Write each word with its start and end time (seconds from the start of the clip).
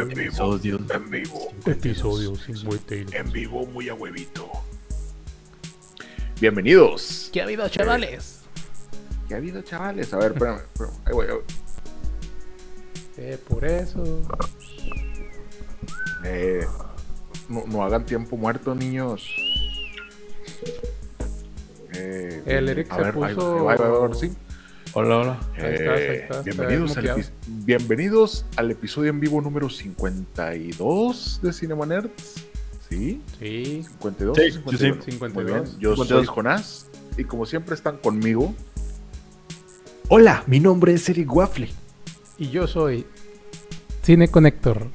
Episodio, 0.00 0.78
en 0.88 1.10
vivo, 1.10 1.52
episodio 1.66 2.34
52. 2.36 3.12
en 3.12 3.30
vivo, 3.30 3.66
muy 3.66 3.90
a 3.90 3.94
huevito. 3.94 4.50
Bienvenidos. 6.40 7.28
¿Qué 7.34 7.42
ha 7.42 7.44
habido, 7.44 7.68
chavales? 7.68 8.40
¿Qué 9.28 9.34
ha 9.34 9.36
habido, 9.36 9.60
chavales? 9.60 10.14
A 10.14 10.16
ver, 10.16 10.32
espérame. 10.32 10.60
espérame. 10.60 10.94
Ahí 11.04 11.12
voy, 11.12 11.26
ahí 11.26 11.32
voy. 11.34 11.42
Eh, 13.18 13.38
por 13.46 13.66
eso. 13.66 14.22
Eh, 16.24 16.64
no, 17.50 17.64
no 17.66 17.84
hagan 17.84 18.06
tiempo 18.06 18.38
muerto, 18.38 18.74
niños. 18.74 19.30
El 22.58 22.68
Eric 22.68 22.90
a 22.90 22.96
se 22.96 23.02
ver, 23.02 23.14
ahí- 23.14 23.34
puso- 23.34 23.68
ahí 23.70 23.76
ahí 23.78 23.84
ahora 23.86 24.14
sí. 24.14 24.32
Hola, 24.92 25.18
hola. 25.18 25.40
Ahí 25.56 25.74
estás, 25.74 25.88
ahí 25.96 26.02
Eh, 26.02 26.22
estás. 26.22 26.44
bienvenidos, 26.44 26.96
al 26.96 27.10
habías 27.10 27.28
epi- 27.28 27.64
bienvenidos 27.64 28.44
al 28.56 28.70
episodio 28.72 29.10
en 29.10 29.20
vivo 29.20 29.40
número 29.40 29.68
52 29.70 31.40
de 31.42 31.52
Cinema 31.52 31.86
Nerds. 31.86 32.46
¿Sí? 32.88 33.22
Sí, 33.38 33.84
52. 33.88 34.36
Sí, 34.36 34.42
o 34.64 34.70
sí, 34.72 34.76
52? 34.78 35.04
52. 35.04 35.34
Muy 35.34 35.44
bien. 35.44 35.80
Yo 35.80 35.94
soy 35.96 36.06
52. 36.06 36.28
Jonás 36.28 36.86
y 37.16 37.24
como 37.24 37.46
siempre 37.46 37.74
están 37.76 37.98
conmigo. 37.98 38.52
Hola, 40.08 40.42
mi 40.48 40.58
nombre 40.58 40.92
es 40.94 41.08
Eric 41.08 41.32
Waffle. 41.34 41.68
y 42.36 42.48
yo 42.50 42.66
soy 42.66 43.06
Cine 44.02 44.28
Connector. 44.28 44.88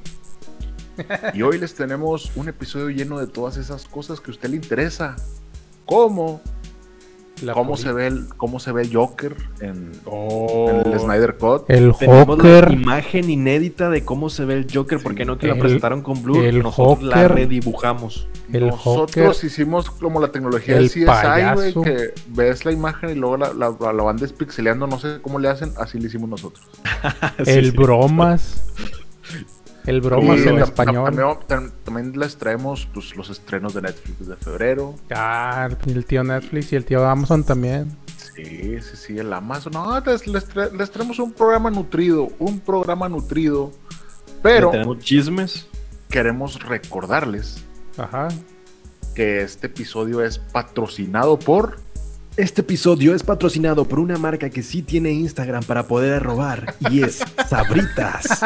Y 1.32 1.42
hoy 1.42 1.58
les 1.58 1.74
tenemos 1.74 2.32
un 2.36 2.48
episodio 2.48 2.88
lleno 2.90 3.18
de 3.20 3.26
todas 3.28 3.56
esas 3.56 3.86
cosas 3.86 4.20
que 4.20 4.30
a 4.30 4.34
usted 4.34 4.48
le 4.50 4.56
interesa. 4.56 5.14
¿Cómo? 5.84 6.40
La 7.42 7.52
¿Cómo 7.52 7.76
se, 7.76 7.92
ve 7.92 8.06
el, 8.06 8.28
¿Cómo 8.38 8.58
se 8.58 8.72
ve 8.72 8.80
el 8.82 8.94
Joker 8.96 9.36
en, 9.60 9.92
Oh. 10.06 10.70
en 10.70 10.92
el 10.92 10.98
Snyder 10.98 11.36
Cut? 11.36 11.68
El 11.68 11.92
Tenemos 11.98 12.38
la 12.38 12.44
Joker. 12.44 12.72
imagen 12.72 13.28
inédita 13.28 13.90
de 13.90 14.04
cómo 14.06 14.30
se 14.30 14.46
ve 14.46 14.54
el 14.54 14.66
Joker, 14.72 15.00
porque 15.02 15.26
no 15.26 15.36
que 15.36 15.48
la 15.48 15.54
presentaron 15.56 16.00
con 16.00 16.22
Blue, 16.22 16.42
el 16.42 16.62
nosotros 16.62 17.02
la 17.02 17.16
Joker. 17.16 17.34
redibujamos. 17.34 18.26
El 18.52 18.68
Nosotros 18.68 19.36
Joker. 19.36 19.46
hicimos 19.50 19.90
como 19.90 20.18
la 20.20 20.32
tecnología 20.32 20.76
El 20.78 20.88
del 20.88 20.90
CSI, 20.90 21.04
güey, 21.04 21.22
payaso. 21.22 21.82
que 21.82 22.14
ves 22.28 22.64
la 22.64 22.72
imagen 22.72 23.10
y 23.10 23.14
luego 23.14 23.36
la, 23.36 23.52
la, 23.52 23.70
la 23.92 24.02
van 24.02 24.16
despixeleando, 24.16 24.86
no 24.86 24.98
sé 24.98 25.18
cómo 25.20 25.38
le 25.38 25.48
hacen, 25.50 25.72
así 25.78 25.98
lo 26.00 26.06
hicimos 26.06 26.30
nosotros. 26.30 26.64
El 27.44 27.72
Bromas. 27.72 28.64
El 29.86 30.00
Bromas 30.00 30.40
Y 30.44 30.48
en 30.48 30.58
español. 30.58 31.04
También, 31.14 31.28
tam- 31.48 31.72
también 31.84 32.18
les 32.18 32.36
traemos 32.36 32.88
pues, 32.92 33.14
los 33.16 33.30
estrenos 33.30 33.72
de 33.74 33.82
Netflix 33.82 34.26
de 34.26 34.36
febrero. 34.36 34.94
Ah, 35.10 35.68
el 35.86 36.04
tío 36.04 36.24
Netflix 36.24 36.72
y 36.72 36.76
el 36.76 36.84
tío 36.84 37.06
Amazon 37.06 37.44
también. 37.44 37.96
Sí, 38.34 38.80
sí, 38.82 38.96
sí, 38.96 39.18
el 39.18 39.32
Amazon. 39.32 39.72
No, 39.72 39.98
les, 40.00 40.26
les, 40.26 40.52
tra- 40.52 40.70
les 40.72 40.90
traemos 40.90 41.18
un 41.18 41.32
programa 41.32 41.70
nutrido, 41.70 42.28
un 42.38 42.58
programa 42.60 43.08
nutrido. 43.08 43.70
Pero 44.42 44.70
tenemos 44.70 44.98
chismes. 44.98 45.66
queremos 46.10 46.60
recordarles 46.62 47.64
Ajá. 47.96 48.28
que 49.14 49.40
este 49.42 49.68
episodio 49.68 50.22
es 50.22 50.38
patrocinado 50.38 51.38
por... 51.38 51.78
Este 52.36 52.60
episodio 52.60 53.14
es 53.14 53.22
patrocinado 53.22 53.86
por 53.86 53.98
una 53.98 54.18
marca 54.18 54.50
que 54.50 54.62
sí 54.62 54.82
tiene 54.82 55.10
Instagram 55.10 55.64
para 55.64 55.84
poder 55.88 56.22
robar 56.22 56.74
y 56.90 57.02
es 57.02 57.20
Sabritas. 57.48 58.40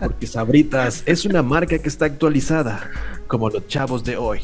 Porque 0.00 0.26
Sabritas 0.26 1.04
es 1.06 1.24
una 1.24 1.40
marca 1.40 1.78
que 1.78 1.88
está 1.88 2.06
actualizada, 2.06 2.90
como 3.28 3.48
los 3.48 3.68
chavos 3.68 4.02
de 4.02 4.16
hoy. 4.16 4.40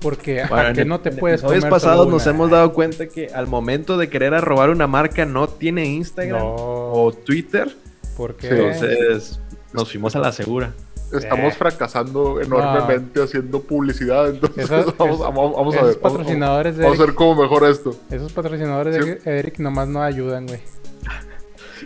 Porque 0.00 0.42
a 0.42 0.46
Bueno, 0.46 0.74
que 0.74 0.84
no 0.84 1.00
te 1.00 1.10
puedes 1.10 1.42
comer 1.42 1.68
pasados 1.68 2.06
nos 2.06 2.24
hemos 2.28 2.50
dado 2.52 2.72
cuenta 2.72 3.08
que 3.08 3.28
al 3.34 3.48
momento 3.48 3.98
de 3.98 4.08
querer 4.08 4.32
robar 4.42 4.70
una 4.70 4.86
marca 4.86 5.24
no 5.24 5.48
tiene 5.48 5.86
Instagram 5.86 6.38
No. 6.38 6.54
o 6.54 7.12
Twitter, 7.12 7.74
Porque 8.16 8.48
entonces 8.48 9.40
nos 9.72 9.90
fuimos 9.90 10.14
a 10.14 10.20
la 10.20 10.30
segura. 10.30 10.72
Estamos 11.12 11.52
Eh. 11.54 11.56
fracasando 11.56 12.40
enormemente 12.40 13.22
haciendo 13.22 13.60
publicidad. 13.62 14.28
Entonces 14.30 14.64
Esa- 14.64 14.84
vamos, 14.98 15.14
es- 15.14 15.20
vamos- 15.20 15.56
vamos 15.56 15.74
a 15.74 15.78
esos 15.78 15.88
ver. 15.90 15.98
vamos- 16.02 16.18
patrocinadores 16.18 16.76
de 16.76 16.84
Vamos 16.84 17.00
a 17.00 17.04
ver 17.06 17.14
cómo 17.14 17.42
mejora 17.42 17.68
esto. 17.70 17.96
esos 18.10 18.32
patrocinadores 18.32 18.96
Sí. 18.96 19.10
de 19.24 19.38
Eric 19.38 19.58
nomás 19.58 19.88
no 19.88 20.02
ayudan, 20.02 20.46
güey. 20.46 20.60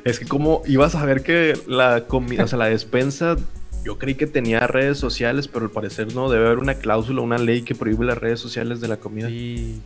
Es 0.05 0.19
que 0.19 0.27
como 0.27 0.63
ibas 0.67 0.95
a 0.95 1.05
ver 1.05 1.23
que 1.23 1.53
la 1.67 2.07
comida, 2.09 2.45
o 2.45 2.49
sea, 2.49 2.59
la 2.59 2.67
despensa, 2.67 3.37
yo 3.85 3.99
creí 3.99 4.15
que 4.17 4.27
tenía 4.27 4.61
redes 4.67 4.99
sociales, 4.99 5.47
pero 5.49 5.67
al 5.67 5.71
parecer 5.71 6.15
no, 6.15 6.31
debe 6.31 6.47
haber 6.47 6.59
una 6.59 6.75
cláusula, 6.75 7.21
una 7.21 7.39
ley 7.39 7.63
que 7.63 7.75
prohíbe 7.75 8.05
las 8.07 8.19
redes 8.19 8.41
sociales 8.41 8.81
de 8.81 8.89
la 8.89 8.97
comida. 8.97 9.29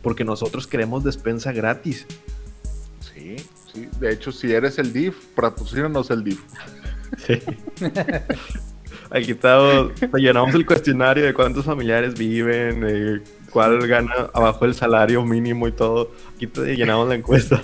Porque 0.01 0.23
nosotros 0.23 0.65
queremos 0.65 1.03
despensa 1.03 1.51
gratis. 1.51 2.05
Sí, 3.13 3.35
sí. 3.73 3.87
De 3.99 4.11
hecho, 4.13 4.31
si 4.31 4.51
eres 4.51 4.79
el 4.79 4.93
DIF, 4.93 5.25
patrocínanos 5.35 6.09
el 6.09 6.23
DIF. 6.23 6.41
Sí. 7.17 7.41
Aquí 9.09 9.31
estamos, 9.31 9.91
llenamos 10.15 10.53
el 10.53 10.65
cuestionario 10.65 11.25
de 11.25 11.33
cuántos 11.33 11.65
familiares 11.65 12.13
viven, 12.13 12.83
eh, 12.87 13.21
cuál 13.51 13.87
gana 13.87 14.29
abajo 14.33 14.65
el 14.65 14.73
salario 14.73 15.23
mínimo 15.23 15.67
y 15.67 15.71
todo. 15.71 16.11
Aquí 16.35 16.47
te 16.47 16.75
llenamos 16.75 17.07
la 17.07 17.15
encuesta. 17.15 17.61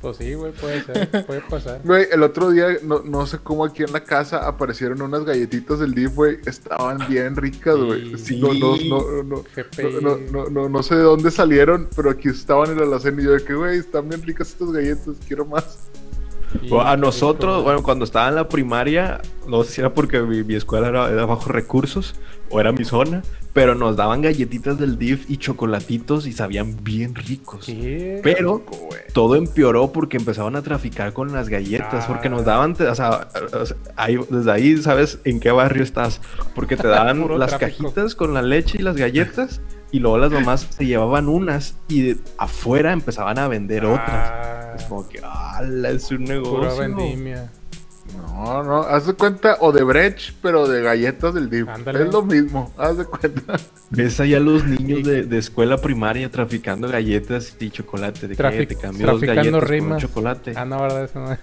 pues 0.00 0.16
sí, 0.16 0.34
güey, 0.34 0.52
puede 0.52 0.82
ser, 0.84 1.26
puede 1.26 1.40
pasar. 1.40 1.80
Güey, 1.84 2.06
el 2.12 2.22
otro 2.22 2.50
día, 2.50 2.68
no, 2.82 3.02
no 3.02 3.26
sé 3.26 3.38
cómo 3.38 3.64
aquí 3.64 3.82
en 3.82 3.92
la 3.92 4.04
casa 4.04 4.46
aparecieron 4.46 5.02
unas 5.02 5.24
galletitas 5.24 5.80
del 5.80 5.92
DIF, 5.92 6.14
güey. 6.14 6.38
Estaban 6.46 6.98
bien 7.08 7.36
ricas, 7.36 7.76
güey. 7.76 8.16
Sí. 8.16 8.40
No, 8.40 8.54
no, 8.54 8.76
no, 8.76 9.22
no, 9.22 9.44
no, 10.00 10.16
no, 10.16 10.50
no, 10.50 10.68
no 10.68 10.82
sé 10.82 10.94
de 10.94 11.02
dónde 11.02 11.30
salieron, 11.30 11.88
pero 11.96 12.10
aquí 12.10 12.28
estaban 12.28 12.70
en 12.70 12.78
la 12.78 12.84
alacena 12.84 13.20
y 13.20 13.24
yo 13.24 13.32
de 13.32 13.44
que, 13.44 13.54
güey, 13.54 13.78
están 13.78 14.08
bien 14.08 14.22
ricas 14.22 14.50
estas 14.50 14.70
galletas, 14.72 15.16
quiero 15.26 15.44
más. 15.44 15.89
A 16.84 16.96
nosotros, 16.96 17.62
bueno, 17.62 17.82
cuando 17.82 18.04
estaba 18.04 18.28
en 18.28 18.34
la 18.34 18.48
primaria, 18.48 19.20
no 19.46 19.62
sé 19.64 19.72
si 19.72 19.80
era 19.80 19.94
porque 19.94 20.20
mi, 20.20 20.42
mi 20.42 20.54
escuela 20.54 20.88
era, 20.88 21.10
era 21.10 21.24
bajo 21.26 21.50
recursos 21.50 22.14
o 22.50 22.58
era 22.60 22.72
mi 22.72 22.84
zona, 22.84 23.22
pero 23.52 23.74
nos 23.74 23.96
daban 23.96 24.22
galletitas 24.22 24.78
del 24.78 24.98
DIF 24.98 25.30
y 25.30 25.36
chocolatitos 25.36 26.26
y 26.26 26.32
sabían 26.32 26.76
bien 26.82 27.14
ricos. 27.14 27.66
Sí. 27.66 28.16
Pero 28.22 28.58
Rico, 28.58 28.88
todo 29.12 29.36
empeoró 29.36 29.92
porque 29.92 30.16
empezaban 30.16 30.56
a 30.56 30.62
traficar 30.62 31.12
con 31.12 31.32
las 31.32 31.48
galletas, 31.48 32.04
Ah. 32.04 32.08
porque 32.08 32.28
nos 32.28 32.44
daban, 32.44 32.74
te- 32.74 32.86
o 32.88 32.94
sea, 32.94 33.28
ahí- 33.96 34.18
desde 34.28 34.50
ahí 34.50 34.76
sabes 34.78 35.18
en 35.24 35.38
qué 35.40 35.50
barrio 35.52 35.82
estás, 35.84 36.20
porque 36.54 36.76
te 36.76 36.88
daban 36.88 37.20
las 37.38 37.56
tráfico. 37.56 37.84
cajitas 37.90 38.14
con 38.14 38.34
la 38.34 38.42
leche 38.42 38.78
y 38.80 38.82
las 38.82 38.96
galletas 38.96 39.60
y 39.92 39.98
luego 39.98 40.18
las 40.18 40.30
mamás 40.32 40.66
se 40.70 40.86
llevaban 40.86 41.28
unas 41.28 41.76
y 41.88 42.02
de 42.02 42.16
afuera 42.38 42.92
empezaban 42.92 43.38
a 43.38 43.48
vender 43.48 43.84
otras. 43.84 44.08
Ah, 44.08 44.72
Es 44.76 44.84
como 44.84 45.08
que, 45.08 45.20
¡ala! 45.22 45.90
Es 45.90 46.10
un 46.10 46.18
pura 46.24 46.34
negocio. 46.34 46.78
vendimia. 46.78 47.50
No, 48.16 48.62
no, 48.64 48.80
haz 48.82 49.06
de 49.06 49.12
cuenta, 49.12 49.56
o 49.60 49.70
de 49.70 49.84
Brecht, 49.84 50.34
pero 50.42 50.66
de 50.66 50.82
galletas 50.82 51.32
del. 51.34 51.68
Ándale. 51.68 52.04
Es 52.04 52.12
lo 52.12 52.22
mismo, 52.22 52.72
haz 52.76 52.96
de 52.98 53.04
cuenta. 53.04 53.56
Ves 53.90 54.18
ahí 54.18 54.34
a 54.34 54.40
los 54.40 54.64
niños 54.64 55.04
de, 55.04 55.22
de 55.24 55.38
escuela 55.38 55.76
primaria 55.76 56.28
traficando 56.30 56.88
galletas 56.88 57.56
y 57.60 57.70
chocolate. 57.70 58.26
De 58.26 58.34
que 58.36 58.42
Trafic- 58.42 58.68
te 58.68 58.76
cambio 58.76 59.06
traficando 59.06 59.52
por 59.60 59.62
un 59.62 59.68
rimas. 59.68 60.02
chocolate. 60.02 60.54
Ah, 60.56 60.64
no, 60.64 60.80
verdad, 60.82 61.04
eso 61.04 61.20
no. 61.20 61.36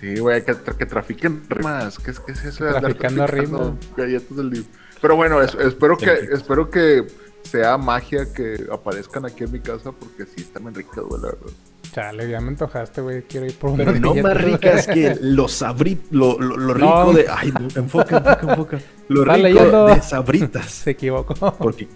Sí, 0.00 0.18
güey, 0.18 0.44
que, 0.44 0.54
que 0.78 0.86
trafiquen 0.86 1.42
rimas. 1.48 1.98
¿Qué 1.98 2.10
es, 2.12 2.20
qué 2.20 2.32
es 2.32 2.44
eso 2.44 2.64
de 2.64 2.70
Traficando 2.72 3.24
traficando 3.26 3.76
galletas 3.96 4.36
del 4.36 4.50
DIF? 4.50 4.66
Pero 5.02 5.16
bueno, 5.16 5.42
es- 5.42 5.54
espero, 5.56 5.96
que, 5.96 6.12
espero 6.32 6.70
que 6.70 7.06
sea 7.42 7.76
magia 7.78 8.32
que 8.32 8.66
aparezcan 8.72 9.26
aquí 9.26 9.44
en 9.44 9.52
mi 9.52 9.60
casa 9.60 9.92
porque 9.92 10.24
sí 10.26 10.42
están 10.42 10.64
bien 10.64 10.74
ricas, 10.74 11.04
güey, 11.04 11.20
la 11.22 11.28
verdad. 11.28 11.52
Chale, 11.92 12.30
ya 12.30 12.40
me 12.40 12.48
antojaste, 12.48 13.00
güey. 13.00 13.22
Quiero 13.22 13.46
ir 13.46 13.54
por 13.58 13.76
Pero 13.76 13.90
unas 13.90 14.00
no 14.00 14.14
más 14.14 14.36
ricas 14.44 14.86
que 14.86 15.16
los 15.20 15.52
sabrit, 15.52 16.00
lo, 16.12 16.38
lo, 16.38 16.56
lo 16.56 16.74
rico 16.74 17.04
No. 17.06 17.12
de. 17.12 17.26
Ay, 17.28 17.50
no, 17.50 17.66
enfoca, 17.74 18.18
enfoca, 18.18 18.40
enfoca. 18.48 18.78
Lo 19.08 19.24
rico 19.24 19.36
leyendo. 19.38 19.86
de 19.86 20.00
sabritas. 20.00 20.66
Se 20.70 20.90
equivocó. 20.92 21.34
Porque 21.58 21.88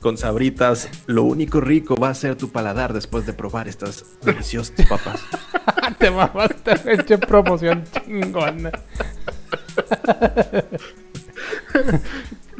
con 0.00 0.16
sabritas, 0.16 0.88
lo 1.06 1.24
único 1.24 1.60
rico 1.60 1.94
va 1.96 2.08
a 2.08 2.14
ser 2.14 2.36
tu 2.36 2.48
paladar 2.50 2.94
después 2.94 3.26
de 3.26 3.34
probar 3.34 3.68
estas 3.68 4.04
deliciosas 4.22 4.74
papas. 4.88 5.20
Te 5.98 6.10
mamaste, 6.10 7.18
promoción 7.18 7.84
chingona. 8.06 8.70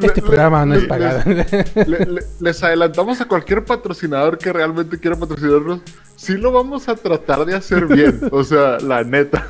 Este 0.06 0.21
le- 0.21 0.27
programa 0.27 0.65
no 0.65 0.75
le- 0.75 0.81
es 0.81 0.87
pagado. 0.87 1.23
le- 1.27 2.06
le- 2.06 2.23
les 2.41 2.62
adelantamos 2.62 3.21
a 3.21 3.25
cualquier 3.27 3.65
patrocinador 3.65 4.39
que 4.39 4.53
realmente 4.53 4.99
quiera 4.99 5.17
patrocinarnos. 5.17 5.81
Sí 6.17 6.37
lo 6.37 6.53
vamos 6.53 6.89
a 6.89 6.95
tratar 6.97 7.45
de 7.45 7.55
hacer 7.55 7.87
bien. 7.87 8.21
O 8.33 8.43
sea, 8.45 8.79
la 8.81 9.03
neta. 9.05 9.47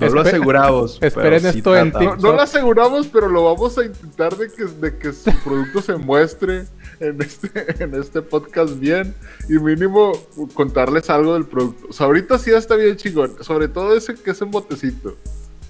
No 0.00 0.08
lo 0.08 0.20
aseguramos. 0.22 0.98
esperen 1.00 1.40
sí 1.40 1.58
esto 1.58 1.76
en. 1.76 1.90
No, 1.92 2.16
no 2.16 2.32
lo 2.32 2.40
aseguramos, 2.42 3.06
pero 3.06 3.28
lo 3.28 3.44
vamos 3.44 3.78
a 3.78 3.84
intentar 3.84 4.36
de 4.36 4.50
que, 4.50 4.64
de 4.64 4.98
que 4.98 5.12
su 5.12 5.30
producto 5.42 5.80
se 5.80 5.96
muestre 5.96 6.64
en 7.00 7.20
este, 7.22 7.82
en 7.82 7.94
este 7.94 8.20
podcast 8.22 8.78
bien. 8.78 9.14
Y 9.48 9.54
mínimo 9.54 10.12
contarles 10.54 11.08
algo 11.08 11.34
del 11.34 11.46
producto. 11.46 11.86
O 11.88 11.92
sea, 11.92 12.06
ahorita 12.06 12.38
sí 12.38 12.50
está 12.50 12.76
bien 12.76 12.96
chingón. 12.96 13.36
Sobre 13.42 13.68
todo 13.68 13.96
ese 13.96 14.14
que 14.14 14.32
es 14.32 14.42
en 14.42 14.50
botecito. 14.50 15.16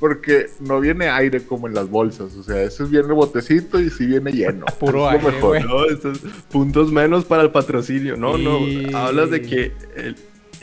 Porque 0.06 0.48
no 0.60 0.80
viene 0.80 1.08
aire 1.08 1.42
como 1.46 1.66
en 1.66 1.72
las 1.72 1.88
bolsas. 1.88 2.34
O 2.36 2.42
sea, 2.42 2.62
ese 2.62 2.84
viene 2.84 3.14
botecito 3.14 3.80
y 3.80 3.88
sí 3.88 4.04
viene 4.04 4.32
lleno. 4.32 4.66
Puro 4.78 5.10
Es 5.10 5.22
lo 5.22 5.28
aire, 5.28 5.32
mejor. 5.32 5.48
güey. 5.48 5.62
No, 5.64 5.86
estos 5.86 6.18
puntos 6.52 6.92
menos 6.92 7.24
para 7.24 7.42
el 7.42 7.50
patrocinio. 7.50 8.14
No, 8.14 8.36
Y- 8.36 8.84
no. 8.90 8.98
Hablas 8.98 9.30
de 9.30 9.40
que 9.40 9.72
el, 9.96 10.14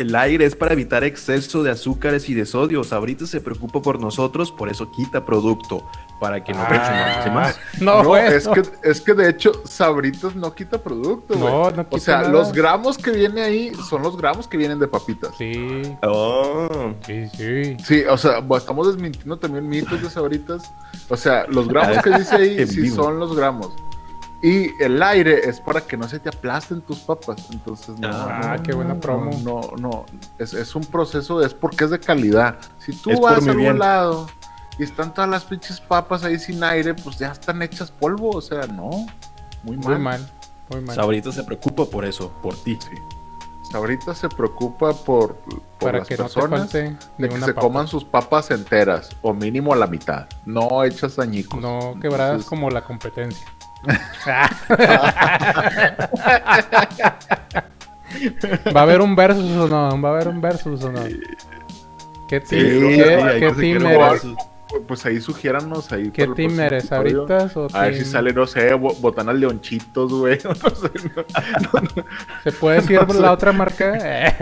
el 0.01 0.15
aire 0.15 0.45
es 0.45 0.55
para 0.55 0.73
evitar 0.73 1.03
exceso 1.03 1.63
de 1.63 1.71
azúcares 1.71 2.29
y 2.29 2.33
de 2.33 2.45
sodio. 2.45 2.83
Sabritas 2.83 3.29
se 3.29 3.39
preocupa 3.41 3.81
por 3.81 3.99
nosotros, 3.99 4.51
por 4.51 4.69
eso 4.69 4.91
quita 4.91 5.25
producto. 5.25 5.83
Para 6.19 6.43
que 6.43 6.53
no 6.53 6.59
Ah, 6.61 7.31
más. 7.33 7.59
no, 7.81 8.15
es, 8.15 8.45
no. 8.45 8.53
que, 8.53 8.61
es 8.83 9.01
que 9.01 9.13
de 9.15 9.27
hecho 9.29 9.53
Sabritas 9.65 10.35
no 10.35 10.53
quita 10.53 10.77
producto, 10.77 11.33
güey. 11.35 11.51
No, 11.51 11.71
no 11.71 11.85
O 11.89 11.97
sea, 11.97 12.17
nada. 12.17 12.29
los 12.29 12.51
gramos 12.53 12.97
que 12.99 13.09
viene 13.09 13.41
ahí 13.41 13.71
son 13.89 14.03
los 14.03 14.15
gramos 14.17 14.47
que 14.47 14.55
vienen 14.57 14.77
de 14.77 14.87
papitas. 14.87 15.31
Sí, 15.37 15.81
Oh. 16.03 16.93
sí, 17.07 17.27
sí. 17.35 17.77
Sí, 17.83 18.03
o 18.07 18.17
sea, 18.17 18.43
estamos 18.55 18.87
desmintiendo 18.87 19.37
también 19.37 19.67
mitos 19.67 19.99
de 20.01 20.09
Sabritas. 20.11 20.71
O 21.09 21.17
sea, 21.17 21.45
los 21.47 21.67
gramos 21.67 21.97
que 22.03 22.11
dice 22.11 22.35
ahí 22.35 22.67
sí 22.67 22.81
vivo. 22.81 22.97
son 22.97 23.19
los 23.19 23.35
gramos. 23.35 23.69
Y 24.43 24.71
el 24.81 25.01
aire 25.03 25.47
es 25.47 25.59
para 25.59 25.81
que 25.81 25.95
no 25.97 26.07
se 26.07 26.19
te 26.19 26.29
aplasten 26.29 26.81
tus 26.81 26.99
papas. 26.99 27.47
Entonces, 27.51 27.99
no. 27.99 28.07
Ah, 28.11 28.55
no, 28.57 28.63
qué 28.63 28.73
buena 28.73 28.99
promo. 28.99 29.29
No, 29.43 29.61
no, 29.77 30.05
es, 30.39 30.53
es 30.53 30.75
un 30.75 30.83
proceso, 30.83 31.45
es 31.45 31.53
porque 31.53 31.83
es 31.85 31.91
de 31.91 31.99
calidad. 31.99 32.57
Si 32.79 32.91
tú 32.93 33.11
Es 33.11 33.19
vas 33.19 33.45
a 33.47 33.51
algún 33.51 33.77
lado 33.77 34.27
y 34.79 34.83
están 34.83 35.13
todas 35.13 35.29
las 35.29 35.43
pinches 35.45 35.79
papas 35.79 36.23
ahí 36.23 36.39
sin 36.39 36.63
aire, 36.63 36.95
pues 36.95 37.19
ya 37.19 37.31
están 37.31 37.61
hechas 37.61 37.91
polvo. 37.91 38.31
O 38.31 38.41
sea, 38.41 38.65
no. 38.65 38.89
Muy 39.63 39.77
mal. 39.77 39.85
Muy 39.93 39.97
mal, 39.99 40.31
muy 40.71 40.81
mal. 40.81 40.95
Sabritas 40.95 41.35
se 41.35 41.43
preocupa 41.43 41.85
por 41.85 42.03
eso, 42.03 42.31
por 42.41 42.55
ti. 42.55 42.79
Sí. 42.81 42.97
Sabrita 43.71 44.13
se 44.15 44.27
preocupa 44.27 44.91
por, 44.91 45.35
por 45.35 45.61
Para 45.79 45.99
las 45.99 46.07
que 46.07 46.17
no 46.17 46.25
te 46.25 46.33
personas 46.33 46.59
falte 46.71 46.97
de 47.17 47.29
que 47.29 47.35
se 47.35 47.53
papa. 47.53 47.61
coman 47.61 47.87
sus 47.87 48.03
papas 48.03 48.51
enteras 48.51 49.09
o 49.21 49.33
mínimo 49.33 49.71
a 49.71 49.77
la 49.77 49.87
mitad, 49.87 50.27
no 50.45 50.83
hechas 50.83 51.19
añicos. 51.19 51.61
No 51.61 51.95
quebradas 52.01 52.31
Entonces, 52.31 52.49
como 52.49 52.69
la 52.69 52.83
competencia. 52.83 53.47
¿Va 58.75 58.81
a 58.81 58.83
haber 58.83 59.01
un 59.01 59.15
versus 59.15 59.51
o 59.57 59.67
no? 59.67 60.01
¿Va 60.01 60.09
a 60.09 60.11
haber 60.13 60.27
un 60.27 60.41
versus 60.41 60.83
o 60.83 60.91
no? 60.91 61.01
¿Qué 62.27 62.39
team, 62.39 62.61
Sí, 62.61 62.97
qué- 63.39 63.53
team 63.57 63.85
eres? 63.85 64.27
Pues 64.87 65.05
ahí 65.05 65.19
sugiéranos 65.19 65.91
ahí. 65.91 66.11
¿Qué 66.11 66.27
team 66.27 66.57
eres? 66.61 66.85
episodio. 66.85 67.27
¿Sabritas 67.27 67.57
o 67.57 67.67
A 67.73 67.81
ver 67.81 67.95
si 67.97 68.05
sale, 68.05 68.31
no 68.31 68.47
sé, 68.47 68.73
bo- 68.73 68.93
botanas 69.01 69.35
leonchitos, 69.35 70.13
güey. 70.13 70.39
No 70.45 70.53
sé, 70.55 70.89
no. 71.13 71.23
¿Se 72.43 72.51
puede 72.53 72.77
decir 72.79 72.97
sé. 73.09 73.19
la 73.19 73.33
otra 73.33 73.51
marca? 73.51 73.97
Eh, 73.97 74.33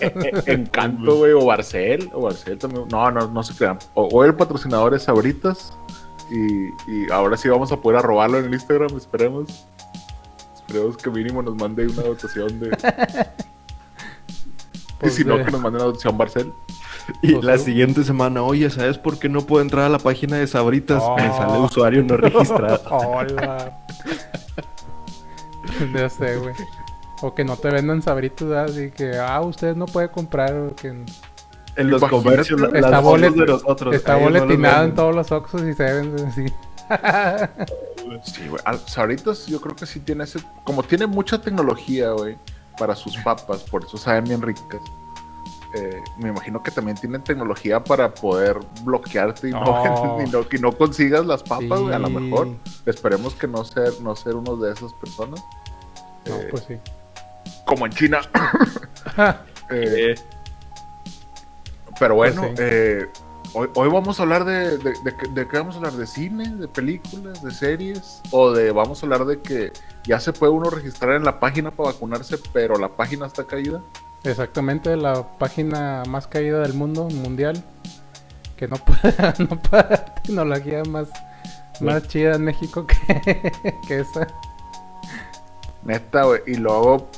eh, 0.00 0.32
Encanto, 0.46 1.16
güey, 1.16 1.32
o 1.32 1.46
Barcel. 1.46 2.10
O 2.12 2.20
Barcel 2.22 2.58
también. 2.58 2.84
No, 2.90 3.10
no, 3.10 3.28
no 3.28 3.42
se 3.42 3.54
crean. 3.54 3.78
O, 3.94 4.04
o 4.08 4.24
el 4.24 4.34
patrocinador 4.34 4.92
es 4.94 5.04
Sabritas. 5.04 5.72
Y, 6.32 6.68
y 6.90 7.10
ahora 7.10 7.36
sí 7.36 7.48
vamos 7.48 7.70
a 7.72 7.76
poder 7.76 7.98
arrobarlo 7.98 8.38
en 8.38 8.46
el 8.46 8.54
Instagram, 8.54 8.96
esperemos. 8.96 9.66
Esperemos 10.54 10.96
que 10.96 11.10
mínimo 11.10 11.42
nos 11.42 11.54
mande 11.56 11.86
una 11.86 12.02
dotación 12.02 12.58
de. 12.60 12.70
Pues 14.98 15.14
y 15.14 15.22
si 15.22 15.24
no, 15.24 15.36
que 15.44 15.50
nos 15.50 15.60
mande 15.60 15.78
una 15.78 15.86
dotación 15.86 16.16
Barcel. 16.16 16.52
Y 17.22 17.32
Pues 17.32 17.44
la 17.44 17.58
sí. 17.58 17.64
siguiente 17.64 18.04
semana, 18.04 18.42
oye, 18.44 18.70
¿sabes 18.70 18.98
por 18.98 19.18
qué 19.18 19.28
no 19.28 19.40
puedo 19.40 19.60
entrar 19.60 19.84
a 19.86 19.88
la 19.88 19.98
página 19.98 20.36
de 20.36 20.46
Sabritas? 20.46 21.02
Oh. 21.04 21.16
Me 21.16 21.28
sale 21.28 21.58
usuario 21.58 22.04
no 22.04 22.16
registrado. 22.16 22.80
Hola. 22.90 23.78
ya 25.94 26.08
sé, 26.08 26.36
güey. 26.36 26.54
O 27.20 27.34
que 27.34 27.44
no 27.44 27.56
te 27.56 27.70
vendan 27.70 28.00
sabritos, 28.02 28.48
¿verdad? 28.48 28.66
así 28.66 28.92
que, 28.92 29.18
ah, 29.18 29.40
usted 29.40 29.74
no 29.74 29.86
puede 29.86 30.08
comprar. 30.10 30.52
o 30.54 30.74
que 30.76 31.04
En 31.76 31.90
los 31.90 32.02
Imagínate. 32.02 32.24
comercios, 32.28 32.60
la- 32.60 32.66
Está 32.68 32.90
las 32.90 33.02
bolet- 33.04 33.34
de 33.34 33.46
nosotros. 33.46 33.94
está 33.94 34.14
no 34.14 34.20
boletinado 34.20 34.74
en 34.76 34.80
venden. 34.80 34.94
todos 34.94 35.14
los 35.14 35.32
Oxxos 35.32 35.62
y 35.62 35.72
se 35.74 35.82
ven 35.84 36.16
así. 36.26 36.46
Sí, 38.24 38.46
güey. 38.48 38.60
Sabritas 38.86 39.46
yo 39.46 39.60
creo 39.60 39.74
que 39.74 39.86
sí 39.86 39.98
tiene 40.00 40.24
ese. 40.24 40.38
Como 40.64 40.82
tiene 40.82 41.06
mucha 41.06 41.40
tecnología, 41.40 42.10
güey, 42.10 42.36
para 42.78 42.94
sus 42.94 43.16
papas, 43.18 43.62
por 43.62 43.84
eso 43.84 43.96
saben 43.96 44.24
bien 44.24 44.42
ricas. 44.42 44.80
eh, 45.74 46.02
me 46.18 46.28
imagino 46.28 46.62
que 46.62 46.70
también 46.70 46.98
tienen 46.98 47.24
tecnología 47.24 47.82
para 47.82 48.12
poder 48.12 48.58
bloquearte 48.84 49.48
y 49.48 49.52
no, 49.52 49.62
Oh. 49.64 50.20
y 50.26 50.28
no- 50.28 50.46
que 50.46 50.58
no 50.58 50.72
consigas 50.72 51.24
las 51.24 51.42
papas, 51.42 51.80
güey, 51.80 51.94
a 51.94 51.98
lo 51.98 52.08
Sí. 52.08 52.12
mejor. 52.12 52.48
Esperemos 52.84 53.32
que 53.34 53.48
no 53.48 53.64
ser, 53.64 53.90
no 54.02 54.14
ser 54.14 54.34
uno 54.36 54.56
de 54.56 54.70
esas 54.74 54.92
personas. 54.92 55.40
No, 56.26 56.36
Eh, 56.36 56.48
pues 56.50 56.64
sí. 56.68 56.74
Como 57.64 57.86
en 57.86 57.92
China. 57.92 58.20
Eh, 59.70 60.10
Eh, 60.10 60.14
pero 61.98 62.14
bueno, 62.14 62.42
Pues 62.42 62.58
sí. 62.58 62.64
eh, 62.66 63.08
hoy, 63.54 63.68
hoy 63.74 63.88
vamos 63.88 64.18
a 64.18 64.22
hablar 64.22 64.44
de, 64.44 64.78
de, 64.78 64.92
de 65.04 65.16
qué- 65.16 65.28
de 65.28 65.48
qué 65.48 65.58
vamos 65.58 65.74
a 65.74 65.78
hablar, 65.78 65.92
de 65.94 66.06
cine, 66.06 66.48
de 66.56 66.68
películas, 66.68 67.42
de 67.42 67.50
series, 67.50 68.20
o 68.30 68.50
de 68.52 68.72
vamos 68.72 69.02
a 69.02 69.06
hablar 69.06 69.24
de 69.24 69.40
que 69.40 69.72
ya 70.04 70.18
se 70.20 70.32
puede 70.32 70.52
uno 70.52 70.70
registrar 70.70 71.14
en 71.16 71.24
la 71.24 71.38
página 71.40 71.70
para 71.70 71.90
vacunarse, 71.92 72.36
pero 72.52 72.76
la 72.76 72.88
página 72.88 73.26
está 73.26 73.44
caída. 73.44 73.82
Exactamente, 74.24 74.96
la 74.96 75.36
página 75.38 76.04
más 76.08 76.26
caída 76.28 76.60
del 76.60 76.74
mundo, 76.74 77.04
mundial. 77.10 77.62
Que 78.56 78.68
no 78.68 78.76
puede, 78.84 79.14
no 79.38 79.58
puede 79.60 79.98
tecnología 80.22 80.82
más, 80.84 81.08
más 81.80 82.06
chida 82.06 82.36
en 82.36 82.44
México 82.44 82.86
que, 82.86 83.52
que 83.88 84.00
esa. 84.00 84.26
Neta, 85.82 86.22
güey. 86.24 86.40
Y 86.46 86.54
luego 86.54 87.08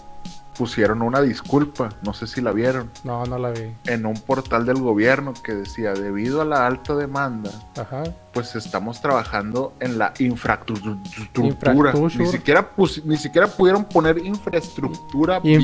pusieron 0.57 1.03
una 1.03 1.21
disculpa, 1.21 1.89
no 2.03 2.13
sé 2.15 2.27
si 2.27 2.41
la 2.41 2.53
vieron, 2.53 2.91
No, 3.03 3.25
no 3.27 3.39
la 3.39 3.51
vi. 3.51 3.75
en 3.87 4.07
un 4.07 4.15
portal 4.15 4.65
del 4.67 4.79
gobierno 4.79 5.35
que 5.35 5.53
decía, 5.55 5.93
debido 5.95 6.41
a 6.41 6.45
la 6.45 6.67
alta 6.67 6.95
demanda, 6.95 7.51
Ajá. 7.77 8.05
pues 8.33 8.55
estamos 8.55 9.01
trabajando 9.01 9.75
en 9.81 9.99
la 9.99 10.13
infraestructura. 10.19 10.97
Infrastructure. 11.35 12.25
Ni 12.25 12.31
siquiera, 12.31 12.71
ni 13.05 13.17
siquiera 13.17 13.47
pudieron 13.49 13.85
poner 13.85 14.19
infraestructura. 14.19 15.41
bien, 15.41 15.61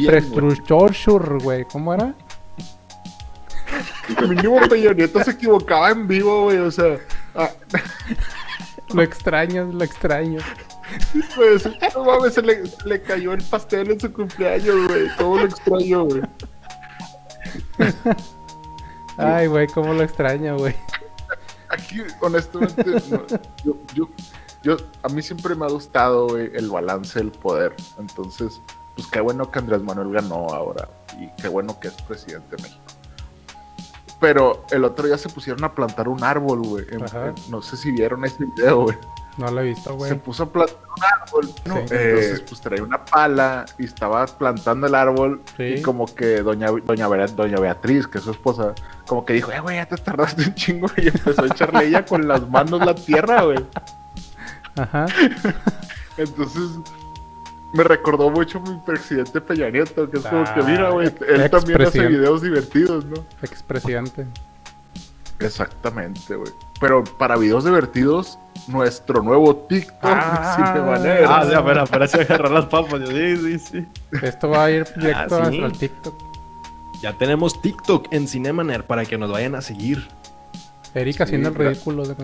güey. 1.42 1.64
¿Cómo 1.64 1.94
era? 1.94 2.14
Mínimo 4.28 4.58
Peña 4.68 4.92
Nieto 4.92 5.22
se 5.22 5.30
equivocaba 5.30 5.90
en 5.90 6.06
vivo, 6.08 6.44
güey. 6.44 6.58
O 6.58 6.70
sea, 6.70 6.98
ah, 7.36 7.48
Lo 8.92 9.02
extraño, 9.02 9.66
lo 9.72 9.84
extraño. 9.84 10.40
Pues, 11.36 11.68
no 11.94 12.04
mames, 12.04 12.34
se 12.34 12.42
le, 12.42 12.66
se 12.66 12.88
le 12.88 13.00
cayó 13.02 13.32
el 13.32 13.42
pastel 13.42 13.90
en 13.90 14.00
su 14.00 14.12
cumpleaños, 14.12 14.88
güey. 14.88 15.16
Todo 15.16 15.38
lo 15.38 15.44
extraño, 15.44 16.04
güey. 16.04 16.22
Ay, 19.16 19.46
güey, 19.46 19.66
cómo 19.68 19.92
lo 19.92 20.02
extraño, 20.02 20.56
güey. 20.56 20.74
Aquí, 21.68 22.02
honestamente, 22.20 22.84
no, 23.10 23.26
yo, 23.64 23.76
yo, 23.94 24.08
yo, 24.62 24.76
a 25.02 25.08
mí 25.08 25.22
siempre 25.22 25.54
me 25.54 25.66
ha 25.66 25.68
gustado, 25.68 26.28
güey, 26.28 26.50
el 26.54 26.68
balance 26.68 27.18
del 27.18 27.30
poder. 27.30 27.74
Entonces, 27.98 28.60
pues 28.96 29.06
qué 29.08 29.20
bueno 29.20 29.50
que 29.50 29.58
Andrés 29.58 29.82
Manuel 29.82 30.12
ganó 30.12 30.48
ahora. 30.48 30.88
Y 31.18 31.28
qué 31.40 31.48
bueno 31.48 31.78
que 31.78 31.88
es 31.88 31.94
presidente 32.02 32.56
de 32.56 32.62
México. 32.62 32.80
Pero 34.20 34.64
el 34.70 34.84
otro 34.84 35.06
día 35.06 35.16
se 35.16 35.28
pusieron 35.28 35.64
a 35.64 35.74
plantar 35.74 36.08
un 36.08 36.22
árbol, 36.22 36.60
güey. 36.60 36.86
no 37.48 37.62
sé 37.62 37.76
si 37.76 37.90
vieron 37.92 38.24
ese 38.24 38.44
video, 38.44 38.82
güey. 38.82 38.98
No 39.38 39.50
lo 39.50 39.60
he 39.60 39.64
visto, 39.66 39.90
Se 39.90 39.96
güey. 39.96 40.14
puso 40.18 40.42
a 40.42 40.52
plantar 40.52 40.76
un 40.96 41.04
árbol. 41.04 41.54
¿no? 41.64 41.74
Sí. 41.76 41.80
Entonces, 41.94 42.40
pues 42.42 42.60
traía 42.60 42.82
una 42.82 43.04
pala 43.04 43.64
y 43.78 43.84
estaba 43.84 44.26
plantando 44.26 44.86
el 44.86 44.94
árbol. 44.94 45.40
Sí. 45.56 45.62
Y 45.62 45.82
como 45.82 46.06
que 46.14 46.42
doña, 46.42 46.68
doña, 46.84 47.06
doña 47.28 47.58
Beatriz, 47.60 48.06
que 48.06 48.18
es 48.18 48.24
su 48.24 48.32
esposa, 48.32 48.74
como 49.06 49.24
que 49.24 49.32
dijo, 49.34 49.50
eh, 49.52 49.60
güey, 49.60 49.76
ya 49.76 49.86
te 49.86 49.96
tardaste 49.96 50.42
un 50.42 50.54
chingo. 50.54 50.88
Y 50.96 51.08
empezó 51.08 51.42
a 51.42 51.46
echarle 51.46 51.86
ella 51.86 52.04
con 52.04 52.26
las 52.28 52.46
manos 52.48 52.84
la 52.84 52.94
tierra, 52.94 53.42
güey. 53.44 53.64
Ajá. 54.76 55.06
Entonces, 56.16 56.62
me 57.72 57.84
recordó 57.84 58.30
mucho 58.30 58.58
a 58.58 58.62
mi 58.68 58.76
presidente 58.84 59.40
Peña 59.40 59.70
Nieto, 59.70 60.10
que 60.10 60.18
es 60.18 60.26
como 60.26 60.44
que, 60.44 60.50
Ah, 60.60 60.64
mira, 60.66 60.90
güey, 60.90 61.10
él 61.28 61.48
también 61.50 61.80
hace 61.82 62.06
videos 62.06 62.42
divertidos, 62.42 63.04
¿no? 63.06 63.24
Expresidente. 63.42 64.26
Exactamente, 65.38 66.34
güey. 66.34 66.52
Pero 66.80 67.04
para 67.04 67.36
videos 67.36 67.64
divertidos, 67.64 68.38
nuestro 68.70 69.22
nuevo 69.22 69.54
TikTok, 69.68 69.96
Ah. 70.02 70.54
Cinemanero. 70.74 71.28
Ah, 71.30 71.44
sí, 71.48 71.54
apenas, 71.54 71.88
apenas 71.88 72.10
se 72.10 72.20
agarrar 72.22 72.50
las 72.50 72.64
papas. 72.66 73.00
Yo, 73.00 73.06
sí, 73.08 73.36
sí, 73.36 73.58
sí. 73.58 73.86
Esto 74.22 74.48
va 74.50 74.64
a 74.64 74.70
ir 74.70 74.86
directo 74.96 75.36
Ah, 75.42 75.50
sí. 75.50 75.60
al 75.62 75.72
TikTok. 75.72 76.14
Ya 77.02 77.12
tenemos 77.14 77.60
TikTok 77.62 78.08
en 78.12 78.28
Cinemaner 78.28 78.84
para 78.86 79.04
que 79.06 79.16
nos 79.16 79.30
vayan 79.30 79.54
a 79.54 79.62
seguir. 79.62 80.06
Eric 80.94 81.20
haciendo 81.20 81.50
el 81.50 81.54
ridículo 81.54 82.04
de 82.04 82.14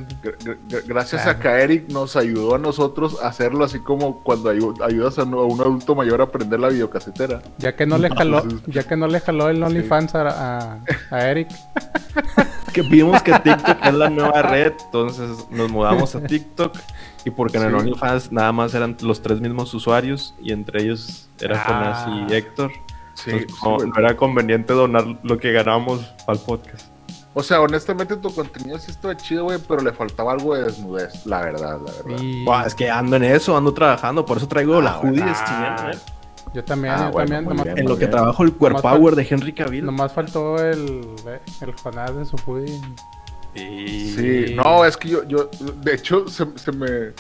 Gracias 0.86 1.22
Claro. 1.22 1.38
a 1.38 1.40
que 1.42 1.48
Eric 1.48 1.88
nos 1.90 2.16
ayudó 2.16 2.54
a 2.56 2.58
nosotros 2.58 3.18
a 3.22 3.28
hacerlo 3.28 3.64
así 3.64 3.78
como 3.78 4.22
cuando 4.24 4.52
ayu- 4.52 4.74
ayudas 4.84 5.18
a 5.18 5.22
un 5.24 5.60
adulto 5.60 5.94
mayor 5.94 6.20
a 6.20 6.24
aprender 6.24 6.58
la 6.58 6.68
videocasetera. 6.68 7.42
Ya 7.58 7.76
que 7.76 7.86
no 7.86 7.96
le 7.98 8.08
jaló, 8.16 8.42
ya 8.66 8.82
que 8.82 8.96
no 8.96 9.06
le 9.06 9.20
jaló 9.20 9.48
el 9.48 9.62
OnlyFans 9.62 10.14
a, 10.16 10.72
a, 10.72 10.80
a 11.10 11.28
Eric. 11.30 11.48
Que 12.72 12.82
vimos 12.82 13.22
que 13.22 13.32
TikTok 13.32 13.78
es 13.86 13.94
la 13.94 14.10
nueva 14.10 14.42
red, 14.42 14.74
entonces 14.84 15.30
nos 15.50 15.70
mudamos 15.70 16.14
a 16.14 16.20
TikTok. 16.22 16.76
Y 17.24 17.30
porque 17.30 17.56
en 17.56 17.62
el 17.64 17.70
Sí. 17.70 17.76
OnlyFans 17.78 18.32
nada 18.32 18.52
más 18.52 18.74
eran 18.74 18.96
los 19.00 19.22
tres 19.22 19.40
mismos 19.40 19.72
usuarios 19.72 20.34
y 20.42 20.52
entre 20.52 20.82
ellos 20.82 21.26
era 21.40 21.56
Jonas 21.58 22.04
Ah. 22.06 22.26
y 22.28 22.34
Héctor. 22.34 22.72
Sí, 23.14 23.30
Entonces, 23.30 23.56
sí, 23.58 23.66
no, 23.66 23.78
no 23.78 23.92
era 23.98 24.14
conveniente 24.14 24.74
donar 24.74 25.06
lo 25.22 25.38
que 25.38 25.52
ganamos 25.52 26.00
al 26.26 26.38
podcast. 26.38 26.86
O 27.38 27.42
sea, 27.42 27.60
honestamente 27.60 28.16
tu 28.16 28.34
contenido 28.34 28.78
sí 28.78 28.90
estaba 28.90 29.14
chido, 29.14 29.44
güey, 29.44 29.58
pero 29.68 29.82
le 29.82 29.92
faltaba 29.92 30.32
algo 30.32 30.54
de 30.54 30.64
desnudez, 30.64 31.26
la 31.26 31.42
verdad, 31.42 31.78
la 31.84 31.92
verdad. 31.92 32.22
Y 32.22 32.44
Buah, 32.44 32.64
es 32.66 32.74
que 32.74 32.88
ando 32.88 33.16
en 33.16 33.24
eso, 33.24 33.54
ando 33.54 33.74
trabajando, 33.74 34.24
por 34.24 34.38
eso 34.38 34.48
traigo 34.48 34.80
la 34.80 34.92
Ah, 34.92 35.00
hoodie 35.02 35.20
bueno. 35.20 35.26
de 35.26 35.34
Cinema, 35.34 35.90
¿eh? 35.92 35.98
yo 36.54 36.64
también, 36.64 36.94
Ah, 36.94 37.06
yo 37.06 37.12
bueno, 37.12 37.28
también. 37.28 37.44
Nomás, 37.44 37.64
bien, 37.64 37.78
En 37.78 37.84
lo 37.84 37.94
que 37.96 37.98
bien. 38.06 38.10
trabajo 38.12 38.42
el 38.42 38.56
Core 38.56 38.74
Nomás 38.76 38.82
Power 38.94 39.14
de 39.16 39.26
Henry 39.28 39.52
Cavill. 39.52 39.84
nomás 39.84 40.12
faltó 40.14 40.56
el, 40.64 41.06
el 41.60 41.72
Jonás 41.82 42.16
de 42.16 42.24
su 42.24 42.36
hoodie. 42.46 42.80
Y... 43.54 44.10
Sí, 44.14 44.54
no, 44.54 44.84
es 44.86 44.96
que 44.96 45.08
yo, 45.10 45.24
yo, 45.24 45.50
de 45.82 45.94
hecho, 45.94 46.26
se, 46.28 46.46
se 46.56 46.72
me, 46.72 47.12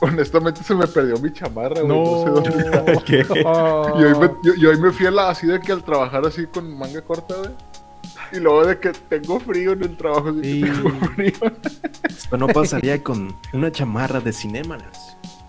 honestamente 0.00 0.64
se 0.64 0.74
me 0.74 0.86
perdió 0.88 1.16
mi 1.18 1.32
chamarra, 1.32 1.80
güey, 1.80 1.86
no, 1.86 2.24
sé 2.24 2.30
dónde. 2.50 3.02
¿Qué? 3.06 3.24
Oh. 3.44 3.92
Y 4.00 4.04
hoy 4.04 4.18
me, 4.18 4.30
yo, 4.42 4.54
yo 4.60 4.70
hoy 4.70 4.80
me 4.80 4.90
fui 4.90 5.06
a 5.06 5.12
la, 5.12 5.28
así 5.30 5.46
de 5.46 5.60
que 5.60 5.70
al 5.70 5.84
trabajar 5.84 6.26
así 6.26 6.44
con 6.46 6.76
manga 6.76 7.00
corta, 7.02 7.36
güey. 7.36 7.50
Y 8.34 8.40
luego 8.40 8.66
de 8.66 8.78
que 8.78 8.92
tengo 8.92 9.38
frío 9.40 9.72
en 9.72 9.82
el 9.84 9.96
trabajo, 9.96 10.30
Y- 10.42 10.62
tengo 10.62 10.90
frío. 11.14 11.32
Esto 12.08 12.36
no 12.36 12.48
pasaría 12.48 13.02
con 13.02 13.34
una 13.52 13.70
chamarra 13.70 14.20
de 14.20 14.32
Cinema. 14.32 14.76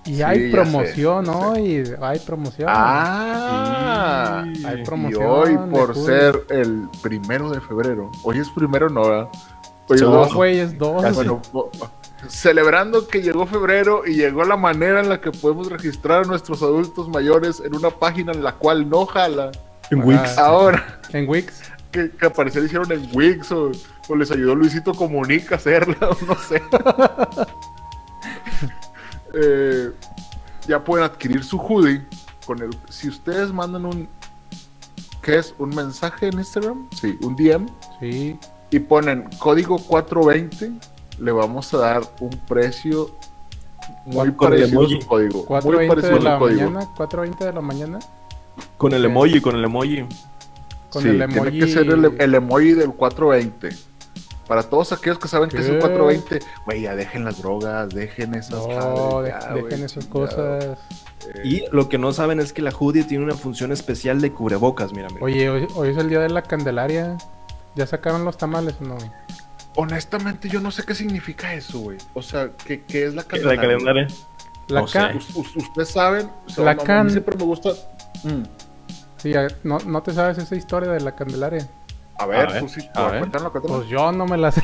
Y 0.05 0.15
Sí, 0.17 0.21
hay 0.21 0.51
promoción, 0.51 1.25
sé, 1.25 1.31
¿no? 1.31 1.57
Y 1.57 1.83
hay 1.99 2.19
promoción. 2.19 2.69
Ah, 2.71 4.45
Sí. 4.53 4.63
Hay 4.65 4.81
y 4.81 4.83
promoción 4.83 5.25
hoy 5.25 5.51
de 5.53 5.57
por 5.57 5.95
ser 5.95 6.45
el 6.49 6.87
primero 7.01 7.49
de 7.49 7.59
febrero. 7.59 8.11
Hoy 8.23 8.37
es 8.37 8.49
primero, 8.49 8.87
no, 8.89 9.01
¿verdad? 9.01 9.29
Hoy 9.87 9.95
es 9.95 10.01
Dos, 10.01 10.33
güey, 10.33 10.59
es 10.59 10.77
dos. 10.77 11.01
Casi. 11.01 11.15
Bueno, 11.15 11.41
celebrando 12.27 13.07
que 13.07 13.21
llegó 13.21 13.45
febrero 13.47 14.03
y 14.05 14.13
llegó 14.15 14.43
la 14.45 14.57
manera 14.57 14.99
en 14.99 15.09
la 15.09 15.21
que 15.21 15.31
podemos 15.31 15.71
registrar 15.71 16.23
a 16.23 16.27
nuestros 16.27 16.61
adultos 16.61 17.07
mayores 17.09 17.61
en 17.63 17.75
una 17.75 17.89
página 17.89 18.31
en 18.31 18.43
la 18.43 18.53
cual 18.53 18.87
no 18.89 19.05
jala. 19.07 19.51
En 19.91 20.01
Ah. 20.01 20.05
Wix. 20.05 20.37
Ahora 20.37 20.99
En 21.13 21.29
Wix. 21.29 21.61
Que, 21.95 22.11
que 22.11 22.25
al 22.25 22.31
parecer 22.33 22.63
hicieron 22.63 22.91
en 22.91 23.09
Wix 23.13 23.51
o, 23.51 23.71
o 24.09 24.15
les 24.15 24.29
ayudó 24.31 24.53
Luisito 24.55 24.93
Comunica 24.93 25.55
a 25.55 25.57
hacerla, 25.57 25.97
o 26.09 26.17
no 26.25 26.35
sé. 26.35 26.61
Eh, 29.37 29.91
ya 30.65 30.81
pueden 30.81 31.03
adquirir 31.05 31.43
su 31.43 31.57
hoodie 31.57 32.01
con 32.45 32.61
el. 32.61 32.69
Si 32.89 33.09
ustedes 33.09 33.51
mandan 33.51 33.85
un. 33.85 34.07
¿Qué 35.21 35.39
es? 35.39 35.53
¿Un 35.57 35.75
mensaje 35.75 36.27
en 36.27 36.35
Instagram? 36.39 36.87
Sí, 36.91 37.17
un 37.21 37.35
DM. 37.35 37.67
Sí. 37.99 38.39
Y 38.71 38.79
ponen 38.79 39.27
código 39.39 39.77
420. 39.77 40.71
Le 41.19 41.31
vamos 41.33 41.73
a 41.73 41.77
dar 41.79 42.03
un 42.21 42.29
precio 42.47 43.13
muy 44.05 44.31
parecido 44.31 44.65
a 44.81 44.83
emoji. 44.85 45.01
su 45.01 45.07
código. 45.07 45.45
Muy 45.49 45.59
4.20 45.59 45.87
parecido 45.89 46.11
de 46.11 46.15
a 46.15 46.19
su 46.19 46.23
la 46.23 46.39
código. 46.39 46.69
mañana. 46.71 46.89
4.20 46.95 47.37
de 47.39 47.53
la 47.53 47.61
mañana. 47.61 47.99
Con 48.77 48.93
el 48.93 49.03
emoji, 49.03 49.41
con 49.41 49.55
el 49.57 49.65
emoji. 49.65 50.05
Con 50.95 51.03
Sí, 51.03 51.09
el 51.09 51.17
Tiene 51.17 51.33
emoji. 51.35 51.59
que 51.59 51.67
ser 51.67 51.87
el, 51.89 52.15
el 52.17 52.35
emoji 52.35 52.71
del 52.73 52.93
420. 52.93 53.69
Para 54.47 54.63
todos 54.63 54.91
aquellos 54.93 55.19
que 55.19 55.27
saben 55.27 55.49
que 55.49 55.57
es 55.57 55.65
el 55.65 55.73
¿Qué? 55.73 55.79
420, 55.81 56.39
güey, 56.65 56.81
ya 56.83 56.95
dejen 56.95 57.25
las 57.25 57.41
drogas, 57.41 57.89
dejen 57.89 58.33
esas 58.35 58.51
No, 58.67 58.67
madres, 58.67 59.33
de- 59.33 59.39
ya, 59.41 59.53
dejen 59.55 59.83
esas 59.83 60.05
cosas. 60.05 60.77
Y 61.43 61.63
lo 61.71 61.89
que 61.89 61.97
no 61.97 62.13
saben 62.13 62.39
es 62.39 62.53
que 62.53 62.61
la 62.61 62.71
hoodie 62.71 63.03
tiene 63.03 63.23
una 63.25 63.33
función 63.33 63.71
especial 63.71 64.21
de 64.21 64.31
cubrebocas, 64.31 64.93
mira, 64.93 65.07
mira. 65.09 65.21
Oye, 65.25 65.49
hoy, 65.49 65.67
hoy 65.75 65.89
es 65.89 65.97
el 65.97 66.07
día 66.09 66.19
de 66.19 66.29
la 66.29 66.43
Candelaria. 66.43 67.17
¿Ya 67.75 67.85
sacaron 67.87 68.23
los 68.23 68.37
tamales 68.37 68.75
o 68.79 68.85
no? 68.85 68.97
Honestamente, 69.75 70.47
yo 70.47 70.61
no 70.61 70.71
sé 70.71 70.83
qué 70.83 70.95
significa 70.95 71.53
eso, 71.53 71.79
güey. 71.79 71.97
O 72.13 72.21
sea, 72.21 72.51
¿qué, 72.65 72.83
qué 72.83 73.05
es 73.07 73.15
la 73.15 73.23
la 73.23 73.57
candelaria? 73.57 74.07
La 74.67 74.81
No 74.81 74.87
can- 74.87 75.11
sé. 75.13 75.17
Us- 75.17 75.35
us- 75.35 75.55
Ustedes 75.57 75.89
saben, 75.89 76.29
o 76.45 76.49
sea, 76.49 76.63
La 76.63 76.75
no, 76.75 76.81
a 76.81 76.83
mí 76.83 76.87
can- 76.87 77.09
siempre 77.09 77.35
me 77.35 77.43
gusta. 77.43 77.71
Mm. 78.23 78.43
Sí, 79.33 79.55
no, 79.63 79.77
no 79.79 80.01
te 80.03 80.13
sabes 80.13 80.37
esa 80.37 80.55
historia 80.55 80.91
de 80.91 81.01
la 81.01 81.15
Candelaria. 81.15 81.67
A 82.17 82.25
ver, 82.27 82.47
A 82.47 82.53
ver, 82.53 82.63
ver. 83.29 83.61
Pues 83.67 83.87
yo 83.87 84.11
no 84.13 84.25
me 84.25 84.37
la 84.37 84.49
sé. 84.51 84.63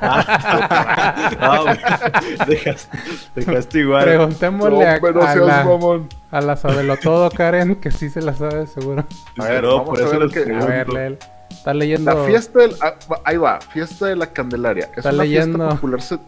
Ah, 0.00 1.60
güey. 1.64 2.48
dejaste, 2.48 2.98
dejaste 3.34 3.78
igual. 3.80 4.04
Preguntémosle 4.04 4.86
a, 4.86 4.94
No, 4.94 5.00
pero 5.00 5.22
a 5.26 5.34
la, 5.34 5.64
mamón. 5.64 6.08
a 6.30 6.40
la 6.40 6.56
sabelotodo 6.56 7.30
Karen, 7.30 7.76
que 7.76 7.90
sí 7.90 8.08
se 8.10 8.22
la 8.22 8.34
sabe 8.34 8.66
seguro. 8.66 9.04
A 9.38 9.44
ver, 9.44 9.64
No, 9.64 9.78
vamos 9.78 9.88
por 9.90 9.98
a 10.00 10.06
eso 10.06 10.18
ver 10.18 10.62
A 10.62 10.66
ver, 10.66 10.88
léelo. 10.88 11.16
Está 11.50 11.74
leyendo. 11.74 12.14
La 12.14 12.24
fiesta 12.24 12.58
del. 12.60 12.76
ah, 12.80 12.94
ahí 13.24 13.36
va, 13.36 13.60
fiesta 13.60 14.06
de 14.06 14.16
la 14.16 14.26
Candelaria. 14.32 14.84
Es 14.92 14.98
Está 14.98 15.10
una 15.10 15.22
leyendo. 15.24 15.58
fiesta 15.58 15.74
popular 15.74 16.02
ce- 16.02 16.18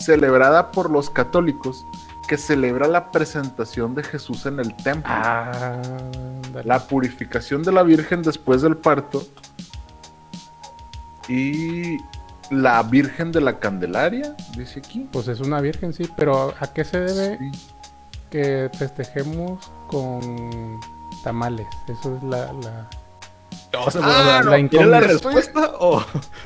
celebrada 0.00 0.70
por 0.72 0.90
los 0.90 1.10
católicos 1.10 1.84
que 2.32 2.38
celebra 2.38 2.88
la 2.88 3.10
presentación 3.10 3.94
de 3.94 4.02
Jesús 4.02 4.46
en 4.46 4.58
el 4.58 4.74
templo. 4.74 5.12
Ah. 5.14 5.82
La 6.64 6.78
purificación 6.86 7.62
de 7.62 7.72
la 7.72 7.82
Virgen 7.82 8.22
después 8.22 8.62
del 8.62 8.78
parto. 8.78 9.22
Y 11.28 11.98
la 12.50 12.82
Virgen 12.84 13.32
de 13.32 13.42
la 13.42 13.58
Candelaria, 13.58 14.34
dice 14.56 14.78
aquí. 14.78 15.06
Pues 15.12 15.28
es 15.28 15.40
una 15.40 15.60
virgen, 15.60 15.92
sí, 15.92 16.10
pero 16.16 16.54
¿a 16.58 16.72
qué 16.72 16.86
se 16.86 17.00
debe 17.00 17.36
Sí. 17.36 17.50
que 18.30 18.70
festejemos 18.78 19.70
con 19.88 20.80
tamales? 21.22 21.66
Eso 21.86 22.16
es 22.16 22.22
la... 22.22 22.50
la... 22.54 22.88
O 23.78 23.90
sea, 23.90 24.00
Ah, 24.04 24.42
¿la- 24.44 24.58
no, 24.60 24.68
¿Tienes 24.68 24.88
la 24.88 25.00
respuesta 25.00 25.72
o, 25.78 25.96
o 25.96 26.02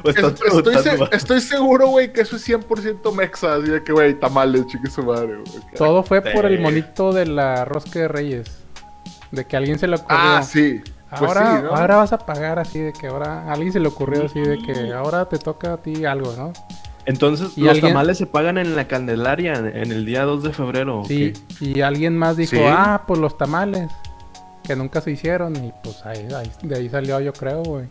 Es- 0.08 0.16
estás 0.16 0.40
estoy, 0.54 0.74
se- 0.78 1.16
estoy 1.16 1.40
seguro, 1.40 1.88
güey, 1.88 2.12
que 2.12 2.20
eso 2.20 2.36
es 2.36 2.42
100% 2.48 3.12
mexa. 3.12 3.54
Así 3.56 3.68
de 3.70 3.82
que, 3.82 3.92
güey, 3.92 4.14
tamales, 4.18 4.66
chique 4.68 4.88
su 4.88 5.02
madre, 5.02 5.36
güey. 5.36 5.62
Todo 5.76 6.02
fue 6.02 6.20
por 6.22 6.46
el 6.46 6.60
monito 6.60 7.12
de 7.12 7.26
la 7.26 7.64
rosca 7.64 7.98
de 8.00 8.08
reyes. 8.08 8.46
De 9.32 9.44
que 9.44 9.56
a 9.56 9.58
alguien 9.58 9.78
se 9.78 9.88
le 9.88 9.96
ocurrió. 9.96 10.16
Ah, 10.18 10.42
sí. 10.42 10.80
Pues 11.10 11.22
ahora, 11.22 11.56
sí, 11.56 11.62
¿no? 11.64 11.70
ahora 11.74 11.96
vas 11.96 12.12
a 12.12 12.18
pagar 12.18 12.58
así 12.58 12.78
de 12.80 12.92
que 12.92 13.06
ahora 13.08 13.42
a 13.48 13.52
alguien 13.52 13.72
se 13.72 13.80
le 13.80 13.88
ocurrió 13.88 14.26
así 14.26 14.40
de 14.40 14.58
que 14.58 14.92
ahora 14.92 15.28
te 15.28 15.38
toca 15.38 15.74
a 15.74 15.76
ti 15.78 16.04
algo, 16.04 16.32
¿no? 16.36 16.52
Entonces, 17.06 17.52
¿Y 17.56 17.60
los 17.62 17.70
alguien- 17.74 17.92
tamales 17.92 18.18
se 18.18 18.26
pagan 18.26 18.58
en 18.58 18.74
la 18.74 18.88
Candelaria 18.88 19.54
en, 19.54 19.92
el 19.92 20.04
día 20.04 20.24
2 20.24 20.42
de 20.42 20.52
febrero. 20.52 21.00
¿o 21.00 21.04
Sí, 21.04 21.32
qué? 21.58 21.64
y 21.64 21.80
alguien 21.80 22.16
más 22.16 22.36
dijo, 22.36 22.56
Sí. 22.56 22.62
ah, 22.64 23.02
pues 23.06 23.20
los 23.20 23.38
tamales, 23.38 23.88
que 24.66 24.76
nunca 24.76 25.00
se 25.00 25.10
hicieron, 25.12 25.56
y 25.56 25.72
pues 25.82 26.04
ahí, 26.04 26.26
ahí- 26.34 26.50
de 26.62 26.76
ahí 26.76 26.88
salió 26.88 27.20
yo 27.20 27.32
creo, 27.32 27.62
güey. 27.62 27.86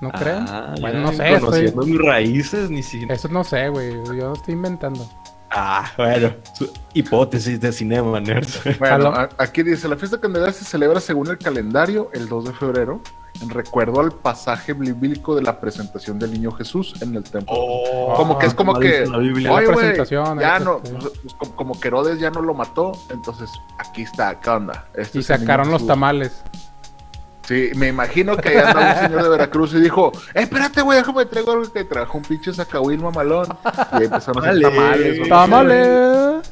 ¿No 0.00 0.10
creen? 0.12 0.44
Ah, 0.48 0.74
Bueno, 0.80 1.10
ya, 1.12 1.40
no 1.40 1.50
sé, 1.52 1.64
estoy- 1.64 1.86
mis 1.86 1.98
raíces, 2.00 2.70
ni 2.70 2.82
si... 2.82 3.04
Eso 3.08 3.28
no 3.28 3.42
sé, 3.42 3.68
güey, 3.68 3.92
yo 4.16 4.32
estoy 4.32 4.54
inventando. 4.54 5.08
Ah, 5.50 5.90
bueno. 5.96 6.32
su- 6.54 6.70
hipótesis 6.94 7.60
de 7.60 7.72
cinema, 7.72 8.20
nerds. 8.20 8.60
Bueno, 8.78 9.12
aquí 9.38 9.62
dice, 9.62 9.88
la 9.88 9.96
fiesta 9.96 10.20
candelaria 10.20 10.52
se 10.52 10.64
celebra 10.64 11.00
según 11.00 11.28
el 11.28 11.38
calendario 11.38 12.10
el 12.12 12.28
2 12.28 12.44
de 12.46 12.52
febrero, 12.52 13.00
en 13.40 13.50
recuerdo 13.50 14.00
al 14.00 14.10
pasaje 14.12 14.72
bíblico 14.72 15.34
de 15.36 15.42
la 15.42 15.60
presentación 15.60 16.18
del 16.18 16.32
niño 16.32 16.50
Jesús 16.52 16.94
en 17.00 17.14
el 17.14 17.22
templo. 17.22 17.54
Oh, 17.56 18.14
como 18.16 18.38
que 18.38 18.46
es 18.46 18.54
como 18.54 18.72
mal 18.72 18.82
que, 18.82 19.04
Biblia. 19.18 19.52
oye, 19.52 19.66
ya 20.10 20.56
ahí 20.56 20.64
no, 20.64 20.78
está, 20.78 20.90
pues, 20.98 21.12
pues, 21.22 21.34
como, 21.34 21.56
como 21.56 21.80
que 21.80 21.88
Herodes 21.88 22.18
ya 22.18 22.30
no 22.30 22.42
lo 22.42 22.52
mató, 22.54 22.92
entonces 23.10 23.48
aquí 23.78 24.02
está, 24.02 24.40
¿qué 24.40 24.50
onda? 24.50 24.86
Este 24.94 25.18
Y 25.20 25.22
sacaron 25.22 25.68
los 25.68 25.76
Jesús. 25.76 25.88
tamales. 25.88 26.42
Sí, 27.48 27.70
me 27.76 27.88
imagino 27.88 28.36
que 28.36 28.50
ahí 28.50 28.56
andaba 28.58 28.92
un 28.92 29.08
señor 29.08 29.22
de 29.22 29.28
Veracruz 29.30 29.72
y 29.72 29.80
dijo, 29.80 30.12
eh, 30.34 30.42
espérate, 30.42 30.82
güey, 30.82 30.98
déjame 30.98 31.24
traigo 31.24 31.52
algo 31.52 31.72
que 31.72 31.82
trajo 31.82 32.18
un 32.18 32.24
pinche 32.24 32.52
sacahuil 32.52 33.00
mamalón. 33.00 33.46
Y 33.98 34.04
empezaron 34.04 34.44
a 34.44 34.50
hacer 34.50 34.60
tamales. 34.60 35.28
¡Tamales! 35.30 36.50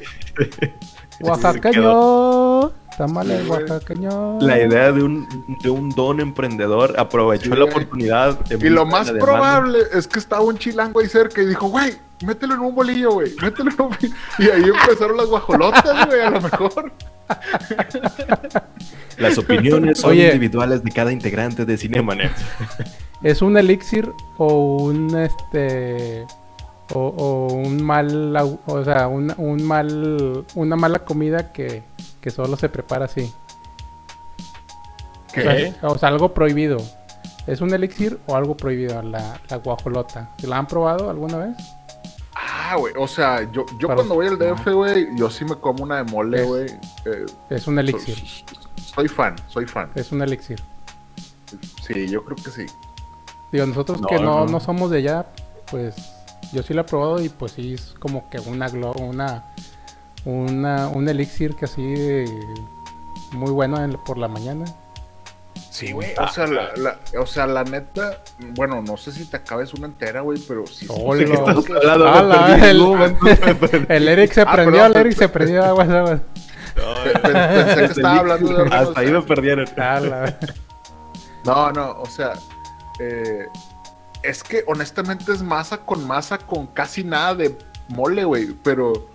¡Oaxaqueño! 1.20 2.70
¡Tamales 2.96 3.42
Sí, 3.42 3.50
oaxaqueño! 3.50 4.40
La 4.40 4.58
idea 4.58 4.90
de 4.90 5.02
un, 5.02 5.28
de 5.62 5.68
un 5.68 5.90
don 5.90 6.18
emprendedor 6.18 6.98
aprovechó 6.98 7.52
Sí, 7.52 7.58
la 7.58 7.64
oportunidad. 7.66 8.38
Y 8.50 8.70
lo 8.70 8.86
más 8.86 9.08
de 9.08 9.12
la 9.12 9.18
demanda. 9.18 9.24
probable 9.26 9.78
es 9.92 10.06
que 10.08 10.18
estaba 10.18 10.40
un 10.40 10.56
chilango 10.56 11.00
ahí 11.00 11.08
cerca 11.08 11.42
y 11.42 11.46
dijo, 11.46 11.68
güey, 11.68 11.94
mételo 12.24 12.54
en 12.54 12.60
un 12.60 12.74
bolillo, 12.74 13.10
güey, 13.12 13.34
mételo 13.42 13.70
en 13.70 13.82
un 13.82 13.90
bolillo. 13.90 14.14
Y 14.38 14.48
ahí 14.48 14.64
empezaron 14.64 15.18
las 15.18 15.26
guajolotas, 15.26 16.06
güey, 16.06 16.20
a 16.22 16.30
lo 16.30 16.40
mejor. 16.40 16.90
Las 19.18 19.38
opiniones 19.38 20.00
son 20.00 20.10
Oye. 20.10 20.26
individuales 20.26 20.82
de 20.84 20.90
cada 20.90 21.12
integrante 21.12 21.64
de 21.64 21.76
Cinema 21.76 22.14
Nerds. 22.14 22.40
¿Es 23.22 23.40
un 23.42 23.56
elixir 23.56 24.12
o 24.36 24.76
un 24.76 25.16
este 25.16 26.26
o, 26.92 27.00
o 27.00 27.54
un 27.54 27.82
mal 27.82 28.36
o 28.66 28.84
sea 28.84 29.08
un, 29.08 29.32
un 29.38 29.62
mal 29.62 30.44
una 30.54 30.76
mala 30.76 31.00
comida 31.00 31.50
que, 31.52 31.82
que 32.20 32.30
solo 32.30 32.56
se 32.56 32.68
prepara 32.68 33.06
así? 33.06 33.32
O 35.30 35.40
sea, 35.40 35.72
o 35.82 35.98
sea, 35.98 36.08
algo 36.08 36.32
prohibido. 36.32 36.78
¿Es 37.46 37.60
un 37.60 37.72
elixir 37.72 38.18
o 38.26 38.34
algo 38.36 38.56
prohibido 38.56 39.02
la, 39.02 39.40
la 39.48 39.56
guajolota? 39.56 40.30
¿La 40.42 40.58
han 40.58 40.66
probado 40.66 41.10
alguna 41.10 41.38
vez? 41.38 41.56
Ah, 42.38 42.76
güey, 42.78 42.92
o 42.98 43.06
sea, 43.08 43.50
yo, 43.50 43.64
yo 43.78 43.88
cuando 43.88 44.14
voy 44.14 44.26
al 44.26 44.38
DF, 44.38 44.70
güey, 44.72 45.08
yo 45.16 45.30
sí 45.30 45.44
me 45.46 45.54
como 45.56 45.82
una 45.84 45.96
de 45.96 46.04
mole, 46.04 46.42
Es- 46.42 46.46
güey. 46.46 46.66
Eh, 47.06 47.26
Es 47.48 47.66
un 47.66 47.78
elixir. 47.78 48.14
so- 48.16 48.44
soy 48.94 49.08
fan, 49.08 49.36
soy 49.48 49.64
fan. 49.66 49.90
Es 49.94 50.12
un 50.12 50.20
elixir. 50.20 50.62
Sí, 51.86 52.08
yo 52.08 52.22
creo 52.24 52.36
que 52.36 52.50
sí. 52.50 52.66
Digo, 53.52 53.64
nosotros 53.66 54.00
No, 54.00 54.08
que 54.08 54.16
no, 54.16 54.40
no. 54.44 54.46
no 54.46 54.60
somos 54.60 54.90
de 54.90 54.98
allá, 54.98 55.26
pues 55.70 55.94
yo 56.52 56.62
sí 56.62 56.74
lo 56.74 56.82
he 56.82 56.84
probado 56.84 57.22
y 57.22 57.28
pues 57.30 57.52
sí 57.52 57.72
es 57.74 57.94
como 58.00 58.28
que 58.28 58.38
una 58.40 58.68
glo 58.68 58.92
una, 58.92 59.44
una 60.24 60.88
un 60.88 61.08
elixir 61.08 61.54
que 61.56 61.64
así 61.64 61.82
de- 61.82 62.54
muy 63.32 63.50
bueno 63.50 63.82
en- 63.82 63.92
por 64.04 64.18
la 64.18 64.28
mañana. 64.28 64.64
Sí, 65.76 65.92
güey. 65.92 66.14
O 66.18 66.26
sea, 66.28 66.46
la, 66.46 66.70
la- 66.76 66.98
o 67.20 67.26
sea, 67.26 67.46
la 67.46 67.62
neta, 67.62 68.22
bueno, 68.54 68.80
no 68.80 68.96
sé 68.96 69.12
si 69.12 69.26
te 69.26 69.36
acabes 69.36 69.74
una 69.74 69.86
entera, 69.88 70.22
güey, 70.22 70.38
pero 70.48 70.66
sí. 70.66 70.86
¡Hala! 71.84 72.56
perdido, 72.70 72.94
el, 73.88 74.08
Eric 74.08 74.32
se 74.32 74.40
Ah, 74.40 74.52
prendió, 74.52 74.82
perdón, 74.82 74.90
el 74.92 75.06
Eric 75.06 75.18
se 75.18 75.28
prendió 75.28 75.64
aguas, 75.64 75.88
aguas. 75.90 76.20
pe- 76.74 77.18
pe- 77.18 77.28
pensé 77.28 77.74
que 77.76 77.84
estaba 77.84 78.16
hablando 78.20 78.56
de 78.64 78.74
Hasta 78.74 79.00
ahí 79.00 79.10
me 79.12 79.20
perdieron. 79.22 79.66
No, 81.44 81.70
no, 81.72 81.90
o 82.00 82.06
sea, 82.06 82.32
eh, 82.98 83.46
es 84.22 84.42
que 84.42 84.64
honestamente 84.66 85.30
es 85.32 85.42
masa 85.42 85.78
con 85.78 86.06
masa 86.06 86.38
con 86.38 86.66
casi 86.68 87.04
nada 87.04 87.34
de 87.34 87.56
mole, 87.88 88.24
güey, 88.24 88.48
pero... 88.64 89.14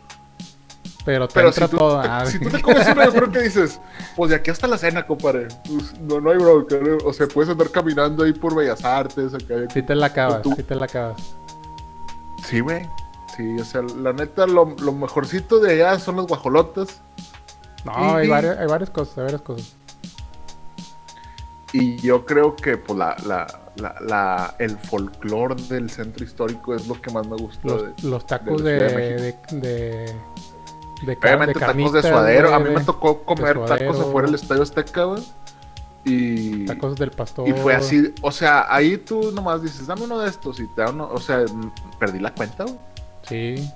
Pero 1.03 1.27
te 1.27 1.33
Pero 1.33 1.47
entra 1.47 1.65
si 1.65 1.71
tú, 1.71 1.77
todo. 1.77 2.01
te- 2.01 2.07
ah, 2.07 2.25
si 2.27 2.39
tú 2.39 2.49
te 2.49 2.61
comes 2.61 2.87
una, 2.87 3.05
yo 3.05 3.11
creo 3.13 3.31
que 3.31 3.39
dices, 3.43 3.79
pues 4.15 4.29
de 4.29 4.35
aquí 4.35 4.51
hasta 4.51 4.67
la 4.67 4.77
cena, 4.77 5.05
compadre. 5.07 5.47
Pues, 5.67 5.99
no, 5.99 6.21
no 6.21 6.29
hay 6.31 6.37
bronca. 6.37 6.75
O 7.05 7.11
sea, 7.13 7.27
puedes 7.27 7.49
andar 7.49 7.69
caminando 7.71 8.23
ahí 8.23 8.33
por 8.33 8.55
Bellas 8.55 8.83
Artes, 8.85 9.33
acá. 9.33 9.55
Sí 9.73 9.81
te 9.81 9.95
la 9.95 10.05
acabas, 10.07 10.41
Tú- 10.43 10.53
sí 10.55 10.61
te 10.63 10.75
la 10.75 10.85
acabas. 10.85 11.33
Sí, 12.45 12.59
güey. 12.59 12.87
Sí, 13.35 13.57
o 13.59 13.65
sea, 13.65 13.81
la 13.81 14.13
neta, 14.13 14.45
lo, 14.45 14.75
lo 14.79 14.91
mejorcito 14.91 15.59
de 15.59 15.73
allá 15.73 15.97
son 15.99 16.17
las 16.17 16.27
guajolotas. 16.27 17.01
No, 17.85 17.93
Y- 18.19 18.21
hay, 18.23 18.27
varias, 18.29 18.57
hay 18.59 18.67
varias 18.67 18.89
cosas, 18.91 19.17
hay 19.17 19.23
varias 19.23 19.41
cosas. 19.41 19.73
Y 21.73 21.95
yo 22.01 22.25
creo 22.25 22.55
que, 22.55 22.75
pues, 22.77 22.99
la, 22.99 23.15
la, 23.25 23.47
la, 23.77 23.95
la- 24.01 24.55
el 24.59 24.77
folclore 24.77 25.55
del 25.69 25.89
centro 25.89 26.23
histórico 26.25 26.75
es 26.75 26.85
lo 26.87 27.01
que 27.01 27.09
más 27.11 27.25
me 27.25 27.37
gusta. 27.37 27.61
Los, 27.63 27.83
de- 27.83 28.07
los 28.09 28.25
tacos 28.27 28.61
de 28.61 29.33
de 31.01 31.13
Obviamente 31.13 31.59
tacos 31.59 31.93
de 31.93 32.01
suadero. 32.01 32.53
A 32.53 32.59
mí 32.59 32.69
me 32.69 32.83
tocó 32.83 33.23
comer 33.23 33.63
tacos 33.65 33.99
afuera 33.99 34.27
del 34.27 34.35
Estadio 34.35 34.63
Azteca, 34.63 35.03
güey. 35.05 35.23
Y, 36.03 36.65
Tacos 36.65 36.95
del 36.95 37.11
pastor. 37.11 37.47
y 37.47 37.53
fue 37.53 37.75
así, 37.75 38.11
o 38.23 38.31
sea, 38.31 38.65
ahí 38.73 38.97
tú 38.97 39.31
nomás 39.33 39.61
dices, 39.61 39.85
dame 39.85 40.01
uno 40.03 40.17
de 40.17 40.29
estos 40.29 40.59
y 40.59 40.65
te 40.73 40.81
da 40.81 40.89
uno, 40.89 41.07
o 41.11 41.19
sea, 41.19 41.45
perdí 41.99 42.17
la 42.17 42.33
cuenta, 42.33 42.63
güey. 42.63 42.77
Sí. 43.29 43.71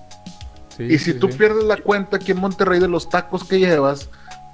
sí 0.75 0.83
Y 0.85 0.97
si 0.97 1.13
sí, 1.13 1.19
tú 1.19 1.31
sí. 1.31 1.37
pierdes 1.37 1.65
la 1.65 1.77
cuenta 1.77 2.17
aquí 2.17 2.31
en 2.31 2.39
Monterrey 2.39 2.79
de 2.79 2.87
los 2.87 3.09
tacos 3.09 3.43
que 3.43 3.59
llevas, 3.59 4.09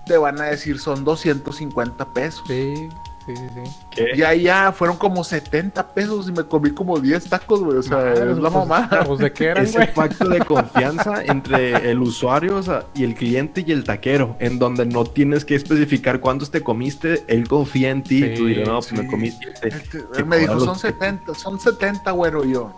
te 0.06 0.18
van 0.18 0.42
a 0.42 0.46
decir 0.48 0.80
son 0.80 1.06
250 1.06 2.13
pesos. 2.13 2.44
Sí, 2.46 2.90
sí, 3.35 3.41
sí, 3.55 3.61
sí. 3.65 3.71
¿Qué? 3.91 4.07
Y 4.15 4.21
ahí 4.23 4.41
ya 4.43 4.71
fueron 4.71 4.97
como 4.97 5.23
70 5.23 5.93
pesos 5.93 6.27
y 6.29 6.31
me 6.31 6.43
comí 6.43 6.71
como 6.71 7.00
10 7.00 7.25
tacos, 7.29 7.61
güey. 7.61 7.77
O 7.77 7.83
sea, 7.83 7.97
Madre, 7.97 8.31
es 8.31 8.38
la 8.38 8.50
pues, 8.50 8.67
mamá. 8.67 8.89
Pues 9.05 9.19
de 9.19 9.31
qué 9.33 9.45
eran, 9.47 9.65
Ese 9.65 9.88
pacto 9.88 10.27
de 10.29 10.39
confianza 10.45 11.23
entre 11.23 11.91
el 11.91 12.00
usuario 12.00 12.57
o 12.57 12.63
sea, 12.63 12.85
y 12.93 13.03
el 13.03 13.15
cliente 13.15 13.63
y 13.65 13.71
el 13.71 13.83
taquero, 13.83 14.35
en 14.39 14.59
donde 14.59 14.85
no 14.85 15.03
tienes 15.05 15.45
que 15.45 15.55
especificar 15.55 16.19
cuántos 16.19 16.51
te 16.51 16.61
comiste, 16.61 17.23
él 17.27 17.47
confía 17.47 17.89
en 17.89 18.03
ti 18.03 18.23
y 18.25 18.35
tú 18.35 18.47
Sí, 18.47 18.53
dirás, 18.55 18.67
no, 18.67 18.73
pues 18.75 18.88
sí. 18.88 18.95
me 18.95 19.07
comiste. 19.07 19.45
Él 19.61 19.83
te- 19.89 20.19
él 20.19 20.25
me 20.25 20.38
dijo, 20.38 20.57
son 20.59 20.67
los- 20.67 20.81
70, 20.81 21.33
son 21.35 21.59
70, 21.59 22.11
güero. 22.11 22.43
Y 22.45 22.53
yo, 22.53 22.73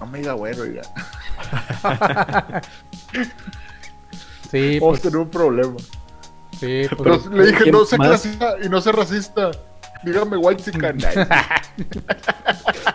no 0.00 0.06
me 0.06 0.18
diga 0.18 0.32
güero, 0.34 0.62
oiga. 0.62 0.82
Sí, 4.50 4.80
Vamos 4.80 4.98
pues, 4.98 5.00
a 5.00 5.02
tener 5.10 5.16
un 5.18 5.28
problema. 5.30 5.76
sí, 6.58 6.82
pues, 6.96 7.20
Pero 7.22 7.36
le 7.36 7.46
dije, 7.46 7.62
¿quién 7.62 7.72
no 7.72 7.84
sé 7.84 7.96
más? 7.96 8.08
clasista 8.08 8.54
y 8.64 8.68
no 8.68 8.80
sé 8.80 8.90
racista. 8.92 9.50
Dígame 10.02 10.36
white 10.36 10.62
chican. 10.62 10.98
Pelear 10.98 11.62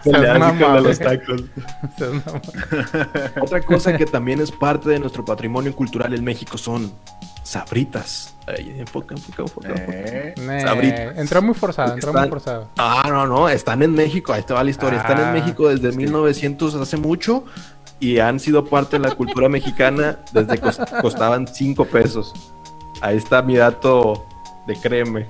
Seas 0.03 0.41
así 0.41 0.63
con 0.63 0.83
los 0.83 0.99
tacos. 0.99 1.43
Otra 3.41 3.61
cosa 3.61 3.97
que 3.97 4.05
también 4.05 4.41
es 4.41 4.51
parte 4.51 4.89
de 4.89 4.99
nuestro 4.99 5.23
patrimonio 5.25 5.75
cultural 5.75 6.13
en 6.13 6.23
México 6.23 6.57
son 6.57 6.91
sabritas. 7.43 8.35
Ay, 8.47 8.75
enfoca, 8.79 9.15
enfoca, 9.15 9.41
enfoca. 9.43 9.67
enfoca. 9.69 9.91
Eh, 9.93 10.33
Nah, 10.41 10.59
Sabritas. 10.61 11.17
entró 11.17 11.41
muy 11.41 11.55
forzado, 11.55 11.93
entró 11.93 12.13
muy 12.13 12.27
forzado. 12.29 12.69
Ah, 12.77 13.05
no, 13.07 13.25
no, 13.27 13.49
están 13.49 13.81
en 13.83 13.93
México, 13.93 14.33
ahí 14.33 14.43
te 14.43 14.53
va 14.53 14.63
la 14.63 14.69
historia. 14.69 14.99
Están 14.99 15.19
en 15.19 15.25
Ah, 15.25 15.31
México 15.31 15.67
desde 15.69 15.91
sí. 15.91 15.97
1900, 15.97 16.75
hace 16.75 16.97
mucho, 16.97 17.45
y 17.99 18.19
han 18.19 18.39
sido 18.39 18.65
parte 18.65 18.99
de 18.99 19.07
la 19.07 19.15
cultura 19.15 19.49
mexicana 19.49 20.19
desde 20.33 20.57
que 20.57 20.63
cos- 20.67 21.01
costaban 21.01 21.47
5 21.47 21.85
pesos. 21.85 22.33
Ahí 23.01 23.17
está 23.17 23.41
mi 23.41 23.55
dato 23.57 24.25
de 24.67 24.75
créeme. 24.75 25.27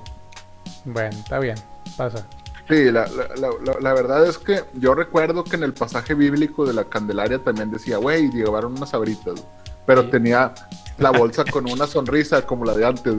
Bueno, 0.86 1.10
está 1.10 1.38
bien, 1.38 1.56
pasa. 1.96 2.26
Sí, 2.68 2.90
la, 2.90 3.06
la- 3.06 3.50
la- 3.80 3.92
verdad 3.94 4.26
es 4.26 4.38
que 4.38 4.64
yo 4.74 4.94
recuerdo 4.94 5.44
que 5.44 5.54
en 5.56 5.62
el 5.62 5.72
pasaje 5.72 6.14
bíblico 6.14 6.64
de 6.66 6.72
la 6.72 6.84
Candelaria 6.84 7.38
también 7.38 7.70
decía, 7.70 7.98
güey, 7.98 8.28
llevaron 8.30 8.72
unas 8.76 8.90
sabritas, 8.90 9.44
pero 9.86 10.02
Sí. 10.04 10.08
tenía 10.10 10.52
la 10.98 11.10
bolsa 11.10 11.44
con 11.44 11.70
una 11.70 11.86
sonrisa 11.86 12.42
como 12.42 12.64
la 12.64 12.74
de 12.74 12.86
antes. 12.86 13.14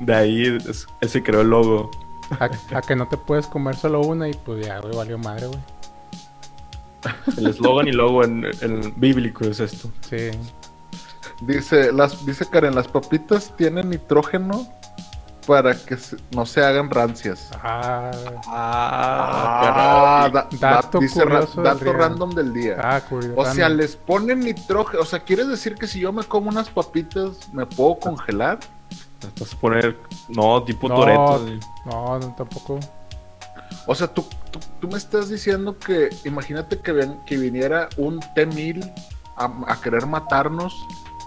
De 0.00 0.14
ahí 0.14 0.58
ese 1.00 1.22
creó 1.22 1.40
el 1.40 1.48
logo. 1.50 1.90
A, 2.40 2.48
a 2.76 2.80
que 2.82 2.94
no 2.96 3.08
te 3.08 3.16
puedes 3.16 3.46
comer 3.46 3.76
solo 3.76 4.00
una 4.02 4.28
y 4.28 4.34
pues 4.34 4.64
ya, 4.66 4.78
güey, 4.80 4.94
valió 4.96 5.18
madre, 5.18 5.46
güey. 5.48 5.60
El 7.36 7.46
eslogan 7.48 7.86
y 7.88 7.92
logo 7.92 8.24
en, 8.24 8.46
en 8.62 8.94
bíblico 8.98 9.44
es 9.44 9.60
esto. 9.60 9.90
Sí. 10.08 10.30
Dice, 11.42 11.92
las, 11.92 12.24
dice 12.24 12.46
Karen, 12.48 12.74
las 12.74 12.88
papitas 12.88 13.54
tienen 13.56 13.90
nitrógeno 13.90 14.66
para 15.46 15.74
que 15.74 15.96
se- 15.96 16.16
no 16.34 16.46
se 16.46 16.64
hagan 16.64 16.90
rancias. 16.90 17.50
Ah, 17.62 18.10
Ah, 18.46 20.30
da- 20.32 20.48
da- 20.50 20.70
Dato 20.76 20.98
dice 20.98 21.24
ra- 21.24 21.40
curioso 21.40 21.62
del 21.62 21.78
dato 21.78 21.92
random 21.92 22.30
del 22.30 22.52
día. 22.52 22.76
ah, 22.80 23.00
curioso. 23.00 23.40
o 23.40 23.44
sea, 23.54 23.68
les 23.68 23.96
ponen 23.96 24.40
nitrógeno. 24.40 25.02
O 25.02 25.06
sea, 25.06 25.20
¿quieres 25.20 25.48
decir 25.48 25.74
que 25.74 25.86
si 25.86 26.00
yo 26.00 26.12
me 26.12 26.24
como 26.24 26.48
unas 26.48 26.68
papitas, 26.70 27.52
me 27.52 27.66
puedo 27.66 27.96
congelar? 27.98 28.58
Estás 29.20 29.54
a 29.54 29.56
poner, 29.58 29.96
no, 30.28 30.62
tipo 30.64 30.88
No. 30.88 30.96
Toreto. 30.96 31.46
No, 31.86 32.18
no, 32.18 32.34
tampoco. 32.36 32.78
O 33.86 33.94
sea, 33.94 34.06
tú, 34.06 34.24
tú, 34.50 34.58
tú 34.80 34.88
me 34.88 34.96
estás 34.98 35.28
diciendo 35.28 35.78
que, 35.78 36.10
imagínate 36.24 36.78
que, 36.80 36.92
ven- 36.92 37.18
que 37.26 37.36
viniera 37.36 37.88
un 37.96 38.20
T-1000 38.34 38.92
a, 39.36 39.50
a 39.72 39.80
querer 39.80 40.06
matarnos, 40.06 40.74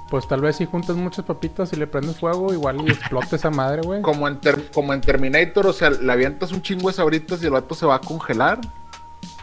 Pues 0.10 0.28
tal 0.28 0.40
vez 0.42 0.56
si 0.56 0.66
juntas 0.66 0.96
muchas 0.96 1.26
papitas 1.26 1.74
y 1.74 1.76
le 1.76 1.86
prendes 1.88 2.18
fuego, 2.18 2.54
igual 2.54 2.78
y 2.88 2.92
explota 2.92 3.36
esa 3.36 3.50
madre, 3.50 3.82
güey. 3.84 4.02
como 4.02 4.28
en, 4.28 4.40
Ter- 4.40 4.72
como 4.72 4.94
en 4.94 5.02
Terminator, 5.02 5.68
o 5.68 5.74
sea, 5.74 5.90
le 5.90 6.12
avientas 6.12 6.52
un 6.54 6.62
chingo 6.62 6.88
de 6.88 6.94
sabritas 6.94 7.42
y 7.44 7.46
el 7.46 7.52
vato 7.52 7.76
se 7.76 7.86
va 7.86 7.96
a 7.96 8.00
congelar. 8.02 8.60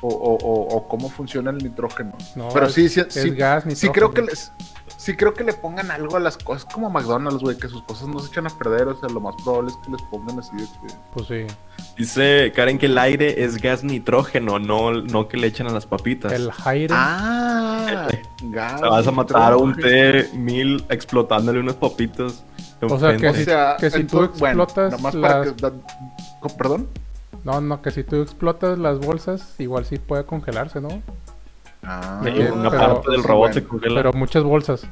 O, 0.00 0.08
o- 0.08 0.36
o- 0.36 0.76
o 0.76 0.88
cómo 0.88 1.08
funciona 1.08 1.50
el 1.50 1.58
nitrógeno. 1.58 2.12
No, 2.36 2.48
Pero 2.52 2.66
es- 2.66 2.74
sí, 2.74 2.88
sí, 2.88 3.00
es 3.00 3.12
sí, 3.12 3.30
gas, 3.30 3.64
sí 3.74 3.88
creo 3.88 4.12
que 4.12 4.22
les, 4.22 4.52
sí 4.96 5.14
creo 5.16 5.34
que 5.34 5.44
le 5.44 5.52
pongan 5.52 5.90
algo 5.90 6.16
a 6.16 6.20
las 6.20 6.36
cosas 6.38 6.64
como 6.72 6.90
McDonald's, 6.90 7.42
güey, 7.42 7.56
que 7.56 7.68
sus 7.68 7.82
cosas 7.82 8.08
no 8.08 8.18
se 8.20 8.28
echan 8.28 8.46
a 8.46 8.50
perder, 8.50 8.88
o 8.88 8.96
sea, 8.98 9.08
lo 9.08 9.20
más 9.20 9.34
probable 9.42 9.70
es 9.70 9.76
que 9.84 9.90
les 9.92 10.02
pongan 10.02 10.38
así 10.38 10.56
de 10.56 10.62
que... 10.64 10.94
Pues 11.12 11.26
sí. 11.26 11.46
Dice 11.96 12.52
Karen 12.54 12.78
que 12.78 12.86
el 12.86 12.98
aire 12.98 13.44
es 13.44 13.58
gas 13.60 13.84
nitrógeno, 13.84 14.58
no, 14.58 14.92
no 14.92 15.28
que 15.28 15.36
le 15.36 15.46
echan 15.46 15.66
a 15.66 15.70
las 15.70 15.86
papitas. 15.86 16.32
El 16.32 16.50
aire. 16.64 16.92
Ah, 16.96 18.08
gas, 18.44 18.80
sea, 18.80 18.88
vas 18.88 19.06
a 19.06 19.10
matar 19.10 19.52
a 19.52 19.56
un 19.56 19.72
nitrógeno. 19.72 20.22
T-1000 20.32 20.84
explotándole 20.90 21.60
unas 21.60 21.76
papitas. 21.76 22.42
O 22.82 22.98
sea, 22.98 23.16
que 23.16 23.28
O 23.28 23.34
sea, 23.34 23.76
que 23.78 23.90
si 23.90 24.04
tú 24.04 24.18
entonces, 24.18 24.40
bueno, 24.40 24.64
explotas 24.64 24.92
nomás 24.92 25.14
para 25.16 25.38
las- 25.44 25.52
que 25.54 25.60
da- 25.62 25.72
co- 26.40 26.48
¿Perdón? 26.56 26.88
No, 27.44 27.60
no, 27.60 27.80
que 27.82 27.90
si 27.90 28.04
tú 28.04 28.22
explotas 28.22 28.78
las 28.78 28.98
bolsas, 28.98 29.54
igual 29.58 29.84
sí 29.84 29.98
puede 29.98 30.24
congelarse, 30.24 30.80
¿no? 30.80 30.88
Ah, 31.86 32.20
una 32.52 32.70
pero- 32.70 32.94
parte 32.94 33.10
del 33.10 33.20
sí, 33.22 33.26
robot 33.26 33.38
bueno. 33.40 33.54
se 33.54 33.64
congela. 33.64 33.94
Pero 33.96 34.12
muchas 34.12 34.42
bolsas. 34.42 34.86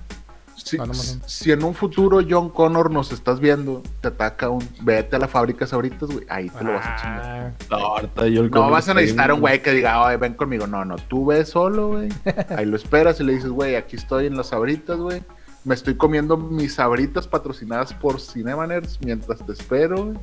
Si, 0.57 0.76
Ah, 0.76 0.87
no, 0.87 0.87
no, 0.87 0.92
no. 0.92 1.20
si 1.26 1.50
en 1.50 1.64
un 1.64 1.74
futuro 1.74 2.20
John 2.28 2.48
Connor 2.50 2.90
nos 2.90 3.11
estás 3.11 3.40
viendo, 3.40 3.83
te 4.00 4.09
ataca 4.09 4.48
un. 4.48 4.66
Vete 4.83 5.16
a 5.16 5.18
la 5.18 5.26
fábrica 5.26 5.66
ahoritas, 5.72 6.09
güey. 6.11 6.24
Ahí 6.28 6.48
te 6.50 6.62
lo 6.62 6.72
vas 6.74 6.87
a 6.87 6.96
chingar. 6.96 7.22
Ah, 7.24 7.52
No, 7.70 7.76
ahorita 7.78 8.26
el 8.26 8.50
No 8.50 8.70
vas 8.70 8.88
a 8.88 8.94
necesitar 8.94 9.33
un 9.33 9.40
güey 9.40 9.61
que 9.61 9.72
diga, 9.72 10.07
"Ay, 10.07 10.18
ven 10.18 10.35
conmigo. 10.35 10.66
No, 10.68 10.85
no, 10.85 10.96
tú 10.96 11.26
ves 11.26 11.48
solo, 11.48 11.88
güey. 11.88 12.09
Ahí 12.57 12.66
lo 12.66 12.76
esperas 12.76 13.18
y 13.20 13.24
le 13.24 13.33
dices, 13.35 13.50
güey, 13.50 13.74
aquí 13.74 13.96
estoy 13.96 14.26
en 14.26 14.37
las 14.37 14.48
sabritas, 14.48 14.98
güey. 14.98 15.22
Me 15.64 15.74
estoy 15.74 15.96
comiendo 15.96 16.37
mis 16.37 16.74
sabritas 16.74 17.26
patrocinadas 17.26 17.92
por 17.94 18.20
Cinemaners 18.20 19.00
mientras 19.05 19.44
te 19.44 19.52
espero, 19.52 20.05
güey. 20.07 20.18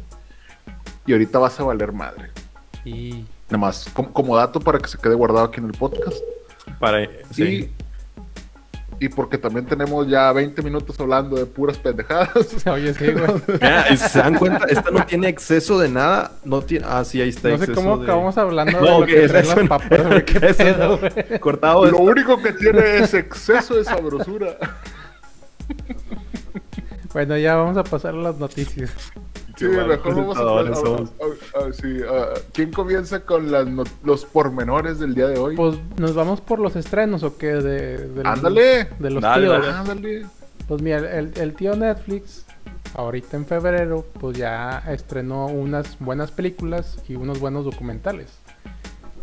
Y 1.06 1.12
ahorita 1.14 1.40
vas 1.40 1.60
a 1.60 1.64
valer 1.64 1.92
madre. 1.92 2.30
y 2.86 3.26
Nada 3.50 3.58
más, 3.58 3.90
como, 3.94 4.14
como 4.14 4.36
dato 4.38 4.60
para 4.60 4.78
que 4.80 4.88
se 4.88 4.98
quede 4.98 5.16
guardado 5.16 5.46
aquí 5.48 5.60
en 5.60 5.66
el 5.66 5.72
podcast. 5.74 6.18
Para, 6.80 7.08
sí. 7.32 7.70
y 9.02 9.10
porque 9.10 9.38
también 9.38 9.66
tenemos 9.66 10.08
ya 10.08 10.32
20 10.32 10.62
minutos 10.62 11.00
hablando 11.00 11.36
de 11.36 11.46
puras 11.46 11.78
pendejadas. 11.78 12.32
Oye, 12.68 12.94
sí, 12.94 13.12
güey. 13.12 13.28
Mira, 13.48 13.86
y 13.92 13.98
se 13.98 14.20
dan 14.20 14.36
cuenta, 14.38 14.66
esta 14.70 14.90
no 14.92 15.06
tiene 15.06 15.28
exceso 15.30 15.78
de 15.80 15.90
nada. 15.90 16.32
No 16.46 16.62
tiene. 16.62 16.86
Ah, 16.90 17.04
sí, 17.06 17.22
ahí 17.22 17.30
está. 17.30 17.50
No 17.50 17.58
sé 17.58 17.64
exceso 17.66 17.82
cómo 17.82 17.98
de- 17.98 18.04
acabamos 18.06 18.38
hablando 18.38 18.78
de 18.80 18.84
No, 18.86 19.00
lo 19.02 19.06
que 19.06 19.14
que 19.14 19.24
es 19.26 19.32
traen 19.32 19.46
eso, 19.46 19.56
las 19.58 19.68
papas, 19.68 20.08
güey. 20.08 20.26
Qué 20.26 20.38
eso 20.48 20.58
pedo, 20.64 20.88
no. 20.90 20.98
güey. 20.98 21.40
Cortado 21.40 21.82
Lo 21.86 21.88
esto. 21.92 21.98
único 22.02 22.42
que 22.42 22.54
tiene 22.54 22.98
es 22.98 23.14
exceso 23.14 23.76
de 23.76 23.84
sabrosura. 23.84 24.58
Bueno, 27.14 27.38
ya 27.38 27.56
vamos 27.56 27.78
a 27.78 27.84
pasar 27.84 28.14
a 28.14 28.18
las 28.18 28.38
noticias. 28.38 28.92
Sí, 29.60 29.66
mejor 29.66 30.16
vamos 30.16 30.38
a, 30.38 30.42
a- 30.42 30.76
somos. 30.76 31.10
a- 31.54 31.66
a- 31.68 31.74
sí, 31.74 32.02
a- 32.02 32.40
¿Quién 32.54 32.72
comienza 32.72 33.20
con 33.22 33.52
las 33.52 33.68
los 34.04 34.26
pormenores 34.26 35.00
del 35.00 35.14
día 35.16 35.28
de 35.28 35.38
hoy? 35.38 35.56
Pues, 35.56 35.78
¿nos 35.98 36.14
vamos 36.16 36.40
por 36.42 36.60
los 36.60 36.76
estrenos 36.76 37.24
o 37.24 37.38
qué? 37.38 37.48
De, 37.48 38.22
Ándale. 38.24 38.90
De 39.00 39.10
los 39.10 39.22
Dale, 39.22 39.48
tíos. 39.48 39.66
dale. 39.66 39.78
Ándale. 39.78 40.26
Pues 40.68 40.82
mira, 40.82 40.98
el, 41.18 41.32
el 41.36 41.54
tío 41.56 41.76
Netflix, 41.76 42.46
ahorita 42.96 43.36
en 43.38 43.46
febrero, 43.46 44.06
pues 44.20 44.38
ya 44.38 44.84
estrenó 44.88 45.48
unas 45.48 45.98
buenas 46.00 46.32
películas 46.32 47.00
y 47.10 47.16
unos 47.16 47.40
buenos 47.40 47.66
documentales. 47.66 48.28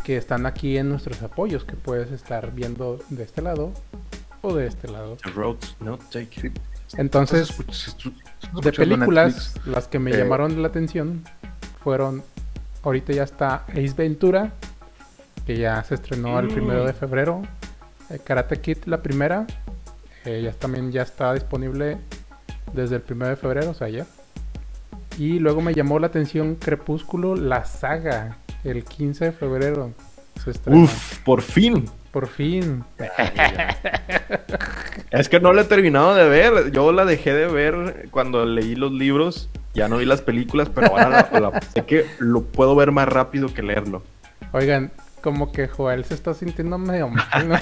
Que 0.03 0.17
están 0.17 0.45
aquí 0.45 0.77
en 0.77 0.89
nuestros 0.89 1.21
apoyos, 1.23 1.63
que 1.65 1.75
puedes 1.75 2.11
estar 2.11 2.51
viendo 2.53 2.99
de 3.09 3.23
este 3.23 3.41
lado 3.41 3.71
o 4.41 4.53
de 4.53 4.67
este 4.67 4.87
lado. 4.89 5.17
The 5.23 5.31
roads 5.31 5.75
not 5.79 5.99
taken. 6.11 6.53
Entonces, 6.95 7.49
estás 7.59 7.95
de 8.63 8.71
películas, 8.71 9.53
las 9.65 9.87
que 9.87 9.99
me 9.99 10.11
Eh. 10.11 10.17
llamaron 10.17 10.61
la 10.61 10.69
atención 10.69 11.23
fueron, 11.83 12.23
ahorita 12.83 13.13
ya 13.13 13.23
está 13.23 13.65
Ace 13.69 13.93
Ventura, 13.97 14.53
que 15.45 15.57
ya 15.57 15.83
se 15.83 15.95
estrenó 15.95 16.39
el 16.39 16.47
Mm. 16.47 16.53
primero 16.53 16.85
de 16.85 16.93
febrero. 16.93 17.41
Eh, 18.09 18.19
Karate 18.23 18.59
Kid, 18.61 18.77
la 18.85 19.01
primera, 19.01 19.45
eh, 20.25 20.41
ya 20.43 20.51
también 20.53 20.91
ya 20.91 21.01
está 21.01 21.33
disponible 21.33 21.97
desde 22.73 22.95
el 22.95 23.01
primero 23.01 23.29
de 23.31 23.35
febrero, 23.35 23.71
o 23.71 23.73
sea, 23.73 23.87
ayer. 23.87 24.05
Y 25.17 25.39
luego 25.39 25.61
me 25.61 25.73
llamó 25.73 25.99
la 25.99 26.07
atención 26.07 26.55
Crepúsculo, 26.55 27.35
la 27.35 27.65
saga, 27.65 28.37
el 28.63 28.83
15 28.83 29.25
de 29.25 29.31
febrero. 29.31 29.91
Se 30.43 30.51
estrenó. 30.51 30.83
Uf, 30.83 31.19
por 31.19 31.41
fin. 31.41 31.85
Por 32.17 32.27
fin. 32.27 32.83
Es 35.11 35.29
que 35.29 35.39
no 35.39 35.53
la 35.53 35.61
he 35.61 35.65
terminado 35.65 36.15
de 36.15 36.27
ver. 36.27 36.71
Yo 36.71 36.91
la 36.91 37.05
dejé 37.05 37.31
de 37.31 37.45
ver 37.45 38.07
cuando 38.09 38.43
leí 38.43 38.73
los 38.75 38.91
libros. 38.91 39.49
Ya 39.75 39.87
no 39.87 39.97
vi 39.97 40.05
las 40.05 40.21
películas, 40.21 40.67
pero 40.73 40.87
ahora 40.87 41.29
la- 41.31 41.39
la- 41.39 41.61
sé 41.61 41.85
que 41.85 42.07
lo 42.17 42.41
puedo 42.41 42.75
ver 42.75 42.91
más 42.91 43.07
rápido 43.07 43.53
que 43.53 43.61
leerlo. 43.61 44.01
Oigan, 44.51 44.91
como 45.21 45.51
que 45.51 45.67
Joel 45.67 46.05
se 46.05 46.15
está 46.15 46.33
sintiendo 46.33 46.79
medio 46.79 47.07
mal, 47.09 47.49
¿no? 47.49 47.55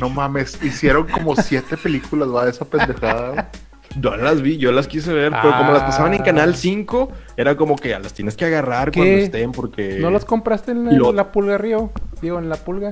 No 0.00 0.10
mames, 0.10 0.62
hicieron 0.62 1.06
como 1.08 1.34
siete 1.36 1.78
películas, 1.78 2.28
va, 2.28 2.44
de 2.44 2.50
esa 2.50 2.66
pendejada. 2.66 3.48
Yo 3.98 4.16
las 4.16 4.40
vi, 4.40 4.56
yo 4.56 4.70
las 4.72 4.86
quise 4.86 5.12
ver, 5.12 5.32
pero 5.32 5.56
como 5.56 5.72
las 5.72 5.82
pasaban 5.82 6.14
en 6.14 6.20
Ah. 6.20 6.24
Canal 6.24 6.54
5, 6.54 7.10
era 7.36 7.56
como 7.56 7.76
que 7.76 7.88
ya 7.88 7.98
las 7.98 8.12
tienes 8.14 8.36
que 8.36 8.44
agarrar 8.44 8.90
¿Qué? 8.92 9.00
cuando 9.00 9.16
estén, 9.16 9.52
porque... 9.52 9.98
¿No 10.00 10.10
las 10.10 10.24
compraste 10.24 10.72
en 10.72 10.92
y 10.92 10.96
lo- 10.96 11.12
la 11.12 11.32
Pulga 11.32 11.58
Río? 11.58 11.90
Digo, 12.22 12.38
en 12.38 12.48
la 12.48 12.56
Pulga. 12.56 12.90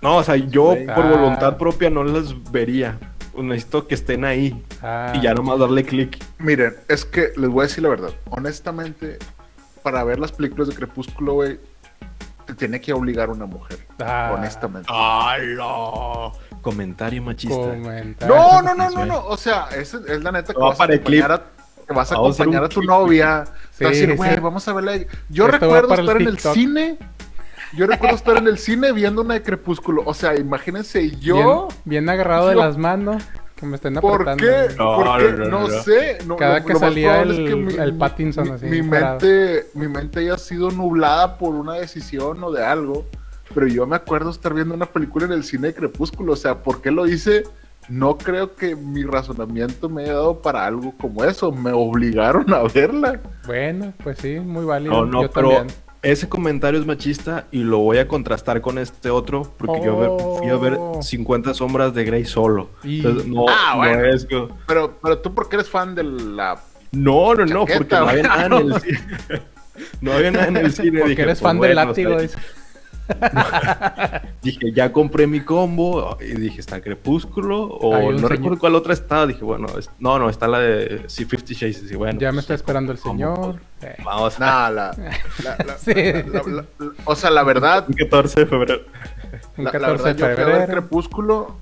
No, 0.00 0.16
o 0.16 0.22
sea, 0.22 0.36
yo 0.36 0.76
por 0.94 1.04
Ah. 1.04 1.10
voluntad 1.10 1.56
propia 1.58 1.90
no 1.90 2.04
las 2.04 2.34
vería. 2.50 2.98
Necesito 3.36 3.86
que 3.86 3.94
estén 3.94 4.24
ahí 4.24 4.64
Ah, 4.82 5.12
y 5.14 5.20
ya 5.20 5.32
nomás 5.34 5.58
darle 5.60 5.84
clic. 5.84 6.18
Miren, 6.38 6.74
es 6.88 7.04
que 7.04 7.28
les 7.36 7.48
voy 7.50 7.60
a 7.64 7.66
decir 7.68 7.82
la 7.84 7.90
verdad. 7.90 8.10
Honestamente, 8.30 9.18
para 9.82 10.02
ver 10.04 10.18
las 10.18 10.32
películas 10.32 10.68
de 10.68 10.74
Crepúsculo, 10.74 11.34
güey, 11.34 11.60
te 12.48 12.54
tiene 12.54 12.80
que 12.80 12.92
obligar 12.94 13.28
una 13.28 13.44
mujer. 13.44 13.78
ah, 14.00 14.32
honestamente. 14.34 14.88
¡Hala! 14.90 16.32
Comentario 16.62 17.22
machista. 17.22 17.54
comentario. 17.54 18.34
No, 18.34 18.62
no, 18.62 18.74
no, 18.74 18.90
no, 18.90 19.04
no. 19.06 19.26
O 19.26 19.36
sea, 19.36 19.68
es, 19.76 19.92
es 19.94 20.22
la 20.22 20.32
neta 20.32 20.52
que 20.54 20.58
No, 20.58 20.66
vas 20.66 20.74
a 20.76 20.78
para 20.78 20.94
el 20.94 21.00
clip. 21.02 21.22
acompañar 21.24 21.46
a, 21.78 21.86
que 21.86 21.92
vas 21.94 22.10
a 22.12 22.14
Vamos 22.16 22.30
a 22.30 22.42
hacer 22.42 22.42
acompañar 22.46 22.62
un 22.62 22.66
a 22.66 22.68
tu 22.70 22.80
clip. 22.80 22.90
novia. 22.90 23.44
Sí, 23.72 23.84
a 23.84 23.88
decir, 23.88 24.16
güey, 24.16 24.34
sí. 24.34 24.40
vamos 24.40 24.66
a 24.66 24.72
verla. 24.72 24.96
Yo 25.28 25.44
Esto 25.46 25.58
recuerdo 25.58 25.94
el 25.94 26.00
estar 26.00 26.20
en 26.22 26.28
el 26.28 26.38
cine. 26.38 26.98
Yo 27.74 27.86
recuerdo 27.86 28.16
estar 28.16 28.36
en 28.38 28.46
el 28.46 28.58
cine 28.58 28.92
viendo 28.92 29.20
una 29.20 29.34
de 29.34 29.42
Crepúsculo. 29.42 30.02
O 30.06 30.14
sea, 30.14 30.34
imagínense 30.36 31.10
yo. 31.18 31.68
Bien, 31.68 31.80
bien 31.84 32.08
agarrado 32.08 32.48
de 32.48 32.54
las 32.54 32.78
manos. 32.78 33.22
Que 33.58 33.66
me 33.66 33.74
estén 33.74 33.94
¿Por 33.94 34.22
apretando. 34.28 34.44
qué? 34.44 34.74
No, 34.76 34.96
Porque 34.96 35.32
no, 35.32 35.38
no, 35.38 35.44
no, 35.46 35.68
no. 35.68 35.68
sé. 35.82 36.18
no- 36.26 36.36
Cada 36.36 36.60
lo- 36.60 36.66
que 36.66 36.72
lo 36.74 36.78
más 36.80 36.88
salía 36.90 37.08
probable 37.22 37.36
el- 37.44 37.56
mi- 37.56 37.74
el 37.74 37.92
mi- 37.92 37.98
Pattinson 37.98 38.44
mi, 38.44 38.50
así, 38.50 38.66
Mi 38.66 38.82
parado. 38.82 39.10
mente, 39.20 39.66
mi 39.74 39.88
mente 39.88 40.20
haya 40.20 40.38
sido 40.38 40.70
nublada 40.70 41.38
por 41.38 41.54
una 41.54 41.74
decisión 41.74 42.42
o 42.44 42.52
de 42.52 42.64
algo. 42.64 43.04
Pero 43.54 43.66
yo 43.66 43.86
me 43.86 43.96
acuerdo 43.96 44.30
estar 44.30 44.54
viendo 44.54 44.74
una 44.74 44.86
película 44.86 45.24
en 45.26 45.32
el 45.32 45.42
cine 45.42 45.68
de 45.68 45.74
Crepúsculo. 45.74 46.34
O 46.34 46.36
sea, 46.36 46.62
¿por 46.62 46.80
qué 46.82 46.90
lo 46.92 47.06
hice? 47.06 47.44
No 47.88 48.18
creo 48.18 48.54
que 48.54 48.76
mi 48.76 49.02
razonamiento 49.04 49.88
me 49.88 50.02
haya 50.02 50.12
dado 50.12 50.40
para 50.42 50.66
algo 50.66 50.92
como 51.00 51.24
eso. 51.24 51.50
Me 51.50 51.72
obligaron 51.72 52.52
a 52.52 52.62
verla. 52.62 53.18
Bueno, 53.46 53.92
pues 54.04 54.18
sí, 54.18 54.38
muy 54.38 54.66
válido. 54.66 54.92
No, 54.92 55.06
no, 55.06 55.22
Yo 55.22 55.30
pero 55.30 55.48
también. 55.50 55.74
Ese 56.02 56.28
comentario 56.28 56.78
es 56.80 56.86
machista 56.86 57.46
y 57.50 57.58
lo 57.64 57.78
voy 57.78 57.98
a 57.98 58.06
contrastar 58.08 58.60
con 58.60 58.78
este 58.78 59.10
otro 59.10 59.52
porque 59.56 59.80
yo 59.84 60.36
fui 60.38 60.48
a 60.48 60.56
ver 60.56 60.76
Oh. 60.78 61.02
50 61.02 61.54
sombras 61.54 61.92
de 61.94 62.04
Grey 62.04 62.24
solo. 62.24 62.70
Y- 62.84 62.98
Entonces, 62.98 63.26
no, 63.26 63.46
Ah, 63.48 63.74
no 63.76 64.04
es 64.06 64.24
que- 64.26 64.48
Pero, 64.66 64.96
pero 65.02 65.18
tú, 65.18 65.34
porque 65.34 65.56
eres 65.56 65.68
fan 65.68 65.94
de 65.94 66.04
la. 66.04 66.60
No, 66.92 67.34
no, 67.34 67.44
no, 67.46 67.66
Chaqueta, 67.66 67.78
porque 67.78 67.94
no 67.98 68.08
había 68.08 68.22
nada 68.22 68.46
en 68.46 68.52
el 68.72 68.80
cine. 68.80 69.00
No 70.00 70.12
había 70.12 70.30
nada 70.32 70.46
en 70.48 70.56
el 70.56 70.72
cine. 70.72 70.98
Porque 70.98 71.10
dije, 71.10 71.22
eres 71.22 71.38
pues, 71.38 71.42
fan 71.52 71.60
del 71.60 71.74
bueno, 71.74 71.88
látigo. 71.90 72.16
Dije, 74.42 74.72
ya 74.72 74.92
compré 74.92 75.26
mi 75.26 75.40
combo. 75.40 76.16
Y 76.20 76.32
dije, 76.40 76.60
¿está 76.60 76.80
Crepúsculo? 76.80 77.62
O 77.64 78.12
no 78.12 78.18
señor- 78.18 78.30
recuerdo 78.30 78.58
cuál 78.58 78.74
otra 78.74 78.92
está. 78.92 79.26
Dije, 79.26 79.44
bueno, 79.44 79.66
es- 79.78 79.90
no, 79.98 80.18
no, 80.18 80.28
está 80.30 80.46
la 80.48 80.60
de 80.60 81.04
sí, 81.08 81.24
Fifty 81.24 81.54
Shades. 81.54 81.82
Dije, 81.82 81.96
bueno, 81.96 82.18
Ya 82.20 82.28
me 82.28 82.34
pues, 82.36 82.44
está 82.44 82.54
esperando 82.54 82.92
el 82.92 82.98
señor. 82.98 83.60
Eh, 83.82 83.96
Vamos 84.04 84.40
a 84.40 84.44
Nah, 84.44 84.70
la, 84.70 84.94
la- 85.44 85.56
la- 85.66 85.78
Sí. 85.78 85.92
la- 85.94 86.22
la- 86.22 86.42
la- 86.46 86.64
la- 86.78 86.92
o 87.04 87.14
sea, 87.16 87.30
la 87.30 87.42
verdad, 87.44 87.84
un 87.88 87.94
14 87.94 88.40
de 88.40 88.46
febrero. 88.46 88.82
la 89.56 89.70
14 89.70 90.02
verdad, 90.02 90.04
de 90.04 90.12
yo 90.12 90.18
fui 90.18 90.24
a 90.24 90.28
ver 90.28 90.36
febrero. 90.46 90.72
Crepúsculo 90.72 91.56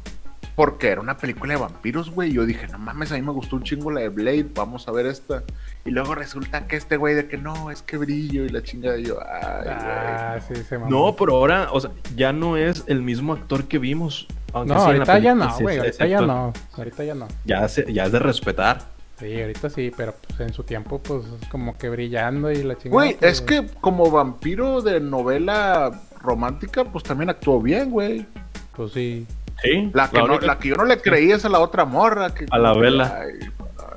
porque 0.57 0.89
era 0.89 1.01
una 1.03 1.17
película 1.19 1.55
de 1.55 1.61
vampiros, 1.61 2.11
güey. 2.11 2.33
Yo 2.33 2.45
dije, 2.47 2.67
no 2.69 2.79
mames, 2.79 3.13
a 3.13 3.15
mí 3.17 3.23
me 3.23 3.31
gustó 3.31 3.57
un 3.57 3.63
chingo 3.63 3.91
la 3.91 4.01
de 4.01 4.09
Blade, 4.09 4.47
vamos 4.55 4.89
a 4.89 4.91
ver 4.93 5.07
esta. 5.07 5.43
Y 5.85 5.91
luego 5.91 6.15
resulta 6.15 6.67
que 6.67 6.77
este 6.77 6.97
güey 6.97 7.15
de 7.15 7.29
que 7.29 7.37
no, 7.37 7.71
es 7.71 7.83
que 7.83 7.99
brillo 7.99 8.45
y 8.45 8.49
la 8.49 8.63
chingada. 8.63 8.99
Y 8.99 9.05
yo, 9.05 9.19
ay, 9.21 9.67
Ah, 9.69 10.39
sí, 10.47 10.55
se. 10.57 10.79
No, 10.79 11.15
pero 11.15 11.37
ahora, 11.37 11.69
o 11.73 11.81
sea, 11.81 11.91
ya 12.17 12.33
no 12.33 12.57
es 12.57 12.85
el 12.89 13.03
mismo 13.03 13.35
actor 13.35 13.65
que 13.69 13.79
vimos. 13.79 14.27
Aunque 14.53 14.73
No, 14.75 14.81
ahorita 14.81 15.19
ya 15.19 15.35
no, 15.35 15.55
güey. 15.61 15.79
Ahorita 15.79 16.07
ya 16.07 16.21
no. 16.23 16.53
Ahorita 16.77 17.05
ya 17.05 17.15
no. 17.15 17.29
Ya, 17.45 17.69
se- 17.69 17.93
ya 17.93 18.07
es 18.07 18.13
de 18.13 18.19
respetar. 18.19 18.97
Sí, 19.19 19.41
ahorita 19.41 19.71
sí, 19.71 19.93
pero 19.97 20.15
pues 20.27 20.41
en 20.41 20.53
su 20.53 20.63
tiempo, 20.63 20.99
pues 21.03 21.23
como 21.51 21.77
que 21.79 21.89
brillando 21.91 22.51
y 22.51 22.63
la 22.63 22.77
chingada. 22.77 22.91
Güey, 22.91 23.17
pues, 23.19 23.33
es 23.33 23.41
que 23.43 23.67
como 23.81 24.11
vampiro 24.11 24.81
de 24.83 25.01
novela 25.01 25.91
romántica, 26.23 26.85
pues 26.85 27.05
también 27.05 27.31
actuó 27.31 27.61
bien, 27.61 27.91
güey. 27.91 28.27
Pues 28.75 28.93
sí. 28.93 29.27
Sí. 29.63 29.91
La 29.95 30.09
que, 30.11 30.19
no- 30.19 30.25
única- 30.27 30.47
la 30.47 30.59
que 30.59 30.69
yo 30.69 30.77
no 30.77 30.85
le 30.85 31.01
creí 31.01 31.33
es 31.33 31.45
a 31.45 31.49
la 31.49 31.61
otra 31.61 31.85
morra. 31.85 32.35
Que, 32.35 32.47
A 32.51 32.59
la 32.59 32.75
vela. 32.75 33.19
Ay, 33.21 33.49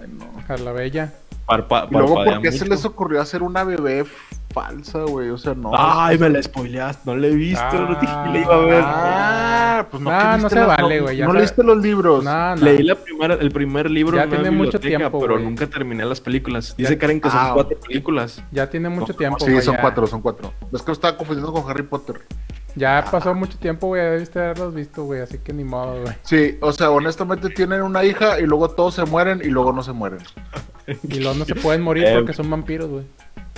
ay, 0.01 0.07
no. 0.09 0.53
A 0.53 0.57
la 0.57 0.71
bella. 0.71 1.13
parpa- 1.45 1.87
Y 1.89 1.93
luego, 1.93 2.23
¿por 2.23 2.41
qué 2.41 2.51
se 2.51 2.67
les 2.67 2.85
ocurrió 2.85 3.21
hacer 3.21 3.41
una 3.43 3.63
bebé 3.63 4.05
falsa, 4.53 4.99
güey? 5.03 5.29
O 5.29 5.37
sea, 5.37 5.53
no. 5.55 5.71
Ay, 5.75 6.17
me 6.17 6.29
la 6.29 6.41
spoileaste. 6.41 7.01
No 7.05 7.17
la 7.17 7.27
he 7.27 7.31
visto. 7.31 7.61
Ah. 7.63 7.73
no 7.89 7.99
dije 7.99 8.13
que 8.23 8.29
la 8.29 8.37
iba 8.39 8.55
a 8.55 8.59
ver. 8.65 8.83
Ah, 8.85 9.87
pues 9.89 10.01
no. 10.03 10.11
No, 10.11 10.37
no 10.37 10.49
se 10.49 10.55
la- 10.55 10.65
vale, 10.67 11.01
güey, 11.01 11.19
No 11.19 11.27
sabe- 11.27 11.39
leíste 11.39 11.63
los 11.63 11.77
libros. 11.79 12.23
No, 12.23 12.55
no. 12.55 12.61
Leí 12.63 12.83
la 12.83 12.95
primera, 12.95 13.33
el 13.35 13.51
primer 13.51 13.89
libro 13.91 14.15
Ya 14.17 14.23
en 14.23 14.29
tiene 14.29 14.51
mucho 14.51 14.79
tiempo, 14.79 15.19
pero 15.19 15.39
nunca 15.39 15.67
terminé 15.67 16.05
las 16.05 16.21
películas. 16.21 16.75
Dice 16.77 16.97
Karen 16.97 17.19
que 17.19 17.29
son 17.29 17.39
Ah, 17.41 17.51
cuatro 17.53 17.79
películas. 17.79 18.43
Ya 18.51 18.69
tiene 18.69 18.89
mucho 18.89 19.13
No, 19.13 19.17
tiempo. 19.17 19.39
Sí, 19.39 19.61
son 19.61 19.75
ya. 19.75 19.81
cuatro, 19.81 20.07
son 20.07 20.21
cuatro. 20.21 20.53
Es 20.71 20.81
que 20.81 20.87
lo 20.87 20.93
estaba 20.93 21.17
confundiendo 21.17 21.51
con 21.51 21.69
Harry 21.69 21.83
Potter. 21.83 22.21
Ya 22.75 23.03
pasó 23.09 23.33
mucho 23.33 23.57
tiempo, 23.57 23.87
güey. 23.87 24.01
Debiste 24.01 24.39
haberlos 24.39 24.73
visto, 24.73 25.03
güey. 25.03 25.21
Así 25.21 25.37
que 25.39 25.51
ni 25.53 25.63
modo, 25.63 26.01
güey. 26.01 26.15
Sí, 26.23 26.57
o 26.61 26.71
sea, 26.71 26.91
honestamente 26.91 27.49
tienen 27.49 27.81
una 27.81 28.03
hija 28.03 28.39
y 28.39 28.43
luego 28.45 28.69
todos 28.69 28.95
se 28.95 29.05
mueren 29.05 29.41
y 29.43 29.47
luego 29.49 29.73
no 29.73 29.83
se 29.83 29.91
mueren. 29.91 30.19
Y 31.03 31.19
luego 31.19 31.37
no 31.39 31.45
se 31.45 31.55
pueden 31.55 31.81
morir 31.81 32.05
Eh, 32.05 32.15
porque 32.15 32.33
son 32.33 32.49
vampiros, 32.49 32.89
güey. 32.89 33.03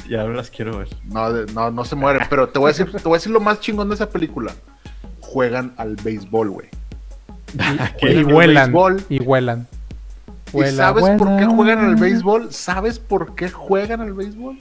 Ya 0.10 0.24
las 0.24 0.50
quiero 0.50 0.78
ver. 0.80 0.88
No, 1.06 1.30
no, 1.30 1.72
no 1.72 1.86
se 1.86 1.96
mueren. 1.96 2.24
Pero 2.30 2.50
te 2.50 2.60
voy 2.60 2.70
a 2.70 2.74
decir, 2.74 2.92
te 2.92 3.04
voy 3.04 3.14
a 3.14 3.18
decir 3.18 3.32
lo 3.32 3.40
más 3.40 3.60
chingón 3.60 3.90
de 3.90 3.96
esa 3.96 4.10
película. 4.10 4.54
Juegan 5.20 5.74
al 5.78 5.96
béisbol, 5.98 6.50
güey. 6.50 6.70
Y, 8.02 8.08
y 8.08 8.24
vuelan. 8.24 8.66
béisbol. 8.72 9.04
Y 9.10 9.20
vuelan. 9.20 9.68
¿Y 10.48 10.52
Vuela, 10.58 10.72
sabes 10.72 11.18
por 11.18 11.38
qué 11.38 11.46
juegan 11.46 11.80
al 11.80 11.96
béisbol? 11.96 12.52
¿Sabes 12.52 13.00
por 13.00 13.36
qué 13.36 13.50
juegan 13.50 14.02
al 14.02 14.14
béisbol? 14.14 14.58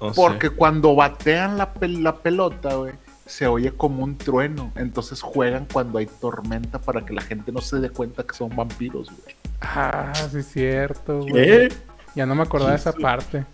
No. 0.00 0.12
Porque 0.12 0.50
cuando 0.50 0.94
batean 0.94 1.56
la, 1.56 1.72
pel- 1.72 2.02
la 2.02 2.16
pelota, 2.16 2.74
güey, 2.74 2.92
se 3.26 3.46
oye 3.46 3.72
como 3.72 4.04
un 4.04 4.16
trueno. 4.18 4.72
Entonces 4.76 5.20
juegan 5.22 5.66
cuando 5.72 5.98
hay 5.98 6.06
tormenta 6.06 6.78
para 6.80 7.04
que 7.04 7.12
la 7.12 7.22
gente 7.22 7.52
no 7.52 7.60
se 7.60 7.78
dé 7.80 7.90
cuenta 7.90 8.22
que 8.24 8.34
son 8.34 8.54
vampiros, 8.54 9.08
güey. 9.10 9.36
Ah, 9.60 10.12
sí, 10.30 10.38
es 10.38 10.46
cierto, 10.52 11.20
güey. 11.20 11.32
¿Qué? 11.32 11.68
Ya 12.14 12.26
no 12.26 12.34
me 12.34 12.42
acordaba 12.42 12.70
de 12.72 12.76
esa 12.76 12.92
parte. 12.92 13.44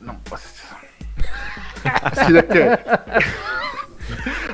No, 0.00 0.18
pues. 0.24 0.42
Así 1.84 2.32
de 2.32 2.46
que. 2.46 2.78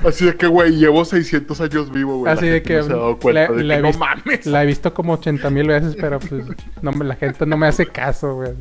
Así 0.06 0.26
de 0.26 0.36
que, 0.36 0.46
güey, 0.46 0.72
llevo 0.76 1.04
600 1.04 1.60
años 1.62 1.90
vivo, 1.90 2.18
güey. 2.18 2.32
Así 2.32 2.46
La 2.46 2.52
de 2.52 2.62
que, 2.62 2.76
no 2.76 2.82
se 2.82 2.92
ha 2.92 2.96
dado 2.96 3.18
cuenta 3.18 3.40
la- 3.50 3.56
de 3.56 3.64
la 3.64 3.74
que 3.74 3.78
he 3.78 3.82
no 3.82 3.88
visto- 3.88 4.04
mames. 4.04 4.46
La 4.46 4.62
he 4.62 4.66
visto 4.66 4.92
como 4.94 5.12
80 5.14 5.50
mil 5.50 5.68
veces, 5.68 5.96
pero 5.98 6.18
pues 6.20 6.44
no 6.82 6.90
la 6.92 7.14
gente 7.16 7.46
no 7.46 7.56
me 7.56 7.66
hace 7.66 7.86
caso, 7.86 8.34
güey. 8.34 8.52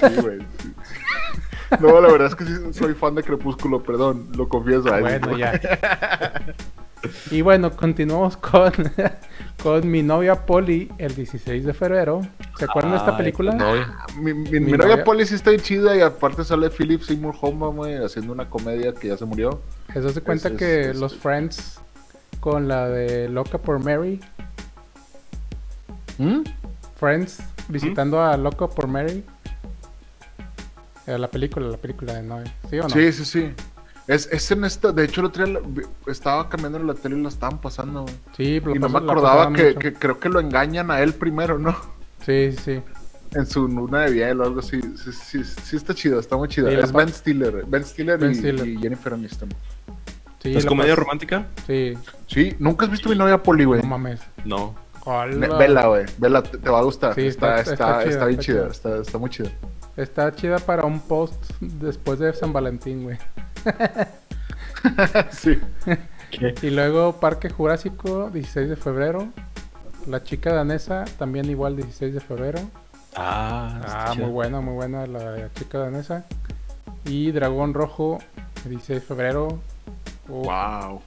Sí, 0.00 0.20
güey. 0.22 0.38
No, 1.80 2.00
la 2.00 2.10
verdad 2.12 2.28
es 2.28 2.34
que 2.34 2.44
sí 2.44 2.52
soy 2.72 2.94
fan 2.94 3.14
de 3.14 3.22
Crepúsculo, 3.22 3.82
perdón, 3.82 4.28
lo 4.36 4.48
confieso. 4.48 4.82
Bueno, 5.00 5.36
ya. 5.36 5.60
Y 7.30 7.42
bueno, 7.42 7.70
continuamos 7.76 8.36
con, 8.38 8.72
con 9.62 9.90
mi 9.90 10.02
novia 10.02 10.46
Polly 10.46 10.90
el 10.98 11.14
16 11.14 11.64
de 11.64 11.74
febrero. 11.74 12.22
¿Se 12.58 12.64
acuerdan 12.64 12.92
de 12.92 12.96
esta 12.98 13.16
película? 13.16 13.52
Mi, 14.18 14.32
mi, 14.32 14.50
Mi 14.52 14.60
mi 14.60 14.72
novia 14.72 14.86
novia- 14.96 15.04
Polly 15.04 15.26
sí 15.26 15.34
está 15.34 15.50
bien 15.50 15.62
chida 15.62 15.94
y 15.96 16.00
aparte 16.00 16.44
sale 16.44 16.70
Philip 16.70 17.02
Seymour 17.02 17.34
Hoffman, 17.40 17.76
güey, 17.76 17.96
haciendo 18.02 18.32
una 18.32 18.48
comedia 18.48 18.94
que 18.94 19.08
ya 19.08 19.16
se 19.18 19.24
murió. 19.26 19.60
Eso 19.94 20.08
se 20.08 20.22
cuenta 20.22 20.48
Es- 20.48 20.54
que 20.56 20.90
es- 20.90 20.96
los 20.98 21.14
Friends 21.14 21.78
con 22.40 22.68
la 22.68 22.88
de 22.88 23.28
Loca 23.28 23.58
por 23.58 23.78
Mary, 23.80 24.20
Friends 26.96 27.42
visitando 27.68 28.22
a 28.22 28.36
Loca 28.36 28.66
por 28.68 28.86
Mary. 28.86 29.24
Eh, 31.06 31.18
la 31.18 31.28
película, 31.28 31.68
la 31.68 31.76
película 31.76 32.14
de 32.14 32.22
novia. 32.22 32.54
¿Sí 32.70 32.78
o 32.78 32.82
no? 32.84 32.88
Sí, 32.90 33.12
sí, 33.12 33.24
sí. 33.24 33.52
Es, 34.06 34.28
es 34.30 34.50
en 34.50 34.64
esta, 34.64 34.92
de 34.92 35.04
hecho 35.04 35.20
el 35.22 35.26
otro 35.28 35.46
día 35.46 35.58
estaba 36.06 36.48
cambiando 36.48 36.78
en 36.78 36.86
la 36.86 36.94
tele 36.94 37.16
y 37.18 37.22
la 37.22 37.28
estaban 37.30 37.58
pasando, 37.60 38.02
güey. 38.02 38.14
Sí, 38.36 38.60
lo 38.60 38.74
Y 38.74 38.78
no 38.78 38.88
me 38.88 38.98
acordaba 38.98 39.50
que, 39.52 39.74
que 39.76 39.94
creo 39.94 40.18
que 40.20 40.28
lo 40.28 40.40
engañan 40.40 40.90
a 40.90 41.00
él 41.02 41.14
primero, 41.14 41.58
¿no? 41.58 41.74
Sí, 42.24 42.52
sí, 42.52 42.58
sí. 42.64 42.82
En 43.32 43.46
su 43.46 43.66
luna 43.66 44.02
de 44.02 44.10
miel 44.12 44.40
o 44.40 44.44
algo 44.44 44.60
así. 44.60 44.80
Sí, 44.80 45.12
sí, 45.12 45.44
sí 45.44 45.76
está 45.76 45.94
chido, 45.94 46.20
está 46.20 46.36
muy 46.36 46.48
chido. 46.48 46.68
Sí, 46.68 46.74
es 46.76 46.92
Ben 46.92 47.08
Stiller. 47.08 47.64
Ben 47.66 47.84
Stiller, 47.84 48.18
Ben 48.18 48.30
y, 48.32 48.34
Stiller. 48.34 48.66
y 48.68 48.78
Jennifer 48.78 49.14
Aniston. 49.14 49.48
Sí, 50.42 50.54
¿Es 50.54 50.66
comedia 50.66 50.94
romántica? 50.94 51.46
Sí, 51.66 51.94
Sí, 52.26 52.54
¿nunca 52.58 52.84
has 52.84 52.90
visto 52.92 53.08
mi 53.08 53.16
novia 53.16 53.42
Polly, 53.42 53.64
güey? 53.64 53.80
no 53.82 53.88
mames. 53.88 54.20
No. 54.44 54.74
Hola. 55.06 55.56
Vela, 55.58 55.86
güey. 55.86 56.04
Vela, 56.18 56.42
te, 56.42 56.58
te 56.58 56.70
va 56.70 56.78
a 56.78 56.82
gustar. 56.82 57.14
Sí, 57.14 57.26
está, 57.26 57.58
está- 57.60 57.72
está, 57.72 58.02
está 58.04 58.10
está, 58.10 58.10
chida, 58.10 58.26
bien 58.26 58.38
está 58.40 58.44
chida. 58.44 58.60
chida. 58.62 58.70
Está, 58.70 58.96
está 59.02 59.18
muy 59.18 59.30
chida. 59.30 59.50
Está 59.96 60.34
chida 60.34 60.58
para 60.58 60.84
un 60.84 61.00
post 61.00 61.34
después 61.60 62.18
de 62.18 62.32
San 62.32 62.52
Valentín, 62.52 63.04
güey. 63.04 63.18
sí. 65.30 65.58
Y 66.62 66.70
luego 66.70 67.20
Parque 67.20 67.48
Jurásico, 67.48 68.30
16 68.30 68.70
de 68.70 68.76
febrero. 68.76 69.28
La 70.06 70.22
chica 70.22 70.52
danesa, 70.52 71.04
también 71.18 71.48
igual 71.48 71.76
16 71.76 72.14
de 72.14 72.20
febrero. 72.20 72.60
Ah, 73.16 73.80
está 73.80 74.10
Ah, 74.10 74.14
muy 74.14 74.30
buena, 74.30 74.60
muy 74.60 74.74
buena 74.74 75.06
la 75.06 75.48
chica 75.54 75.78
danesa. 75.78 76.24
Y 77.04 77.30
Dragón 77.30 77.72
Rojo, 77.74 78.18
16 78.64 79.00
de 79.00 79.06
febrero. 79.06 79.60
Wow. 80.26 81.00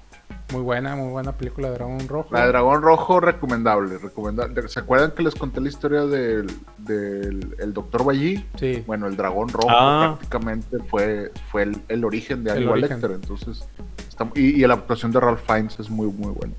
Muy 0.53 0.61
buena, 0.61 0.95
muy 0.95 1.09
buena 1.09 1.33
película 1.33 1.67
de 1.67 1.73
Dragón 1.73 2.07
Rojo. 2.07 2.29
La 2.33 2.43
de 2.43 2.47
Dragón 2.47 2.81
Rojo, 2.81 3.19
recomendable, 3.19 3.97
recomendable. 3.97 4.67
¿Se 4.69 4.79
acuerdan 4.79 5.11
que 5.11 5.21
les 5.23 5.35
conté 5.35 5.59
la 5.59 5.67
historia 5.67 6.05
del, 6.05 6.47
del 6.77 7.55
el 7.59 7.73
Doctor 7.73 8.05
Ballí? 8.05 8.45
Sí, 8.57 8.81
Bueno, 8.87 9.07
el 9.07 9.17
Dragón 9.17 9.49
Rojo 9.49 9.67
Ah. 9.69 10.15
prácticamente 10.17 10.77
fue, 10.89 11.33
fue 11.51 11.63
el, 11.63 11.81
el 11.89 12.05
origen 12.05 12.45
de 12.45 12.51
origen. 12.65 12.81
Lecter. 12.81 13.11
Entonces, 13.11 13.67
está- 14.07 14.29
y, 14.35 14.63
y 14.63 14.67
la 14.67 14.75
actuación 14.75 15.11
de 15.11 15.19
Ralph 15.19 15.41
Fiennes 15.45 15.77
es 15.81 15.89
muy, 15.89 16.07
muy 16.07 16.31
buena. 16.31 16.53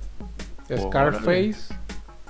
Scarface, 0.76 1.74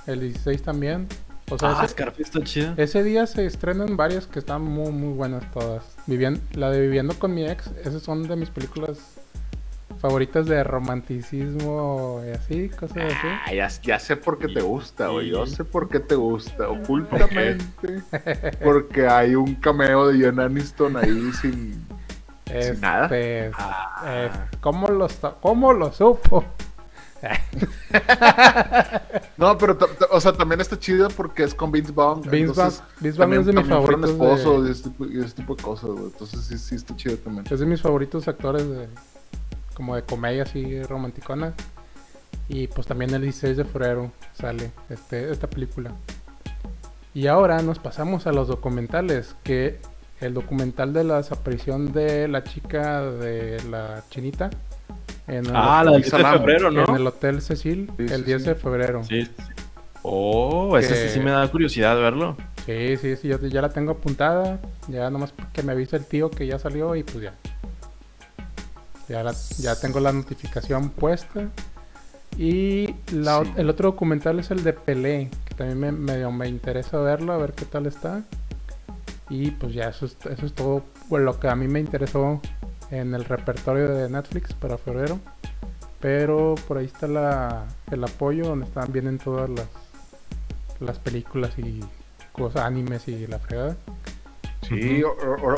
el 0.07 0.21
16 0.21 0.61
también. 0.63 1.07
O 1.51 1.57
sea, 1.57 1.71
Ah, 1.71 1.83
ese, 1.83 1.93
Scarface 1.93 2.21
está 2.23 2.43
chida. 2.43 2.73
ese 2.77 3.03
día 3.03 3.25
se 3.27 3.45
estrenan 3.45 3.97
varias 3.97 4.27
que 4.27 4.39
están 4.39 4.61
muy, 4.63 4.91
muy 4.91 5.13
buenas 5.13 5.49
todas. 5.51 5.83
Vivian- 6.07 6.39
la 6.53 6.69
de 6.69 6.79
Viviendo 6.79 7.15
con 7.19 7.33
mi 7.33 7.45
ex, 7.45 7.67
esas 7.83 8.01
son 8.03 8.27
de 8.27 8.35
mis 8.37 8.49
películas 8.49 8.97
favoritas 9.99 10.45
de 10.47 10.63
romanticismo 10.63 12.21
y 12.27 12.31
así, 12.31 12.69
cosas 12.69 12.97
así. 12.97 13.27
Ah, 13.45 13.53
ya, 13.53 13.67
ya 13.83 13.99
sé 13.99 14.15
por 14.15 14.37
qué 14.39 14.47
te 14.47 14.61
gusta, 14.61 15.07
güey. 15.07 15.29
Yo 15.29 15.45
sé 15.45 15.63
por 15.65 15.89
qué 15.89 15.99
te 15.99 16.15
gusta. 16.15 16.69
Ocultamente. 16.69 17.65
porque 18.63 19.07
hay 19.07 19.35
un 19.35 19.55
cameo 19.55 20.07
de 20.07 20.17
Jen 20.19 20.39
Aniston 20.39 20.97
ahí 20.97 21.31
sin. 21.41 21.85
Este, 22.45 22.77
nada. 22.79 23.15
es- 23.17 23.53
Ah. 23.57 24.29
es- 24.51 24.57
¿cómo, 24.59 24.87
lo, 24.87 25.07
¿Cómo 25.41 25.73
lo 25.73 25.91
supo? 25.91 26.43
No, 29.37 29.57
pero, 29.57 29.77
o 30.11 30.19
sea, 30.21 30.33
también 30.33 30.59
está 30.61 30.77
chida 30.77 31.07
porque 31.09 31.43
es 31.43 31.53
con 31.53 31.71
Vince 31.71 31.91
Vaughn. 31.91 32.21
Vince 32.21 32.37
entonces, 32.37 32.81
Vaughn- 33.17 33.39
es 33.39 33.45
de 33.45 33.53
mis 33.53 33.67
favoritos 33.67 34.09
esposos 34.11 34.63
de- 34.63 34.69
y, 34.69 34.71
ese 34.71 34.83
tipo, 34.89 35.05
y 35.05 35.19
ese 35.19 35.35
tipo 35.35 35.55
de 35.55 35.63
cosas, 35.63 35.89
güey. 35.91 36.05
Entonces, 36.05 36.41
sí, 36.41 36.57
sí, 36.57 36.75
está 36.75 36.95
chido 36.95 37.17
también. 37.17 37.45
Es 37.49 37.59
de 37.59 37.65
mis 37.65 37.81
favoritos 37.81 38.27
actores 38.27 38.67
de 38.69 38.87
como 39.79 39.95
de 39.95 40.01
comedia 40.03 40.43
así 40.43 40.83
romanticona. 40.83 41.53
Y 42.49 42.67
pues 42.67 42.85
también 42.85 43.13
el 43.13 43.21
16 43.21 43.55
de 43.55 43.63
febrero 43.63 44.11
sale 44.33 44.71
este, 44.89 45.31
esta 45.31 45.47
película. 45.47 45.91
Y 47.13 47.27
ahora 47.27 47.61
nos 47.61 47.79
pasamos 47.79 48.27
a 48.27 48.33
los 48.33 48.49
documentales. 48.49 49.37
Que 49.41 49.79
el 50.19 50.33
documental 50.33 50.91
de 50.91 51.05
la 51.05 51.15
desaparición 51.17 51.93
de 51.93 52.27
la 52.27 52.43
chica 52.43 53.03
de 53.03 53.63
la 53.69 54.03
chinita. 54.09 54.49
En 55.27 55.45
el, 55.45 55.51
Ah, 55.55 55.81
la 55.85 55.91
del 55.93 56.01
10 56.01 56.11
de 56.11 56.23
febrero, 56.25 56.71
¿no? 56.71 56.83
en 56.89 56.95
el 56.95 57.07
Hotel 57.07 57.41
Cecil, 57.41 57.89
Sí, 57.97 58.07
sí, 58.09 58.13
el 58.13 58.25
10 58.25 58.41
sí. 58.41 58.49
de 58.49 58.55
febrero. 58.55 59.01
Sí. 59.05 59.29
Oh, 60.01 60.77
ese 60.77 60.89
Que- 60.93 61.07
sí, 61.07 61.09
sí 61.13 61.19
me 61.21 61.31
da 61.31 61.47
curiosidad 61.47 61.95
verlo. 61.95 62.35
Sí, 62.65 62.97
sí, 62.97 63.15
sí, 63.15 63.29
yo 63.29 63.37
ya 63.47 63.61
la 63.61 63.69
tengo 63.69 63.91
apuntada. 63.93 64.59
Ya 64.89 65.09
nomás 65.09 65.33
que 65.53 65.63
me 65.63 65.71
avise 65.71 65.95
el 65.95 66.05
tío 66.05 66.29
que 66.29 66.45
ya 66.47 66.59
salió 66.59 66.95
y 66.97 67.03
pues 67.03 67.21
ya. 67.23 67.33
Ya, 69.09 69.23
la- 69.23 69.33
ya 69.57 69.75
tengo 69.79 69.99
la 69.99 70.11
notificación 70.13 70.89
puesta. 70.91 71.49
Y 72.37 72.93
la 73.11 73.39
ot- 73.41 73.45
Sí. 73.47 73.53
el 73.57 73.69
otro 73.69 73.91
documental 73.91 74.39
es 74.39 74.51
el 74.51 74.63
de 74.63 74.71
Pelé, 74.73 75.29
que 75.45 75.55
también 75.55 75.79
me, 75.79 75.91
medio 75.91 76.31
me 76.31 76.47
interesa 76.47 76.97
verlo, 76.99 77.33
a 77.33 77.37
ver 77.37 77.53
qué 77.53 77.65
tal 77.65 77.85
está. 77.87 78.21
Y 79.29 79.51
pues 79.51 79.73
ya, 79.73 79.89
eso 79.89 80.05
es, 80.05 80.15
eso 80.29 80.45
es 80.45 80.53
todo 80.53 80.83
bueno, 81.09 81.25
lo 81.25 81.39
que 81.39 81.49
a 81.49 81.55
mí 81.55 81.67
me 81.67 81.79
interesó 81.79 82.39
en 82.91 83.13
el 83.13 83.25
repertorio 83.25 83.89
de 83.89 84.09
Netflix 84.09 84.53
para 84.53 84.77
febrero. 84.77 85.19
Pero 85.99 86.55
por 86.67 86.77
ahí 86.77 86.85
está 86.85 87.07
la, 87.07 87.65
el 87.91 88.03
apoyo 88.03 88.45
donde 88.45 88.65
están 88.65 88.91
vienen 88.93 89.17
todas 89.17 89.49
las, 89.49 89.67
las 90.79 90.97
películas 90.99 91.51
y 91.57 91.81
cosas, 92.31 92.61
animes 92.63 93.07
y 93.07 93.27
la 93.27 93.39
fregada. 93.39 93.75
Sí, 94.67 95.01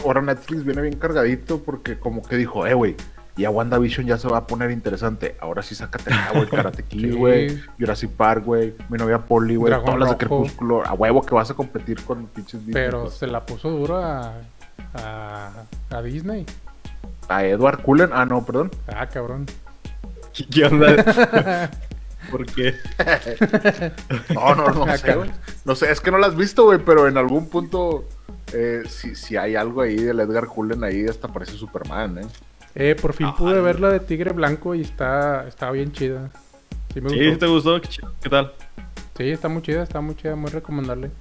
ahora 0.03 0.21
Netflix 0.21 0.63
viene 0.63 0.81
bien 0.81 0.95
cargadito 0.97 1.61
porque 1.61 1.99
como 1.99 2.23
que 2.23 2.37
dijo, 2.37 2.65
eh, 2.65 2.73
güey, 2.73 2.95
ya 3.37 3.49
WandaVision 3.49 4.05
ya 4.07 4.17
se 4.17 4.27
va 4.27 4.37
a 4.39 4.47
poner 4.47 4.71
interesante. 4.71 5.35
Ahora 5.39 5.61
sí 5.61 5.73
sácate 5.75 6.13
acá, 6.13 6.31
güey, 6.33 6.47
Karate 6.49 6.83
Kid, 6.83 6.99
Sí. 6.99 7.11
güey, 7.11 7.61
Jurassic 7.79 8.11
Park, 8.11 8.43
güey, 8.45 8.73
mi 8.89 8.97
novia 8.97 9.19
Polly, 9.19 9.55
güey, 9.55 9.73
todas 9.73 9.99
las 9.99 10.09
de. 10.11 10.17
Crepúsculo. 10.17 10.85
A 10.85 10.93
huevo 10.93 11.21
que 11.21 11.33
vas 11.33 11.49
a 11.49 11.53
competir 11.53 12.03
con 12.03 12.27
pinches 12.27 12.65
Disney, 12.65 12.73
Pero 12.73 13.09
se 13.09 13.27
la 13.27 13.45
puso 13.45 13.69
duro 13.69 13.97
a, 13.97 14.33
a, 14.95 15.51
a 15.89 16.01
Disney. 16.01 16.45
A 17.29 17.45
Edward 17.45 17.81
Cullen, 17.81 18.09
ah, 18.13 18.25
no, 18.25 18.43
perdón. 18.45 18.71
Ah, 18.87 19.07
cabrón. 19.07 19.45
¿Qué, 20.33 20.45
qué 20.47 20.65
onda? 20.65 21.69
¿Por 22.31 22.45
qué? 22.45 22.75
No, 24.33 24.55
no, 24.55 24.69
no 24.69 24.83
Ah, 24.85 24.97
sé, 24.97 25.15
güey. 25.15 25.31
No 25.65 25.75
sé, 25.75 25.91
es 25.91 25.99
que 26.01 26.11
no 26.11 26.17
la 26.17 26.27
has 26.27 26.35
visto, 26.35 26.65
güey, 26.65 26.79
pero 26.79 27.07
en 27.07 27.17
algún 27.17 27.47
punto, 27.49 28.05
eh, 28.53 28.83
si, 28.87 29.15
si 29.15 29.37
hay 29.37 29.55
algo 29.55 29.81
ahí 29.81 29.95
del 29.95 30.19
Edgar 30.19 30.47
Cullen 30.47 30.83
ahí, 30.83 31.05
hasta 31.05 31.27
parece 31.27 31.53
Superman, 31.53 32.17
¿eh? 32.19 32.27
Eh, 32.75 32.95
por 32.99 33.13
fin 33.13 33.27
Ah, 33.29 33.35
pude 33.37 33.55
no. 33.55 33.63
ver 33.63 33.79
la 33.79 33.89
de 33.89 33.99
Tigre 33.99 34.31
Blanco 34.33 34.75
y 34.75 34.81
está, 34.81 35.47
está 35.47 35.71
bien 35.71 35.91
chida. 35.91 36.29
Sí, 36.93 37.01
me 37.01 37.09
¿Sí? 37.09 37.17
gustó. 37.29 37.39
¿Te 37.39 37.47
gustó? 37.47 37.81
¿Qué. 37.81 37.89
¿Qué 38.21 38.29
tal? 38.29 38.53
Sí, 39.17 39.29
está 39.29 39.49
muy 39.49 39.61
chida, 39.61 39.83
está 39.83 39.99
muy 40.01 40.15
chida, 40.15 40.35
muy 40.35 40.49
recomendable. 40.51 41.11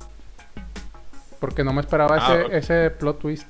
Porque 1.41 1.65
no 1.65 1.73
me 1.73 1.81
esperaba 1.81 2.17
Ah, 2.21 2.43
ese, 2.47 2.57
ese 2.57 2.91
plot 2.91 3.19
twist. 3.19 3.47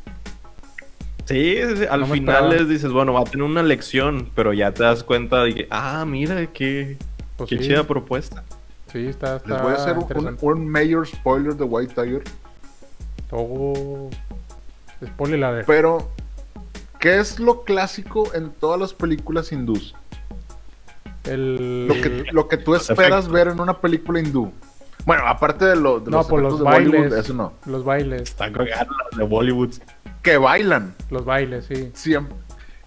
Sí, 1.26 1.56
sí, 1.68 1.76
sí, 1.76 1.84
al 1.88 2.00
No 2.00 2.06
final 2.06 2.48
les 2.50 2.68
dices, 2.68 2.90
bueno, 2.90 3.12
va 3.12 3.20
a 3.20 3.24
tener 3.24 3.44
una 3.44 3.62
lección, 3.62 4.30
pero 4.34 4.52
ya 4.52 4.72
te 4.72 4.82
das 4.82 5.04
cuenta 5.04 5.44
de 5.44 5.54
que, 5.54 5.68
ah, 5.70 6.04
mira, 6.06 6.46
qué, 6.46 6.96
Pues 7.36 7.50
qué 7.50 7.58
sí, 7.58 7.64
chida 7.68 7.84
propuesta. 7.84 8.42
Sí, 8.90 9.06
está, 9.06 9.36
está 9.36 9.48
Les 9.48 9.62
voy 9.62 9.72
a 9.72 9.76
hacer 9.76 9.96
un, 9.98 10.36
un 10.40 10.68
mayor 10.68 11.06
spoiler 11.06 11.54
de 11.54 11.62
White 11.64 11.94
Tiger. 11.94 12.22
Oh, 13.30 14.10
spoiler 15.04 15.44
alert. 15.44 15.66
Pero, 15.66 16.10
¿qué 17.00 17.18
es 17.18 17.40
lo 17.40 17.64
clásico 17.64 18.32
en 18.34 18.50
todas 18.52 18.78
las 18.78 18.94
películas 18.94 19.50
hindús? 19.52 19.94
El... 21.24 21.86
Lo 21.88 21.94
que, 21.94 22.24
lo 22.32 22.48
que 22.48 22.56
tú 22.56 22.74
esperas 22.74 23.28
ver 23.28 23.48
en 23.48 23.60
una 23.60 23.80
película 23.80 24.20
hindú. 24.20 24.52
Bueno, 25.06 25.26
aparte 25.26 25.64
de, 25.64 25.76
lo, 25.76 26.00
de 26.00 26.10
No, 26.10 26.18
los 26.18 26.26
por 26.26 26.40
efectos 26.40 26.60
los 26.60 26.68
de 26.70 26.76
Bollywood, 26.78 27.00
bailes. 27.10 27.24
eso 27.24 27.34
no. 27.34 27.52
Los 27.66 27.84
bailes, 27.84 28.22
Están 28.22 28.52
cagando 28.52 28.94
las 29.10 29.18
de 29.18 29.24
Bollywood. 29.24 29.74
Que 30.22 30.36
bailan 30.36 30.94
los 31.10 31.24
bailes, 31.24 31.66
sí. 31.66 31.90
siempre. 31.94 32.36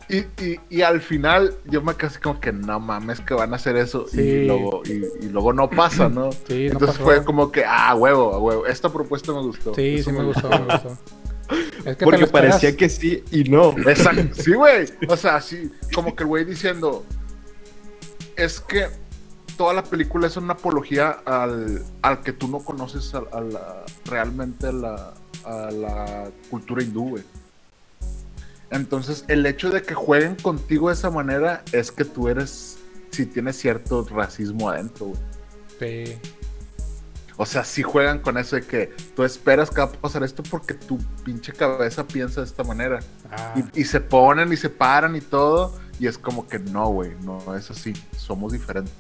Y, 0.10 0.18
y, 0.44 0.60
y 0.70 0.82
al 0.82 1.00
final 1.02 1.56
yo 1.66 1.82
me 1.82 1.96
quedé 1.96 2.08
así 2.08 2.20
como 2.20 2.40
que 2.40 2.52
no 2.52 2.80
mames 2.80 3.22
que 3.22 3.34
van 3.34 3.54
a 3.54 3.56
hacer 3.56 3.78
eso 3.78 4.06
Sí. 4.08 4.20
y, 4.22 4.46
luego, 4.48 4.84
y, 4.86 5.26
y 5.26 5.30
luego 5.30 5.54
no 5.54 5.70
pasa, 5.70 6.10
¿no? 6.10 6.32
Sí, 6.32 6.66
no 6.68 6.74
Entonces 6.74 6.98
pasó. 6.98 7.04
fue 7.04 7.24
como 7.24 7.52
que, 7.52 7.64
ah, 7.66 7.96
huevo, 7.96 8.34
a 8.34 8.38
huevo. 8.40 8.66
Esta 8.68 8.90
propuesta 8.92 9.32
me 9.32 9.42
gustó. 9.42 9.74
Sí, 9.74 9.96
Eso 9.96 10.12
sí 10.12 10.16
me 10.18 10.24
gustó, 10.26 10.50
me 10.50 10.58
gustó. 10.60 10.98
Es 11.50 11.84
que 11.84 11.96
te 11.96 12.06
Porque 12.06 12.28
parecía 12.28 12.76
que 12.76 12.90
sí 12.90 13.24
y 13.32 13.44
no. 13.46 13.76
Exacto. 13.88 14.34
Sí, 14.44 14.54
güey. 14.54 14.88
O 15.08 15.18
sea, 15.18 15.42
sí, 15.42 15.72
como 15.94 16.16
que 16.16 16.24
el 16.24 16.28
güey 16.28 16.46
diciendo, 16.46 17.04
es 18.36 18.60
que 18.60 18.88
toda 19.58 19.74
la 19.74 19.84
película 19.84 20.28
es 20.28 20.38
una 20.38 20.54
apología 20.54 21.10
al, 21.26 21.84
al 22.02 22.22
que 22.22 22.34
tú 22.34 22.48
no 22.48 22.60
conoces 22.60 23.14
a, 23.14 23.20
a 23.32 23.42
la- 23.42 23.84
realmente 24.06 24.68
a 24.68 24.72
la, 24.72 25.14
a 25.46 25.72
la 25.72 26.32
cultura 26.50 26.82
hindú, 26.84 27.10
güey. 27.10 27.24
Entonces, 28.72 29.24
el 29.28 29.46
hecho 29.46 29.70
de 29.70 29.84
que 29.84 29.94
jueguen 29.94 30.36
contigo 30.36 30.88
de 30.88 30.96
esa 30.96 31.12
manera 31.12 31.64
es 31.72 31.92
que 31.92 32.06
tú 32.06 32.28
eres, 32.28 32.78
si 33.12 33.26
tienes 33.28 33.58
cierto 33.58 34.04
racismo 34.10 34.70
adentro, 34.70 35.08
güey. 35.08 35.20
Sí. 36.06 36.18
O 37.38 37.46
sea, 37.46 37.64
si 37.64 37.82
juegan 37.84 38.20
con 38.20 38.38
eso 38.38 38.56
de 38.56 38.62
que 38.64 38.94
tú 39.16 39.24
esperas 39.24 39.70
que 39.70 39.78
va 39.82 39.88
a 39.88 39.92
pasar 39.92 40.24
esto 40.24 40.44
porque 40.44 40.74
tu 40.74 40.98
pinche 41.24 41.52
cabeza 41.52 42.06
piensa 42.08 42.42
de 42.42 42.48
esta 42.48 42.64
manera. 42.64 43.00
Ah, 43.32 43.56
Y, 43.74 43.82
y 43.82 43.86
se 43.86 44.00
ponen 44.02 44.52
y 44.54 44.58
se 44.58 44.70
paran 44.70 45.16
y 45.16 45.22
todo. 45.22 45.76
Y 46.00 46.08
es 46.08 46.18
como 46.18 46.48
que 46.48 46.60
no, 46.60 46.90
güey, 46.90 47.12
no 47.24 47.56
es 47.56 47.70
así. 47.72 47.94
Somos 48.18 48.52
diferentes. 48.54 48.94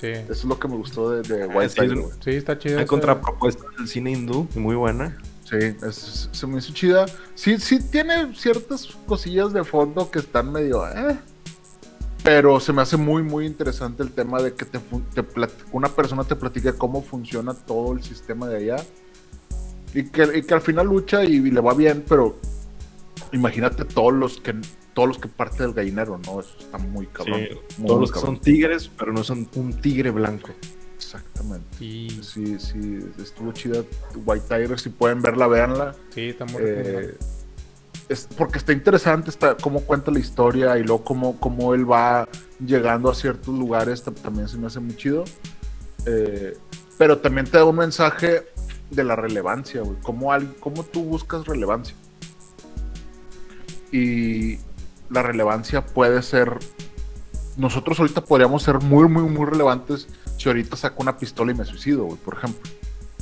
sí. 0.00 0.08
Eso 0.08 0.32
es 0.32 0.44
lo 0.44 0.58
que 0.58 0.68
me 0.68 0.76
gustó 0.76 1.10
de, 1.10 1.22
de 1.22 1.46
White 1.46 1.64
Ah, 1.64 1.68
sí, 1.68 1.80
Tiger. 1.80 2.04
Sí, 2.24 2.30
está 2.30 2.58
chido. 2.58 2.76
Hay 2.76 2.82
ese- 2.84 2.88
contrapropuesta 2.88 3.64
del 3.78 3.88
cine 3.88 4.12
hindú, 4.12 4.46
muy 4.54 4.74
buena. 4.76 5.16
Sí, 5.44 5.56
es- 5.56 6.28
se 6.30 6.46
me 6.46 6.58
hizo 6.58 6.72
chida. 6.74 7.06
Sí, 7.34 7.58
sí 7.58 7.80
tiene 7.90 8.34
ciertas 8.34 8.86
cosillas 9.06 9.52
de 9.54 9.64
fondo 9.64 10.10
que 10.10 10.18
están 10.18 10.52
medio. 10.52 10.86
eh, 10.88 11.18
pero 12.24 12.60
se 12.60 12.72
me 12.72 12.82
hace 12.82 12.96
muy, 12.96 13.22
muy 13.22 13.46
interesante 13.46 14.02
el 14.02 14.12
tema 14.12 14.42
de 14.42 14.54
que 14.54 14.64
te, 14.64 14.78
te 14.78 15.24
una 15.72 15.88
persona 15.88 16.24
te 16.24 16.36
platique 16.36 16.72
cómo 16.72 17.02
funciona 17.02 17.54
todo 17.54 17.92
el 17.92 18.02
sistema 18.02 18.48
de 18.48 18.56
allá. 18.56 18.84
Y 19.94 20.04
que, 20.04 20.38
y 20.38 20.42
que 20.42 20.54
al 20.54 20.60
final 20.60 20.86
lucha 20.86 21.24
y, 21.24 21.40
le 21.40 21.60
va 21.60 21.72
bien, 21.74 22.04
pero 22.06 22.36
imagínate 23.32 23.84
todos 23.84 24.12
los 24.12 24.40
que 24.40 24.54
todos 24.94 25.08
los 25.08 25.18
que 25.18 25.28
parte 25.28 25.62
del 25.62 25.72
gallinero, 25.72 26.18
¿no? 26.26 26.40
Eso 26.40 26.56
está 26.58 26.76
muy 26.76 27.06
cabrón. 27.06 27.40
Sí, 27.40 27.54
muy, 27.78 27.86
Todos 27.86 27.98
muy 27.98 28.00
los 28.00 28.10
que 28.10 28.14
cabrón. 28.18 28.36
son 28.36 28.42
tigres, 28.42 28.90
pero 28.98 29.12
no 29.12 29.22
son 29.22 29.48
un 29.54 29.72
tigre 29.80 30.10
blanco. 30.10 30.50
Exactamente. 30.96 31.66
Sí, 31.78 32.20
Sí, 32.22 32.58
sí, 32.58 32.98
estuvo 33.22 33.52
chida 33.52 33.84
White 34.26 34.46
Tiger. 34.48 34.78
Si 34.80 34.90
pueden 34.90 35.22
verla, 35.22 35.46
véanla. 35.46 35.94
sí, 36.10 36.30
está 36.30 36.44
muy 36.46 36.62
Eh. 36.64 37.14
Es 38.08 38.28
porque 38.36 38.58
está 38.58 38.72
interesante 38.72 39.28
está, 39.30 39.56
cómo 39.56 39.80
cuenta 39.80 40.10
la 40.10 40.18
historia 40.18 40.78
y 40.78 40.82
luego 40.84 41.04
cómo, 41.04 41.38
cómo 41.40 41.74
él 41.74 41.90
va 41.90 42.28
llegando 42.64 43.10
a 43.10 43.14
ciertos 43.14 43.54
lugares. 43.58 44.04
tam- 44.04 44.14
También 44.14 44.48
se 44.48 44.56
me 44.58 44.66
hace 44.66 44.80
muy 44.80 44.96
chido. 44.96 45.24
Eh, 46.06 46.56
pero 46.96 47.18
también 47.18 47.46
te 47.46 47.58
da 47.58 47.64
un 47.64 47.76
mensaje 47.76 48.46
de 48.90 49.04
la 49.04 49.14
relevancia, 49.14 49.82
güey. 49.82 49.98
Cómo, 50.02 50.30
cómo 50.60 50.82
tú 50.84 51.04
buscas 51.04 51.46
relevancia. 51.46 51.94
Y 53.92 54.58
la 55.10 55.22
relevancia 55.22 55.84
puede 55.84 56.22
ser. 56.22 56.58
Nosotros 57.56 57.98
ahorita 57.98 58.24
podríamos 58.24 58.62
ser 58.62 58.78
muy, 58.80 59.08
muy, 59.08 59.24
muy 59.24 59.44
relevantes 59.46 60.06
si 60.36 60.48
ahorita 60.48 60.76
saco 60.76 61.02
una 61.02 61.16
pistola 61.16 61.50
y 61.52 61.54
me 61.56 61.64
suicido, 61.64 62.04
güey, 62.04 62.16
por 62.18 62.34
ejemplo. 62.36 62.70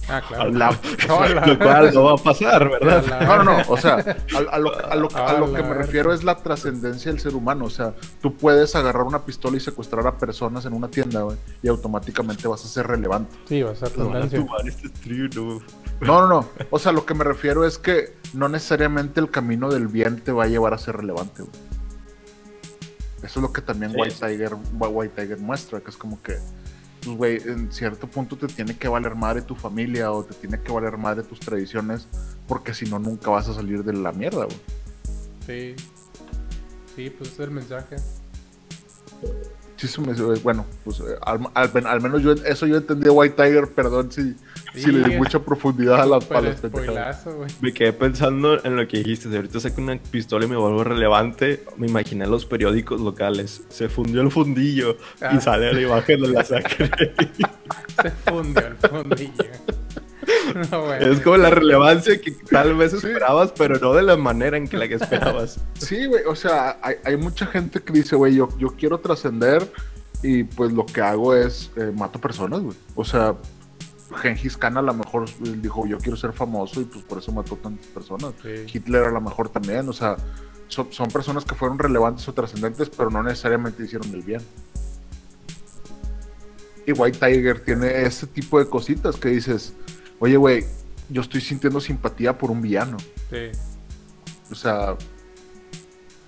Ah, 0.09 0.23
claro. 0.27 0.51
La-. 0.53 0.71
Lo 1.47 1.59
cual 1.59 1.93
no 1.95 2.05
va 2.05 2.13
a 2.13 2.17
pasar, 2.17 2.69
¿verdad? 2.69 3.05
No, 3.27 3.43
no, 3.43 3.59
no, 3.59 3.63
o 3.69 3.77
sea, 3.77 3.95
a, 3.97 4.55
a 4.55 4.59
lo, 4.59 4.75
a 4.75 4.95
lo- 4.95 5.09
a 5.17 5.33
lo 5.39 5.47
A 5.47 5.55
que 5.57 5.63
me 5.63 5.75
refiero 5.75 6.13
es 6.13 6.23
la 6.25 6.37
trascendencia 6.37 7.11
del 7.11 7.21
ser 7.21 7.35
humano. 7.35 7.65
O 7.65 7.71
sea, 7.71 7.95
tú 8.21 8.37
puedes 8.37 8.75
agarrar 8.77 9.03
una 9.05 9.25
pistola 9.25 9.57
y 9.57 9.61
secuestrar 9.61 10.07
a 10.07 10.17
personas 10.17 10.65
en 10.65 10.75
una 10.75 10.89
tienda, 10.89 11.23
güey, 11.23 11.37
y 11.63 11.69
automáticamente 11.69 12.47
vas 12.49 12.65
a 12.65 12.69
ser 12.69 12.87
relevante. 12.87 13.35
Sí, 13.49 13.63
va 13.63 13.73
a 13.73 13.75
ser 13.75 13.91
tumbar 13.91 14.23
este 14.23 14.39
no. 14.39 15.61
No, 16.01 16.21
no, 16.21 16.29
no. 16.29 16.49
O 16.71 16.79
sea, 16.79 16.93
lo 16.93 17.07
que 17.07 17.15
me 17.15 17.25
refiero 17.25 17.65
es 17.65 17.79
que 17.79 18.15
no 18.35 18.49
necesariamente 18.49 19.19
el 19.21 19.31
camino 19.31 19.71
del 19.71 19.89
bien 19.89 20.21
te 20.21 20.31
va 20.33 20.45
a 20.45 20.47
llevar 20.47 20.75
a 20.75 20.79
ser 20.79 20.97
relevante, 20.97 21.43
güey. 21.43 21.55
Eso 23.23 23.41
es 23.41 23.43
lo 23.43 23.53
que 23.53 23.61
también 23.63 23.93
Sí. 23.93 23.99
White, 23.99 24.15
Tiger, 24.15 24.53
White 24.79 25.21
Tiger 25.23 25.39
muestra, 25.39 25.81
que 25.81 25.91
es 25.91 25.97
como 25.97 26.23
que, 26.23 26.37
pues, 27.07 27.17
güey, 27.17 27.37
en 27.47 27.71
cierto 27.71 28.09
punto 28.09 28.37
te 28.37 28.49
tiene 28.49 28.77
que 28.77 28.89
valer 28.89 29.15
madre 29.15 29.41
tu 29.41 29.55
familia 29.55 30.11
o 30.11 30.25
te 30.25 30.35
tiene 30.35 30.61
que 30.61 30.73
valer 30.73 30.97
madre 30.97 31.23
tus 31.23 31.39
tradiciones, 31.39 32.09
porque 32.49 32.75
si 32.75 32.85
no, 32.87 32.99
nunca 32.99 33.31
vas 33.31 33.49
a 33.49 33.55
salir 33.55 33.85
de 33.85 33.93
la 33.93 34.11
mierda, 34.11 34.47
güey. 34.47 34.59
Sí. 35.47 35.77
Sí, 36.97 37.11
pues 37.11 37.31
es 37.33 37.39
el 37.39 37.51
mensaje. 37.53 37.97
Sí, 39.77 39.87
se 39.89 40.01
me- 40.01 40.15
bueno, 40.43 40.65
pues 40.85 41.01
eh, 41.01 41.17
al, 41.23 41.41
al- 41.55 41.87
al 41.87 42.01
menos 42.01 42.23
yo 42.23 42.33
eso 42.33 42.67
yo 42.67 42.79
entendí 42.79 43.09
White 43.11 43.35
Tiger, 43.37 43.69
perdón 43.69 44.11
si, 44.11 44.35
si 44.75 44.91
le 44.91 45.07
di 45.07 45.17
mucha 45.17 45.39
profundidad 45.41 46.01
a 46.01 46.07
las 46.07 46.25
palas. 46.25 46.57
Me 47.61 47.75
quedé 47.75 47.93
pensando 47.93 48.63
en 48.65 48.75
lo 48.77 48.89
que 48.89 48.99
dijiste. 48.99 49.29
Si 49.29 49.37
ahorita 49.37 49.61
saco 49.61 49.83
una 49.83 49.99
pistola 50.11 50.47
y 50.47 50.49
me 50.49 50.57
vuelvo 50.57 50.83
relevante, 50.83 51.63
me 51.77 51.87
imaginé 51.89 52.27
los 52.27 52.47
periódicos 52.47 53.01
locales. 53.03 53.65
Se 53.69 53.89
fundió 53.91 54.23
el 54.23 54.31
fundillo 54.31 54.97
Ah. 55.21 55.35
y 55.37 55.41
sale 55.43 55.73
la 55.75 55.81
imagen 55.83 56.23
de 56.23 56.29
la 56.29 56.43
sangre. 56.45 56.91
Se 58.03 58.11
fundió 58.31 58.67
el 58.67 58.77
fundillo. 58.77 59.45
No, 60.71 60.85
güey. 60.87 61.05
es 61.13 61.21
como 61.21 61.37
la 61.37 61.51
relevancia 61.51 62.21
que 62.21 62.31
tal 62.33 62.75
vez 62.75 62.93
Sí. 62.93 62.99
esperabas, 62.99 63.53
pero 63.57 63.79
no 63.79 63.93
de 63.95 64.03
la 64.03 64.17
manera 64.17 64.57
en 64.57 64.67
que 64.69 64.77
la 64.77 64.89
que 64.89 64.95
esperabas. 64.95 65.61
Sí, 65.79 66.07
güey, 66.07 66.25
o 66.25 66.35
sea, 66.35 66.79
hay, 66.83 66.97
hay 67.05 67.17
mucha 67.17 67.47
gente 67.47 67.81
que 67.81 67.93
dice, 67.93 68.17
güey, 68.17 68.35
yo, 68.35 68.49
yo 68.59 68.69
quiero 68.77 68.99
trascender 69.01 69.71
y 70.23 70.45
pues 70.45 70.73
lo 70.73 70.87
que 70.87 71.01
hago 71.01 71.35
es 71.35 71.71
eh, 71.77 71.93
mato 71.95 72.21
personas, 72.21 72.61
güey. 72.61 72.77
O 72.95 73.05
sea, 73.05 73.35
Gengis 74.23 74.57
Khan 74.57 74.77
a 74.77 74.83
lo 74.83 74.95
mejor 74.95 75.25
eh, 75.29 75.55
dijo, 75.61 75.87
yo 75.87 75.99
quiero 75.99 76.17
ser 76.17 76.33
famoso 76.33 76.81
y 76.81 76.85
pues 76.85 77.05
por 77.05 77.19
eso 77.19 77.33
mató 77.33 77.57
tantas 77.57 77.87
personas. 77.89 78.33
Sí. 78.43 78.65
Hitler 78.73 79.05
a 79.05 79.11
lo 79.11 79.21
mejor 79.21 79.49
también, 79.49 79.89
o 79.89 79.93
sea, 79.93 80.17
son, 80.69 80.89
son 80.93 81.09
personas 81.09 81.45
que 81.45 81.55
fueron 81.55 81.79
relevantes 81.79 82.27
o 82.29 82.33
trascendentes, 82.33 82.89
pero 82.91 83.11
no 83.11 83.23
necesariamente 83.23 83.85
hicieron 83.85 84.09
el 84.15 84.23
bien. 84.23 84.41
Y 86.87 86.93
White 86.93 87.19
Tiger 87.19 87.61
tiene 87.61 88.03
ese 88.03 88.27
tipo 88.29 88.59
de 88.61 88.69
cositas 88.69 89.17
que 89.17 89.29
dices, 89.29 89.75
oye, 90.19 90.37
güey, 90.37 90.65
yo 91.09 91.23
estoy 91.23 91.41
sintiendo 91.41 91.81
simpatía 91.81 92.37
por 92.37 92.51
un 92.51 92.61
villano. 92.63 92.97
Sí. 93.31 93.51
O 94.51 94.55
sea, 94.55 94.97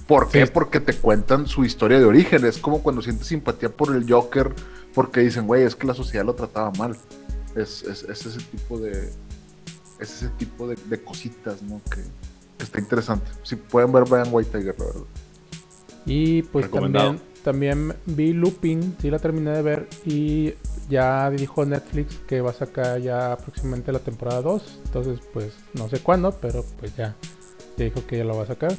¿por 0.07 0.29
qué? 0.29 0.46
Sí. 0.46 0.51
Porque 0.53 0.81
te 0.81 0.94
cuentan 0.94 1.46
su 1.46 1.64
historia 1.64 1.98
de 1.98 2.05
origen. 2.05 2.44
Es 2.44 2.59
como 2.59 2.83
cuando 2.83 3.03
sientes 3.03 3.27
simpatía 3.27 3.68
por 3.70 3.94
el 3.94 4.11
Joker, 4.11 4.53
porque 4.94 5.20
dicen, 5.20 5.46
güey, 5.46 5.62
es 5.64 5.77
que 5.77 5.87
la 5.87 5.94
sociedad 5.94 6.24
lo 6.24 6.35
trataba 6.35 6.70
mal. 6.72 6.96
Es, 7.57 7.83
es- 7.83 8.05
es 8.05 8.27
ese 8.27 8.38
tipo 8.40 8.79
de. 8.79 9.12
Es 9.98 10.11
ese 10.22 10.29
tipo 10.31 10.68
de, 10.68 10.77
de 10.77 11.03
cositas, 11.03 11.61
¿no? 11.62 11.81
Que, 11.90 12.03
que 12.57 12.64
está 12.64 12.79
interesante. 12.79 13.29
Si 13.42 13.57
pueden 13.57 13.90
ver, 13.92 14.05
vean 14.09 14.29
White 14.31 14.57
Tiger, 14.57 14.77
la 14.79 14.85
verdad. 14.87 15.03
Y 16.07 16.42
pues 16.42 16.70
también, 16.70 17.20
también 17.51 17.95
vi 18.05 18.35
Lupin, 18.35 18.95
sí 19.01 19.11
la 19.11 19.19
terminé 19.19 19.53
de 19.53 19.63
ver 19.63 19.89
y 20.05 20.53
ya 20.91 21.31
dijo 21.31 21.65
Netflix 21.65 22.17
que 22.27 22.43
va 22.43 22.51
a 22.51 22.53
sacar 22.53 23.01
ya 23.01 23.39
próximamente 23.39 23.91
la 23.91 24.01
temporada 24.01 24.43
2. 24.43 24.81
Entonces 24.85 25.21
pues 25.33 25.55
no 25.73 25.89
sé 25.89 26.01
cuándo, 26.01 26.33
pero 26.33 26.63
pues 26.79 26.95
ya, 26.95 27.17
ya 27.79 27.85
dijo 27.85 28.07
que 28.07 28.19
ya 28.19 28.25
lo 28.25 28.37
va 28.37 28.43
a 28.43 28.47
sacar. 28.47 28.75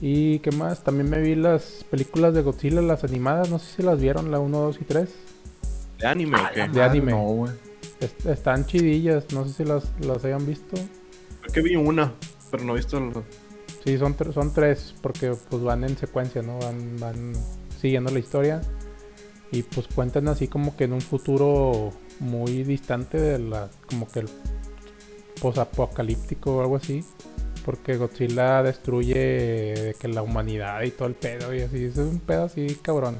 Y 0.00 0.40
qué 0.40 0.50
más, 0.50 0.82
también 0.82 1.08
me 1.08 1.20
vi 1.20 1.36
las 1.36 1.84
películas 1.88 2.34
de 2.34 2.42
Godzilla, 2.42 2.82
las 2.82 3.04
animadas, 3.04 3.50
no 3.50 3.60
sé 3.60 3.76
si 3.76 3.82
las 3.84 4.00
vieron, 4.00 4.32
la 4.32 4.40
1, 4.40 4.58
2 4.58 4.78
y 4.80 4.84
3. 4.84 5.08
¿De 6.00 6.06
anime 6.08 6.36
o 6.38 6.40
qué? 6.52 6.68
De 6.68 6.82
anime. 6.82 7.12
No, 7.12 7.22
güey. 7.22 7.52
Est- 8.00 8.26
están 8.26 8.66
chidillas, 8.66 9.32
no 9.32 9.46
sé 9.46 9.54
si 9.54 9.64
las, 9.64 9.84
las 10.00 10.24
hayan 10.24 10.44
visto. 10.44 10.76
Creo 11.42 11.52
que 11.54 11.60
vi 11.62 11.76
una, 11.76 12.12
pero 12.50 12.64
no 12.64 12.72
he 12.72 12.76
visto 12.78 12.98
el... 12.98 13.12
Sí, 13.84 13.96
son, 13.98 14.16
tre- 14.16 14.32
son 14.32 14.52
tres, 14.52 14.94
porque 15.00 15.32
pues 15.48 15.62
van 15.62 15.84
en 15.84 15.96
secuencia, 15.96 16.42
¿no? 16.42 16.58
Van, 16.58 16.96
van 16.98 17.32
siguiendo 17.80 18.10
la 18.10 18.18
historia. 18.18 18.60
Y 19.52 19.62
pues 19.62 19.86
cuentan 19.94 20.28
así 20.28 20.48
como 20.48 20.76
que 20.76 20.84
en 20.84 20.92
un 20.92 21.00
futuro 21.00 21.92
muy 22.20 22.64
distante 22.64 23.18
de 23.20 23.38
la, 23.38 23.68
como 23.88 24.08
que 24.08 24.20
el 24.20 24.28
posapocalíptico 25.40 26.56
o 26.56 26.60
algo 26.60 26.76
así. 26.76 27.04
Porque 27.64 27.96
Godzilla 27.96 28.62
destruye 28.62 29.14
de 29.14 29.96
que 29.98 30.08
la 30.08 30.22
humanidad 30.22 30.82
y 30.82 30.90
todo 30.90 31.08
el 31.08 31.14
pedo 31.14 31.54
y 31.54 31.62
así. 31.62 31.84
Es 31.84 31.96
un 31.96 32.20
pedo 32.20 32.44
así 32.44 32.78
cabrón. 32.80 33.18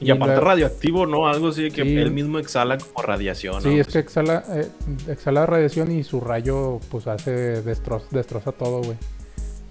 Y 0.00 0.10
aparte 0.10 0.38
radioactivo, 0.40 1.06
¿no? 1.06 1.26
Algo 1.28 1.48
así 1.48 1.64
de 1.64 1.70
que 1.70 1.82
Sí. 1.82 1.96
él 1.96 2.12
mismo 2.12 2.38
exhala 2.38 2.78
como 2.78 3.02
radiación. 3.02 3.60
Sí, 3.62 3.74
¿no? 3.74 3.80
es 3.80 3.88
que 3.88 3.98
exhala, 3.98 4.44
eh, 4.50 4.68
exhala 5.08 5.44
radiación 5.44 5.90
y 5.90 6.04
su 6.04 6.20
rayo 6.20 6.78
pues 6.90 7.06
hace 7.08 7.62
destroza, 7.62 8.06
destroza 8.12 8.52
todo, 8.52 8.80
güey. 8.82 8.96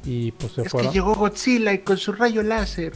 Y 0.06 0.32
pues 0.34 0.54
se 0.54 0.62
Es 0.64 0.74
que 0.74 0.90
llegó 0.90 1.16
Godzilla 1.16 1.74
y 1.74 1.80
con 1.80 1.98
su 1.98 2.12
rayo 2.14 2.44
láser. 2.44 2.94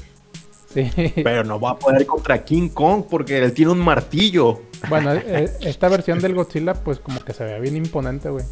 Sí. 0.74 0.90
Pero 1.24 1.44
no 1.44 1.60
va 1.60 1.72
a 1.72 1.80
poder 1.80 2.06
contra 2.06 2.44
King 2.44 2.70
Kong 2.70 3.04
porque 3.10 3.38
él 3.40 3.54
tiene 3.54 3.72
un 3.72 3.80
martillo. 3.80 4.62
Bueno, 4.90 5.14
eh, 5.14 5.52
esta 5.62 5.90
versión 5.90 6.20
del 6.20 6.34
Godzilla, 6.34 6.74
pues 6.74 7.00
como 7.00 7.20
que 7.20 7.34
se 7.34 7.44
ve 7.44 7.60
bien 7.60 7.76
imponente, 7.76 8.30
güey. 8.30 8.46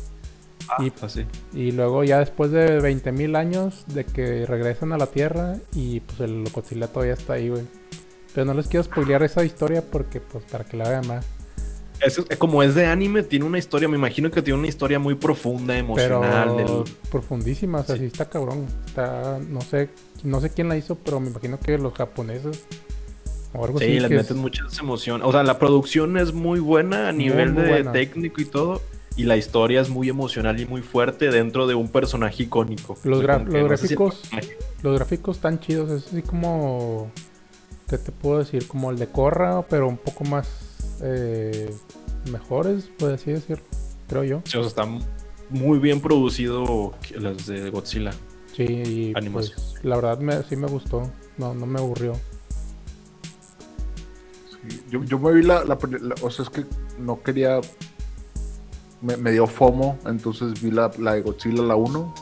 Y- 0.79 0.91
así. 1.01 1.25
Y 1.53 1.71
luego 1.71 2.03
ya 2.03 2.19
después 2.19 2.51
de 2.51 2.79
20.000 2.79 3.35
años 3.35 3.85
de 3.87 4.05
que 4.05 4.45
regresan 4.45 4.91
a 4.93 4.97
la 4.97 5.07
Tierra 5.07 5.55
y 5.73 6.01
pues 6.01 6.19
el 6.19 6.43
Godzilla 6.51 6.87
todavía 6.87 7.13
está 7.13 7.33
ahí, 7.33 7.49
güey. 7.49 7.63
Pero 8.33 8.45
no 8.45 8.53
les 8.53 8.67
quiero 8.67 8.83
spoilear 8.83 9.23
esa 9.23 9.43
historia 9.43 9.81
porque 9.81 10.19
pues 10.21 10.43
para 10.45 10.63
que 10.65 10.77
la 10.77 10.87
vean 10.89 11.07
más. 11.07 11.25
Es, 12.01 12.17
es- 12.17 12.37
como 12.37 12.63
es 12.63 12.75
de 12.75 12.85
anime, 12.85 13.23
tiene 13.23 13.45
una 13.45 13.57
historia, 13.57 13.87
me 13.89 13.97
imagino 13.97 14.31
que 14.31 14.41
tiene 14.41 14.59
una 14.59 14.67
historia 14.67 14.99
muy 14.99 15.15
profunda, 15.15 15.77
emocional. 15.77 16.53
Pero 16.55 16.83
del- 16.83 16.93
profundísima, 17.11 17.79
o 17.79 17.83
sea, 17.83 17.97
sí 17.97 18.05
está 18.05 18.29
cabrón. 18.29 18.65
Está, 18.85 19.39
no 19.49 19.61
sé, 19.61 19.89
no 20.23 20.39
sé 20.39 20.49
quién 20.51 20.69
la 20.69 20.77
hizo, 20.77 20.95
pero 20.95 21.19
me 21.19 21.29
imagino 21.29 21.59
que 21.59 21.77
los 21.77 21.93
japoneses 21.93 22.63
o 23.53 23.65
algo 23.65 23.79
Sí, 23.79 23.85
así. 23.85 23.99
les 23.99 24.09
que 24.09 24.15
meten 24.15 24.37
es- 24.37 24.41
muchas 24.41 24.79
emociones. 24.79 25.27
O 25.27 25.31
sea, 25.31 25.43
la 25.43 25.59
producción 25.59 26.17
es 26.17 26.33
muy 26.33 26.59
buena 26.59 27.09
a 27.09 27.11
Muy, 27.13 27.25
nivel 27.25 27.51
muy 27.53 27.63
de 27.63 27.69
buena. 27.69 27.91
técnico 27.91 28.41
y 28.41 28.45
todo. 28.45 28.81
Y 29.17 29.23
la 29.23 29.35
historia 29.35 29.81
es 29.81 29.89
muy 29.89 30.07
emocional 30.07 30.57
y 30.61 30.65
muy 30.65 30.81
fuerte 30.81 31.29
dentro 31.29 31.67
de 31.67 31.75
un 31.75 31.89
personaje 31.89 32.43
icónico. 32.43 32.97
Los 33.03 33.21
gra- 33.21 33.43
no 33.43 33.51
sé 33.75 33.87
si 33.87 33.95
gráficos- 33.95 34.21
Los 34.81 34.95
gráficos 34.95 35.35
están 35.37 35.59
chidos, 35.59 35.91
es 35.91 36.07
así 36.07 36.21
como. 36.21 37.11
¿Qué 37.89 37.97
te 37.97 38.11
puedo 38.13 38.37
decir? 38.39 38.65
Como 38.67 38.91
el 38.91 38.97
de 38.99 39.07
Korra, 39.07 39.63
pero 39.63 39.89
un 39.89 39.97
poco 39.97 40.23
más. 40.23 40.47
Eh, 41.01 41.73
mejores, 42.31 42.89
por 42.97 43.11
así 43.11 43.31
decirlo. 43.31 43.63
Creo 44.07 44.23
yo. 44.23 44.41
sí, 44.45 44.57
o 44.57 44.61
sea, 44.61 44.67
está 44.69 44.85
muy 45.49 45.79
bien 45.79 46.01
producido 46.01 46.93
las 47.15 47.45
de 47.47 47.69
Godzilla. 47.69 48.11
Sí, 48.55 48.63
y 48.63 49.13
Animación. 49.15 49.55
pues, 49.55 49.83
la 49.83 49.95
verdad 49.95 50.19
me, 50.19 50.41
sí 50.43 50.55
me 50.55 50.67
gustó. 50.67 51.03
No, 51.37 51.53
no 51.53 51.65
me 51.65 51.79
aburrió. 51.79 52.13
Sí, 54.49 54.81
Yo, 54.89 55.03
yo 55.03 55.19
me 55.19 55.31
vi 55.33 55.43
la, 55.43 55.63
la 55.63 55.77
la- 56.01 56.15
O 56.21 56.29
sea, 56.29 56.43
es 56.43 56.49
que 56.49 56.65
no 56.97 57.21
quería. 57.21 57.59
Me, 59.01 59.15
me 59.15 59.31
dio 59.31 59.47
FOMO, 59.47 59.97
entonces 60.05 60.61
vi 60.61 60.71
la, 60.71 60.91
la 60.97 61.13
de 61.13 61.21
Godzilla, 61.21 61.61
la 61.63 61.75
1. 61.75 62.13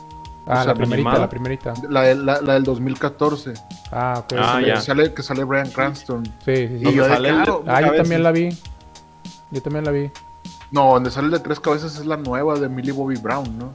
Ah, 0.46 0.56
sea, 0.62 0.64
la 0.66 0.74
primerita, 0.74 0.94
animada. 0.94 1.18
la 1.18 1.28
primerita. 1.28 1.74
La, 1.90 2.14
la, 2.14 2.40
la 2.40 2.54
del 2.54 2.62
2014. 2.62 3.54
Ah, 3.90 4.14
ok. 4.18 4.32
Ah. 4.38 4.60
Que 4.64 4.76
sale, 4.80 5.14
que 5.14 5.22
sale 5.22 5.44
Brian 5.44 5.70
Cranston. 5.70 6.24
Sí, 6.44 6.54
sí, 6.54 6.68
sí. 6.68 6.74
Y 6.74 6.82
Donde 6.82 6.94
yo 6.96 7.04
sale 7.08 7.28
el- 7.30 7.44
Ah, 7.66 7.80
yo 7.82 7.94
también 7.94 8.22
la 8.22 8.32
vi. 8.32 8.48
Yo 9.50 9.62
también 9.62 9.84
la 9.84 9.90
vi. 9.90 10.10
No, 10.70 10.92
donde 10.94 11.10
sale 11.10 11.26
el 11.26 11.32
de 11.32 11.40
tres 11.40 11.58
cabezas 11.60 11.96
es 11.96 12.04
la 12.06 12.16
nueva 12.18 12.58
de 12.58 12.68
Millie 12.68 12.92
Bobby 12.92 13.16
Brown, 13.16 13.58
¿no? 13.58 13.70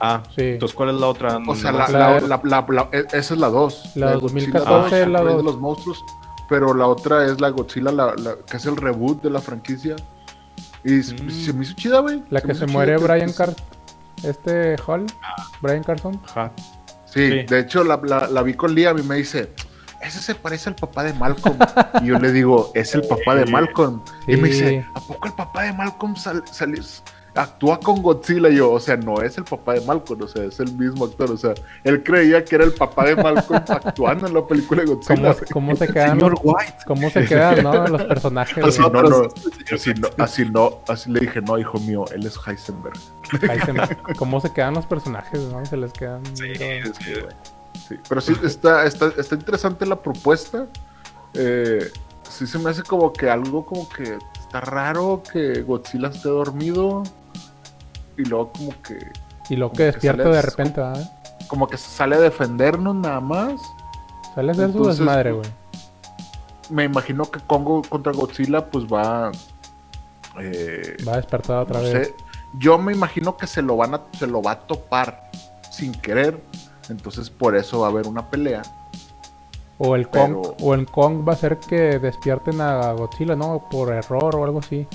Ah, 0.00 0.22
Sí. 0.34 0.42
entonces, 0.42 0.74
¿cuál 0.76 0.88
es 0.88 0.96
la 0.96 1.06
otra? 1.06 1.38
O 1.46 1.54
sea, 1.54 1.70
la, 1.70 1.86
sé. 1.86 1.92
La- 1.92 2.20
la- 2.20 2.20
la- 2.20 2.40
la- 2.42 2.66
la- 2.68 2.88
e- 2.92 3.06
esa 3.12 3.34
es 3.34 3.38
la 3.40 3.48
2. 3.48 3.92
La 3.94 4.10
de 4.10 4.16
2014 4.18 4.68
Godzilla 4.80 5.02
es 5.02 5.08
la 5.08 5.18
el 5.20 5.24
rey 5.26 5.34
dos. 5.34 5.44
de 5.44 5.50
los 5.52 5.60
monstruos. 5.60 6.04
Pero 6.48 6.74
la 6.74 6.86
otra 6.88 7.24
es 7.26 7.40
la 7.40 7.50
Godzilla, 7.50 7.92
la, 7.92 8.14
la- 8.16 8.34
que 8.50 8.56
es 8.56 8.66
el 8.66 8.76
reboot 8.76 9.22
de 9.22 9.30
la 9.30 9.40
franquicia. 9.40 9.94
Y 10.84 10.98
s- 10.98 11.14
Mm. 11.14 11.30
se 11.30 11.52
me 11.52 11.62
hizo 11.64 11.74
chida, 11.74 12.00
güey. 12.00 12.24
La 12.30 12.40
que 12.40 12.54
se 12.54 12.66
muere 12.66 12.96
Brian 12.96 13.28
que- 13.28 13.34
Car... 13.34 13.54
Este 14.24 14.76
Hall. 14.86 15.06
Brian 15.60 15.82
Carson. 15.84 16.20
Ajá. 16.28 16.50
Sí, 17.12 17.28
Sí. 17.30 17.42
de 17.46 17.58
hecho 17.60 17.84
la, 17.84 18.00
la- 18.02 18.26
la 18.28 18.42
vi 18.42 18.54
con 18.54 18.74
Liam 18.74 18.98
y 18.98 19.02
me 19.02 19.16
dice, 19.16 19.50
ese 20.00 20.20
se 20.20 20.34
parece 20.34 20.70
al 20.70 20.76
papá 20.76 21.02
de 21.04 21.12
Malcolm. 21.14 21.58
y 22.02 22.06
yo 22.06 22.18
le 22.18 22.32
digo, 22.32 22.70
es 22.74 22.94
el 22.94 23.02
papá 23.02 23.34
de 23.34 23.46
Malcolm. 23.46 24.02
Y 24.26 24.36
me 24.36 24.48
dice, 24.48 24.84
¿a 24.94 25.00
poco 25.00 25.26
el 25.28 25.34
papá 25.34 25.62
de 25.64 25.72
Malcolm 25.72 26.16
sal- 26.16 26.42
salió- 26.50 26.82
actúa 27.34 27.78
con 27.80 28.02
Godzilla? 28.02 28.48
Y 28.48 28.56
yo, 28.56 28.72
o 28.72 28.80
sea, 28.80 28.96
no 28.96 29.20
es 29.22 29.38
el 29.38 29.44
papá 29.44 29.74
de 29.74 29.80
Malcolm, 29.82 30.22
o 30.22 30.28
sea, 30.28 30.44
es 30.44 30.60
el 30.60 30.72
mismo 30.74 31.04
actor. 31.04 31.30
O 31.30 31.36
sea, 31.36 31.54
él 31.84 32.02
creía 32.02 32.44
que 32.44 32.54
era 32.56 32.64
el 32.64 32.72
papá 32.72 33.06
de 33.06 33.16
Malcolm 33.16 33.62
actuando 33.68 34.26
en 34.26 34.34
la 34.34 34.46
película 34.46 34.82
de 34.82 34.94
Godzilla. 34.94 35.36
¿Cómo, 35.52 35.76
se 35.76 35.88
quedan 35.88 36.18
Señor 36.18 36.32
los, 36.32 36.40
White. 36.42 36.76
cómo 36.86 37.10
se 37.10 37.24
quedan, 37.24 37.62
no? 37.62 37.86
Los 37.88 38.02
personajes. 38.04 38.64
Así 38.64 38.80
no, 38.80 38.90
no, 38.90 39.28
así 39.72 39.94
no, 39.94 40.08
así 40.18 40.44
no, 40.44 40.80
así 40.88 41.10
le 41.10 41.20
dije, 41.20 41.40
no, 41.40 41.58
hijo 41.58 41.78
mío, 41.80 42.04
él 42.14 42.26
es 42.26 42.38
Heisenberg. 42.46 42.96
Se- 42.96 44.14
¿Cómo 44.16 44.40
se 44.40 44.52
quedan 44.52 44.74
los 44.74 44.86
personajes, 44.86 45.40
no? 45.40 45.64
Se 45.64 45.76
les 45.76 45.92
quedan. 45.92 46.22
Sí. 46.36 46.52
Sí, 47.88 47.96
pero 48.08 48.20
sí, 48.20 48.34
está, 48.44 48.84
está, 48.84 49.12
está 49.16 49.34
interesante 49.34 49.86
la 49.86 49.96
propuesta. 49.96 50.66
Eh, 51.34 51.90
sí 52.28 52.46
se 52.46 52.58
me 52.58 52.70
hace 52.70 52.82
como 52.82 53.12
que 53.12 53.30
algo 53.30 53.64
como 53.64 53.88
que 53.88 54.18
está 54.38 54.60
raro 54.60 55.22
que 55.32 55.62
Godzilla 55.62 56.08
esté 56.08 56.28
dormido 56.28 57.02
y 58.22 58.28
luego 58.28 58.52
como 58.52 58.70
que 58.82 59.12
Y 59.48 59.56
luego 59.56 59.70
Como 59.70 59.76
que 59.78 59.84
despierta 59.84 60.28
de 60.28 60.42
repente, 60.42 60.80
¿verdad? 60.80 61.12
como 61.48 61.66
que 61.68 61.76
sale 61.76 62.16
a 62.16 62.20
defendernos 62.20 62.94
nada 62.94 63.20
más. 63.20 63.60
Sale 64.34 64.48
a 64.50 64.52
hacer 64.52 64.70
su 64.72 64.78
Entonces, 64.78 64.98
desmadre, 64.98 65.32
güey. 65.32 65.48
Me 66.70 66.84
imagino 66.84 67.24
que 67.30 67.40
Congo 67.40 67.82
contra 67.82 68.12
Godzilla 68.12 68.70
pues 68.70 68.86
va 68.86 69.30
eh, 70.40 70.96
Va 71.06 71.14
a 71.14 71.16
despertar 71.16 71.58
otra 71.64 71.78
no 71.80 71.84
vez. 71.84 72.08
sé, 72.08 72.14
yo 72.58 72.78
me 72.78 72.92
imagino 72.92 73.36
que 73.36 73.46
se 73.46 73.60
lo 73.60 73.76
van 73.76 73.94
a 73.94 74.00
se 74.18 74.26
lo 74.26 74.40
va 74.42 74.52
a 74.52 74.60
topar 74.60 75.30
sin 75.70 75.92
querer. 75.92 76.42
Entonces 76.88 77.28
por 77.30 77.56
eso 77.56 77.80
va 77.80 77.88
a 77.88 77.90
haber 77.90 78.06
una 78.06 78.28
pelea. 78.30 78.62
O 79.78 79.96
el 79.96 80.08
Kong, 80.08 80.36
Pero- 80.40 80.56
o 80.60 80.74
el 80.74 80.86
Kong 80.86 81.26
va 81.26 81.32
a 81.32 81.34
hacer 81.34 81.58
que 81.58 81.98
despierten 81.98 82.60
a 82.60 82.92
Godzilla, 82.92 83.34
¿no? 83.36 83.66
Por 83.70 83.92
error 83.92 84.36
o 84.36 84.44
algo 84.44 84.60
así. 84.60 84.86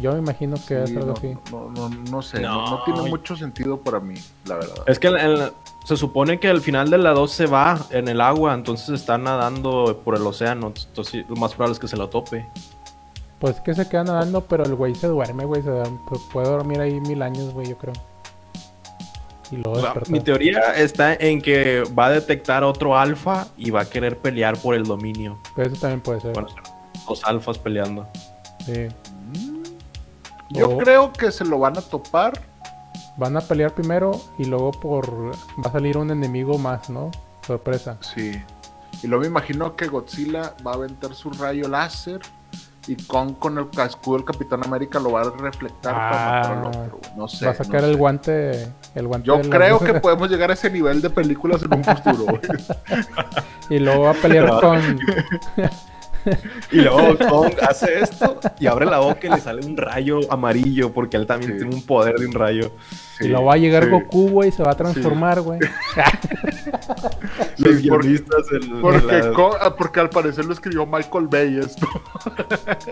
Yo 0.00 0.12
me 0.12 0.18
imagino 0.18 0.56
que 0.68 0.82
es 0.82 0.90
Sí, 0.90 0.96
algo 0.96 1.08
no, 1.08 1.12
así. 1.14 1.36
no, 1.50 1.70
no, 1.70 1.88
no 1.88 2.22
sé, 2.22 2.40
no, 2.40 2.64
No. 2.64 2.70
no 2.70 2.84
tiene 2.84 3.02
mucho 3.08 3.34
sentido 3.34 3.78
para 3.80 3.98
mí, 3.98 4.14
la 4.44 4.56
verdad. 4.56 4.84
Es 4.86 4.98
que 4.98 5.06
el- 5.08 5.16
el- 5.16 5.52
se 5.86 5.96
supone 5.96 6.38
que 6.38 6.48
al 6.48 6.60
final 6.60 6.90
de 6.90 6.98
la 6.98 7.12
2 7.12 7.30
se 7.32 7.46
va 7.46 7.78
en 7.90 8.08
el 8.08 8.20
agua, 8.20 8.52
entonces 8.54 8.90
está 8.90 9.16
nadando 9.16 10.00
por 10.04 10.14
el 10.16 10.26
océano. 10.26 10.72
Entonces 10.88 11.24
lo 11.28 11.36
más 11.36 11.54
probable 11.54 11.74
es 11.74 11.78
que 11.78 11.88
se 11.88 11.96
lo 11.96 12.08
tope. 12.10 12.46
Pues 13.38 13.60
que 13.60 13.74
se 13.74 13.88
queda 13.88 14.04
nadando, 14.04 14.42
pero 14.42 14.64
el 14.64 14.74
güey 14.74 14.94
se 14.94 15.06
duerme, 15.06 15.44
güey. 15.44 15.62
Se 15.62 15.70
duerme- 15.70 16.00
puede 16.32 16.48
dormir 16.48 16.80
ahí 16.80 17.00
mil 17.00 17.22
años, 17.22 17.52
güey, 17.54 17.68
yo 17.68 17.78
creo. 17.78 17.94
Y 19.50 19.56
luego 19.56 19.72
O 19.78 19.80
sea, 19.80 19.94
mi 20.08 20.18
teoría 20.20 20.74
está 20.76 21.14
en 21.14 21.40
que 21.40 21.84
va 21.96 22.06
a 22.06 22.10
detectar 22.10 22.64
otro 22.64 22.98
alfa 22.98 23.46
y 23.56 23.70
va 23.70 23.82
a 23.82 23.84
querer 23.84 24.18
pelear 24.18 24.56
por 24.58 24.74
el 24.74 24.82
dominio. 24.84 25.38
Pero 25.54 25.68
eso 25.70 25.80
también 25.80 26.00
puede 26.00 26.20
ser. 26.20 26.32
Bueno, 26.32 26.48
dos 27.06 27.22
alfas 27.24 27.56
peleando. 27.56 28.06
Sí. 28.64 28.88
Yo 30.50 30.68
O- 30.70 30.78
creo 30.78 31.12
que 31.12 31.30
se 31.32 31.44
lo 31.44 31.58
van 31.58 31.76
a 31.78 31.80
topar. 31.82 32.32
Van 33.18 33.36
a 33.36 33.40
pelear 33.40 33.72
primero 33.74 34.20
y 34.38 34.44
luego 34.44 34.70
por 34.72 35.30
va 35.32 35.68
a 35.68 35.72
salir 35.72 35.96
un 35.96 36.10
enemigo 36.10 36.58
más, 36.58 36.90
¿no? 36.90 37.10
Sorpresa. 37.46 37.96
Sí. 38.00 38.40
Y 39.02 39.06
luego 39.06 39.22
me 39.22 39.28
imagino 39.28 39.74
que 39.76 39.86
Godzilla 39.88 40.54
va 40.66 40.72
a 40.72 40.74
aventar 40.74 41.14
su 41.14 41.30
rayo 41.30 41.66
láser 41.68 42.20
y 42.86 42.94
Kong 42.96 43.36
con 43.38 43.58
el 43.58 43.66
escudo 43.84 44.16
del 44.18 44.24
Capitán 44.26 44.60
América 44.64 45.00
lo 45.00 45.12
va 45.12 45.22
a 45.22 45.30
reflectar 45.30 45.92
para 45.94 46.10
matar 46.10 46.52
al 46.52 46.64
Ah, 46.64 46.68
otro. 46.68 46.98
güey. 47.02 47.16
No 47.16 47.26
sé. 47.28 47.46
va 47.46 47.52
a 47.52 47.54
sacar 47.54 47.80
no 47.80 47.86
el 47.88 47.92
sé. 47.94 47.98
guante, 47.98 48.68
el 48.94 49.06
guante. 49.08 49.26
Yo 49.26 49.40
creo 49.40 49.78
que 49.80 49.94
podemos 50.00 50.30
llegar 50.30 50.50
a 50.50 50.54
ese 50.54 50.70
nivel 50.70 51.00
de 51.02 51.10
películas 51.10 51.62
en 51.62 51.74
un 51.74 51.84
futuro. 51.84 52.24
güey. 52.24 52.40
Y 53.70 53.78
luego 53.80 54.02
va 54.04 54.10
a 54.10 54.14
pelear 54.14 54.48
con. 54.60 54.98
Y 56.72 56.76
luego 56.80 57.16
Kong 57.28 57.52
hace 57.68 58.00
esto 58.00 58.38
y 58.58 58.66
abre 58.66 58.86
la 58.86 58.98
boca 58.98 59.26
y 59.26 59.30
le 59.30 59.40
sale 59.40 59.64
un 59.66 59.76
rayo 59.76 60.20
amarillo 60.30 60.92
porque 60.92 61.16
él 61.16 61.26
también 61.26 61.52
Sí. 61.52 61.58
tiene 61.58 61.74
un 61.74 61.82
poder 61.86 62.16
de 62.16 62.26
un 62.26 62.32
rayo. 62.32 62.70
y 63.20 63.28
luego 63.28 63.44
va 63.46 63.54
a 63.54 63.56
llegar 63.56 63.84
sí. 63.84 63.90
Goku, 63.90 64.28
güey, 64.30 64.48
y 64.48 64.52
se 64.52 64.62
va 64.62 64.72
a 64.72 64.76
transformar, 64.76 65.40
güey. 65.40 65.60
Los 67.58 67.76
Sí, 67.80 67.88
por- 67.88 68.02
guionistas 68.02 68.46
del- 68.48 68.68
de 68.74 68.80
Porque, 68.80 69.18
la- 69.18 69.32
Kong- 69.32 69.56
ah, 69.60 69.74
porque 69.76 70.00
al 70.00 70.10
parecer 70.10 70.44
lo 70.44 70.52
escribió 70.52 70.84
Michael 70.86 71.26
Bay 71.28 71.58
esto. 71.58 71.86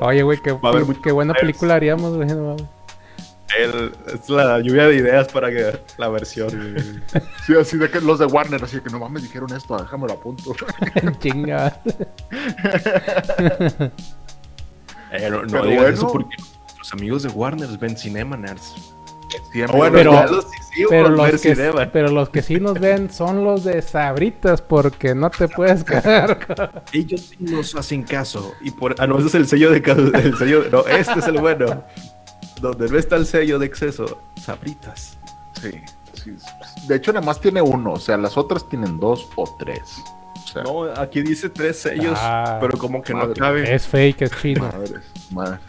Oye, 0.00 0.22
güey, 0.22 0.38
qué, 0.42 0.56
qué 1.02 1.12
buena 1.12 1.34
película 1.34 1.74
haríamos, 1.74 2.14
güey. 2.16 2.28
no. 2.28 2.56
El- 3.58 3.92
es 4.12 4.28
la 4.28 4.58
lluvia 4.60 4.86
de 4.88 4.96
ideas 4.96 5.28
para 5.28 5.50
que 5.50 5.78
la 5.98 6.08
versión. 6.08 6.50
Sí, 7.46 7.54
así 7.54 7.76
de 7.76 7.90
que 7.90 8.00
los 8.00 8.18
de 8.18 8.26
Warner, 8.26 8.62
así 8.64 8.76
de 8.76 8.82
que 8.82 8.90
no 8.90 8.98
mames 8.98 9.22
dijeron 9.22 9.52
esto, 9.54 9.76
déjame 9.76 10.08
lo 10.08 10.14
apunto. 10.14 10.54
Chinga. 11.20 11.80
Eh, 15.16 15.30
no 15.30 15.42
no 15.44 15.62
digas 15.64 15.82
bueno. 15.82 15.88
eso 15.96 16.12
porque 16.12 16.36
nuestros 16.38 16.92
amigos 16.92 17.22
de 17.22 17.28
Warner 17.28 17.68
ven 17.78 17.96
Cinema 17.96 18.36
Nerds. 18.36 18.74
Siempre. 19.52 19.76
Bueno, 19.78 19.94
Pero- 19.96 20.12
los 20.26 20.46
Pero 20.90 21.08
los, 21.10 21.30
que, 21.40 21.54
Cinema. 21.54 21.88
pero 21.92 22.08
los 22.08 22.28
que 22.30 22.42
sí 22.42 22.56
nos 22.58 22.80
ven 22.80 23.08
son 23.12 23.44
los 23.44 23.62
de 23.62 23.80
Sabritas, 23.80 24.60
porque 24.60 25.14
no 25.14 25.30
te 25.30 25.46
puedes 25.46 25.84
quedar. 25.84 26.82
Ellos 26.92 27.20
sí 27.30 27.36
nos 27.38 27.76
hacen 27.76 28.02
caso. 28.02 28.54
Y 28.60 28.72
por... 28.72 28.96
Ah, 28.98 29.06
no, 29.06 29.18
ese 29.18 29.28
es 29.28 29.34
el 29.36 29.46
sello 29.46 29.70
de... 29.70 29.76
El 29.78 30.36
sello 30.36 30.62
de- 30.64 30.70
No, 30.70 30.80
este 30.86 31.20
es 31.20 31.26
el 31.28 31.38
bueno. 31.40 31.84
Donde 32.60 32.88
no 32.88 32.98
está 32.98 33.16
el 33.16 33.26
sello 33.26 33.58
de 33.58 33.66
exceso. 33.66 34.20
Sabritas. 34.40 35.18
Sí, 35.60 35.72
sí. 36.14 36.36
De 36.86 36.96
hecho, 36.96 37.12
nada 37.12 37.24
más 37.26 37.40
tiene 37.40 37.60
uno. 37.62 37.92
O 37.94 38.00
sea, 38.00 38.16
las 38.16 38.36
otras 38.36 38.68
tienen 38.68 38.98
dos 38.98 39.28
o 39.36 39.56
tres. 39.58 39.80
O 40.44 40.46
sea, 40.48 40.62
No, 40.62 40.82
aquí 41.00 41.22
dice 41.22 41.48
tres 41.48 41.80
sellos, 41.80 42.16
Ah, 42.20 42.58
pero 42.60 42.78
como 42.78 43.02
que 43.02 43.12
no 43.12 43.20
madre. 43.20 43.34
cabe. 43.34 43.74
Es 43.74 43.86
fake, 43.88 44.22
es 44.22 44.30
chino. 44.40 44.62
madres, 44.64 45.02
madres. 45.30 45.60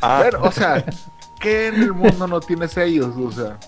Ah, 0.00 0.20
Pero, 0.24 0.42
o 0.44 0.52
sea, 0.52 0.84
¿qué 1.40 1.68
en 1.68 1.74
el 1.82 1.92
mundo 1.92 2.26
no 2.26 2.40
tiene 2.40 2.68
sellos? 2.68 3.14
O 3.16 3.30
sea, 3.32 3.58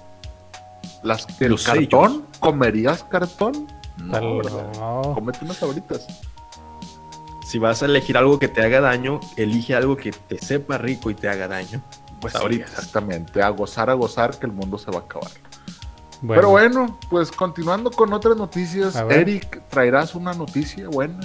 las, 1.03 1.27
el 1.41 1.51
Los 1.51 1.64
cartón, 1.64 2.25
¿comerías 2.41 3.03
cartón? 3.05 3.66
No, 3.99 4.12
Tal- 4.12 4.37
¿verdad? 4.39 4.73
no. 4.79 5.03
Cómete 5.14 5.45
unas 5.45 5.62
ahoritas. 5.62 6.07
si 7.47 7.59
vas 7.59 7.83
a 7.83 7.87
elegir 7.87 8.16
algo 8.16 8.39
que 8.39 8.49
te 8.49 8.62
haga 8.62 8.81
daño, 8.81 9.20
elige 9.37 9.75
algo 9.75 9.97
que 9.97 10.11
te 10.12 10.39
sepa 10.39 10.79
rico 10.79 11.11
y 11.11 11.14
te 11.14 11.29
haga 11.29 11.49
daño. 11.49 11.83
Pues 12.23 12.33
sí, 12.33 12.39
exactamente. 12.62 13.43
A 13.43 13.51
gozar, 13.51 13.91
a 13.91 13.95
gozar, 13.95 14.39
que 14.39 14.47
el 14.47 14.53
mundo 14.53 14.79
se 14.79 14.91
va 14.91 14.99
a 14.99 15.03
acabar. 15.03 15.31
Bueno, 16.23 16.41
Pero 16.41 16.51
bueno, 16.51 16.99
pues 17.11 17.31
continuando 17.33 17.91
con 17.91 18.12
otras 18.12 18.37
noticias. 18.37 18.95
Eric, 19.11 19.61
¿traerás 19.68 20.14
una 20.14 20.33
noticia 20.33 20.89
buena? 20.89 21.20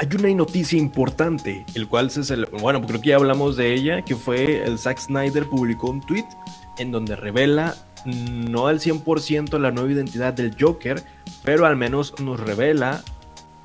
hay 0.00 0.08
una 0.16 0.28
noticia 0.32 0.78
importante, 0.78 1.66
el 1.74 1.88
cual 1.88 2.12
se 2.12 2.20
cele- 2.20 2.48
bueno, 2.60 2.80
creo 2.86 3.00
que 3.00 3.08
ya 3.08 3.16
hablamos 3.16 3.56
de 3.56 3.74
ella, 3.74 4.02
que 4.02 4.14
fue 4.14 4.62
el 4.64 4.78
Zack 4.78 4.98
Snyder 5.00 5.48
publicó 5.48 5.90
un 5.90 6.00
tweet 6.00 6.24
en 6.78 6.92
donde 6.92 7.16
revela 7.16 7.74
mm, 8.04 8.44
no 8.48 8.68
al 8.68 8.78
100% 8.78 9.58
la 9.58 9.72
nueva 9.72 9.90
identidad 9.90 10.32
del 10.34 10.54
Joker, 10.56 11.02
pero 11.42 11.66
al 11.66 11.74
menos 11.74 12.14
nos 12.20 12.38
revela 12.38 13.02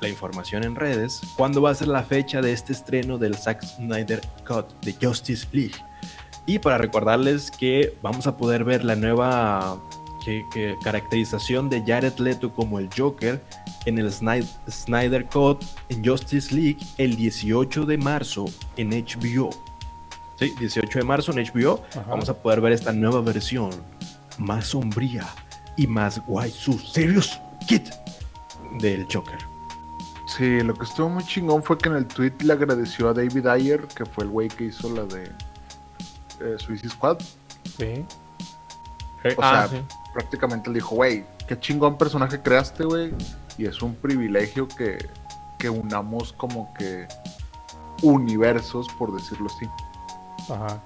la 0.00 0.08
información 0.08 0.64
en 0.64 0.74
redes 0.74 1.20
cuándo 1.36 1.62
va 1.62 1.70
a 1.70 1.74
ser 1.76 1.86
la 1.86 2.02
fecha 2.02 2.40
de 2.42 2.52
este 2.52 2.72
estreno 2.72 3.16
del 3.16 3.36
Zack 3.36 3.62
Snyder 3.64 4.20
Cut 4.44 4.66
de 4.82 4.92
Justice 5.00 5.46
League. 5.52 5.76
Y 6.46 6.58
para 6.58 6.78
recordarles 6.78 7.50
que 7.50 7.96
vamos 8.02 8.26
a 8.26 8.36
poder 8.36 8.64
ver 8.64 8.84
la 8.84 8.96
nueva 8.96 9.80
que- 10.24 10.44
que 10.52 10.76
caracterización 10.82 11.68
de 11.70 11.82
Jared 11.86 12.16
Leto 12.18 12.52
como 12.52 12.78
el 12.78 12.88
Joker 12.96 13.42
en 13.86 13.98
el 13.98 14.08
Sny- 14.10 14.46
Snyder 14.68 15.26
Cut 15.26 15.62
en 15.90 16.04
Justice 16.04 16.54
League 16.54 16.78
el 16.98 17.16
18 17.16 17.84
de 17.86 17.98
marzo 17.98 18.44
en 18.76 18.92
HBO. 18.92 19.50
Sí, 20.38 20.52
18 20.58 20.98
de 20.98 21.04
marzo 21.04 21.32
en 21.32 21.38
HBO 21.38 21.82
Ajá. 21.90 22.04
vamos 22.08 22.28
a 22.28 22.34
poder 22.34 22.60
ver 22.60 22.72
esta 22.72 22.92
nueva 22.92 23.20
versión 23.20 23.70
más 24.38 24.66
sombría 24.68 25.26
y 25.76 25.86
más 25.86 26.20
guay, 26.26 26.50
su 26.50 26.78
serious 26.78 27.38
kit 27.68 27.88
del 28.80 29.06
Joker. 29.12 29.38
Sí, 30.26 30.60
lo 30.62 30.74
que 30.74 30.84
estuvo 30.84 31.08
muy 31.08 31.24
chingón 31.24 31.62
fue 31.62 31.78
que 31.78 31.88
en 31.90 31.96
el 31.96 32.06
tweet 32.06 32.32
le 32.42 32.52
agradeció 32.54 33.10
a 33.10 33.14
David 33.14 33.46
Ayer, 33.46 33.86
que 33.94 34.04
fue 34.06 34.24
el 34.24 34.30
güey 34.30 34.48
que 34.48 34.64
hizo 34.64 34.88
la 34.92 35.04
de 35.04 35.30
eh, 36.40 36.56
Suicide 36.58 36.90
Squad. 36.90 37.18
Sí. 37.78 38.04
O 39.36 39.42
Ah, 39.42 39.66
sea, 39.68 39.82
prácticamente 40.12 40.68
le 40.70 40.74
dijo, 40.76 40.94
güey, 40.96 41.24
qué 41.48 41.58
chingón 41.58 41.96
personaje 41.96 42.40
creaste, 42.40 42.84
güey. 42.84 43.14
Y 43.56 43.66
es 43.66 43.80
un 43.82 43.94
privilegio 43.94 44.68
que, 44.68 44.98
que 45.58 45.70
unamos 45.70 46.32
como 46.32 46.72
que 46.74 47.06
universos, 48.02 48.86
por 48.98 49.14
decirlo 49.14 49.48
así. 49.54 49.68
Ajá. 50.52 50.78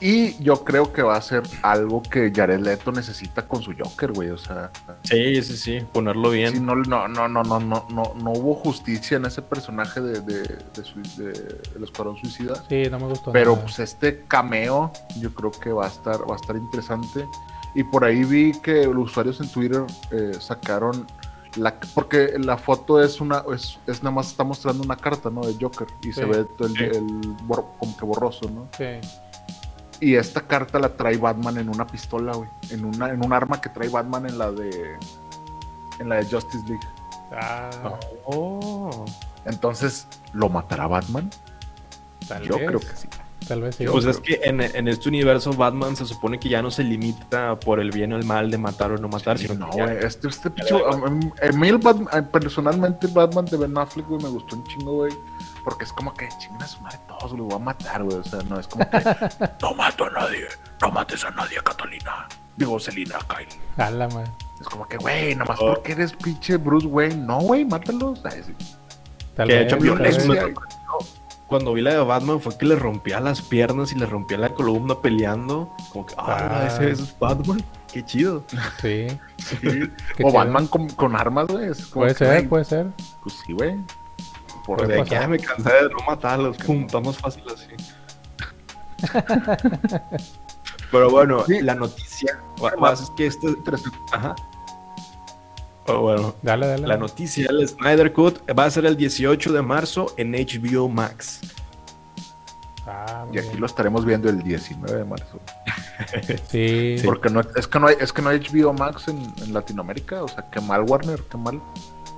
Y 0.00 0.42
yo 0.42 0.64
creo 0.64 0.92
que 0.92 1.02
va 1.02 1.16
a 1.16 1.20
ser 1.20 1.42
algo 1.62 2.02
que 2.02 2.32
Jared 2.34 2.60
Leto 2.60 2.90
necesita 2.90 3.46
con 3.46 3.62
su 3.62 3.74
Joker, 3.78 4.12
güey. 4.12 4.30
O 4.30 4.38
sea, 4.38 4.70
sí, 5.04 5.42
sí, 5.42 5.56
sí, 5.56 5.78
ponerlo 5.92 6.30
bien. 6.30 6.54
sí, 6.54 6.60
no, 6.60 6.74
no, 6.74 7.06
no, 7.06 7.28
no, 7.28 7.44
no, 7.44 7.60
no, 7.60 7.86
no, 7.90 8.14
no 8.14 8.30
hubo 8.32 8.54
justicia 8.54 9.18
en 9.18 9.26
ese 9.26 9.42
personaje 9.42 10.00
de, 10.00 10.20
de, 10.22 10.42
de, 10.42 11.58
El 11.76 11.84
Escuadrón 11.84 12.16
Suicida. 12.16 12.54
Sí, 12.68 12.84
no 12.90 12.98
me 12.98 13.06
gustó. 13.08 13.30
Pero 13.32 13.52
nada. 13.52 13.64
pues 13.64 13.78
este 13.78 14.24
cameo 14.26 14.90
yo 15.18 15.34
creo 15.34 15.50
que 15.50 15.70
va 15.70 15.84
a 15.84 15.88
estar, 15.88 16.18
va 16.28 16.34
a 16.34 16.36
estar 16.36 16.56
interesante. 16.56 17.26
Y 17.74 17.84
por 17.84 18.04
ahí 18.04 18.24
vi 18.24 18.52
que 18.60 18.86
los 18.86 19.10
usuarios 19.10 19.40
en 19.40 19.48
Twitter 19.50 19.82
eh, 20.12 20.32
sacaron 20.40 21.06
la 21.56 21.74
porque 21.94 22.34
la 22.38 22.56
foto 22.56 23.02
es 23.02 23.20
una 23.20 23.44
es, 23.52 23.78
es 23.86 24.02
nada 24.02 24.14
más 24.14 24.28
está 24.28 24.44
mostrando 24.44 24.84
una 24.84 24.96
carta 24.96 25.30
no 25.30 25.40
de 25.40 25.56
Joker 25.60 25.88
y 26.02 26.12
se 26.12 26.24
ve 26.24 26.44
todo 26.56 26.68
el, 26.68 26.76
Sí. 26.76 26.84
el 26.84 27.36
como 27.46 27.96
que 27.98 28.04
borroso, 28.04 28.48
¿no? 28.50 28.68
Sí. 28.78 28.84
Y 30.00 30.14
esta 30.16 30.40
carta 30.42 30.78
la 30.78 30.96
trae 30.96 31.16
Batman 31.18 31.58
en 31.58 31.68
una 31.68 31.86
pistola, 31.86 32.32
güey, 32.34 32.48
en 32.70 32.84
una 32.84 33.10
en 33.10 33.24
un 33.24 33.32
arma 33.32 33.60
que 33.60 33.68
trae 33.68 33.88
Batman 33.88 34.26
en 34.26 34.38
la 34.38 34.50
de 34.50 34.96
en 35.98 36.08
la 36.08 36.16
de 36.16 36.24
Justice 36.24 36.64
League. 36.66 36.86
Ah, 37.32 37.70
Oh. 38.26 39.04
Entonces, 39.44 40.06
¿lo 40.32 40.48
matará 40.48 40.86
Batman? 40.86 41.30
tal 42.28 42.42
Yo 42.44 42.56
vez. 42.58 42.66
creo 42.68 42.80
que 42.80 42.96
sí. 42.96 43.08
Tal 43.48 43.62
vez 43.62 43.74
sí. 43.76 43.84
Pues 43.90 44.04
es 44.04 44.18
que 44.18 44.38
en, 44.44 44.60
en 44.60 44.86
este 44.86 45.08
universo 45.08 45.52
Batman 45.52 45.96
se 45.96 46.04
supone 46.06 46.38
que 46.38 46.48
ya 46.48 46.62
no 46.62 46.70
se 46.70 46.84
limita 46.84 47.58
por 47.58 47.80
el 47.80 47.90
bien 47.90 48.12
o 48.12 48.16
el 48.16 48.24
mal 48.24 48.50
de 48.50 48.58
matar 48.58 48.92
o 48.92 48.98
no 48.98 49.08
matar, 49.08 49.38
Sí, 49.38 49.48
sino 49.48 49.66
no, 49.66 49.70
que 49.70 49.78
ya- 49.78 49.92
este, 49.94 50.28
este 50.28 50.50
pinche- 50.50 50.80
a, 50.86 51.10
mí- 51.10 51.32
a 51.42 51.52
mí 51.56 51.68
el 51.68 51.78
Batman, 51.78 52.08
a- 52.12 52.22
personalmente 52.22 53.06
el 53.06 53.12
Batman 53.12 53.44
de 53.46 53.56
Ben 53.56 53.76
Affleck, 53.76 54.06
güey, 54.06 54.22
me 54.22 54.28
gustó 54.28 54.56
un 54.56 54.64
chingo, 54.64 54.92
güey. 54.92 55.12
Porque 55.64 55.84
es 55.84 55.92
como 55.92 56.14
que 56.14 56.28
chingan 56.38 56.62
a 56.62 56.66
su 56.66 56.80
madre 56.80 56.98
todos, 57.06 57.32
lo 57.32 57.44
voy 57.44 57.54
a 57.56 57.58
matar, 57.58 58.02
güey. 58.02 58.16
O 58.18 58.24
sea, 58.24 58.40
no 58.48 58.58
es 58.58 58.66
como 58.66 58.88
que 58.88 58.98
no 59.62 59.74
mato 59.74 60.04
a 60.06 60.10
nadie, 60.10 60.46
no 60.80 60.90
mates 60.90 61.24
a 61.24 61.30
nadie, 61.30 61.58
Catalina. 61.62 62.28
Digo, 62.56 62.78
Selina, 62.78 63.18
Kyle. 63.28 63.48
A 63.82 63.90
la 63.90 64.08
madre. 64.08 64.30
Es 64.60 64.68
como 64.68 64.86
que, 64.86 64.96
güey, 64.98 65.34
nada 65.34 65.46
más 65.46 65.58
Oh. 65.60 65.74
porque 65.74 65.92
eres 65.92 66.12
pinche 66.12 66.56
Bruce 66.56 66.86
Wayne. 66.86 67.16
No, 67.16 67.40
güey, 67.40 67.64
mátalos. 67.64 68.20
Que 69.36 69.44
de 69.44 69.62
hecho 69.62 69.76
tal 69.76 69.80
violencia. 69.84 70.48
Cuando 71.46 71.72
vi 71.72 71.80
la 71.82 71.92
de 71.94 71.98
Batman 71.98 72.40
fue 72.40 72.56
que 72.56 72.64
le 72.66 72.76
rompía 72.76 73.18
las 73.18 73.40
piernas 73.42 73.90
y 73.92 73.96
le 73.96 74.06
rompía 74.06 74.38
la 74.38 74.50
columna 74.50 75.00
peleando. 75.00 75.74
Como 75.92 76.06
que, 76.06 76.14
ah, 76.16 76.60
Ah. 76.62 76.66
ese 76.66 76.90
es 76.90 77.18
Batman. 77.18 77.60
Qué 77.92 78.04
chido. 78.04 78.44
Sí. 78.80 79.08
Sí. 79.38 79.56
Qué 79.60 80.22
o 80.22 80.28
chido. 80.28 80.32
Batman 80.32 80.66
con, 80.68 80.88
con 80.90 81.16
armas, 81.16 81.48
güey. 81.48 81.70
Puede 81.92 82.12
que, 82.12 82.18
ser, 82.18 82.28
güey, 82.36 82.48
puede 82.48 82.64
ser. 82.66 82.86
Pues 83.22 83.34
sí, 83.44 83.52
güey. 83.52 83.76
Por 84.70 84.78
Pues 84.78 84.88
de 84.88 85.00
aquí 85.00 85.10
pasar. 85.10 85.22
ya 85.22 85.28
me 85.28 85.38
cansé 85.40 85.70
de 85.70 85.88
no 85.90 85.96
matarlos. 86.06 86.56
Pum, 86.58 86.84
está 86.84 87.00
más 87.00 87.16
fácil 87.18 87.42
así. 87.52 87.66
Pero 90.92 91.10
bueno, 91.10 91.44
Sí. 91.46 91.60
la 91.60 91.74
noticia. 91.74 92.38
Más 92.78 93.00
es 93.02 93.10
que 93.16 93.26
este. 93.26 93.48
Ajá. 94.12 94.34
Oh, 95.86 96.02
bueno, 96.02 96.34
Dale, 96.42 96.66
dale. 96.68 96.86
la 96.86 96.96
noticia 96.96 97.46
del 97.48 97.66
Snyder 97.66 98.12
Cut 98.12 98.38
va 98.56 98.64
a 98.66 98.70
ser 98.70 98.86
el 98.86 98.96
18 98.96 99.52
de 99.52 99.62
marzo 99.62 100.14
en 100.16 100.32
HBO 100.32 100.88
Max. 100.88 101.40
Ah, 102.86 103.26
Y 103.32 103.38
aquí 103.38 103.48
bien. 103.48 103.60
lo 103.60 103.66
estaremos 103.66 104.04
viendo 104.04 104.28
el 104.28 104.40
19 104.42 104.98
de 104.98 105.04
marzo. 105.04 105.40
Sí. 106.48 106.96
Porque 107.04 107.28
no, 107.28 107.40
es 107.56 107.66
que 107.68 107.78
no 107.78 107.88
hay, 107.88 107.96
es 108.00 108.12
que 108.12 108.22
no 108.22 108.30
hay 108.30 108.38
HBO 108.38 108.72
Max 108.72 109.08
en, 109.08 109.20
en 109.42 109.52
Latinoamérica, 109.52 110.22
o 110.22 110.28
sea, 110.28 110.48
qué 110.50 110.60
mal 110.60 110.82
Warner, 110.82 111.20
qué 111.30 111.36
mal, 111.36 111.60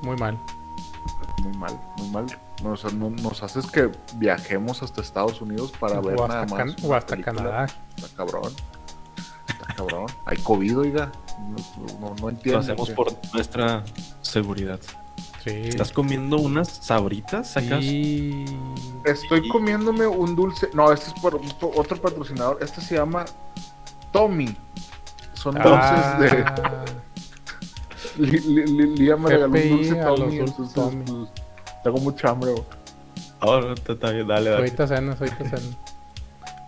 Muy 0.02 0.16
mal. 0.16 0.38
Muy 1.42 1.56
mal, 1.58 1.78
muy 1.98 2.08
mal. 2.10 2.26
O 2.64 2.76
sea, 2.76 2.90
no- 2.90 3.10
nos 3.10 3.42
haces 3.42 3.66
que 3.66 3.90
viajemos 4.16 4.82
hasta 4.82 5.00
Estados 5.00 5.40
Unidos 5.40 5.72
para 5.78 6.00
ver 6.00 6.16
nada 6.16 6.46
más. 6.46 6.52
Can- 6.52 6.76
o 6.84 6.94
hasta 6.94 7.10
película. 7.16 7.36
Canadá. 7.36 7.66
Está 7.96 8.16
cabrón. 8.16 8.52
Está 9.48 9.74
cabrón. 9.74 10.06
Hay 10.26 10.36
COVID, 10.38 10.78
oiga. 10.78 11.12
No, 11.40 11.56
no, 12.00 12.10
no 12.10 12.16
Lo 12.22 12.30
entiendo. 12.30 12.60
hacemos 12.60 12.88
que- 12.88 12.94
por 12.94 13.12
nuestra 13.34 13.82
seguridad. 14.22 14.78
Sí. 15.42 15.50
¿Estás 15.50 15.90
comiendo 15.90 16.36
unas 16.36 16.68
sabritas 16.68 17.56
acá? 17.56 17.80
Sí. 17.80 18.44
Estoy 19.04 19.48
comiéndome 19.48 20.06
un 20.06 20.36
dulce. 20.36 20.68
No, 20.72 20.92
este 20.92 21.08
es 21.08 21.14
por 21.20 21.40
por 21.58 21.72
otro 21.76 22.00
patrocinador. 22.00 22.58
Este 22.62 22.80
se 22.80 22.94
llama 22.94 23.24
Tommy. 24.12 24.56
Son 25.34 25.56
Ah, 25.58 26.16
dulces 26.20 26.30
de. 26.32 26.44
Li- 28.18 28.38
li- 28.40 28.66
li- 28.66 28.96
Lía 28.96 29.16
me 29.16 29.28
regaló 29.30 29.52
un 29.54 29.68
dulce 29.70 30.00
a 30.00 30.08
los 30.10 30.20
Tommy. 30.20 30.38
dulces 30.38 30.56
entonces, 30.58 30.74
Tommy. 30.74 31.04
pues, 31.04 31.30
tengo 31.84 31.98
mucha 31.98 32.28
hambre. 32.30 32.50
güey. 32.52 32.64
Oh, 33.40 33.60
dale, 34.00 34.24
dale. 34.24 34.54
ahorita 34.56 34.86
cenas, 34.86 35.20
ahorita 35.20 35.44
cenas. 35.44 35.76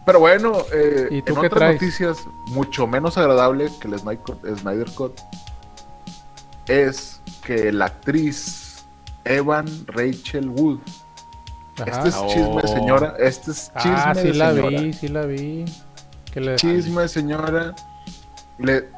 Pero 0.06 0.20
bueno, 0.20 0.52
eh, 0.72 1.08
¿Y 1.10 1.22
tú 1.22 1.34
en 1.34 1.40
qué 1.40 1.46
otras 1.46 1.58
traes? 1.60 1.74
noticias, 1.80 2.18
mucho 2.48 2.86
menos 2.86 3.16
agradable 3.16 3.70
que 3.80 3.88
el 3.88 3.98
Snyder 3.98 4.90
Cut, 4.94 5.18
es 6.68 7.20
que 7.44 7.72
la 7.72 7.86
actriz 7.86 8.84
Evan 9.24 9.66
Rachel 9.86 10.48
Wood, 10.50 10.78
Ajá. 11.78 11.90
este 11.90 12.08
es 12.10 12.26
chisme 12.28 12.60
Oh. 12.64 12.66
señora, 12.66 13.14
este 13.18 13.50
es 13.52 13.72
chisme 13.78 13.96
ah, 13.96 14.14
sí 14.14 14.22
de 14.28 14.34
la 14.34 14.50
señora. 14.54 14.80
vi, 14.80 14.92
sí 14.92 15.08
la 15.08 15.26
vi. 15.26 15.64
Le... 16.34 16.56
Chisme 16.56 17.06
señora, 17.08 17.74
le, 18.58 18.88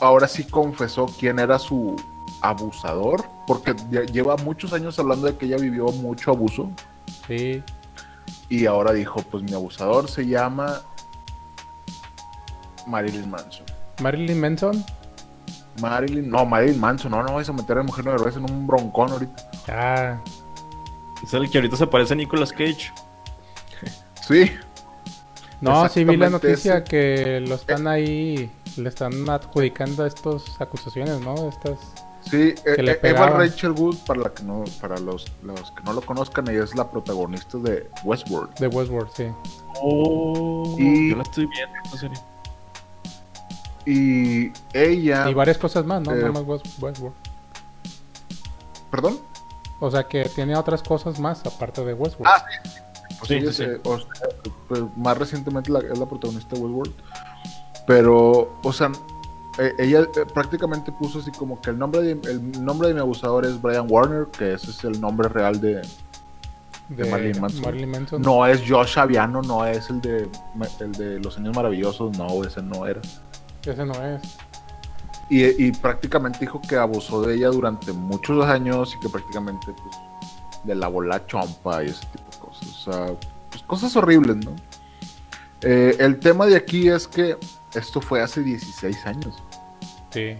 ahora 0.00 0.28
sí 0.28 0.44
confesó 0.44 1.06
quién 1.06 1.38
era 1.38 1.58
su 1.58 1.96
abusador, 2.40 3.24
porque 3.46 3.74
lleva 4.12 4.36
muchos 4.36 4.72
años 4.72 4.98
hablando 4.98 5.26
de 5.26 5.36
que 5.36 5.46
ella 5.46 5.56
vivió 5.56 5.86
mucho 5.86 6.30
abuso. 6.30 6.70
Sí. 7.26 7.62
Y 8.48 8.66
ahora 8.66 8.92
dijo, 8.92 9.22
pues 9.22 9.42
mi 9.42 9.52
abusador 9.54 10.08
se 10.08 10.26
llama 10.26 10.80
Marilyn 12.86 13.28
Manson. 13.30 13.64
Marilyn 14.00 14.40
Manson. 14.40 14.84
Marilyn, 15.80 16.30
no, 16.30 16.46
Marilyn 16.46 16.80
Manson, 16.80 17.10
no, 17.10 17.22
no 17.22 17.34
vais 17.34 17.48
a 17.48 17.52
meter 17.52 17.78
a 17.78 17.82
Mujer 17.82 18.04
de 18.04 18.12
Héroes 18.12 18.36
en 18.36 18.50
un 18.50 18.66
broncón 18.66 19.10
ahorita. 19.12 19.50
Ah, 19.68 20.18
Es 21.22 21.34
el 21.34 21.50
que 21.50 21.58
ahorita 21.58 21.76
se 21.76 21.86
parece 21.86 22.14
a 22.14 22.16
Nicolas 22.16 22.52
Cage. 22.52 22.92
Sí, 24.26 24.50
no, 25.60 25.88
sí 25.88 26.04
vi 26.04 26.16
la 26.16 26.30
noticia 26.30 26.78
ese. 26.78 26.84
que 26.84 27.40
lo 27.46 27.54
están 27.54 27.86
ahí, 27.86 28.50
le 28.78 28.88
están 28.88 29.28
adjudicando 29.28 30.04
estas 30.06 30.60
acusaciones, 30.60 31.20
¿no? 31.20 31.48
Estas. 31.48 31.78
sí, 32.30 32.54
Que 32.64 32.82
le 32.82 32.92
eh, 32.92 33.00
eh, 33.02 33.08
Eva. 33.10 33.28
Rachel 33.30 33.72
Wood, 33.72 33.96
para, 34.06 34.20
la 34.20 34.34
que 34.34 34.42
no, 34.42 34.64
para 34.80 34.98
los, 34.98 35.26
los 35.42 35.70
que 35.72 35.82
no 35.84 35.92
lo 35.92 36.00
conozcan, 36.02 36.48
ella 36.48 36.64
es 36.64 36.74
la 36.74 36.90
protagonista 36.90 37.58
de 37.58 37.88
Westworld. 38.04 38.54
De 38.58 38.66
Westworld, 38.68 39.10
sí. 39.16 39.26
Oh, 39.82 40.74
Y- 40.78 41.10
yo 41.10 41.16
la 41.16 41.22
estoy 41.22 41.46
viendo 41.46 41.74
esta 41.84 41.98
serie. 41.98 42.18
Y 43.84 44.52
ella, 44.72 45.28
Y 45.30 45.34
varias 45.34 45.58
cosas 45.58 45.84
más, 45.86 46.02
¿no? 46.02 46.12
Eh, 46.12 46.22
No 46.22 46.32
más 46.32 46.42
West- 46.44 46.66
Westworld. 46.82 47.14
perdón, 48.90 49.18
O 49.78 49.90
sea 49.90 50.04
que 50.08 50.24
tiene 50.30 50.56
otras 50.56 50.82
cosas 50.82 51.20
más 51.20 51.44
aparte 51.44 51.84
de 51.84 51.92
Westworld. 51.92 52.32
Ah, 52.34 52.44
pues 53.18 53.28
Sí, 53.28 53.34
ella 53.34 53.52
sí, 53.52 53.56
se- 53.58 53.80
o 53.84 53.98
sea, 53.98 54.06
pues, 54.68 54.82
más 54.96 55.18
recientemente 55.18 55.70
la- 55.70 55.80
es 55.80 55.98
la 55.98 56.06
protagonista 56.06 56.56
de 56.56 56.62
Westworld. 56.62 56.94
Pero, 57.86 58.58
o 58.62 58.72
sea, 58.72 58.90
eh, 59.58 59.74
ella 59.78 60.00
eh, 60.02 60.26
prácticamente 60.32 60.92
puso 60.92 61.20
así 61.20 61.30
como 61.30 61.60
que 61.60 61.70
el 61.70 61.78
nombre, 61.78 62.02
de, 62.02 62.12
el 62.30 62.64
nombre 62.64 62.88
de 62.88 62.94
mi 62.94 63.00
abusador 63.00 63.46
es 63.46 63.60
Brian 63.60 63.86
Warner, 63.88 64.26
que 64.26 64.54
ese 64.54 64.70
es 64.70 64.84
el 64.84 65.00
nombre 65.00 65.28
real 65.28 65.60
de, 65.60 65.82
de, 66.88 67.10
Marilyn 67.10 67.40
Manson. 67.40 67.62
Marilyn 67.62 67.90
Manson. 67.90 68.22
No 68.22 68.46
es 68.46 68.62
Josh 68.66 68.98
Aviano, 68.98 69.40
no 69.42 69.64
es 69.64 69.88
el 69.88 70.00
de, 70.00 70.28
el 70.80 70.92
de 70.92 71.20
Los 71.20 71.38
Años 71.38 71.54
Maravillosos, 71.56 72.16
no, 72.18 72.44
ese 72.44 72.60
no 72.60 72.86
era. 72.86 73.00
Ese 73.64 73.84
no 73.84 73.94
es. 74.04 74.36
Y, 75.30 75.66
y 75.66 75.72
prácticamente 75.72 76.40
dijo 76.40 76.60
que 76.60 76.76
abusó 76.76 77.22
de 77.22 77.34
ella 77.34 77.48
durante 77.48 77.92
muchos 77.92 78.44
años 78.44 78.94
y 78.96 79.00
que 79.00 79.08
prácticamente 79.08 79.66
pues, 79.66 79.96
le 80.64 80.74
lavó 80.74 81.02
la 81.02 81.24
chompa 81.26 81.82
y 81.82 81.88
ese 81.88 82.04
tipo 82.06 82.30
de 82.30 82.38
cosas. 82.38 82.68
O 82.68 82.92
sea, 82.92 83.06
pues, 83.50 83.62
cosas 83.64 83.96
horribles, 83.96 84.36
¿no? 84.36 84.54
Eh, 85.62 85.96
el 85.98 86.20
tema 86.20 86.46
de 86.46 86.56
aquí 86.56 86.88
es 86.88 87.08
que 87.08 87.36
esto 87.76 88.00
fue 88.00 88.22
hace 88.22 88.42
16 88.42 89.06
años, 89.06 89.42
Sí. 90.10 90.36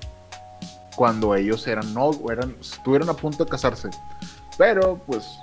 cuando 0.97 1.35
ellos 1.35 1.67
eran 1.67 1.93
no, 1.95 2.11
eran, 2.31 2.57
estuvieron 2.61 3.09
a 3.11 3.15
punto 3.15 3.45
de 3.45 3.51
casarse. 3.51 3.91
Pero, 4.57 4.97
pues, 5.07 5.39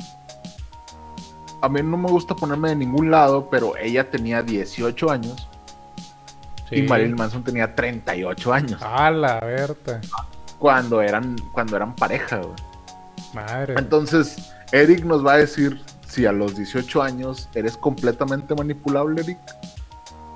a 1.62 1.70
mí 1.70 1.82
no 1.84 1.98
me 1.98 2.10
gusta 2.10 2.36
ponerme 2.36 2.70
de 2.70 2.76
ningún 2.76 3.12
lado, 3.12 3.50
pero 3.50 3.78
ella 3.78 4.10
tenía 4.10 4.41
18 4.41 5.12
años 5.12 5.48
sí. 6.70 6.78
y 6.78 6.82
Marilyn 6.84 7.16
Manson 7.16 7.44
tenía 7.44 7.74
38 7.76 8.54
años. 8.54 8.82
A 8.82 9.12
la 9.12 9.39
verta. 9.39 10.02
Cuando 10.60 11.02
eran, 11.02 11.36
cuando 11.54 11.76
eran 11.76 11.96
pareja, 11.96 12.38
güey. 12.38 12.56
Madre. 13.34 13.76
Entonces, 13.78 14.52
Eric 14.72 15.04
nos 15.06 15.26
va 15.26 15.34
a 15.34 15.38
decir 15.38 15.82
si 16.08 16.26
a 16.26 16.32
los 16.32 16.56
18 16.56 17.02
años 17.02 17.50
eres 17.54 17.78
completamente 17.78 18.54
manipulable, 18.56 19.22
Eric. 19.22 19.39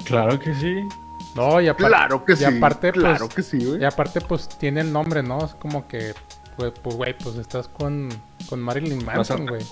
Claro 0.06 0.40
que 0.40 0.54
sí. 0.56 0.88
No, 1.36 1.62
y 1.62 1.68
aparte, 1.68 1.88
Claro 1.88 2.26
que 2.26 2.34
y 2.34 2.36
sí. 2.38 2.46
aparte, 2.46 2.92
pues, 2.94 3.04
claro 3.04 3.30
que 3.30 3.44
sí, 3.44 3.64
güey. 3.64 3.82
y 3.82 3.86
aparte, 3.86 4.22
pues 4.22 4.48
tiene 4.50 4.82
el 4.82 4.92
nombre, 4.92 5.22
¿no? 5.24 5.44
Es 5.46 5.54
como 5.56 5.88
que, 5.88 6.14
pues, 6.56 6.74
pues, 6.82 6.96
güey, 6.96 7.18
pues 7.18 7.36
estás 7.36 7.68
con, 7.68 8.10
con 8.50 8.60
Marilyn 8.62 9.04
Manson, 9.06 9.46
güey. 9.46 9.64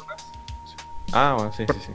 Ah, 1.13 1.33
bueno, 1.37 1.51
sí, 1.55 1.65
sí, 1.71 1.79
sí. 1.87 1.93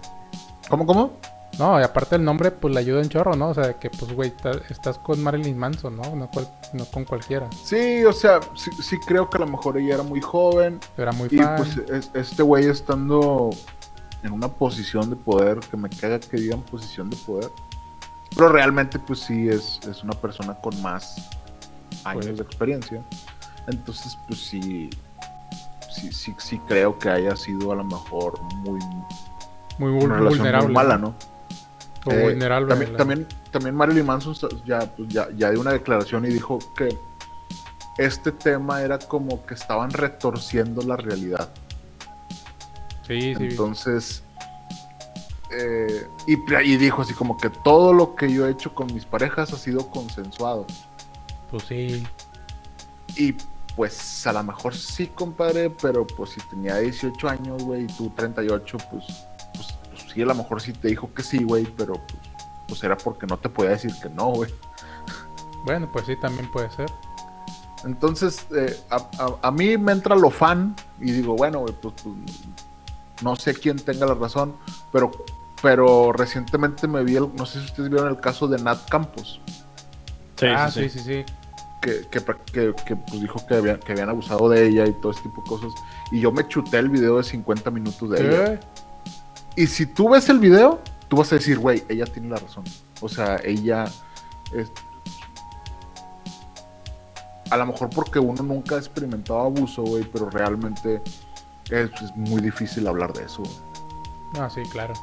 ¿Cómo, 0.68 0.86
cómo? 0.86 1.12
No, 1.58 1.78
y 1.80 1.82
aparte 1.82 2.16
el 2.16 2.24
nombre, 2.24 2.52
pues 2.52 2.72
le 2.72 2.80
ayuda 2.80 3.00
un 3.02 3.08
chorro, 3.08 3.34
¿no? 3.36 3.48
O 3.48 3.54
sea, 3.54 3.74
que, 3.78 3.90
pues, 3.90 4.12
güey, 4.14 4.32
estás 4.70 4.98
con 4.98 5.22
Marilyn 5.22 5.58
Manson, 5.58 5.96
¿no? 5.96 6.14
No, 6.16 6.30
cual- 6.30 6.48
no 6.72 6.84
con 6.86 7.04
cualquiera. 7.04 7.48
Sí, 7.64 8.04
o 8.04 8.12
sea, 8.12 8.40
sí, 8.54 8.70
sí 8.80 8.96
creo 9.06 9.28
que 9.28 9.36
a 9.36 9.40
lo 9.40 9.46
mejor 9.48 9.76
ella 9.76 9.94
era 9.94 10.02
muy 10.04 10.20
joven. 10.20 10.78
Era 10.96 11.12
muy 11.12 11.28
Y 11.30 11.36
fan. 11.38 11.56
pues 11.56 11.76
es- 11.90 12.10
este 12.14 12.42
güey 12.42 12.66
estando 12.66 13.50
en 14.22 14.32
una 14.32 14.48
posición 14.48 15.10
de 15.10 15.16
poder, 15.16 15.58
que 15.60 15.76
me 15.76 15.90
caga 15.90 16.20
que 16.20 16.36
digan 16.36 16.62
posición 16.62 17.10
de 17.10 17.16
poder. 17.16 17.50
Pero 18.36 18.48
realmente 18.48 18.98
pues 18.98 19.20
sí 19.20 19.48
es, 19.48 19.80
es 19.88 20.02
una 20.02 20.12
persona 20.14 20.54
con 20.54 20.80
más 20.82 21.16
años 22.04 22.26
Pues. 22.26 22.36
de 22.38 22.42
experiencia. 22.42 23.02
Entonces 23.66 24.16
pues 24.26 24.40
sí, 24.40 24.88
sí, 25.94 26.12
sí, 26.12 26.34
sí 26.38 26.58
creo 26.68 26.98
que 26.98 27.10
haya 27.10 27.36
sido 27.36 27.72
a 27.72 27.76
lo 27.76 27.84
mejor 27.84 28.40
muy, 28.54 28.80
muy 29.78 29.90
una 30.04 30.20
vulnerable. 30.20 30.66
muy 30.66 30.74
mala, 30.74 30.96
¿no? 30.98 31.14
O 32.06 32.10
Eh, 32.12 32.22
vulnerable. 32.22 32.68
También, 32.68 32.92
la- 32.92 32.98
también, 32.98 33.26
también 33.50 33.74
Marilyn 33.74 34.06
Manson 34.06 34.34
ya, 34.64 34.78
pues, 34.96 35.08
ya, 35.08 35.28
ya 35.36 35.50
dio 35.50 35.60
una 35.60 35.72
declaración 35.72 36.24
y 36.24 36.28
dijo 36.28 36.58
que 36.76 36.96
este 37.98 38.32
tema 38.32 38.80
era 38.82 38.98
como 38.98 39.44
que 39.44 39.52
estaban 39.54 39.90
retorciendo 39.90 40.80
la 40.82 40.96
realidad. 40.96 41.50
Sí, 43.06 43.34
sí. 43.34 43.44
Entonces, 43.44 44.22
eh, 45.52 46.08
y, 46.26 46.34
y 46.34 46.76
dijo 46.76 47.02
así 47.02 47.14
como 47.14 47.36
que 47.36 47.50
todo 47.50 47.92
lo 47.92 48.14
que 48.14 48.32
yo 48.32 48.46
he 48.46 48.50
hecho 48.50 48.74
con 48.74 48.92
mis 48.92 49.04
parejas 49.04 49.52
ha 49.52 49.56
sido 49.58 49.88
consensuado. 49.90 50.66
Pues 51.50 51.64
sí. 51.64 52.06
Y 53.16 53.34
pues 53.76 54.26
a 54.26 54.32
lo 54.32 54.42
mejor 54.42 54.74
sí, 54.74 55.06
compadre, 55.08 55.70
pero 55.70 56.06
pues 56.06 56.30
si 56.30 56.40
tenía 56.48 56.76
18 56.78 57.28
años, 57.28 57.62
güey, 57.64 57.84
y 57.84 57.86
tú 57.86 58.10
38, 58.10 58.76
pues, 58.90 59.04
pues, 59.54 59.68
pues 59.90 60.12
sí, 60.12 60.22
a 60.22 60.26
lo 60.26 60.34
mejor 60.34 60.60
sí 60.60 60.72
te 60.72 60.88
dijo 60.88 61.12
que 61.14 61.22
sí, 61.22 61.42
güey, 61.42 61.64
pero 61.76 61.94
pues, 61.94 62.18
pues 62.68 62.84
era 62.84 62.96
porque 62.96 63.26
no 63.26 63.36
te 63.38 63.48
podía 63.48 63.70
decir 63.70 63.92
que 64.02 64.08
no, 64.08 64.26
güey. 64.28 64.52
Bueno, 65.64 65.88
pues 65.92 66.06
sí, 66.06 66.14
también 66.20 66.50
puede 66.52 66.70
ser. 66.70 66.90
Entonces, 67.84 68.46
eh, 68.54 68.78
a, 68.90 68.96
a- 68.96 69.48
a 69.48 69.50
mí 69.50 69.76
me 69.78 69.92
entra 69.92 70.14
lo 70.14 70.30
fan 70.30 70.76
y 71.00 71.12
digo, 71.12 71.34
bueno, 71.36 71.60
güey, 71.60 71.74
pues, 71.80 71.94
pues, 72.02 72.14
no 73.22 73.36
sé 73.36 73.54
quién 73.54 73.76
tenga 73.78 74.06
la 74.06 74.14
razón, 74.14 74.54
pero, 74.92 75.10
pero 75.62 76.12
recientemente 76.12 76.86
me 76.88 77.02
vi, 77.04 77.16
el- 77.16 77.34
no 77.36 77.46
sé 77.46 77.60
si 77.60 77.66
ustedes 77.66 77.90
vieron 77.90 78.08
el 78.08 78.20
caso 78.20 78.48
de 78.48 78.58
Nat 78.62 78.88
Campos, 78.88 79.40
Sí, 80.36 80.46
ah, 80.46 80.70
sí, 80.70 80.88
sí, 80.88 81.00
sí. 81.00 81.24
que, 81.82 82.06
que, 82.10 82.24
que- 82.52 82.74
que, 82.86 82.96
pues, 82.96 83.20
dijo 83.20 83.44
que 83.46 83.54
habían, 83.56 83.78
que 83.80 83.92
habían 83.92 84.08
abusado 84.08 84.48
de 84.48 84.66
ella 84.68 84.86
y 84.86 84.92
todo 85.00 85.12
ese 85.12 85.20
tipo 85.22 85.42
de 85.42 85.48
cosas, 85.48 85.72
y 86.12 86.20
yo 86.20 86.32
me 86.32 86.46
chuté 86.48 86.78
el 86.78 86.88
video 86.88 87.18
de 87.18 87.24
50 87.24 87.70
minutos 87.70 88.08
de 88.10 88.26
ella. 88.26 88.60
Y 89.56 89.66
si 89.66 89.84
tú 89.86 90.08
ves 90.10 90.28
el 90.30 90.38
video, 90.38 90.80
tú 91.08 91.16
vas 91.16 91.30
a 91.32 91.34
decir, 91.36 91.58
güey, 91.58 91.82
ella 91.88 92.06
tiene 92.06 92.28
la 92.28 92.36
razón. 92.36 92.64
O 93.02 93.08
sea, 93.08 93.36
ella 93.44 93.84
es... 94.54 94.70
A 97.50 97.56
lo 97.56 97.66
mejor 97.66 97.90
porque 97.90 98.18
uno 98.20 98.42
nunca 98.44 98.76
ha 98.76 98.78
experimentado 98.78 99.40
abuso, 99.40 99.82
güey, 99.82 100.04
pero 100.04 100.30
realmente 100.30 101.02
es, 101.68 101.90
es 102.00 102.16
muy 102.16 102.40
difícil 102.40 102.86
hablar 102.86 103.12
de 103.12 103.24
eso. 103.24 103.42
No, 104.34 104.48
sí, 104.48 104.62
claro. 104.70 104.94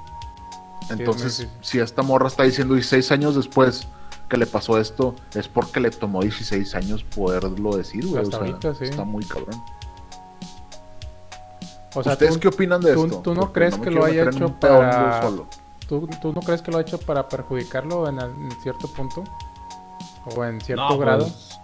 Entonces, 0.90 1.48
si 1.62 1.80
esta 1.80 2.02
morra 2.02 2.28
está 2.28 2.44
diciendo 2.44 2.74
16 2.76 3.12
años 3.12 3.36
después 3.36 3.88
que 4.30 4.38
le 4.38 4.46
pasó 4.46 4.80
esto, 4.80 5.16
es 5.36 5.48
porque 5.48 5.80
le 5.80 5.90
tomó 5.92 6.22
16 6.22 6.76
años 6.76 7.04
poderlo 7.04 7.76
decir, 7.78 8.06
güey. 8.06 8.20
O 8.20 8.22
Hasta 8.24 8.38
sea, 8.38 8.46
ahorita, 8.46 8.76
sí. 8.76 8.84
está 8.86 9.04
muy 9.06 9.24
cabrón. 9.26 9.62
O 11.96 12.04
sea, 12.04 12.14
¿Ustedes 12.14 12.34
tú, 12.34 12.40
qué 12.42 12.48
opinan 12.50 12.82
de 12.82 12.94
tú- 12.94 13.06
esto? 13.06 13.18
tú 13.20 13.34
no 13.34 13.42
Porque 13.42 13.54
crees 13.54 13.78
que 13.78 13.90
lo 13.92 14.06
haya 14.06 14.24
hecho 14.30 14.54
para- 14.60 15.22
solo. 15.22 15.48
¿tú, 15.88 16.08
tú 16.22 16.34
no 16.34 16.42
crees 16.42 16.62
que 16.62 16.70
lo 16.72 16.78
ha 16.78 16.82
hecho 16.82 17.00
para 17.00 17.28
perjudicarlo 17.30 18.08
en, 18.10 18.20
en 18.20 18.52
cierto 18.62 18.88
punto? 18.90 19.24
¿O 20.36 20.44
en 20.44 20.60
cierto 20.62 20.90
No, 20.90 20.98
grado? 20.98 21.24
pues, 21.24 21.60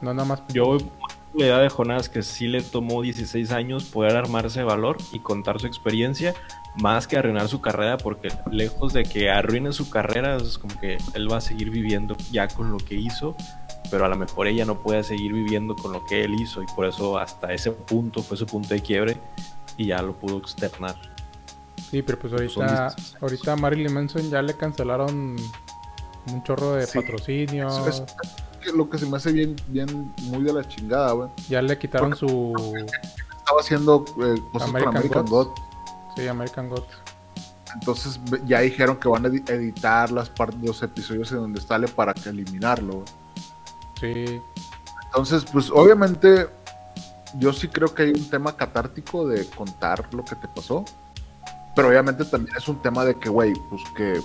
No 0.00 0.14
nada 0.14 0.26
más. 0.28 0.42
Yo 0.48 0.66
voy 0.66 0.90
la 1.38 1.44
idea 1.46 1.58
de 1.58 1.68
Jonás 1.68 2.08
que 2.08 2.22
sí 2.22 2.46
le 2.46 2.62
tomó 2.62 3.02
16 3.02 3.50
años 3.52 3.84
poder 3.84 4.16
armarse 4.16 4.60
de 4.60 4.64
valor 4.64 4.96
y 5.12 5.18
contar 5.20 5.60
su 5.60 5.66
experiencia 5.66 6.34
más 6.76 7.06
que 7.06 7.16
arruinar 7.18 7.48
su 7.48 7.60
carrera 7.60 7.96
porque 7.98 8.28
lejos 8.50 8.92
de 8.92 9.02
que 9.04 9.30
arruine 9.30 9.72
su 9.72 9.88
carrera 9.90 10.36
es 10.36 10.58
como 10.58 10.78
que 10.80 10.98
él 11.14 11.30
va 11.30 11.38
a 11.38 11.40
seguir 11.40 11.70
viviendo 11.70 12.16
ya 12.30 12.48
con 12.48 12.70
lo 12.70 12.78
que 12.78 12.94
hizo 12.94 13.34
pero 13.90 14.04
a 14.04 14.08
lo 14.08 14.16
mejor 14.16 14.46
ella 14.48 14.64
no 14.64 14.80
puede 14.82 15.04
seguir 15.04 15.32
viviendo 15.32 15.76
con 15.76 15.92
lo 15.92 16.04
que 16.06 16.24
él 16.24 16.34
hizo 16.40 16.62
y 16.62 16.66
por 16.74 16.86
eso 16.86 17.18
hasta 17.18 17.52
ese 17.52 17.70
punto 17.70 18.22
fue 18.22 18.36
su 18.36 18.46
punto 18.46 18.68
de 18.70 18.80
quiebre 18.80 19.16
y 19.76 19.86
ya 19.86 20.00
lo 20.02 20.14
pudo 20.18 20.38
externar. 20.38 20.96
Sí, 21.90 22.02
pero 22.02 22.18
pues 22.18 22.32
ahorita, 22.32 22.60
16 22.66 22.80
años. 22.80 23.16
ahorita 23.20 23.52
a 23.52 23.56
Marilyn 23.56 23.92
Manson 23.92 24.28
ya 24.28 24.42
le 24.42 24.54
cancelaron 24.56 25.36
un 26.32 26.42
chorro 26.42 26.72
de 26.72 26.86
Sí. 26.86 26.98
patrocinio. 26.98 27.68
Eso 27.68 27.88
es 27.88 28.04
que 28.66 28.76
lo 28.76 28.88
que 28.90 28.98
se 28.98 29.06
me 29.06 29.16
hace 29.16 29.32
bien, 29.32 29.56
bien, 29.68 30.12
muy 30.24 30.42
de 30.42 30.52
la 30.52 30.66
chingada, 30.66 31.12
güey. 31.12 31.28
Ya 31.48 31.62
le 31.62 31.78
quitaron 31.78 32.14
su. 32.16 32.52
Estaba 33.38 33.60
haciendo 33.60 34.04
eh, 34.22 34.34
cosas 34.52 34.68
American 34.68 34.92
con 34.92 34.96
American 34.96 35.24
Gods. 35.26 35.48
God. 35.48 35.54
Sí, 36.16 36.28
American 36.28 36.68
Gods. 36.68 36.86
Entonces 37.74 38.20
ya 38.46 38.60
dijeron 38.60 38.96
que 38.96 39.08
van 39.08 39.26
a 39.26 39.28
edi- 39.28 39.48
editar 39.50 40.10
las 40.10 40.30
partes 40.30 40.60
de 40.60 40.66
los 40.68 40.82
episodios 40.82 41.30
en 41.32 41.38
donde 41.38 41.60
sale 41.60 41.88
para 41.88 42.14
que 42.14 42.28
eliminarlo. 42.30 42.94
güey. 42.94 43.06
Sí, 44.00 44.40
Entonces, 45.06 45.44
pues 45.52 45.70
obviamente 45.70 46.48
yo 47.38 47.52
sí 47.52 47.68
creo 47.68 47.94
que 47.94 48.04
hay 48.04 48.10
un 48.12 48.28
tema 48.30 48.56
catártico 48.56 49.26
de 49.28 49.46
contar 49.50 50.12
lo 50.14 50.24
que 50.24 50.34
te 50.36 50.48
pasó. 50.48 50.84
Pero 51.74 51.88
obviamente 51.88 52.24
también 52.24 52.56
es 52.56 52.66
un 52.68 52.80
tema 52.80 53.04
de 53.04 53.14
que, 53.18 53.28
güey, 53.28 53.52
pues 53.68 53.82
que, 53.94 54.20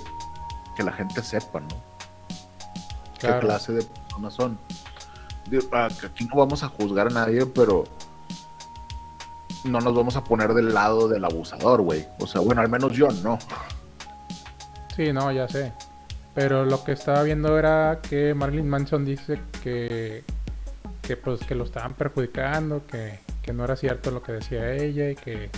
que 0.78 0.84
la 0.84 0.94
gente 0.94 1.22
sepa, 1.22 1.60
¿no? 1.60 1.68
qué 3.20 3.28
claro. 3.28 3.42
clase 3.42 3.74
de 3.74 3.86
personas 4.12 4.34
son. 4.34 4.58
Digo, 5.50 5.64
ah, 5.72 5.90
Aquí 6.06 6.26
no 6.26 6.36
vamos 6.36 6.64
a 6.64 6.68
juzgar 6.68 7.08
a 7.08 7.10
nadie, 7.10 7.46
pero 7.46 7.84
no 9.64 9.80
nos 9.80 9.94
vamos 9.94 10.16
a 10.16 10.24
poner 10.24 10.54
del 10.54 10.74
lado 10.74 11.08
del 11.08 11.24
abusador, 11.26 11.82
güey. 11.82 12.06
O 12.20 12.28
sea, 12.28 12.42
bueno, 12.42 12.62
al 12.62 12.70
menos 12.70 12.94
yo 12.94 13.10
no. 13.24 13.40
Sí, 14.96 15.12
no, 15.14 15.32
ya 15.32 15.48
sé. 15.48 15.74
Pero 16.34 16.66
lo 16.66 16.84
que 16.84 16.94
estaba 16.94 17.24
viendo 17.24 17.58
era 17.58 18.00
que 18.08 18.34
Marilyn 18.34 18.70
Manson 18.70 19.04
dice 19.04 19.42
que, 19.62 20.24
que 21.02 21.18
pues 21.18 21.42
que 21.42 21.56
lo 21.56 21.66
estaban 21.66 21.94
perjudicando, 21.94 22.86
que, 22.88 23.20
que 23.42 23.52
no 23.52 23.66
era 23.66 23.76
cierto 23.76 24.12
lo 24.12 24.22
que 24.22 24.34
decía 24.34 24.74
ella 24.74 25.10
y 25.10 25.16
que 25.16 25.50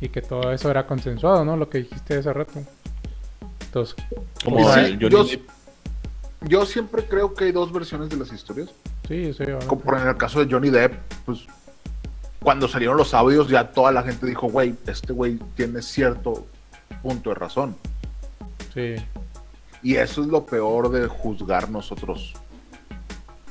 y 0.00 0.10
que 0.10 0.22
todo 0.22 0.52
eso 0.52 0.70
era 0.70 0.86
consensuado, 0.86 1.44
¿no? 1.44 1.56
Lo 1.56 1.68
que 1.68 1.78
dijiste 1.78 2.18
hace 2.18 2.32
rato. 2.32 2.60
Entonces, 3.60 3.96
Como 4.44 4.72
Sí, 4.72 4.80
el 4.80 4.98
Johnny 5.00 5.30
yo. 5.30 5.42
Yo 6.48 6.66
siempre 6.66 7.04
creo 7.04 7.34
que 7.34 7.44
hay 7.44 7.52
dos 7.52 7.72
versiones 7.72 8.08
de 8.10 8.16
las 8.16 8.32
historias. 8.32 8.70
sí, 9.06 9.32
sí, 9.32 9.42
obviamente. 9.42 9.66
Como 9.66 9.80
por 9.82 9.98
en 9.98 10.08
el 10.08 10.16
caso 10.16 10.44
de 10.44 10.52
Johnny 10.52 10.70
Depp, 10.70 10.94
pues 11.24 11.46
cuando 12.42 12.68
salieron 12.68 12.96
los 12.96 13.14
audios 13.14 13.48
ya 13.48 13.70
toda 13.72 13.92
la 13.92 14.02
gente 14.02 14.26
dijo, 14.26 14.48
güey, 14.48 14.74
este 14.86 15.12
güey 15.12 15.38
tiene 15.56 15.82
cierto 15.82 16.46
punto 17.02 17.30
de 17.30 17.34
razón. 17.34 17.76
Sí, 18.74 18.94
Y 19.82 19.94
eso 19.96 20.22
es 20.22 20.28
lo 20.28 20.44
peor 20.46 20.90
de 20.90 21.06
juzgar 21.08 21.70
nosotros 21.70 22.34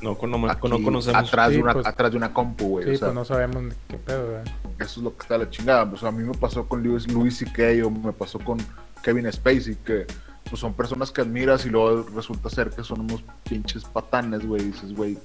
No, 0.02 0.12
aquí, 0.12 0.68
no 0.70 0.82
conocemos. 0.84 1.08
atrás, 1.28 1.50
Sí, 1.50 1.56
de 1.58 1.64
una, 1.64 1.74
pues- 1.74 1.86
atrás 1.88 2.12
de 2.12 2.18
una 2.18 2.34
compu, 2.34 2.68
güey. 2.70 2.86
sí, 2.86 2.91
o 2.91 2.98
sea, 2.98 3.08
pues 3.08 3.16
no 3.16 3.26
sabemos 3.26 3.64
ni 3.64 3.72
qué 3.88 3.98
pedo, 3.98 4.28
¿verdad? 4.28 4.45
eso 4.80 5.00
es 5.00 5.04
lo 5.04 5.16
que 5.18 5.24
está 5.24 5.38
la 5.38 5.50
chingada. 5.50 5.89
Pues 5.89 6.04
a 6.04 6.12
mí 6.12 6.24
me 6.24 6.34
pasó 6.38 6.68
con 6.68 6.84
Louis, 6.84 7.12
Louis 7.12 7.36
C.K. 7.38 7.84
o 7.86 7.89
me 7.89 8.14
pasó 8.14 8.38
con 8.39 8.58
Kevin 9.02 9.32
Spacey, 9.32 9.76
que 9.84 10.06
pues 10.50 10.60
son 10.60 10.74
personas 10.74 11.12
que 11.12 11.22
admiras 11.22 11.66
y 11.66 11.70
luego 11.70 12.06
resulta 12.16 12.50
ser 12.50 12.70
que 12.70 12.84
son 12.84 13.02
unos 13.02 13.24
pinches 13.50 13.84
patanes, 13.86 14.45
güey. 14.45 14.62
Y 14.62 14.66
dices, 14.66 14.95
güey, 14.95 15.18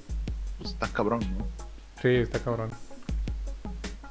pues 0.57 0.71
está 0.71 0.87
cabrón, 0.87 1.19
¿no? 1.37 1.45
Sí, 2.01 2.09
está 2.09 2.39
cabrón. 2.39 2.69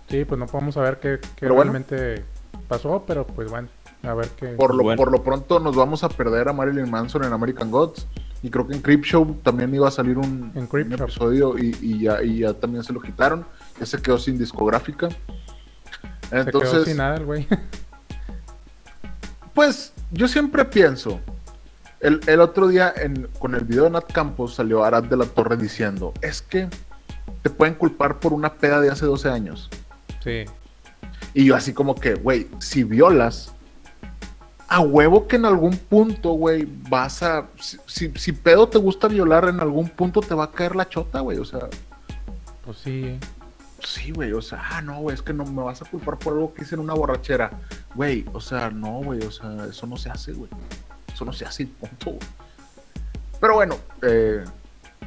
Sí, 0.09 0.25
pues 0.25 0.39
no 0.39 0.47
podemos 0.47 0.75
saber 0.75 0.99
qué, 1.01 1.19
qué 1.21 1.29
Pero 1.41 1.55
bueno. 1.55 1.73
realmente 1.73 2.25
pasó, 2.69 3.05
pero 3.07 3.27
pues 3.27 3.51
bueno, 3.51 3.69
a 4.03 4.15
ver 4.15 4.29
qué. 4.31 4.49
Por 4.49 4.75
lo, 4.75 4.83
Bueno. 4.85 4.97
por 4.99 5.11
lo 5.11 5.23
pronto 5.23 5.59
nos 5.61 5.75
vamos 5.77 6.05
a 6.05 6.09
perder 6.09 6.49
a 6.49 6.53
Marilyn 6.53 6.91
Manson 6.91 7.25
en 7.25 7.33
American 7.33 7.71
Gods. 7.71 8.07
Y 8.43 8.51
creo 8.51 8.67
que 8.67 8.75
en 8.75 8.83
Creepshow 8.83 9.37
también 9.45 9.73
iba 9.75 9.87
a 9.87 9.91
salir 9.93 10.19
un, 10.19 10.51
En 10.55 10.63
un 10.63 10.67
Creepshow. 10.67 11.05
episodio 11.05 11.59
y, 11.59 11.77
y 11.81 12.01
ya, 12.01 12.23
y 12.23 12.41
ya 12.41 12.53
también 12.55 12.83
se 12.83 12.93
lo 12.93 13.01
quitaron. 13.01 13.47
Ya 13.79 13.87
se 13.87 14.03
quedó 14.03 14.19
sin 14.19 14.37
discográfica. 14.37 15.09
Se 15.11 15.17
quedó 16.31 16.41
Entonces, 16.41 16.85
sin 16.85 16.97
nada 16.97 17.17
el 17.17 17.25
güey. 17.25 17.47
pues 19.55 19.93
yo 20.11 20.29
siempre 20.29 20.65
pienso. 20.65 21.21
El, 22.01 22.21
el 22.27 22.41
otro 22.41 22.69
día 22.69 22.93
en- 22.97 23.29
con 23.39 23.55
el 23.55 23.65
video 23.65 23.85
de 23.85 23.91
Nat 23.91 24.11
Campos 24.13 24.55
salió 24.55 24.83
Arad 24.85 25.05
de 25.05 25.17
la 25.17 25.25
Torre 25.27 25.57
diciendo, 25.57 26.13
es 26.21 26.43
que 26.43 26.69
te 27.43 27.51
pueden 27.51 27.75
culpar 27.75 28.19
por 28.19 28.33
una 28.33 28.55
peda 28.55 28.81
de 28.81 28.91
hace 28.91 29.07
12 29.07 29.29
años. 29.29 29.69
sí. 30.23 30.45
Y 31.35 31.47
yo 31.47 31.57
así 31.57 31.73
como 31.73 31.95
que, 31.95 32.13
güey, 32.15 32.47
si 32.59 32.85
violas, 32.85 33.53
a 34.69 34.81
huevo 34.81 35.27
que 35.27 35.37
en 35.37 35.47
algún 35.47 35.77
punto, 35.79 36.33
güey, 36.33 36.69
vas 36.91 37.23
a... 37.23 37.47
Si, 37.59 37.79
si, 37.87 38.13
si 38.17 38.33
pedo 38.33 38.69
te 38.69 38.77
gusta 38.77 39.09
violar, 39.09 39.49
en 39.49 39.61
algún 39.61 39.89
punto 39.89 40.21
te 40.21 40.35
va 40.35 40.45
a 40.45 40.51
caer 40.51 40.77
la 40.77 40.87
chota, 40.89 41.21
güey. 41.21 41.39
O 41.39 41.45
sea, 41.47 41.69
Pues 42.65 42.77
sí. 42.79 43.19
Sí, 43.85 44.11
güey. 44.13 44.33
O 44.33 44.43
sea, 44.43 44.61
ah, 44.71 44.83
no, 44.83 45.01
güey, 45.01 45.15
es 45.15 45.23
que 45.23 45.33
no 45.33 45.45
me 45.45 45.63
vas 45.63 45.83
a 45.83 45.85
culpar 45.85 46.19
por 46.19 46.35
algo 46.35 46.55
que 46.55 46.63
hice 46.63 46.75
en 46.75 46.81
una 46.81 46.95
borrachera. 46.95 47.51
Güey, 47.95 48.25
o 48.33 48.41
sea, 48.41 48.71
no, 48.71 49.03
güey, 49.03 49.21
o 49.23 49.31
sea, 49.31 49.67
eso 49.69 49.87
no 49.87 49.97
se 49.97 50.11
hace, 50.11 50.33
güey. 50.33 50.51
Eso 51.13 51.25
no 51.25 51.33
se 51.33 51.45
hace, 51.45 51.67
punto, 51.67 52.11
güey. 52.13 52.19
Pero 53.41 53.55
bueno, 53.55 53.77
eh, 54.03 54.45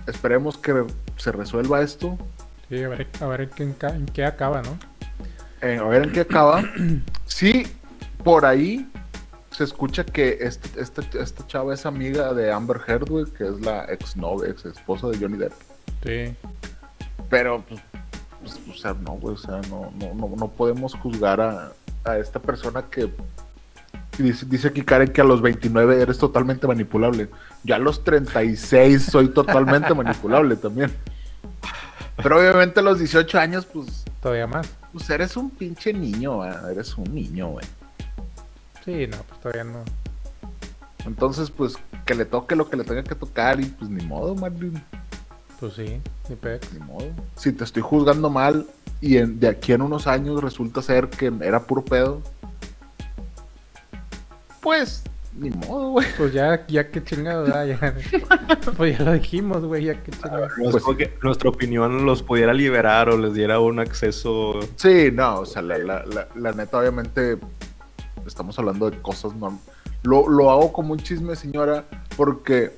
esperemos 0.08 0.58
que 0.58 0.86
se 1.18 1.32
resuelva 1.32 1.82
esto. 1.82 2.18
Sí, 2.70 2.84
a 2.84 2.90
ver, 2.90 3.08
a 3.22 3.26
ver 3.28 3.42
en, 3.42 3.74
qué, 3.76 3.88
en 3.88 4.06
qué 4.08 4.26
acaba, 4.26 4.62
¿no? 4.62 4.78
Eh, 5.62 5.78
a 5.78 5.84
ver 5.84 6.04
en 6.04 6.12
qué 6.12 6.22
acaba. 6.22 6.64
Sí, 7.26 7.66
por 8.24 8.46
ahí 8.46 8.90
se 9.52 9.64
escucha 9.64 10.04
que 10.04 10.38
este, 10.42 10.82
este- 10.82 11.20
esta 11.22 11.48
chava 11.48 11.74
es 11.74 11.86
amiga 11.86 12.34
de 12.34 12.52
Amber 12.52 12.82
Heard, 12.88 13.10
güey, 13.10 13.26
que 13.26 13.46
es 13.48 13.62
la 13.62 13.86
ex 13.92 14.18
novia, 14.18 14.50
ex 14.52 14.66
esposa 14.66 15.08
de 15.08 15.18
Johnny 15.18 15.38
Depp. 15.38 15.54
Sí. 16.04 16.36
Pero, 17.30 17.64
pues, 17.68 17.82
pues, 18.46 18.78
o 18.78 18.80
sea, 18.80 18.94
no, 18.94 19.14
güey, 19.14 19.36
o 19.36 19.38
sea, 19.38 19.62
no, 19.70 19.92
no, 20.00 20.14
no, 20.14 20.36
no 20.36 20.48
podemos 20.50 20.94
juzgar 20.94 21.42
a, 21.42 21.72
a 22.04 22.18
esta 22.18 22.40
persona 22.40 22.84
que 22.90 23.10
dice, 24.18 24.46
dice 24.46 24.68
aquí 24.68 24.82
Karen 24.82 25.12
que 25.12 25.22
a 25.22 25.24
los 25.24 25.42
29 25.42 26.02
eres 26.02 26.18
totalmente 26.18 26.68
manipulable. 26.68 27.30
Yo 27.64 27.76
a 27.76 27.80
los 27.80 28.04
36 28.04 29.04
soy 29.04 29.30
totalmente 29.30 29.94
manipulable 29.96 30.56
también. 30.56 30.92
Pero 32.18 32.40
obviamente 32.40 32.80
a 32.80 32.84
los 32.84 33.00
18 33.00 33.40
años, 33.40 33.66
pues, 33.66 34.06
Todavía 34.22 34.48
más. 34.48 34.68
pues 34.94 35.10
eres 35.10 35.36
un 35.36 35.50
pinche 35.50 35.94
niño, 35.94 36.38
güey, 36.38 36.52
eres 36.72 36.98
un 36.98 37.14
niño, 37.14 37.50
güey. 37.50 37.66
Sí, 38.86 39.08
no, 39.08 39.18
pues 39.18 39.42
todavía 39.42 39.64
no. 39.64 39.84
Entonces, 41.06 41.52
pues, 41.52 41.76
que 42.06 42.16
le 42.16 42.26
toque 42.26 42.56
lo 42.56 42.70
que 42.70 42.78
le 42.78 42.84
tenga 42.84 43.04
que 43.04 43.16
tocar 43.16 43.60
y 43.60 43.66
pues 43.66 43.90
ni 43.90 44.04
modo, 44.06 44.34
Marlin, 44.36 44.82
Pues 45.60 45.74
sí, 45.74 46.02
ni 46.30 46.36
pex. 46.36 46.74
ni 46.74 46.80
modo. 46.80 47.08
Si 47.36 47.52
te 47.52 47.64
estoy 47.64 47.82
juzgando 47.82 48.30
mal 48.30 48.66
y 49.02 49.18
en- 49.18 49.40
de 49.40 49.48
aquí 49.48 49.72
en 49.74 49.82
unos 49.82 50.06
años 50.08 50.42
resulta 50.42 50.82
ser 50.82 51.08
que 51.10 51.32
era 51.42 51.62
puro 51.64 51.84
pedo, 51.84 52.22
pues, 54.62 55.04
ni 55.38 55.50
modo, 55.52 55.90
güey. 55.92 56.08
Pues 56.18 56.34
ya, 56.34 56.66
ya 56.68 56.90
que 56.90 57.04
chingado, 57.04 57.46
ya, 57.48 57.66
ya. 57.66 57.96
Pues 58.78 58.98
ya 58.98 59.04
lo 59.06 59.14
dijimos, 59.14 59.64
güey, 59.64 59.86
ya 59.86 60.02
que 60.02 60.12
chingado. 60.12 60.46
Es 60.46 60.52
Pues 60.72 60.98
que 60.98 61.14
nuestra 61.22 61.50
opinión 61.50 62.06
los 62.06 62.24
pudiera 62.24 62.54
liberar 62.54 63.10
o 63.10 63.18
les 63.18 63.34
diera 63.34 63.60
un 63.60 63.80
acceso. 63.80 64.60
Sí, 64.76 65.10
no, 65.14 65.40
o 65.42 65.46
sea, 65.46 65.62
la, 65.62 65.78
la- 65.78 66.06
la- 66.06 66.28
la 66.36 66.52
neta, 66.54 66.80
obviamente, 66.80 67.38
estamos 68.26 68.58
hablando 68.58 68.90
de 68.90 68.98
cosas 69.02 69.34
norm- 69.34 69.60
Lo, 70.04 70.28
lo 70.30 70.50
hago 70.52 70.74
como 70.74 70.94
un 70.94 71.00
chisme, 71.00 71.36
señora, 71.36 71.86
porque 72.18 72.72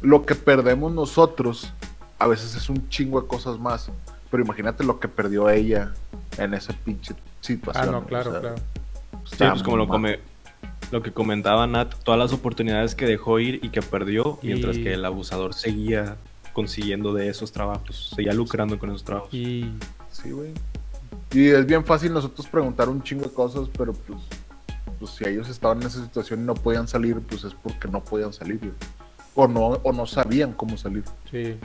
lo 0.00 0.24
que 0.26 0.34
perdemos 0.34 0.92
nosotros 0.92 1.72
a 2.18 2.26
veces 2.26 2.54
es 2.56 2.68
un 2.68 2.88
chingo 2.88 3.20
de 3.20 3.26
cosas 3.26 3.58
más. 3.58 3.90
Pero 4.30 4.42
imagínate 4.42 4.82
lo 4.84 4.98
que 4.98 5.08
perdió 5.08 5.48
ella 5.50 5.92
en 6.38 6.54
esa 6.54 6.72
pinche 6.72 7.14
Ah, 7.14 7.22
situación. 7.40 7.92
no, 7.92 7.98
o 7.98 8.04
claro, 8.04 8.30
sea, 8.32 8.40
claro. 8.40 8.56
Sí, 9.24 9.32
está 9.32 9.50
pues 9.52 9.62
como 9.62 9.76
lo, 9.76 9.86
come- 9.88 10.18
lo 10.90 11.02
que 11.02 11.12
comentaba 11.12 11.66
Nat, 11.66 11.94
todas 12.04 12.18
las 12.18 12.32
oportunidades 12.32 12.94
que 12.94 13.06
dejó 13.06 13.38
ir 13.38 13.60
y 13.62 13.68
que 13.70 13.82
perdió, 13.82 14.38
Y- 14.42 14.48
mientras 14.48 14.76
que 14.78 14.94
el 14.94 15.04
abusador 15.04 15.54
seguía 15.54 16.16
consiguiendo 16.52 17.12
de 17.14 17.28
esos 17.28 17.52
trabajos, 17.52 18.12
seguía 18.16 18.32
lucrando 18.32 18.78
con 18.78 18.90
esos 18.90 19.04
trabajos. 19.04 19.32
Y 19.32 19.70
Sí, 20.10 20.30
güey. 20.30 20.52
Y 21.32 21.48
es 21.50 21.66
bien 21.66 21.84
fácil 21.84 22.12
nosotros 22.12 22.46
preguntar 22.48 22.88
un 22.88 23.02
chingo 23.02 23.24
de 23.24 23.30
cosas, 23.30 23.68
pero 23.76 23.92
pues, 23.92 24.18
pues 24.98 25.10
si 25.12 25.24
ellos 25.24 25.48
estaban 25.48 25.80
en 25.82 25.88
esa 25.88 26.02
situación 26.02 26.40
y 26.40 26.44
no 26.44 26.54
podían 26.54 26.88
salir, 26.88 27.20
pues 27.20 27.44
es 27.44 27.52
porque 27.54 27.86
no 27.88 28.02
podían 28.02 28.32
salir, 28.32 28.58
güey. 28.58 28.72
O 29.34 29.46
no, 29.46 29.60
o 29.82 29.92
no 29.92 30.06
sabían 30.06 30.52
cómo 30.52 30.76
salir. 30.76 31.04
sí. 31.30 31.56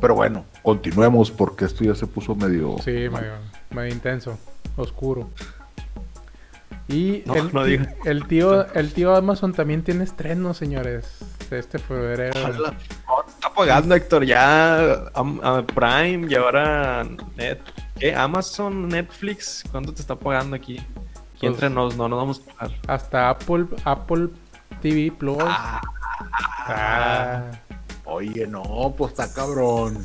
Pero 0.00 0.14
bueno, 0.14 0.44
continuemos 0.62 1.30
porque 1.30 1.64
esto 1.64 1.84
ya 1.84 1.94
se 1.94 2.06
puso 2.06 2.34
medio. 2.34 2.76
Sí, 2.84 2.90
medio, 2.90 3.32
medio 3.70 3.92
intenso, 3.94 4.38
oscuro. 4.76 5.30
Y 6.88 7.22
No, 7.26 7.34
el, 7.34 7.52
no 7.52 7.64
ti- 7.64 7.70
diga. 7.70 7.94
el 8.04 8.26
tío, 8.28 8.72
el 8.74 8.92
tío 8.92 9.16
Amazon 9.16 9.52
también 9.52 9.82
tiene 9.82 10.04
estreno, 10.04 10.54
señores. 10.54 11.18
Este 11.50 11.78
febrero. 11.78 12.38
Está 13.28 13.52
pagando 13.54 13.94
Héctor 13.94 14.24
ya 14.24 14.92
a 15.14 15.62
Prime 15.74 16.26
y 16.30 16.34
ahora 16.34 17.04
Net, 17.36 17.58
¿qué? 17.98 18.14
Amazon, 18.14 18.88
Netflix, 18.88 19.64
¿cuánto 19.70 19.92
te 19.94 20.00
está 20.00 20.14
pagando 20.16 20.54
aquí? 20.56 20.78
Aquí 20.78 21.40
Pues- 21.40 21.52
entre 21.54 21.70
nos, 21.70 21.96
no 21.96 22.08
nos 22.08 22.18
vamos 22.18 22.42
a 22.46 22.52
pagar. 22.54 22.76
Hasta 22.86 23.30
Apple, 23.30 23.66
Apple 23.84 24.28
TV 24.82 25.10
Plus. 25.16 25.42
Ah. 26.68 27.50
Oye, 28.06 28.46
no, 28.46 28.94
pues 28.96 29.12
está 29.12 29.32
cabrón. 29.32 29.98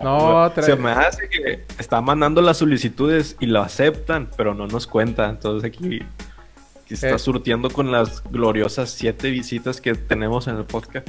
No, 0.00 0.50
trae- 0.52 0.62
Se 0.64 0.76
me 0.76 0.90
hace 0.90 1.28
que 1.28 1.64
está 1.78 2.00
mandando 2.00 2.40
las 2.42 2.58
solicitudes 2.58 3.36
y 3.40 3.46
lo 3.46 3.60
aceptan, 3.62 4.28
pero 4.36 4.54
no 4.54 4.66
nos 4.66 4.86
cuenta. 4.86 5.28
Entonces 5.28 5.70
aquí, 5.70 6.00
aquí 6.82 6.94
está 6.94 7.10
Eh. 7.10 7.18
surtiendo 7.18 7.70
con 7.70 7.90
las 7.92 8.22
gloriosas 8.24 8.90
siete 8.90 9.30
visitas 9.30 9.80
que 9.80 9.94
tenemos 9.94 10.48
en 10.48 10.56
el 10.56 10.64
podcast. 10.64 11.08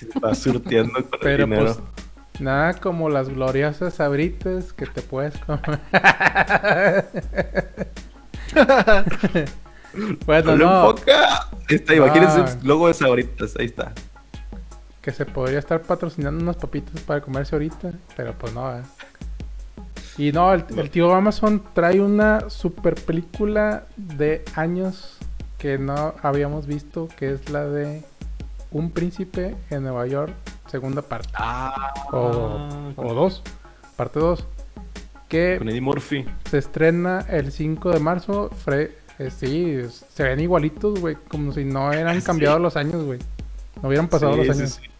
Está 0.00 0.34
surtiendo 0.34 0.92
con 0.94 1.04
el 1.14 1.18
Pero 1.20 1.44
dinero. 1.44 1.64
pues 1.64 2.40
nada 2.40 2.74
como 2.74 3.08
las 3.10 3.28
gloriosas 3.28 3.94
sabritas 3.94 4.72
que 4.72 4.86
te 4.86 5.02
puedes 5.02 5.34
comer. 5.38 5.80
bueno, 10.26 10.56
¡No 10.56 10.64
no, 10.64 10.90
enfoca! 10.90 11.48
Ahí 11.68 11.76
está, 11.76 11.94
imagínense 11.94 12.40
Ah. 12.40 12.56
el 12.60 12.66
logo 12.66 12.88
de 12.88 12.94
Sabritas, 12.94 13.54
ahí 13.58 13.66
está. 13.66 13.92
Que 15.04 15.12
se 15.12 15.26
podría 15.26 15.58
estar 15.58 15.82
patrocinando 15.82 16.42
unas 16.42 16.56
papitas 16.56 16.98
para 17.02 17.20
comerse 17.20 17.54
ahorita, 17.54 17.92
pero 18.16 18.32
pues 18.32 18.54
no. 18.54 18.74
¿eh? 18.74 18.80
Y 20.16 20.32
no, 20.32 20.52
el, 20.54 20.64
el 20.78 20.88
tío 20.90 21.12
Amazon 21.14 21.62
trae 21.74 22.00
una 22.00 22.48
super 22.48 22.94
película 22.94 23.84
de 23.96 24.42
años 24.54 25.18
que 25.58 25.76
no 25.76 26.14
habíamos 26.22 26.66
visto, 26.66 27.08
que 27.18 27.32
es 27.34 27.50
la 27.50 27.64
de 27.66 28.02
Un 28.70 28.90
príncipe 28.92 29.54
en 29.70 29.82
Nueva 29.82 30.06
York, 30.06 30.32
segunda 30.68 31.02
parte. 31.02 31.28
Ah, 31.34 31.92
O, 32.12 32.92
con, 32.96 33.06
o 33.06 33.14
dos, 33.14 33.42
parte 33.96 34.20
2. 34.20 34.44
Que 35.28 35.56
con 35.58 35.68
Eddie 35.68 35.80
Murphy. 35.80 36.24
se 36.50 36.58
estrena 36.58 37.26
el 37.28 37.50
5 37.52 37.90
de 37.90 37.98
marzo. 38.00 38.50
Fre- 38.64 38.92
eh, 39.18 39.30
sí, 39.30 39.80
se 40.12 40.22
ven 40.22 40.40
igualitos, 40.40 41.00
güey. 41.00 41.16
Como 41.28 41.52
si 41.52 41.64
no 41.64 41.88
hubieran 41.88 42.20
Sí. 42.20 42.26
cambiado 42.26 42.58
los 42.58 42.76
años, 42.76 43.04
güey. 43.04 43.18
No 43.82 43.88
hubieran 43.88 44.08
pasado 44.08 44.32
Sí, 44.32 44.38
los 44.38 44.46
sí, 44.56 44.62
años. 44.62 44.70
sí. 44.82 44.90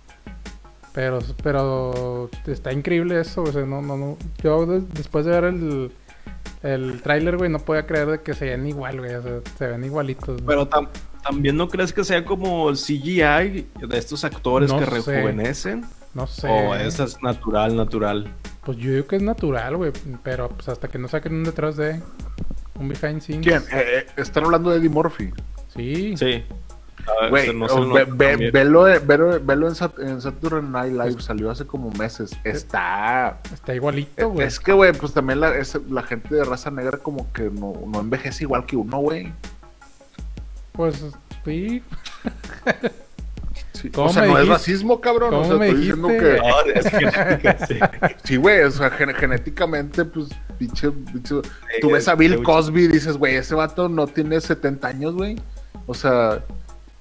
Pero, 0.94 1.18
pero 1.42 2.30
está 2.46 2.72
increíble 2.72 3.20
eso, 3.20 3.42
o 3.42 3.52
sea, 3.52 3.62
no, 3.66 3.82
no, 3.82 3.96
no. 3.96 4.16
Yo 4.42 4.64
des- 4.64 4.88
después 4.94 5.24
de 5.26 5.32
ver 5.32 5.44
el, 5.44 5.90
el 6.62 7.02
tráiler, 7.02 7.36
güey, 7.36 7.50
no 7.50 7.58
podía 7.58 7.84
creer 7.84 8.06
de 8.08 8.20
que 8.22 8.32
se 8.32 8.44
ven 8.46 8.66
igual, 8.66 8.98
güey. 9.00 9.12
O 9.14 9.22
sea, 9.22 9.40
se 9.58 9.66
ven 9.66 9.84
igualitos. 9.84 10.36
güey. 10.40 10.46
Pero 10.46 10.68
tam- 10.70 10.88
también 11.22 11.56
no 11.56 11.68
crees 11.68 11.92
que 11.92 12.04
sea 12.04 12.24
como 12.24 12.70
el 12.70 12.76
CGI 12.76 13.66
de 13.88 13.98
estos 13.98 14.24
actores 14.24 14.70
No 14.70 14.78
que 14.78 14.84
sé. 14.84 14.90
rejuvenecen. 14.92 15.84
no 16.14 16.26
sé. 16.28 16.48
O 16.48 16.74
esa 16.76 17.04
es 17.04 17.20
natural, 17.22 17.74
natural. 17.76 18.32
Pues 18.64 18.78
yo 18.78 18.92
digo 18.92 19.06
que 19.08 19.16
es 19.16 19.22
natural, 19.22 19.76
güey. 19.76 19.90
Pero 20.22 20.48
pues 20.50 20.68
hasta 20.68 20.86
que 20.86 20.98
no 20.98 21.08
saquen 21.08 21.34
un 21.34 21.44
detrás 21.44 21.76
de 21.76 22.00
un 22.78 22.88
behind 22.88 23.20
scenes. 23.20 23.44
¿Quién? 23.44 23.62
Eh, 23.72 23.84
eh, 23.98 24.06
están 24.16 24.44
hablando 24.44 24.70
de 24.70 24.78
Eddie 24.78 24.88
Murphy. 24.90 25.30
Sí. 25.74 26.16
Sí. 26.16 26.44
Ah, 27.06 27.28
Güey, 27.28 27.44
ese 27.44 27.52
no 27.54 27.68
se 27.68 27.74
o 27.74 27.80
lo 27.84 27.94
ve- 27.94 28.00
noto 28.06 28.16
ve- 28.16 28.30
también. 28.30 28.52
velo, 28.52 28.82
velo- 29.06 29.40
velo 29.44 29.68
en, 29.68 29.74
Sat- 29.74 29.98
en 29.98 30.20
Saturday 30.20 30.62
Night 30.62 30.92
Live, 30.92 31.20
salió 31.22 31.50
hace 31.50 31.66
como 31.66 31.90
meses. 31.92 32.30
Está. 32.44 33.40
Está 33.52 33.74
igualito, 33.74 34.30
güey. 34.30 34.46
Es 34.46 34.58
que, 34.58 34.72
güey, 34.72 34.92
pues 34.92 35.12
también 35.12 35.40
la, 35.40 35.54
es- 35.56 35.78
la 35.90 36.02
gente 36.02 36.34
de 36.34 36.44
raza 36.44 36.70
negra 36.70 36.98
como 36.98 37.30
que 37.32 37.44
no, 37.50 37.74
no 37.86 38.00
envejece 38.00 38.44
igual 38.44 38.64
que 38.66 38.76
uno, 38.76 38.98
güey. 38.98 39.32
Pues 40.72 41.04
sí. 41.44 41.82
Sí. 43.72 43.90
¿Cómo 43.90 44.06
O 44.08 44.12
sea, 44.12 44.24
no 44.26 44.38
es 44.38 44.48
racismo, 44.48 45.00
cabrón. 45.00 45.34
O 45.34 45.38
¿Cómo 45.42 45.48
sea, 45.48 45.56
me 45.56 45.66
estoy 45.68 45.80
diciendo 45.80 46.08
dijiste? 46.08 46.34
que. 46.36 46.38
No, 46.38 46.60
es 46.80 46.88
genética, 46.90 47.66
sí. 47.66 47.78
Sí, 48.22 48.36
güey, 48.36 48.62
o 48.62 48.70
sea, 48.70 48.90
gen- 48.90 49.14
genéticamente, 49.14 50.04
pues, 50.04 50.28
pinche, 50.58 50.90
pinche- 50.90 51.42
Tú 51.80 51.90
ves 51.90 52.08
a 52.08 52.12
eh, 52.12 52.16
Bill. 52.16 52.42
Cosby 52.42 52.84
y 52.84 52.88
dices, 52.88 53.16
güey, 53.18 53.34
ese 53.36 53.54
vato 53.54 53.88
no 53.88 54.06
tiene 54.06 54.40
70 54.40 54.88
años, 54.88 55.14
güey. 55.14 55.36
O 55.86 55.92
sea, 55.94 56.42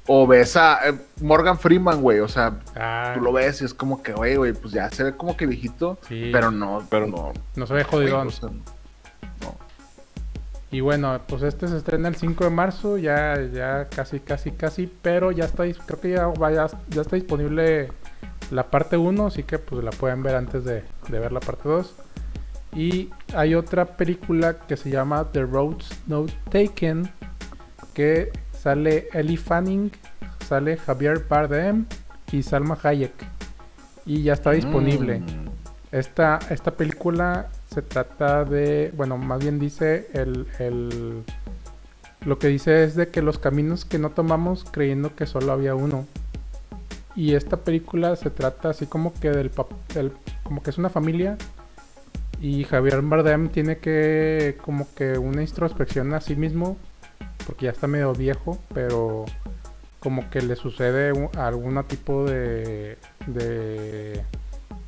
o 0.08 0.28
ves 0.28 0.56
a 0.58 0.90
eh, 0.90 0.94
Morgan 1.22 1.58
Freeman, 1.58 2.02
güey, 2.02 2.20
o 2.20 2.28
sea, 2.28 2.60
Ah, 2.76 3.14
tú 3.16 3.22
lo 3.22 3.32
ves 3.32 3.62
y 3.62 3.66
es 3.66 3.74
como 3.74 4.04
que, 4.04 4.14
güey, 4.14 4.36
güey, 4.36 4.54
pues 4.54 4.74
ya 4.74 4.90
se 4.90 5.04
ve 5.04 5.16
como 5.16 5.38
que 5.38 5.46
viejito, 5.46 5.98
Sí. 6.08 6.30
pero 6.34 6.52
no, 6.52 6.86
Pero 6.90 7.08
no, 7.08 7.32
no 7.56 7.68
se 7.68 7.74
ve 7.74 7.84
jodidón. 7.84 8.28
o 8.28 8.32
sea, 8.32 8.50
Y 10.72 10.82
bueno, 10.82 11.20
pues 11.28 11.44
este 11.44 11.68
se 11.68 11.78
estrena 11.78 12.08
el 12.08 12.16
5 12.16 12.44
de 12.46 12.50
marzo, 12.50 12.98
ya, 12.98 13.40
ya 13.54 13.88
casi, 13.90 14.20
casi, 14.20 14.52
casi, 14.52 14.92
pero 15.02 15.32
ya 15.32 15.46
está, 15.46 15.64
creo 15.86 16.00
que 16.02 16.10
ya, 16.12 16.26
vaya, 16.28 16.68
ya 16.90 17.02
está 17.02 17.16
disponible 17.16 17.92
la 18.50 18.64
parte 18.72 18.98
1, 18.98 19.28
así 19.28 19.44
que 19.44 19.60
pues 19.60 19.84
la 19.84 19.92
pueden 19.92 20.24
ver 20.24 20.36
antes 20.36 20.64
de, 20.66 20.84
de 21.10 21.20
ver 21.20 21.32
la 21.32 21.40
parte 21.40 21.70
2. 21.70 21.94
Y 22.76 23.12
hay 23.36 23.54
otra 23.54 23.86
película 23.86 24.58
que 24.68 24.76
se 24.76 24.90
llama 24.90 25.26
The 25.32 25.44
Roads 25.44 25.90
No 26.08 26.26
Taken, 26.50 27.12
que 27.94 28.32
sale 28.64 29.10
Ellie 29.12 29.36
Fanning, 29.38 29.92
sale 30.48 30.78
Javier 30.78 31.26
Bardem 31.28 31.86
y 32.32 32.44
Salma 32.44 32.78
Hayek. 32.82 33.14
Y 34.06 34.24
ya 34.24 34.34
está 34.34 34.52
disponible. 34.52 35.20
Mm. 35.20 35.50
Esta, 35.92 36.40
esta 36.50 36.72
película 36.72 37.50
se 37.74 37.82
trata 37.82 38.46
de, 38.46 38.92
bueno, 38.96 39.18
más 39.18 39.40
bien 39.42 39.60
dice 39.60 40.08
el, 40.14 40.48
el- 40.60 41.24
lo 42.26 42.40
que 42.40 42.48
dice 42.48 42.86
es 42.86 42.96
de 42.96 43.10
que 43.10 43.22
los 43.22 43.38
caminos 43.38 43.84
que 43.84 44.00
no 44.00 44.12
tomamos 44.12 44.64
creyendo 44.72 45.14
que 45.14 45.26
solo 45.26 45.52
había 45.52 45.76
uno. 45.76 46.06
Y 47.18 47.36
esta 47.36 47.58
película 47.58 48.16
se 48.16 48.30
trata 48.30 48.70
así 48.70 48.86
como 48.86 49.14
que 49.14 49.30
del, 49.30 49.52
como 50.44 50.64
que 50.64 50.70
es 50.70 50.78
una 50.78 50.90
familia 50.90 51.38
y 52.42 52.64
Javier 52.64 53.02
Bardem 53.02 53.50
tiene 53.50 53.78
que 53.78 54.58
como 54.64 54.88
que 54.96 55.18
una 55.18 55.42
introspección 55.42 56.14
a 56.14 56.22
sí 56.22 56.36
mismo 56.36 56.78
porque 57.46 57.66
ya 57.66 57.72
está 57.72 57.88
medio 57.88 58.14
viejo, 58.14 58.60
pero 58.74 59.26
como 60.00 60.30
que 60.30 60.42
le 60.42 60.56
sucede 60.56 61.12
un- 61.14 61.30
algún 61.38 61.82
tipo 61.88 62.26
de, 62.26 62.98
de 63.28 64.22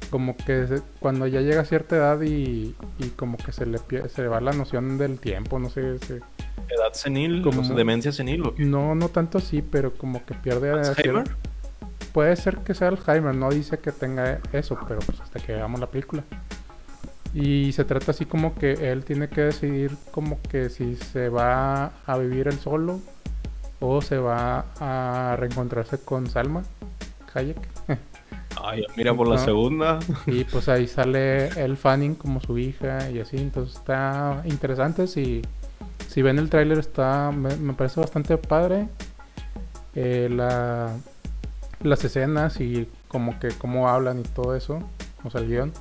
como 0.09 0.35
que 0.37 0.67
se- 0.67 0.81
cuando 0.99 1.25
ya 1.27 1.41
llega 1.41 1.61
a 1.61 1.65
cierta 1.65 1.95
edad 1.95 2.21
y, 2.21 2.75
y 2.99 3.09
como 3.15 3.37
que 3.37 3.51
se 3.51 3.65
le, 3.65 3.77
se 4.09 4.21
le 4.21 4.27
va 4.27 4.39
la 4.41 4.51
noción 4.51 4.97
del 4.97 5.19
tiempo, 5.19 5.57
no 5.59 5.69
sé, 5.69 5.99
se- 5.99 6.21
Edad 6.69 6.93
senil, 6.93 7.41
Como- 7.43 7.61
demencia 7.75 8.11
senil. 8.11 8.45
¿o 8.45 8.55
qué? 8.55 8.65
no, 8.65 8.95
no 8.95 9.09
tanto 9.09 9.37
así, 9.37 9.61
pero 9.61 9.93
como 9.93 10.25
que 10.25 10.33
pierde 10.33 10.71
¿Alzheimer? 10.71 11.25
Puede 12.13 12.35
ser 12.37 12.57
que 12.59 12.73
sea 12.73 12.87
Alzheimer, 12.89 13.35
no 13.35 13.49
dice 13.49 13.77
que 13.79 13.91
tenga 13.91 14.39
eso, 14.53 14.77
pero 14.87 14.99
pues 14.99 15.19
hasta 15.19 15.39
que 15.39 15.53
veamos 15.53 15.79
la 15.79 15.87
película. 15.87 16.23
Y 17.35 17.73
se 17.73 17.83
trata 17.83 18.11
así 18.11 18.25
como 18.25 18.55
que 18.55 18.91
él 18.91 19.03
tiene 19.03 19.27
que 19.27 19.41
decidir 19.41 19.91
como 20.11 20.41
que 20.41 20.69
si 20.69 20.95
se 20.95 21.27
va 21.29 21.91
a 22.07 22.17
vivir 22.17 22.47
él 22.47 22.57
solo 22.57 23.01
o 23.81 24.01
se 24.01 24.17
va 24.17 24.65
a 24.79 25.35
reencontrarse 25.37 25.97
con 25.99 26.27
Salma 26.29 26.63
Hayek. 27.33 27.57
Ay, 28.63 28.85
mira 28.95 29.13
por 29.13 29.27
la 29.27 29.35
No. 29.35 29.43
segunda. 29.43 29.99
Y 30.27 30.45
pues 30.45 30.69
ahí 30.69 30.87
sale 30.87 31.49
el 31.61 31.75
Fanning 31.75 32.15
como 32.15 32.39
su 32.39 32.57
hija 32.57 33.11
y 33.11 33.19
así. 33.19 33.35
Entonces 33.35 33.75
está 33.75 34.41
interesante. 34.45 35.05
Si, 35.07 35.41
si 36.07 36.21
ven 36.21 36.39
el 36.39 36.49
tráiler 36.49 36.77
está 36.79 37.31
me, 37.35 37.53
me 37.57 37.73
parece 37.73 37.99
bastante 37.99 38.37
padre. 38.37 38.87
Eh, 39.93 40.29
la, 40.31 40.93
las 41.81 42.03
escenas 42.05 42.61
y 42.61 42.87
como 43.09 43.37
que 43.39 43.49
cómo 43.49 43.89
hablan 43.89 44.19
y 44.21 44.23
todo 44.23 44.55
eso. 44.55 44.79
O 45.25 45.29
sea, 45.29 45.41
el 45.41 45.47
guion. 45.49 45.73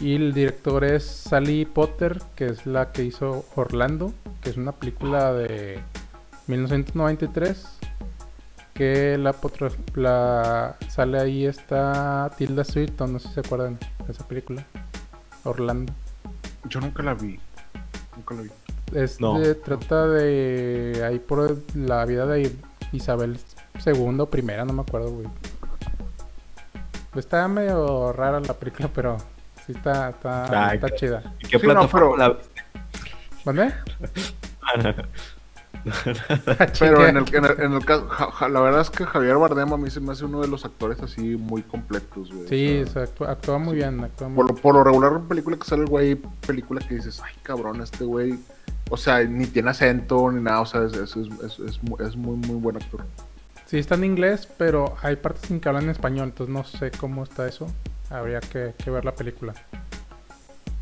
Y 0.00 0.16
el 0.16 0.32
director 0.32 0.82
es 0.84 1.04
Sally 1.04 1.66
Potter, 1.66 2.22
que 2.34 2.46
es 2.46 2.64
la 2.66 2.90
que 2.92 3.04
hizo 3.04 3.44
Orlando, 3.54 4.12
que 4.40 4.48
es 4.50 4.56
una 4.56 4.72
película 4.72 5.32
de 5.34 5.80
1993 6.46 7.66
que 8.72 9.18
la, 9.18 9.34
potro- 9.34 9.76
la 9.94 10.76
sale 10.88 11.20
ahí 11.20 11.44
está 11.44 12.30
Tilda 12.38 12.64
Swinton, 12.64 13.12
no 13.12 13.18
sé 13.18 13.28
si 13.28 13.34
se 13.34 13.40
acuerdan 13.40 13.78
de 14.06 14.12
esa 14.12 14.26
película. 14.26 14.64
Orlando. 15.44 15.92
Yo 16.64 16.80
nunca 16.80 17.02
la 17.02 17.12
vi, 17.12 17.38
nunca 18.16 18.34
la 18.36 18.42
vi. 18.42 18.50
Es 18.94 19.20
No. 19.20 19.38
trata 19.64 20.06
de 20.08 21.02
ahí 21.06 21.18
por 21.18 21.58
la 21.74 22.06
vida 22.06 22.24
de 22.26 22.50
Isabel 22.92 23.38
II 23.84 24.16
o 24.20 24.26
primera, 24.30 24.64
no 24.64 24.72
me 24.72 24.80
acuerdo, 24.82 25.10
güey. 25.10 25.26
Está 27.14 27.46
medio 27.48 28.12
rara 28.14 28.40
la 28.40 28.54
película, 28.54 28.88
pero 28.94 29.18
sí 29.66 29.72
está, 29.72 30.10
está, 30.10 30.68
Ay, 30.68 30.76
está 30.76 30.88
qué- 30.88 30.96
chida. 30.96 31.22
¿Y 31.40 31.46
qué 31.48 31.58
Sí, 31.58 31.66
no, 31.66 31.72
plataforma 31.74 32.16
pero- 32.16 32.16
la 32.16 32.38
¿Dónde? 33.44 33.72
Pero 36.78 37.06
en 37.06 37.16
el, 37.16 37.34
en 37.34 37.44
el, 37.44 37.60
en 37.60 37.72
el 37.72 37.84
caso, 37.86 38.06
ja- 38.08 38.30
ja- 38.30 38.48
la 38.50 38.60
verdad 38.60 38.82
es 38.82 38.90
que 38.90 39.06
Javier 39.06 39.36
Bardem 39.38 39.72
a 39.72 39.76
mí 39.78 39.88
se 39.90 40.00
me 40.00 40.12
hace 40.12 40.26
uno 40.26 40.40
de 40.42 40.48
los 40.48 40.64
actores 40.66 41.00
así 41.00 41.36
muy 41.36 41.62
completos, 41.62 42.30
güey. 42.32 42.48
Sí, 42.48 42.82
O 42.82 42.84
sea, 42.84 42.92
se 43.06 43.10
actúa, 43.12 43.30
actúa 43.30 43.58
muy 43.58 43.76
bien, 43.76 44.02
actúa 44.04 44.28
muy 44.28 44.36
por, 44.36 44.48
lo, 44.50 44.54
por 44.56 44.74
lo 44.74 44.84
regular 44.84 45.12
en 45.14 45.26
película 45.26 45.56
que 45.56 45.64
sale 45.64 45.82
el 45.82 45.88
güey, 45.88 46.16
película 46.46 46.80
que 46.86 46.96
dices, 46.96 47.20
ay 47.24 47.32
cabrón, 47.42 47.80
este 47.80 48.04
güey, 48.04 48.38
o 48.90 48.96
sea, 48.98 49.22
ni 49.22 49.46
tiene 49.46 49.70
acento 49.70 50.30
ni 50.30 50.42
nada, 50.42 50.60
o 50.60 50.66
sea, 50.66 50.82
es, 50.84 50.92
es, 50.92 51.16
es, 51.16 51.28
es- 51.44 51.58
es 51.60 51.82
mu- 51.82 51.96
es 51.98 52.14
muy, 52.14 52.36
muy 52.36 52.56
buen 52.56 52.76
actor. 52.76 53.02
Sí, 53.64 53.78
está 53.78 53.94
en 53.94 54.04
inglés, 54.04 54.48
pero 54.58 54.96
hay 55.00 55.16
partes 55.16 55.50
en 55.50 55.60
que 55.60 55.68
hablan 55.68 55.84
en 55.84 55.90
español, 55.90 56.26
entonces 56.28 56.52
no 56.54 56.64
sé 56.64 56.90
cómo 56.90 57.22
está 57.22 57.46
eso. 57.48 57.68
Habría 58.10 58.40
que, 58.40 58.74
que 58.76 58.90
ver 58.90 59.04
la 59.04 59.14
película. 59.14 59.54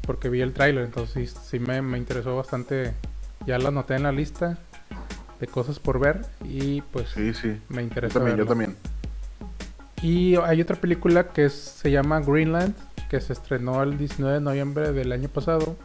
Porque 0.02 0.28
vi 0.30 0.40
el 0.40 0.52
tráiler, 0.54 0.84
entonces 0.84 1.30
sí, 1.30 1.40
sí 1.44 1.58
me, 1.58 1.82
me 1.82 1.98
interesó 1.98 2.34
bastante. 2.36 2.94
Ya 3.46 3.58
la 3.58 3.68
anoté 3.68 3.94
en 3.94 4.02
la 4.04 4.12
lista 4.12 4.58
de 5.38 5.46
cosas 5.46 5.78
por 5.78 6.00
ver 6.00 6.22
y 6.44 6.80
pues 6.80 7.10
Sí, 7.10 7.32
sí. 7.34 7.60
me 7.68 7.76
Yo 7.76 7.80
interesa 7.82 8.14
también, 8.18 8.36
yo 8.38 8.46
también. 8.46 8.76
Y 10.02 10.36
hay 10.36 10.60
otra 10.60 10.76
película 10.76 11.28
que 11.28 11.44
es- 11.46 11.52
se 11.54 11.90
llama 11.90 12.20
Greenland, 12.20 12.74
que 13.08 13.20
se 13.20 13.32
estrenó 13.32 13.82
el 13.82 13.98
19 13.98 14.34
de 14.36 14.40
noviembre 14.40 14.92
del 14.92 15.12
año 15.12 15.28
pasado. 15.28 15.76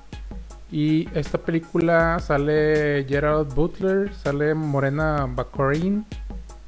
Y 0.72 1.08
esta 1.18 1.38
película 1.38 2.18
sale 2.20 3.06
Gerald 3.08 3.54
Butler, 3.54 4.14
sale 4.16 4.54
Morena 4.56 5.28
Baccarin 5.30 6.06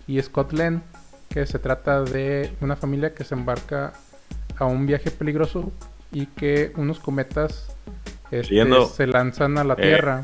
y 0.07 0.21
Scott 0.21 0.53
Len, 0.53 0.83
que 1.29 1.45
se 1.47 1.57
trata 1.57 2.03
de 2.03 2.53
una 2.61 2.75
familia 2.75 3.13
que 3.15 3.23
se 3.23 3.33
embarca 3.33 3.93
a 4.57 4.65
un 4.65 4.85
viaje 4.85 5.11
peligroso 5.11 5.71
y 6.11 6.27
que 6.27 6.71
unos 6.77 6.99
cometas 6.99 7.75
este, 8.31 8.65
se 8.87 9.07
lanzan 9.07 9.57
a 9.57 9.63
la 9.63 9.73
Eh, 9.73 9.81
Tierra 9.81 10.23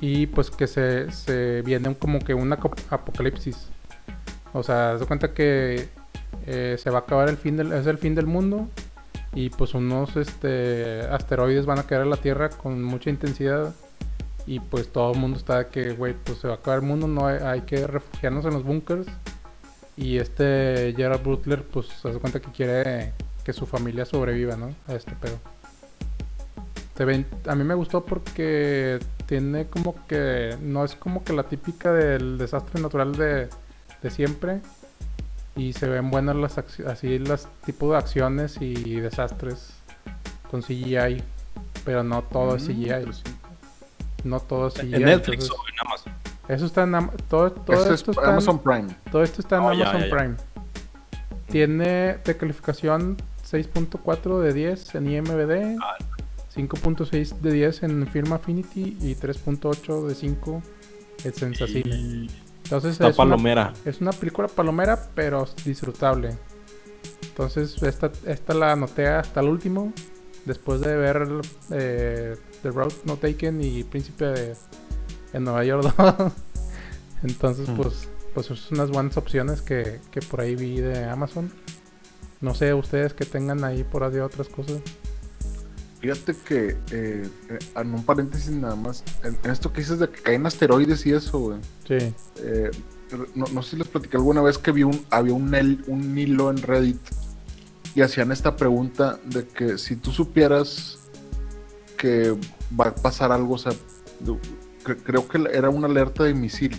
y 0.00 0.26
pues 0.26 0.50
que 0.50 0.66
se, 0.66 1.10
se 1.10 1.62
viene 1.62 1.94
como 1.94 2.18
que 2.20 2.34
un 2.34 2.52
apocalipsis. 2.52 3.68
O 4.52 4.62
sea, 4.62 4.96
de 4.96 5.06
cuenta 5.06 5.32
que 5.32 5.88
eh, 6.46 6.76
se 6.78 6.90
va 6.90 6.98
a 6.98 7.00
acabar 7.02 7.28
el 7.28 7.36
fin 7.36 7.56
del, 7.56 7.72
es 7.72 7.86
el 7.86 7.98
fin 7.98 8.14
del 8.14 8.26
mundo 8.26 8.68
y 9.34 9.50
pues 9.50 9.74
unos 9.74 10.16
este 10.16 11.00
asteroides 11.10 11.66
van 11.66 11.78
a 11.78 11.82
caer 11.82 12.02
a 12.02 12.06
la 12.06 12.16
Tierra 12.16 12.48
con 12.50 12.82
mucha 12.82 13.10
intensidad 13.10 13.74
y 14.46 14.60
pues 14.60 14.92
todo 14.92 15.12
el 15.12 15.18
mundo 15.18 15.38
está 15.38 15.58
de 15.58 15.66
que, 15.66 15.92
güey, 15.92 16.14
pues 16.14 16.38
se 16.38 16.46
va 16.46 16.54
a 16.54 16.56
acabar 16.58 16.78
el 16.78 16.86
mundo, 16.86 17.08
no 17.08 17.26
hay, 17.26 17.38
hay 17.38 17.62
que 17.62 17.86
refugiarnos 17.86 18.44
en 18.44 18.52
los 18.54 18.62
bunkers 18.62 19.08
y 19.96 20.18
este 20.18 20.92
Gerald 20.96 21.22
Butler 21.22 21.62
pues 21.64 21.86
se 21.86 22.08
hace 22.08 22.18
cuenta 22.18 22.40
que 22.40 22.50
quiere 22.50 23.12
que 23.44 23.52
su 23.52 23.66
familia 23.66 24.04
sobreviva, 24.04 24.56
¿no? 24.56 24.74
A 24.88 24.94
este 24.94 25.12
pedo. 25.12 25.38
Se 26.96 27.04
ven- 27.04 27.26
a 27.46 27.54
mí 27.54 27.64
me 27.64 27.74
gustó 27.74 28.04
porque 28.04 28.98
tiene 29.26 29.66
como 29.66 29.94
que 30.06 30.56
no 30.60 30.84
es 30.84 30.94
como 30.96 31.24
que 31.24 31.32
la 31.32 31.42
típica 31.44 31.92
del 31.92 32.38
desastre 32.38 32.80
natural 32.80 33.12
de, 33.16 33.48
de 34.02 34.10
siempre 34.10 34.60
y 35.56 35.72
se 35.74 35.88
ven 35.88 36.10
buenas 36.10 36.36
las 36.36 36.58
así 36.58 37.18
las 37.18 37.48
tipos 37.64 37.90
de 37.92 37.96
acciones 37.98 38.56
y 38.60 39.00
desastres 39.00 39.74
con 40.50 40.62
CGI, 40.62 41.22
pero 41.84 42.02
no 42.02 42.22
todo 42.22 42.56
es 42.56 42.62
Mm, 42.64 42.66
CGI, 42.66 42.82
interesante. 42.82 43.30
no 44.24 44.40
todo 44.40 44.68
es 44.68 44.74
CGI. 44.74 44.94
En 44.94 45.02
Netflix 45.04 45.44
entonces- 45.44 45.50
o 45.50 45.68
en 45.68 45.86
Amazon. 45.86 46.12
Eso 46.48 46.66
está 46.66 46.82
en 46.84 46.94
Am- 46.94 47.10
todo, 47.28 47.50
todo 47.52 47.76
Este 47.76 47.94
esto 47.94 48.10
es 48.12 48.16
está 48.16 48.22
en- 48.28 48.32
Amazon 48.32 48.58
Prime. 48.62 48.96
todo 49.10 49.22
esto 49.22 49.40
está 49.40 49.56
en 49.56 49.62
Oh, 49.62 49.68
Amazon 49.70 50.00
ya, 50.00 50.06
ya. 50.08 50.16
Prime. 50.16 50.34
Tiene 51.48 52.18
de 52.24 52.36
calificación 52.36 53.16
6.4 53.44 54.40
de 54.40 54.52
10 54.52 54.94
en 54.96 55.10
IMBD, 55.10 55.76
Ah. 55.80 55.96
5.6 56.54 57.40
de 57.40 57.52
10 57.52 57.82
en 57.82 58.06
Film 58.08 58.32
Affinity 58.32 58.96
y 59.00 59.14
3.8 59.14 60.06
de 60.06 60.14
5 60.14 60.62
en 61.24 61.34
Sensacine. 61.34 61.88
Y, 61.94 62.30
Entonces 62.64 62.92
Está 62.92 63.08
es 63.08 63.18
una, 63.18 63.30
palomera. 63.30 63.72
es 63.84 64.00
una 64.00 64.10
película 64.12 64.48
palomera, 64.48 64.98
pero 65.14 65.46
disfrutable. 65.64 66.36
Entonces 67.22 67.80
esta, 67.82 68.10
esta 68.26 68.54
la 68.54 68.72
anoté 68.72 69.06
hasta 69.06 69.40
el 69.40 69.48
último. 69.48 69.92
Después 70.46 70.80
de 70.80 70.96
ver 70.96 71.28
eh, 71.70 72.36
The 72.62 72.70
Road 72.70 72.92
No 73.04 73.16
Taken 73.16 73.62
y 73.62 73.84
Príncipe 73.84 74.24
de, 74.26 74.56
en 75.36 75.44
Nueva 75.44 75.64
York 75.64 75.94
2. 75.96 76.32
Entonces, 77.22 77.68
Mm. 77.68 77.76
pues, 77.76 78.08
pues 78.34 78.46
son 78.46 78.58
unas 78.72 78.90
buenas 78.90 79.16
opciones 79.16 79.62
que, 79.62 80.00
que 80.10 80.20
por 80.20 80.40
ahí 80.40 80.54
vi 80.56 80.80
de 80.80 81.04
Amazon. 81.04 81.50
No 82.40 82.54
sé 82.54 82.74
ustedes 82.74 83.14
que 83.14 83.24
tengan 83.24 83.64
ahí 83.64 83.84
por 83.84 84.04
ahí 84.04 84.18
otras 84.18 84.48
cosas. 84.48 84.80
Fíjate 86.00 86.36
que, 86.46 86.76
eh, 86.92 87.28
eh, 87.48 87.58
en 87.74 87.94
un 87.94 88.04
paréntesis 88.04 88.50
nada 88.50 88.76
más, 88.76 89.02
en, 89.24 89.36
en 89.42 89.50
esto 89.50 89.72
que 89.72 89.80
dices 89.80 89.98
de 89.98 90.10
que 90.10 90.20
caen 90.20 90.44
asteroides 90.46 91.06
y 91.06 91.12
eso, 91.12 91.38
güey. 91.38 91.58
Sí. 91.88 92.14
eh, 92.38 92.70
no, 93.34 93.44
no 93.52 93.62
sé 93.62 93.70
si 93.70 93.76
les 93.76 93.88
platicé 93.88 94.16
alguna 94.16 94.42
vez 94.42 94.58
que 94.58 94.72
vi 94.72 94.82
un, 94.82 95.06
había 95.10 95.32
un, 95.32 95.54
el- 95.54 95.82
un 95.86 96.18
hilo 96.18 96.50
en 96.50 96.58
Reddit 96.58 97.00
y 97.94 98.02
hacían 98.02 98.30
esta 98.32 98.56
pregunta 98.56 99.18
de 99.24 99.46
que 99.46 99.78
si 99.78 99.96
tú 99.96 100.10
supieras 100.12 100.98
que 101.96 102.36
va 102.78 102.86
a 102.88 102.94
pasar 102.94 103.32
algo, 103.32 103.54
o 103.54 103.58
sea, 103.58 103.72
cre- 104.86 105.02
creo 105.02 105.26
que 105.28 105.38
era 105.52 105.68
una 105.70 105.86
alerta 105.86 106.24
de 106.24 106.34
misil. 106.34 106.76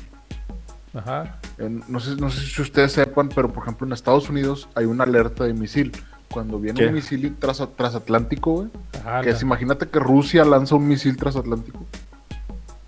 Ajá. 0.93 1.39
En- 1.57 1.83
no, 1.87 1.99
sé, 1.99 2.15
no 2.15 2.29
sé 2.29 2.41
si 2.45 2.61
ustedes 2.61 2.93
sepan, 2.93 3.29
pero 3.29 3.51
por 3.51 3.63
ejemplo 3.63 3.85
en 3.85 3.93
Estados 3.93 4.29
Unidos 4.29 4.67
hay 4.75 4.85
una 4.85 5.03
alerta 5.03 5.43
de 5.43 5.53
misil. 5.53 5.91
Cuando 6.29 6.59
viene 6.59 6.79
¿Qué? 6.81 6.87
un 6.87 6.93
misil 6.95 7.35
tras, 7.39 7.63
transatlántico, 7.77 8.51
güey, 8.53 8.67
Ajá. 8.99 9.21
que 9.21 9.29
es, 9.29 9.41
imagínate 9.41 9.87
que 9.87 9.97
Rusia 9.99 10.43
lanza 10.43 10.75
un 10.75 10.85
misil 10.87 11.15
transatlántico, 11.15 11.79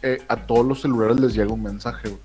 eh, 0.01 0.21
a 0.27 0.35
todos 0.35 0.65
los 0.65 0.81
celulares 0.81 1.19
les 1.19 1.33
llega 1.35 1.51
un 1.53 1.63
mensaje, 1.63 2.09
güey. 2.09 2.21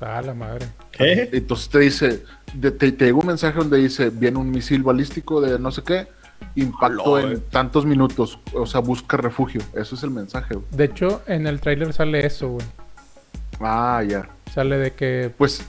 Ah, 0.00 0.20
la 0.20 0.34
madre. 0.34 0.66
¿Qué? 0.92 1.30
Entonces 1.32 1.68
te 1.70 1.78
dice, 1.78 2.24
te 2.60 2.90
llega 2.92 3.14
un 3.16 3.26
mensaje 3.26 3.58
donde 3.58 3.78
dice, 3.78 4.10
viene 4.10 4.38
un 4.38 4.50
misil 4.50 4.82
balístico 4.82 5.40
de 5.40 5.58
no 5.58 5.70
sé 5.70 5.82
qué, 5.82 6.08
impacto 6.54 7.18
en 7.18 7.32
eh. 7.32 7.38
tantos 7.50 7.84
minutos, 7.86 8.38
o 8.52 8.66
sea, 8.66 8.80
busca 8.80 9.16
refugio. 9.16 9.60
Eso 9.74 9.94
es 9.94 10.02
el 10.02 10.10
mensaje, 10.10 10.54
güey. 10.54 10.66
De 10.70 10.84
hecho, 10.84 11.22
en 11.26 11.46
el 11.46 11.60
tráiler 11.60 11.92
sale 11.92 12.24
eso, 12.26 12.48
güey. 12.50 12.66
Ah, 13.60 14.02
ya. 14.06 14.28
Sale 14.52 14.78
de 14.78 14.92
que 14.92 15.32
Pues, 15.36 15.64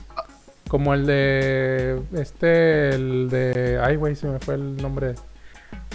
Como 0.68 0.94
el 0.94 1.06
de. 1.06 2.02
Este, 2.14 2.90
el 2.90 3.28
de. 3.30 3.80
Ay, 3.82 3.96
güey, 3.96 4.16
se 4.16 4.26
me 4.26 4.38
fue 4.40 4.54
el 4.54 4.76
nombre. 4.76 5.14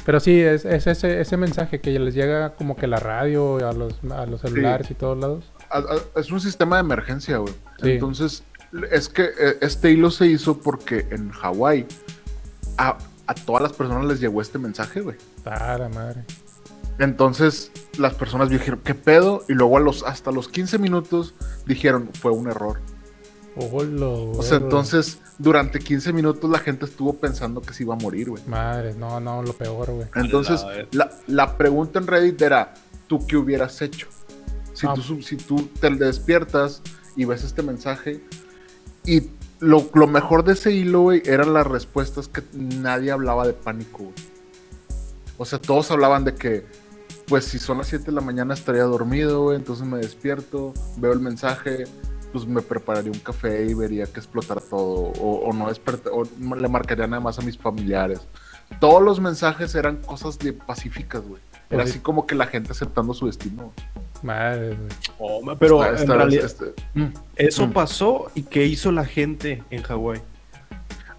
Pero 0.06 0.20
sí, 0.20 0.40
es, 0.40 0.64
es 0.66 0.88
ese, 0.88 1.20
ese 1.22 1.38
mensaje 1.38 1.80
que 1.80 1.98
les 2.00 2.14
llega 2.16 2.52
como 2.56 2.76
que 2.76 2.88
la 2.88 2.98
radio, 2.98 3.58
a 3.68 3.74
los, 3.74 3.96
a 4.12 4.26
los 4.26 4.42
celulares 4.42 4.90
y 4.90 4.94
todos 4.96 5.18
lados. 5.18 5.52
a- 5.70 5.78
a- 5.80 6.20
es 6.20 6.32
un 6.32 6.40
sistema 6.40 6.78
de 6.78 6.82
emergencia, 6.82 7.38
güey. 7.38 7.54
Sí. 7.84 7.92
Entonces, 7.92 8.44
es 8.92 9.10
que 9.10 9.24
eh, 9.24 9.58
este 9.62 9.92
hilo 9.92 10.10
se 10.10 10.28
hizo 10.28 10.58
porque 10.60 11.06
en 11.12 11.30
Hawái 11.32 11.86
a, 13.32 13.36
todas 13.46 13.62
las 13.62 13.74
personas 13.74 14.06
les 14.06 14.20
llegó 14.20 14.42
este 14.42 14.58
mensaje, 14.60 15.02
güey. 15.02 15.18
La 15.46 15.90
madre. 15.94 16.24
Entonces, 17.00 17.72
las 17.98 18.14
personas 18.14 18.50
dijeron, 18.50 18.82
¿qué 18.84 18.94
pedo? 18.94 19.44
Y 19.50 19.54
luego 19.54 19.78
a 19.78 19.80
los, 19.80 20.04
hasta 20.04 20.32
los 20.32 20.48
15 20.48 20.78
minutos 20.78 21.34
dijeron, 21.66 22.10
fue 22.14 22.32
un 22.32 22.48
error. 22.50 22.80
Olo, 23.56 24.32
O 24.32 24.44
sea, 24.44 24.58
entonces, 24.58 25.20
durante 25.38 25.80
15 25.80 26.14
minutos 26.14 26.50
la 26.50 26.60
gente 26.60 26.86
estuvo 26.86 27.14
pensando 27.18 27.62
que 27.62 27.74
se 27.74 27.84
iba 27.84 27.94
a 27.96 27.98
morir, 27.98 28.30
güey. 28.30 28.42
Madre, 28.48 28.94
no, 28.94 29.20
no, 29.20 29.42
lo 29.44 29.54
peor, 29.54 29.92
güey. 29.92 30.08
Entonces, 30.16 30.66
la- 31.28 31.58
pregunta 31.58 32.00
en 32.00 32.08
Reddit 32.08 32.42
era, 32.42 32.74
¿tú 33.08 33.26
qué 33.28 33.36
hubieras 33.36 33.82
hecho? 33.82 34.08
Si, 34.74 34.88
Ah. 34.88 34.94
tú, 34.94 35.22
si 35.22 35.36
tú 35.36 35.70
te 35.82 35.90
despiertas 35.90 36.82
y 37.16 37.26
ves 37.26 37.44
este 37.44 37.62
mensaje 37.62 38.24
y 39.06 39.22
lo, 39.62 39.90
lo 39.94 40.08
mejor 40.08 40.44
de 40.44 40.54
ese 40.54 40.72
hilo, 40.72 41.02
güey, 41.02 41.22
eran 41.26 41.54
las 41.54 41.66
respuestas 41.66 42.28
que 42.28 42.44
nadie 42.54 43.12
hablaba 43.12 43.46
de 43.46 43.54
pánico, 43.54 44.00
güey. 44.00 44.16
O 45.38 45.46
sea, 45.46 45.60
todos 45.60 45.90
hablaban 45.92 46.24
de 46.26 46.36
que, 46.36 46.66
pues 47.28 47.46
si 47.46 47.60
son 47.60 47.78
las 47.78 47.88
7 47.88 48.06
de 48.06 48.12
la 48.12 48.22
mañana 48.22 48.54
estaría 48.54 48.84
dormido, 48.84 49.44
güey, 49.44 49.58
entonces 49.58 49.86
me 49.86 50.00
despierto, 50.00 50.74
veo 50.98 51.14
el 51.14 51.20
mensaje, 51.20 51.86
pues 52.34 52.46
me 52.46 52.62
prepararía 52.62 53.12
un 53.12 53.20
café 53.20 53.66
y 53.66 53.74
vería 53.74 54.06
que 54.08 54.20
explotara 54.20 54.62
todo, 54.62 55.14
o, 55.20 55.48
o 55.48 55.54
no 55.54 55.70
desperta, 55.70 56.10
o 56.12 56.24
le 56.24 56.68
marcaría 56.68 57.06
nada 57.08 57.22
más 57.22 57.38
a 57.38 57.44
mis 57.44 57.58
familiares. 57.58 58.22
Todos 58.80 59.02
los 59.02 59.20
mensajes 59.20 59.76
eran 59.76 59.98
cosas 59.98 60.40
de 60.40 60.54
pacíficas, 60.54 61.22
güey. 61.22 61.42
Era 61.70 61.86
sí. 61.86 61.92
así 61.92 62.00
como 62.00 62.26
que 62.26 62.36
la 62.36 62.48
gente 62.48 62.72
aceptando 62.72 63.14
su 63.14 63.28
destino. 63.28 63.74
Madre, 64.22 64.76
güey. 64.76 64.90
Oh, 65.20 65.42
pero 65.60 65.82
Está- 65.84 65.96
en 65.96 66.02
está- 66.02 66.16
realidad, 66.16 66.52
eso 67.36 67.68
Mm. 67.68 67.72
pasó 67.72 68.32
y 68.36 68.44
qué 68.44 68.66
hizo 68.66 68.92
la 68.92 69.06
gente 69.06 69.64
en 69.70 69.82
Hawái. 69.84 70.22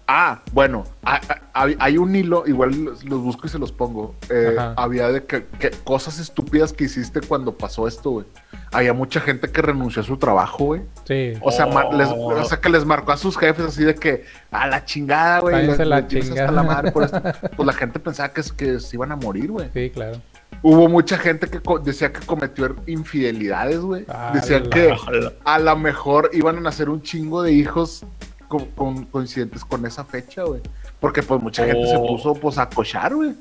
Ah, 0.05 0.41
bueno, 0.51 0.83
ha- 1.03 1.15
ha- 1.15 1.41
hay, 1.53 1.77
hay 1.79 1.97
un 1.97 2.13
hilo, 2.13 2.43
igual 2.45 2.71
los, 2.83 3.05
los 3.05 3.21
busco 3.21 3.47
y 3.47 3.49
se 3.49 3.57
los 3.57 3.71
pongo. 3.71 4.15
Eh, 4.29 4.57
había 4.75 5.07
de 5.07 5.23
que, 5.23 5.45
que 5.59 5.71
cosas 5.71 6.19
estúpidas 6.19 6.73
que 6.73 6.83
hiciste 6.83 7.21
cuando 7.21 7.57
pasó 7.57 7.87
esto, 7.87 8.11
güey. 8.11 8.25
Había 8.73 8.91
mucha 8.93 9.21
gente 9.21 9.49
que 9.49 9.61
renunció 9.61 10.01
a 10.01 10.05
su 10.05 10.17
trabajo, 10.17 10.65
güey. 10.65 10.81
Sí. 11.05 11.33
O 11.41 11.51
sea, 11.53 11.67
ma- 11.67 11.85
Oh. 11.85 11.93
les, 11.95 12.09
o 12.09 12.43
sea, 12.43 12.59
que 12.59 12.67
les 12.67 12.83
marcó 12.83 13.13
a 13.13 13.17
sus 13.17 13.37
jefes 13.37 13.65
así 13.65 13.85
de 13.85 13.95
que 13.95 14.25
a 14.51 14.67
la 14.67 14.83
chingada, 14.83 15.39
güey. 15.39 15.67
La 15.85 16.05
tienes 16.05 16.31
hasta 16.31 16.51
la 16.51 16.63
madre 16.63 16.91
por 16.91 17.03
esto. 17.03 17.21
Pues 17.55 17.65
la 17.65 17.73
gente 17.73 17.97
pensaba 17.99 18.33
que, 18.33 18.41
es- 18.41 18.51
que 18.51 18.81
se 18.81 18.97
iban 18.97 19.11
a 19.13 19.15
morir, 19.15 19.51
güey. 19.51 19.69
Sí, 19.73 19.89
claro. 19.89 20.19
Hubo 20.61 20.87
mucha 20.89 21.17
gente 21.17 21.47
que 21.49 21.59
decía 21.83 22.13
que 22.13 22.25
cometió 22.25 22.75
infidelidades, 22.87 23.79
güey. 23.79 24.05
Ah, 24.07 24.31
Decían 24.33 24.69
que 24.69 24.95
a 25.43 25.59
lo 25.59 25.75
mejor 25.77 26.29
iban 26.33 26.57
a 26.57 26.61
nacer 26.61 26.89
un 26.89 27.01
chingo 27.01 27.41
de 27.41 27.51
hijos 27.51 28.05
con, 28.47 28.65
con- 28.67 29.05
coincidentes 29.05 29.65
con 29.65 29.85
esa 29.85 30.05
fecha, 30.05 30.43
güey. 30.43 30.61
Porque 30.99 31.21
pues 31.23 31.41
mucha 31.41 31.65
gente 31.65 31.85
se 31.87 31.97
Oh. 31.97 32.07
puso 32.07 32.33
pues 32.35 32.57
a 32.57 32.69
cochar, 32.69 33.13
güey. 33.15 33.33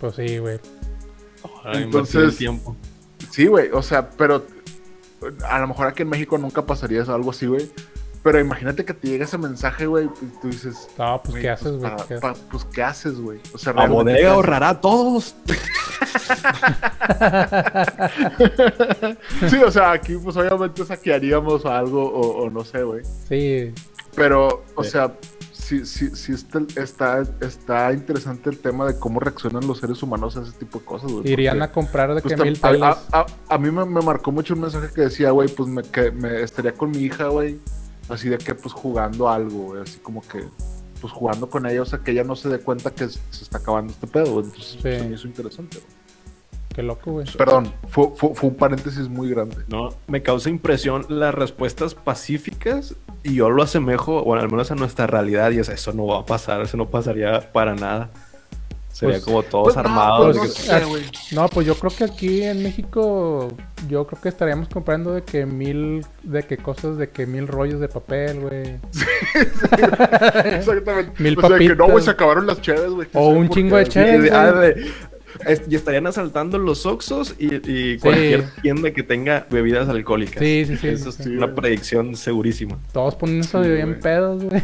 Pues 0.00 0.14
sí, 0.16 0.38
güey. 0.38 0.58
Entonces, 1.74 2.36
tiempo. 2.36 2.76
Sí, 3.30 3.46
güey. 3.46 3.70
O 3.72 3.82
sea, 3.82 4.08
pero 4.10 4.44
a 5.48 5.58
lo 5.60 5.68
mejor 5.68 5.86
aquí 5.88 6.02
en 6.02 6.08
México 6.08 6.38
nunca 6.38 6.64
pasaría 6.64 7.02
eso, 7.02 7.14
algo 7.14 7.30
así, 7.30 7.46
güey. 7.46 7.70
Pero 8.22 8.38
imagínate 8.38 8.84
que 8.84 8.94
te 8.94 9.08
llega 9.08 9.24
ese 9.24 9.36
mensaje, 9.36 9.86
güey, 9.86 10.04
y 10.06 10.26
tú 10.40 10.48
dices... 10.48 10.86
No, 10.96 11.20
pues 11.22 11.32
güey, 11.32 11.42
¿qué 11.42 11.50
haces, 11.50 11.72
güey? 11.76 11.92
pa- 12.20 12.34
pues, 12.50 12.64
¿qué 12.72 12.82
haces, 12.82 13.20
güey? 13.20 13.40
O 13.52 13.58
sea, 13.58 13.72
La 13.72 13.86
realmente, 13.86 14.12
¿qué 14.12 14.18
bodega 14.20 14.32
ahorrará 14.34 14.68
a 14.68 14.80
todos. 14.80 15.34
Sí, 19.48 19.56
o 19.56 19.70
sea, 19.70 19.92
aquí 19.92 20.16
pues 20.16 20.36
obviamente 20.36 20.84
saquearíamos 20.84 21.64
algo 21.66 22.04
o, 22.04 22.44
o 22.44 22.50
no 22.50 22.64
sé, 22.64 22.82
güey. 22.82 23.02
Sí, 23.28 23.72
Pero, 24.14 24.64
o 24.74 24.84
Sí. 24.84 24.90
sea, 24.90 25.12
sí, 25.52 25.86
sí, 25.86 26.10
sí 26.14 26.32
está, 26.32 26.60
está, 26.80 27.22
está 27.40 27.92
interesante 27.92 28.50
el 28.50 28.58
tema 28.58 28.86
de 28.86 28.98
cómo 28.98 29.20
reaccionan 29.20 29.66
los 29.66 29.78
seres 29.78 30.02
humanos 30.02 30.36
a 30.36 30.42
ese 30.42 30.52
tipo 30.52 30.78
de 30.80 30.84
cosas, 30.84 31.10
güey. 31.10 31.30
irían 31.30 31.58
porque, 31.58 31.70
a 31.70 31.72
comprar 31.72 32.14
de 32.14 32.20
pues, 32.20 32.34
que 32.34 32.42
mil 32.42 32.58
a- 32.82 32.98
a- 33.12 33.26
a 33.48 33.58
mí 33.58 33.70
me, 33.70 33.84
me 33.84 34.00
marcó 34.02 34.30
mucho 34.32 34.54
un 34.54 34.60
mensaje 34.60 34.88
que 34.94 35.02
decía, 35.02 35.30
güey, 35.30 35.48
pues 35.48 35.68
me, 35.68 35.82
que 35.82 36.10
me 36.10 36.42
estaría 36.42 36.72
con 36.72 36.90
mi 36.90 36.98
hija, 36.98 37.28
güey. 37.28 37.58
Así 38.12 38.28
de 38.28 38.38
que, 38.38 38.54
pues 38.54 38.74
jugando 38.74 39.28
algo, 39.28 39.68
güey. 39.68 39.82
Así 39.82 39.98
como 39.98 40.20
que, 40.20 40.44
pues 41.00 41.12
jugando 41.12 41.48
con 41.48 41.66
ella, 41.66 41.82
o 41.82 41.86
sea, 41.86 42.00
que 42.00 42.10
ella 42.10 42.24
no 42.24 42.36
se 42.36 42.48
dé 42.48 42.58
cuenta 42.58 42.90
que 42.90 43.08
se 43.08 43.20
está 43.42 43.58
acabando 43.58 43.92
este 43.92 44.06
pedo, 44.06 44.32
güey. 44.32 44.44
Entonces, 44.44 44.78
pues, 44.80 45.00
se 45.00 45.08
me 45.08 45.14
hizo 45.14 45.26
interesante, 45.26 45.78
güey. 45.78 46.02
Qué 46.74 46.82
loco, 46.82 47.12
güey. 47.12 47.26
Perdón, 47.36 47.72
fue, 47.88 48.10
fue, 48.16 48.34
fue 48.34 48.50
un 48.50 48.56
paréntesis 48.56 49.08
muy 49.08 49.28
grande. 49.28 49.56
No, 49.68 49.90
me 50.06 50.22
causa 50.22 50.48
impresión 50.48 51.04
las 51.08 51.34
respuestas 51.34 51.94
pacíficas 51.94 52.94
y 53.22 53.34
yo 53.34 53.50
lo 53.50 53.62
asemejo, 53.62 54.24
bueno, 54.24 54.42
al 54.42 54.50
menos 54.50 54.70
a 54.70 54.74
nuestra 54.74 55.06
realidad, 55.06 55.50
y 55.50 55.58
es, 55.58 55.68
eso 55.68 55.92
no 55.92 56.06
va 56.06 56.20
a 56.20 56.26
pasar, 56.26 56.62
eso 56.62 56.76
no 56.76 56.88
pasaría 56.88 57.52
para 57.52 57.74
nada. 57.74 58.10
Sería 59.02 59.16
Pues- 59.16 59.24
como 59.24 59.42
todos 59.42 59.64
Pues, 59.64 59.76
no, 59.76 59.80
armados. 59.80 60.36
pues, 60.36 60.36
no 60.36 60.42
que- 60.54 60.80
sé, 60.80 60.84
güey. 60.86 61.02
No, 61.32 61.48
pues 61.48 61.66
yo 61.66 61.74
creo 61.74 61.90
que 61.96 62.04
aquí 62.04 62.42
en 62.42 62.62
México, 62.62 63.48
yo 63.88 64.06
creo 64.06 64.20
que 64.22 64.28
estaríamos 64.28 64.68
comprando 64.68 65.12
de 65.12 65.22
que 65.22 65.44
mil, 65.44 66.06
de 66.22 66.42
que 66.44 66.56
cosas, 66.56 66.96
de 66.98 67.08
que 67.10 67.26
mil 67.26 67.46
rollos 67.48 67.80
de 67.80 67.88
papel, 67.88 68.40
güey. 68.40 68.76
Exactamente. 70.54 71.22
Mil 71.22 71.38
o 71.38 71.40
sea, 71.40 71.58
que 71.58 71.64
no, 71.68 71.76
papitas. 71.76 71.90
güey, 71.90 72.04
se 72.04 72.10
acabaron 72.10 72.46
las 72.46 72.60
cheves, 72.60 72.90
güey. 72.90 73.08
O 73.12 73.28
un 73.30 73.48
¿Por 73.48 73.56
chingo 73.56 73.76
de 73.76 73.86
cheves. 73.86 74.32
Ah, 74.32 74.62
es- 75.46 75.62
y 75.68 75.74
estarían 75.74 76.06
asaltando 76.06 76.58
los 76.58 76.84
Oxxos 76.84 77.34
y, 77.38 77.54
y 77.70 77.98
cualquier 77.98 78.44
tienda 78.62 78.90
que 78.92 79.02
tenga 79.02 79.46
bebidas 79.50 79.88
alcohólicas. 79.88 80.38
Sí, 80.38 80.64
sí, 80.66 80.76
sí. 80.76 80.88
Eso 80.88 81.10
sí, 81.10 81.22
es 81.22 81.24
sí. 81.28 81.30
una 81.36 81.46
güey. 81.46 81.56
predicción 81.56 82.14
segurísima. 82.16 82.78
Todos 82.92 83.14
poniéndose 83.16 83.62
Sí, 83.64 83.70
bien 83.70 83.98
pedos, 84.00 84.44
güey. 84.44 84.62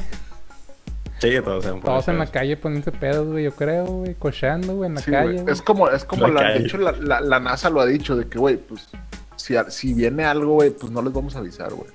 Sí, 1.21 1.31
todos, 1.43 1.67
a 1.67 1.81
Todos 1.81 2.09
en 2.09 2.19
la 2.19 2.27
calle 2.27 2.57
poniéndose 2.57 2.93
pedos, 2.93 3.27
güey, 3.29 3.45
yo 3.45 3.53
creo, 3.53 3.85
güey. 3.87 4.15
Cochando, 4.15 4.77
güey, 4.77 4.89
en 4.89 4.95
la 4.95 5.01
Sí, 5.01 5.11
calle. 5.11 5.41
güey. 5.43 5.53
Es 5.53 5.63
como, 5.63 5.89
es 5.91 6.05
como 6.05 6.29
La 6.29 6.51
de 6.53 6.59
hecho, 6.61 6.79
la, 6.79 6.93
la- 6.93 7.21
la 7.21 7.41
NASA 7.41 7.71
lo 7.71 7.81
ha 7.81 7.87
dicho, 7.87 8.15
de 8.17 8.29
que, 8.29 8.39
güey, 8.39 8.57
pues, 8.57 8.89
si, 9.37 9.55
si 9.69 9.95
viene 9.95 10.25
algo, 10.25 10.55
güey, 10.55 10.71
pues 10.71 10.93
no 10.93 11.03
les 11.03 11.13
vamos 11.13 11.35
a 11.37 11.41
avisar, 11.41 11.73
güey. 11.73 11.89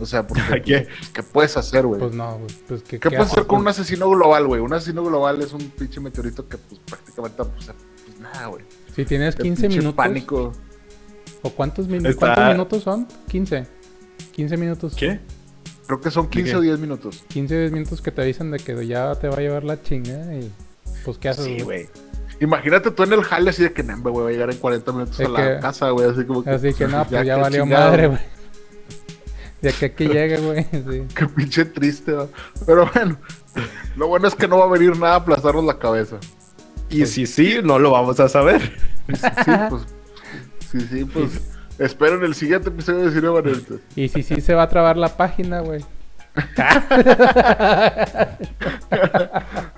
O 0.00 0.06
sea, 0.06 0.26
porque, 0.26 0.42
¿A 0.54 0.60
qué? 0.62 0.88
pues, 0.98 1.10
¿qué 1.10 1.22
puedes 1.22 1.56
hacer, 1.56 1.86
güey? 1.86 1.98
Pues 2.00 2.12
no, 2.14 2.36
güey. 2.38 2.46
Pues 2.68 2.82
que. 2.82 3.00
¿Qué 3.00 3.08
puedes 3.10 3.32
hacer 3.32 3.46
con 3.46 3.60
un 3.60 3.68
asesino 3.68 4.08
global, 4.10 4.46
güey? 4.46 4.60
Un 4.60 4.72
asesino 4.72 5.02
global 5.04 5.40
es 5.42 5.52
un 5.52 5.70
pinche 5.70 6.00
meteorito 6.00 6.46
que, 6.48 6.58
pues, 6.58 6.80
prácticamente, 6.86 7.42
pues, 7.44 7.70
pues 8.06 8.20
nada, 8.20 8.46
güey. 8.48 8.64
Si 8.94 9.04
tienes 9.04 9.34
El 9.36 9.42
15 9.44 9.62
pinche 9.62 9.78
minutos. 9.78 9.96
pánico. 9.96 10.52
¿O 11.42 11.50
cuántos, 11.50 11.88
min- 11.88 12.04
Está- 12.04 12.18
cuántos 12.34 12.48
minutos 12.52 12.82
son? 12.82 13.06
15. 13.28 13.66
15 14.32 14.56
minutos. 14.56 14.94
¿Qué? 14.94 15.20
Creo 15.88 16.00
que 16.00 16.10
son 16.12 16.28
15 16.28 16.50
qué? 16.52 16.56
o 16.56 16.60
10 16.60 16.78
minutos. 16.78 17.24
15 17.28 17.56
o 17.56 17.58
10 17.60 17.72
minutos 17.72 18.00
que 18.00 18.12
te 18.12 18.22
avisan 18.22 18.50
de 18.52 18.58
que 18.60 18.86
ya 18.86 19.12
te 19.16 19.26
va 19.28 19.34
a 19.36 19.40
llevar 19.40 19.64
la 19.64 19.82
chinga 19.82 20.34
y 20.34 20.52
pues 21.04 21.18
qué 21.18 21.30
haces, 21.30 21.44
Sí, 21.46 21.60
güey? 21.62 21.88
Imagínate 22.40 22.92
tú 22.92 23.02
en 23.02 23.12
el 23.14 23.24
jale 23.24 23.50
así 23.50 23.64
de 23.64 23.72
que, 23.72 23.82
"Nembe, 23.82 24.10
güey, 24.10 24.22
voy 24.24 24.30
a 24.32 24.34
llegar 24.34 24.50
en 24.52 24.58
40 24.58 24.92
minutos 24.92 25.18
Es 25.18 25.26
a 25.26 25.30
la 25.30 25.54
que- 25.56 25.60
casa, 25.60 25.90
güey. 25.90 26.08
Así 26.08 26.24
como 26.24 26.44
que. 26.44 26.50
Así 26.50 26.72
que 26.72 26.86
no, 26.86 27.04
pues 27.08 27.26
ya, 27.26 27.36
valió 27.36 27.62
chingado. 27.64 27.90
madre, 27.90 28.06
güey. 28.08 28.20
De 29.62 29.70
aquí 29.70 29.84
a 29.86 29.94
que 29.96 30.06
llegue, 30.06 30.36
güey. 30.38 30.62
Sí. 30.70 31.02
Qué 31.16 31.26
pinche 31.26 31.64
triste, 31.64 32.12
¿va? 32.12 32.28
Pero 32.64 32.88
bueno, 32.94 33.18
lo 33.96 34.06
bueno 34.06 34.28
es 34.28 34.36
que 34.36 34.46
no 34.46 34.58
va 34.58 34.66
a 34.66 34.68
venir 34.68 34.96
nada 34.96 35.14
a 35.14 35.16
aplastarnos 35.16 35.64
la 35.64 35.78
cabeza. 35.80 36.18
Y 36.90 37.04
si 37.06 37.26
sí, 37.26 37.56
no 37.64 37.78
lo 37.80 37.90
vamos 37.90 38.20
a 38.20 38.28
saber. 38.28 38.60
Sí, 39.08 39.14
sí, 39.44 39.50
pues. 39.68 39.82
Sí, 40.70 40.80
sí, 40.90 41.04
pues. 41.06 41.57
Espero 41.78 42.16
en 42.16 42.24
el 42.24 42.34
siguiente 42.34 42.68
episodio 42.70 43.10
de 43.10 43.54
Cine. 43.54 43.78
Y 43.96 44.08
si 44.08 44.22
sí 44.22 44.40
se 44.40 44.54
va 44.54 44.64
a 44.64 44.68
trabar 44.68 44.96
la 44.96 45.16
página, 45.16 45.60
güey. 45.60 45.84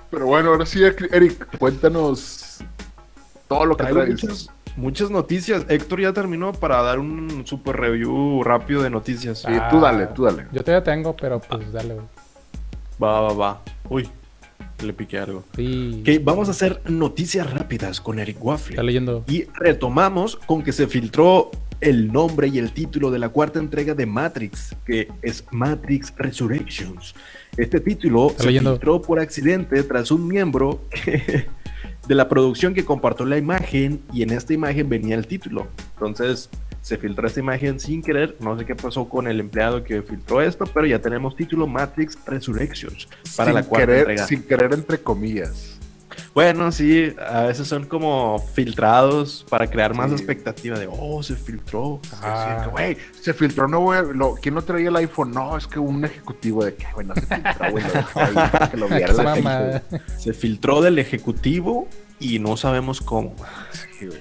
Pero 0.09 0.25
bueno, 0.25 0.49
ahora 0.49 0.65
sí, 0.65 0.81
Eric, 0.83 1.57
cuéntanos 1.57 2.59
todo 3.47 3.65
lo 3.65 3.77
que 3.77 3.83
Traigo 3.83 3.99
traes. 4.01 4.23
muchas, 4.23 4.49
muchas 4.75 5.09
noticias. 5.11 5.65
Héctor 5.69 6.01
ya 6.01 6.13
terminó 6.13 6.53
para 6.53 6.81
dar 6.81 6.99
un 6.99 7.43
super 7.45 7.77
review 7.77 8.43
rápido 8.43 8.81
de 8.83 8.89
noticias. 8.89 9.39
Sí, 9.39 9.53
tú 9.69 9.79
dale, 9.79 10.07
tú 10.07 10.23
dale. 10.23 10.47
Yo 10.51 10.63
todavía 10.63 10.83
tengo, 10.83 11.15
pero 11.15 11.39
pues 11.39 11.71
dale, 11.71 11.93
güey. 11.95 12.05
Va, 13.01 13.21
va, 13.21 13.33
va. 13.33 13.61
Uy, 13.89 14.07
le 14.83 14.93
piqué 14.93 15.19
algo. 15.19 15.43
Sí. 15.55 16.01
Ok, 16.01 16.23
vamos 16.23 16.47
a 16.47 16.51
hacer 16.51 16.81
noticias 16.85 17.51
rápidas 17.51 18.01
con 18.01 18.19
Eric 18.19 18.35
Está 18.37 18.45
Waffle. 18.47 18.83
leyendo. 18.83 19.23
Y 19.27 19.45
retomamos 19.55 20.35
con 20.35 20.63
que 20.63 20.71
se 20.71 20.87
filtró 20.87 21.49
el 21.81 22.11
nombre 22.11 22.47
y 22.47 22.59
el 22.59 22.71
título 22.71 23.11
de 23.11 23.19
la 23.19 23.29
cuarta 23.29 23.59
entrega 23.59 23.93
de 23.95 24.05
Matrix, 24.05 24.75
que 24.85 25.07
es 25.21 25.43
Matrix 25.51 26.13
Resurrections. 26.15 27.13
Este 27.57 27.79
título 27.79 28.27
Está 28.29 28.43
se 28.43 28.47
leyendo. 28.49 28.71
filtró 28.71 29.01
por 29.01 29.19
accidente 29.19 29.83
tras 29.83 30.11
un 30.11 30.27
miembro 30.27 30.81
que- 30.89 31.47
de 32.07 32.15
la 32.15 32.27
producción 32.29 32.73
que 32.73 32.85
compartió 32.85 33.25
la 33.25 33.37
imagen 33.37 34.01
y 34.13 34.23
en 34.23 34.31
esta 34.31 34.53
imagen 34.53 34.89
venía 34.89 35.15
el 35.15 35.27
título. 35.27 35.67
Entonces 35.95 36.49
se 36.81 36.97
filtró 36.97 37.27
esta 37.27 37.39
imagen 37.39 37.79
sin 37.79 38.01
querer. 38.01 38.35
No 38.39 38.57
sé 38.57 38.65
qué 38.65 38.75
pasó 38.75 39.07
con 39.07 39.27
el 39.27 39.39
empleado 39.39 39.83
que 39.83 40.01
filtró 40.01 40.41
esto, 40.41 40.65
pero 40.73 40.87
ya 40.87 40.99
tenemos 40.99 41.35
título 41.35 41.67
Matrix 41.67 42.17
Resurrections 42.25 43.07
para 43.37 43.51
sin 43.51 43.55
la 43.55 43.63
cuarta 43.63 43.85
querer, 43.85 43.99
entrega. 44.01 44.27
sin 44.27 44.43
querer, 44.43 44.73
entre 44.73 44.97
comillas. 44.99 45.70
Bueno, 46.33 46.71
sí, 46.71 47.13
a 47.29 47.41
veces 47.41 47.67
son 47.67 47.85
como 47.85 48.39
filtrados 48.53 49.45
para 49.49 49.67
crear 49.67 49.93
más 49.93 50.09
Sí. 50.11 50.15
expectativa 50.15 50.79
de, 50.79 50.87
oh, 50.89 51.21
se 51.23 51.35
filtró. 51.35 51.99
Ah. 52.21 52.67
Güey, 52.71 52.95
se 53.19 53.33
filtró, 53.33 53.67
no, 53.67 53.81
güey. 53.81 54.01
Lo, 54.13 54.35
¿Quién 54.35 54.55
no 54.55 54.61
traía 54.61 54.87
el 54.89 54.95
iPhone? 54.95 55.31
No, 55.31 55.57
es 55.57 55.67
que 55.67 55.77
un 55.79 56.05
ejecutivo 56.05 56.63
de 56.63 56.75
que, 56.75 56.85
güey, 56.93 57.05
no 57.05 57.15
se 57.15 57.21
filtró, 57.21 57.71
güey. 57.71 57.83
que 58.71 58.77
lo 58.77 58.87
viera 58.89 59.11
la 59.13 59.33
gente. 59.35 59.41
Mamada. 59.49 59.83
Se 60.17 60.33
filtró 60.33 60.81
del 60.81 60.99
ejecutivo 60.99 61.87
y 62.19 62.39
no 62.39 62.55
sabemos 62.55 63.01
cómo. 63.01 63.35
Sí, 63.99 64.05
güey. 64.05 64.19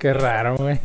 Qué 0.00 0.12
raro, 0.12 0.56
güey. 0.56 0.80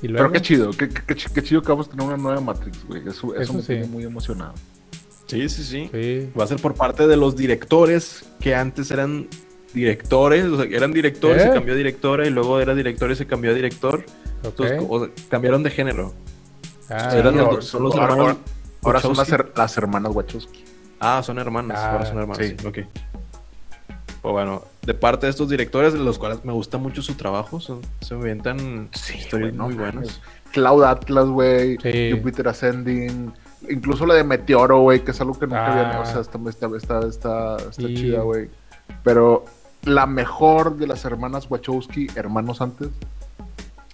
Pero 0.00 0.32
qué 0.32 0.40
chido, 0.42 0.70
qué, 0.70 0.88
qué- 0.88 1.02
qué 1.06 1.14
ch- 1.16 1.32
qué 1.32 1.42
chido 1.42 1.62
que 1.62 1.68
vamos 1.68 1.88
a 1.88 1.90
tener 1.90 2.06
una 2.06 2.16
nueva 2.16 2.40
Matrix, 2.40 2.84
güey. 2.86 3.00
Eso, 3.02 3.32
eso, 3.34 3.40
Eso 3.40 3.52
me 3.54 3.60
sí. 3.60 3.66
tiene 3.68 3.86
muy 3.86 4.04
emocionado. 4.04 4.52
Sí, 5.26 5.48
sí, 5.48 5.64
sí. 5.64 5.90
Sí. 5.92 6.30
Va 6.38 6.44
a 6.44 6.46
ser 6.46 6.60
por 6.60 6.74
parte 6.74 7.06
de 7.06 7.16
los 7.16 7.34
directores 7.36 8.24
que 8.40 8.54
antes 8.54 8.90
eran 8.90 9.28
directores, 9.72 10.44
o 10.44 10.56
sea, 10.62 10.66
eran 10.70 10.92
directores, 10.92 11.42
¿Eh? 11.42 11.46
se 11.48 11.52
cambió 11.52 11.74
a 11.74 11.76
directora 11.76 12.26
y 12.26 12.30
luego 12.30 12.60
era 12.60 12.74
director 12.74 13.10
y 13.10 13.16
se 13.16 13.26
cambió 13.26 13.50
a 13.50 13.54
director. 13.54 14.04
Ok. 14.40 14.44
Entonces, 14.46 14.82
o 14.88 15.00
sea, 15.00 15.08
cambiaron 15.30 15.62
de 15.62 15.70
género. 15.70 16.12
Ah, 16.90 17.10
eran 17.16 17.36
los- 17.36 17.64
son 17.66 17.82
los 17.84 17.94
ahora- 17.94 18.12
hermanos 18.12 18.36
ahora 18.82 19.00
son 19.00 19.10
las, 19.16 19.30
Wachowski. 19.30 19.42
her- 19.52 19.52
las 19.58 19.76
hermanas 19.78 20.12
Wachowski. 20.14 20.64
Ah, 21.00 21.22
son 21.24 21.38
hermanos, 21.38 21.78
Ah, 21.80 21.92
ahora 21.92 22.06
son 22.06 22.18
hermanos. 22.18 22.46
sí. 22.46 22.54
Ok. 22.66 22.78
Pues 24.22 24.32
bueno, 24.32 24.62
de 24.82 24.94
parte 24.94 25.26
de 25.26 25.30
estos 25.30 25.48
directores, 25.50 25.92
de 25.92 25.98
los 25.98 26.18
cuales 26.18 26.44
me 26.44 26.52
gusta 26.52 26.78
mucho 26.78 27.02
su 27.02 27.14
trabajo, 27.14 27.60
son, 27.60 27.80
se 28.00 28.14
inventan 28.14 28.88
Sí, 28.92 29.18
historias 29.18 29.54
muy 29.54 29.74
buenas. 29.74 30.20
Cloud 30.52 30.84
Atlas, 30.84 31.26
güey. 31.26 31.76
Sí. 31.82 32.12
Jupiter 32.12 32.48
Ascending. 32.48 33.32
Incluso 33.70 34.06
la 34.06 34.14
de 34.14 34.24
Meteoro, 34.24 34.80
güey, 34.80 35.04
que 35.04 35.10
es 35.12 35.20
algo 35.20 35.38
que 35.38 35.46
nunca 35.46 35.66
Ah. 35.66 35.88
había. 35.88 36.00
O 36.00 36.06
sea, 36.06 36.20
está, 36.20 36.38
está, 36.48 36.66
está, 36.76 37.06
está, 37.06 37.72
Sí. 37.72 37.94
chida, 37.94 38.20
güey. 38.22 38.48
Pero 39.02 39.44
la 39.82 40.06
mejor 40.06 40.76
de 40.76 40.86
las 40.86 41.04
hermanas 41.04 41.46
Wachowski, 41.50 42.06
hermanos 42.14 42.60
antes, 42.60 42.88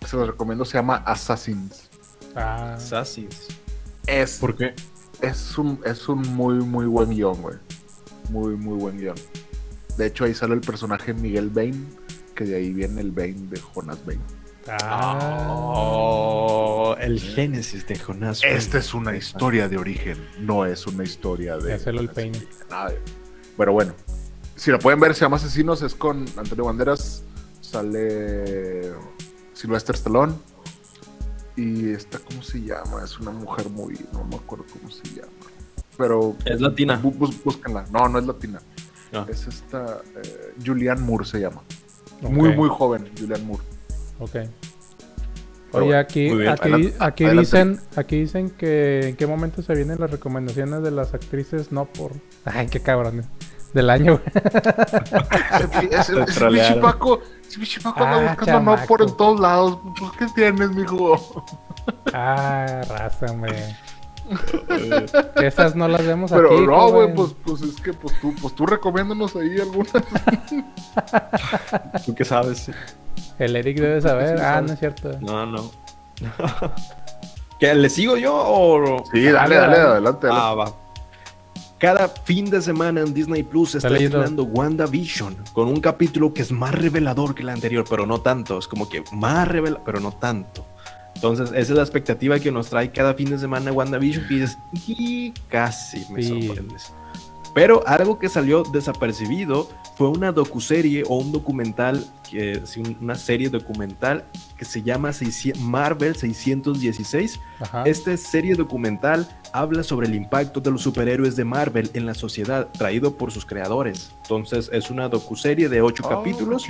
se 0.06 0.16
los 0.16 0.26
recomiendo, 0.26 0.64
se 0.64 0.78
llama 0.78 0.96
Assassins. 1.06 1.88
ah, 2.36 2.76
Sassys. 2.78 3.48
Es, 4.06 4.38
¿Por 4.38 4.56
qué? 4.56 4.74
es, 5.20 5.58
un, 5.58 5.80
es 5.84 6.08
un 6.08 6.22
muy, 6.34 6.54
muy 6.54 6.86
buen 6.86 7.10
guion, 7.10 7.40
güey. 7.42 7.56
Muy, 8.30 8.56
muy 8.56 8.76
buen 8.78 8.98
guion. 8.98 9.16
De 9.96 10.06
hecho, 10.06 10.24
ahí 10.24 10.34
sale 10.34 10.54
el 10.54 10.60
personaje 10.60 11.12
Miguel 11.12 11.50
Bain, 11.50 11.88
que 12.34 12.44
de 12.44 12.56
ahí 12.56 12.72
viene 12.72 13.00
el 13.00 13.10
Bain 13.10 13.50
de 13.50 13.60
Jonas 13.60 13.98
Bain. 14.06 14.20
Ah. 14.82 15.46
Oh, 15.50 16.96
el 17.00 17.20
génesis 17.20 17.86
de 17.86 17.98
Jonás. 17.98 18.40
Esta 18.44 18.78
es 18.78 18.94
una 18.94 19.16
historia 19.16 19.68
de 19.68 19.76
origen, 19.78 20.18
no 20.38 20.64
es 20.66 20.86
una 20.86 21.04
historia 21.04 21.56
de. 21.56 21.70
Ya 21.70 21.78
se 21.78 21.92
lo 21.92 22.00
el 22.00 22.08
peine. 22.10 22.42
nada 22.70 22.92
Pero 23.56 23.72
bueno, 23.72 23.92
si 24.56 24.70
la 24.70 24.78
pueden 24.78 25.00
ver, 25.00 25.14
se 25.14 25.20
llama 25.22 25.36
Asesinos, 25.36 25.82
es 25.82 25.94
con 25.94 26.24
Antonio 26.36 26.64
Banderas, 26.64 27.24
sale 27.60 28.92
Sylvester 29.54 29.94
Stallone. 29.94 30.34
Y 31.56 31.90
esta, 31.90 32.18
¿cómo 32.18 32.42
se 32.42 32.60
llama? 32.62 33.02
Es 33.04 33.18
una 33.18 33.32
mujer 33.32 33.68
muy. 33.68 33.94
No 34.12 34.24
me 34.24 34.36
acuerdo 34.36 34.64
cómo 34.72 34.90
se 34.90 35.02
llama. 35.10 35.28
Pero. 35.98 36.34
Es 36.44 36.60
latina. 36.60 37.00
bú- 37.02 37.16
bú- 37.18 37.42
búsquenla. 37.44 37.84
No, 37.92 38.08
no 38.08 38.18
es 38.18 38.26
latina. 38.26 38.60
Ah. 39.12 39.26
Es 39.28 39.46
esta. 39.46 40.00
eh, 40.22 40.54
Julianne 40.64 41.02
Moore 41.02 41.24
se 41.26 41.40
llama. 41.40 41.62
Muy, 42.22 42.54
muy 42.54 42.68
joven, 42.68 43.10
Julianne 43.18 43.44
Moore. 43.44 43.62
Ok. 44.20 44.30
Pero 45.72 45.84
Oye, 45.84 45.94
bueno, 45.94 46.00
aquí, 46.00 46.34
bien. 46.34 46.48
aquí, 46.48 46.62
Adelante, 46.68 46.96
aquí 46.98 47.24
adelante. 47.24 47.40
dicen, 47.46 47.80
aquí 47.96 48.20
dicen 48.20 48.50
que 48.50 49.08
en 49.10 49.16
qué 49.16 49.26
momento 49.26 49.62
se 49.62 49.74
vienen 49.74 50.00
las 50.00 50.10
recomendaciones 50.10 50.82
de 50.82 50.90
las 50.90 51.14
actrices, 51.14 51.70
no 51.70 51.84
por, 51.86 52.12
ay, 52.44 52.66
qué 52.66 52.80
cabrones, 52.80 53.26
del 53.72 53.88
año. 53.90 54.18
güey. 54.18 55.90
Ese, 55.92 56.14
pinche 56.48 56.74
Paco, 56.80 57.20
ese 57.48 57.56
pinche 57.58 57.80
Paco 57.80 58.02
anda 58.04 58.16
Ah, 58.32 58.34
buscando 58.36 58.76
no 58.76 58.86
por 58.86 59.02
en 59.02 59.16
todos 59.16 59.38
lados. 59.40 59.78
Pues, 59.98 60.10
¿qué 60.18 60.26
tienes, 60.34 60.70
mijo? 60.72 61.44
ah, 62.14 62.82
raza, 62.88 63.26
güey. 63.32 63.52
Esas 65.42 65.74
no 65.74 65.88
las 65.88 66.06
vemos 66.06 66.30
Pero 66.30 66.52
aquí. 66.52 66.66
no, 66.66 66.90
güey, 66.90 67.14
pues, 67.14 67.34
pues 67.44 67.62
es 67.62 67.80
que 67.80 67.92
pues 67.92 68.14
tú, 68.20 68.34
pues 68.40 68.54
tú 68.54 68.66
recomiéndanos 68.66 69.34
ahí 69.36 69.58
algunas. 69.60 69.92
¿Tú 72.06 72.14
qué 72.14 72.24
sabes? 72.24 72.70
El 73.38 73.56
Eric 73.56 73.78
debe 73.78 74.00
saber. 74.00 74.38
Sí, 74.38 74.44
ah, 74.44 74.54
sabes. 74.54 74.66
no 74.66 74.72
es 74.72 74.78
cierto. 74.78 75.18
No, 75.20 75.46
no. 75.46 75.70
¿Qué, 77.58 77.74
¿Le 77.74 77.90
sigo 77.90 78.16
yo 78.16 78.34
o...? 78.34 79.04
Sí, 79.12 79.24
dale, 79.24 79.56
dale, 79.56 79.76
adelante. 79.76 80.28
Ah, 80.30 80.54
va. 80.54 80.74
Cada 81.78 82.08
fin 82.08 82.50
de 82.50 82.60
semana 82.60 83.00
en 83.00 83.14
Disney 83.14 83.42
Plus 83.42 83.70
se 83.70 83.78
Está 83.78 83.96
estrenando 83.96 84.44
WandaVision 84.44 85.34
con 85.54 85.68
un 85.68 85.80
capítulo 85.80 86.34
que 86.34 86.42
es 86.42 86.52
más 86.52 86.74
revelador 86.74 87.34
que 87.34 87.42
el 87.42 87.48
anterior. 87.48 87.84
Pero 87.88 88.06
no 88.06 88.20
tanto, 88.20 88.58
es 88.58 88.68
como 88.68 88.88
que 88.88 89.02
más 89.12 89.48
revela, 89.48 89.80
pero 89.84 89.98
no 89.98 90.12
tanto. 90.12 90.66
Entonces, 91.20 91.50
esa 91.50 91.58
es 91.60 91.70
la 91.70 91.82
expectativa 91.82 92.38
que 92.38 92.50
nos 92.50 92.70
trae 92.70 92.90
cada 92.90 93.12
fin 93.12 93.28
de 93.28 93.38
semana 93.38 93.70
WandaVision. 93.72 94.24
Y 94.30 94.34
dices, 94.38 94.58
"Y 94.86 95.32
casi 95.48 96.06
me 96.10 96.22
Sí. 96.22 96.46
sorprendes. 96.46 96.92
Pero 97.54 97.82
algo 97.86 98.18
que 98.18 98.28
salió 98.28 98.62
desapercibido 98.62 99.68
fue 99.96 100.08
una 100.08 100.32
docuserie 100.32 101.02
o 101.08 101.16
un 101.16 101.32
documental, 101.32 102.04
una 103.00 103.14
serie 103.16 103.50
documental 103.50 104.24
que 104.56 104.64
se 104.64 104.82
llama 104.82 105.12
600 105.12 105.60
Marvel 105.62 106.14
616. 106.16 107.40
Ajá. 107.60 107.82
Esta 107.84 108.16
serie 108.16 108.54
documental 108.54 109.28
habla 109.52 109.82
sobre 109.82 110.06
el 110.06 110.14
impacto 110.14 110.60
de 110.60 110.70
los 110.70 110.82
superhéroes 110.82 111.34
de 111.34 111.44
Marvel 111.44 111.90
en 111.94 112.06
la 112.06 112.14
sociedad, 112.14 112.68
traído 112.68 113.16
por 113.16 113.32
sus 113.32 113.44
creadores. 113.44 114.12
Entonces, 114.22 114.70
es 114.72 114.90
una 114.90 115.08
docuserie 115.08 115.68
de 115.68 115.82
ocho 115.82 116.04
Oh, 116.06 116.08
capítulos 116.08 116.64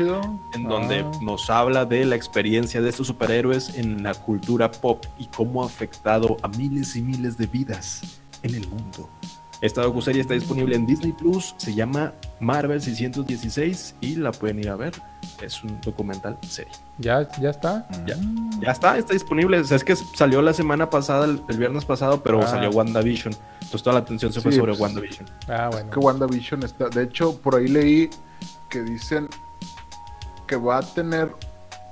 en 0.55 0.62
donde 0.65 1.01
Ah. 1.01 1.11
nos 1.20 1.51
habla 1.51 1.85
de 1.85 2.05
la 2.07 2.16
experiencia 2.16 2.81
de 2.81 2.89
estos 2.89 3.07
superhéroes 3.09 3.77
en 3.77 4.02
la 4.02 4.15
cultura 4.15 4.70
pop 4.70 5.05
y 5.19 5.27
cómo 5.27 5.62
ha 5.62 5.66
afectado 5.66 6.39
a 6.43 6.48
miles 6.48 6.97
y 6.97 7.02
miles 7.02 7.36
de 7.36 7.47
vidas 7.47 8.01
en 8.43 8.55
el 8.55 8.66
mundo. 8.66 9.09
Esta 9.62 9.82
docuserie 9.82 10.23
está 10.23 10.32
disponible 10.35 10.74
en 10.74 10.87
Disney 10.87 11.12
Plus, 11.12 11.55
se 11.59 11.74
llama 11.74 12.12
Marvel 12.41 12.81
616 12.81 13.97
y 14.01 14.16
la 14.16 14.32
pueden 14.32 14.59
ir 14.59 14.70
a 14.70 14.77
ver. 14.77 14.95
Es 15.43 15.62
un 15.62 15.78
documental 15.82 16.39
serie. 16.49 16.73
Ya, 16.99 17.28
ya 17.41 17.51
está. 17.51 17.87
Ya, 18.07 18.16
ya 18.61 18.70
está, 18.73 18.97
está 18.97 19.12
disponible. 19.12 19.59
O 19.61 19.65
sea, 19.65 19.77
es 19.77 19.85
que 19.85 19.95
salió 19.97 20.41
la 20.41 20.55
semana 20.55 20.89
pasada, 20.89 21.27
el, 21.27 21.43
el 21.49 21.59
viernes 21.59 21.85
pasado, 21.85 22.23
pero 22.23 22.41
Ah. 22.43 22.47
salió 22.47 22.70
WandaVision. 22.70 23.35
Entonces 23.55 23.82
toda 23.82 23.95
la 23.95 24.01
atención 24.01 24.32
se 24.32 24.41
fue 24.41 24.53
Sí, 24.53 24.59
sobre 24.59 24.73
pues, 24.73 24.81
WandaVision. 24.81 25.27
Ah, 25.49 25.69
bueno. 25.70 25.91
Que 25.91 25.99
WandaVision 25.99 26.62
está. 26.62 26.89
De 26.89 27.03
hecho, 27.05 27.37
por 27.41 27.57
ahí 27.57 27.69
leí 27.69 28.09
que 28.70 28.81
dicen 28.82 29.28
que 30.47 30.57
va 30.57 30.78
a 30.78 30.82
tener 30.82 31.35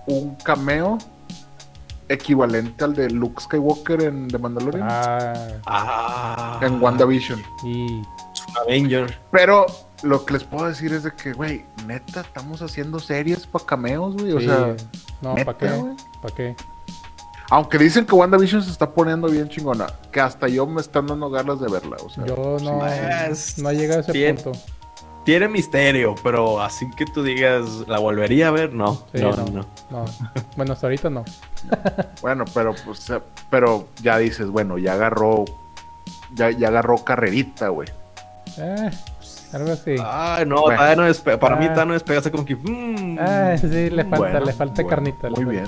un 0.06 0.34
cameo 0.36 0.96
equivalente 2.08 2.84
al 2.84 2.94
de 2.94 3.10
Luke 3.10 3.40
Skywalker 3.42 4.02
en 4.02 4.28
The 4.28 4.38
Mandalorian. 4.38 4.88
Ah, 4.90 5.34
Ah. 5.66 6.60
En 6.62 6.80
WandaVision. 6.82 7.42
y 7.64 8.00
Es 8.32 8.46
un 8.48 8.58
Avenger. 8.62 9.18
Pero 9.30 9.66
lo 10.02 10.24
que 10.24 10.34
les 10.34 10.44
puedo 10.44 10.66
decir 10.66 10.92
es 10.92 11.02
de 11.02 11.12
que, 11.12 11.32
güey, 11.32 11.64
neta, 11.86 12.20
estamos 12.22 12.62
haciendo 12.62 12.98
series 13.00 13.46
para 13.46 13.64
cameos, 13.66 14.14
güey. 14.16 14.32
O 14.32 14.40
sí, 14.40 14.46
sea, 14.46 14.74
no, 15.22 15.34
¿para 15.34 15.56
qué? 15.58 15.68
güey. 15.70 15.94
¿Para 16.22 16.34
qué? 16.34 16.56
aunque 17.50 17.78
dicen 17.78 18.04
que 18.04 18.14
WandaVision 18.14 18.62
se 18.62 18.70
está 18.70 18.90
poniendo 18.90 19.26
bien 19.28 19.48
chingona, 19.48 19.86
que 20.12 20.20
hasta 20.20 20.48
yo 20.48 20.66
me 20.66 20.82
están 20.82 21.06
dando 21.06 21.30
ganas 21.30 21.58
de 21.58 21.68
verla. 21.70 21.96
O 22.04 22.10
sea, 22.10 22.26
Yo 22.26 22.58
no, 22.62 22.86
Es- 22.86 23.58
no 23.58 23.72
llega 23.72 23.96
a 23.96 24.00
ese 24.00 24.34
punto. 24.34 24.52
Tiene 25.24 25.48
misterio, 25.48 26.14
pero 26.22 26.60
así 26.60 26.88
que 26.96 27.06
tú 27.06 27.22
digas, 27.22 27.64
¿la 27.86 27.98
volvería 27.98 28.48
a 28.48 28.50
ver? 28.50 28.72
No, 28.74 28.94
Sí, 29.14 29.20
no, 29.22 29.30
no, 29.32 29.44
no. 29.46 29.66
no. 29.90 30.04
Bueno, 30.56 30.74
hasta 30.74 30.86
ahorita 30.88 31.08
no. 31.10 31.24
Bueno, 32.22 32.44
pero 32.54 32.74
pues, 32.84 33.08
eh, 33.10 33.20
pero 33.50 33.88
ya 34.02 34.18
dices, 34.18 34.48
bueno, 34.48 34.78
ya 34.78 34.92
agarró, 34.94 35.44
ya, 36.34 36.50
ya 36.50 36.68
agarró 36.68 37.04
carrerita, 37.04 37.68
güey. 37.68 37.88
Eh, 38.58 38.90
algo 39.52 39.72
así. 39.72 39.96
Ay, 40.04 40.44
no, 40.46 40.62
Bueno. 40.62 41.06
no 41.06 41.38
para 41.38 41.56
mí 41.56 41.64
Ah. 41.66 41.68
todavía 41.68 41.84
no 41.86 41.92
despega, 41.94 42.20
así 42.20 42.30
como 42.30 42.44
que... 42.44 42.56
mm, 42.56 43.18
Ah, 43.20 43.56
sí, 43.58 43.66
le 43.90 44.02
falta, 44.04 44.18
Bueno, 44.18 44.40
le 44.40 44.52
falta 44.52 44.74
bueno, 44.82 44.88
carnita. 44.88 45.30
Muy 45.30 45.44
bien, 45.44 45.66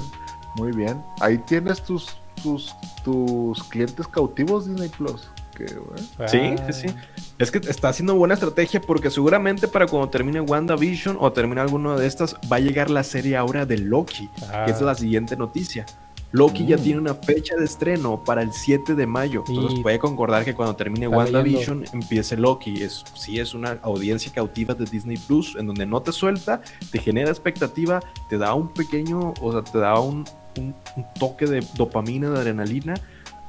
muy 0.56 0.72
bien. 0.72 1.02
Ahí 1.20 1.38
tienes 1.38 1.82
tus, 1.82 2.16
tus, 2.42 2.74
tus 3.04 3.62
clientes 3.64 4.06
cautivos 4.08 4.66
Disney 4.66 4.88
Plus. 4.88 5.28
Que, 5.66 5.74
güey. 5.74 6.28
Sí, 6.28 6.38
Ah, 6.58 6.72
sí, 6.72 6.88
sí. 6.88 6.94
Es 7.38 7.50
que 7.50 7.58
está 7.58 7.88
haciendo 7.88 8.14
buena 8.14 8.34
estrategia 8.34 8.80
porque 8.80 9.10
seguramente 9.10 9.68
para 9.68 9.86
cuando 9.86 10.08
termine 10.08 10.40
WandaVision 10.40 11.16
o 11.20 11.32
termine 11.32 11.60
alguna 11.60 11.96
de 11.96 12.06
estas, 12.06 12.36
va 12.50 12.56
a 12.56 12.60
llegar 12.60 12.90
la 12.90 13.02
serie 13.02 13.36
ahora 13.36 13.66
de 13.66 13.78
Loki, 13.78 14.28
Ah. 14.52 14.64
que 14.66 14.72
es 14.72 14.80
la 14.80 14.94
siguiente 14.94 15.36
noticia. 15.36 15.86
Loki 16.32 16.64
ya 16.64 16.76
Mm. 16.76 16.80
tiene 16.82 17.00
una 17.00 17.14
fecha 17.14 17.56
de 17.56 17.64
estreno 17.64 18.22
para 18.24 18.42
el 18.42 18.52
7 18.52 18.94
de 18.94 19.04
mayo. 19.04 19.42
Entonces 19.48 19.78
Y- 19.80 19.82
puede 19.82 19.98
concordar 19.98 20.44
que 20.44 20.54
cuando 20.54 20.76
termine 20.76 21.06
Está 21.06 21.16
WandaVision 21.16 21.84
empiece 21.92 22.36
Loki. 22.36 22.82
Es, 22.84 23.02
sí, 23.14 23.40
es 23.40 23.52
una 23.52 23.78
audiencia 23.82 24.30
cautiva 24.32 24.74
de 24.74 24.84
Disney 24.84 25.16
Plus, 25.16 25.56
en 25.56 25.66
donde 25.66 25.86
no 25.86 26.00
te 26.02 26.12
suelta, 26.12 26.60
te 26.92 27.00
genera 27.00 27.30
expectativa, 27.30 28.00
te 28.28 28.38
da 28.38 28.54
un 28.54 28.72
pequeño, 28.72 29.34
o 29.40 29.52
sea, 29.52 29.62
te 29.62 29.78
da 29.78 29.98
un, 29.98 30.24
un- 30.56 30.74
un 30.96 31.04
toque 31.18 31.46
de 31.46 31.66
dopamina, 31.74 32.30
de 32.30 32.38
adrenalina, 32.38 32.94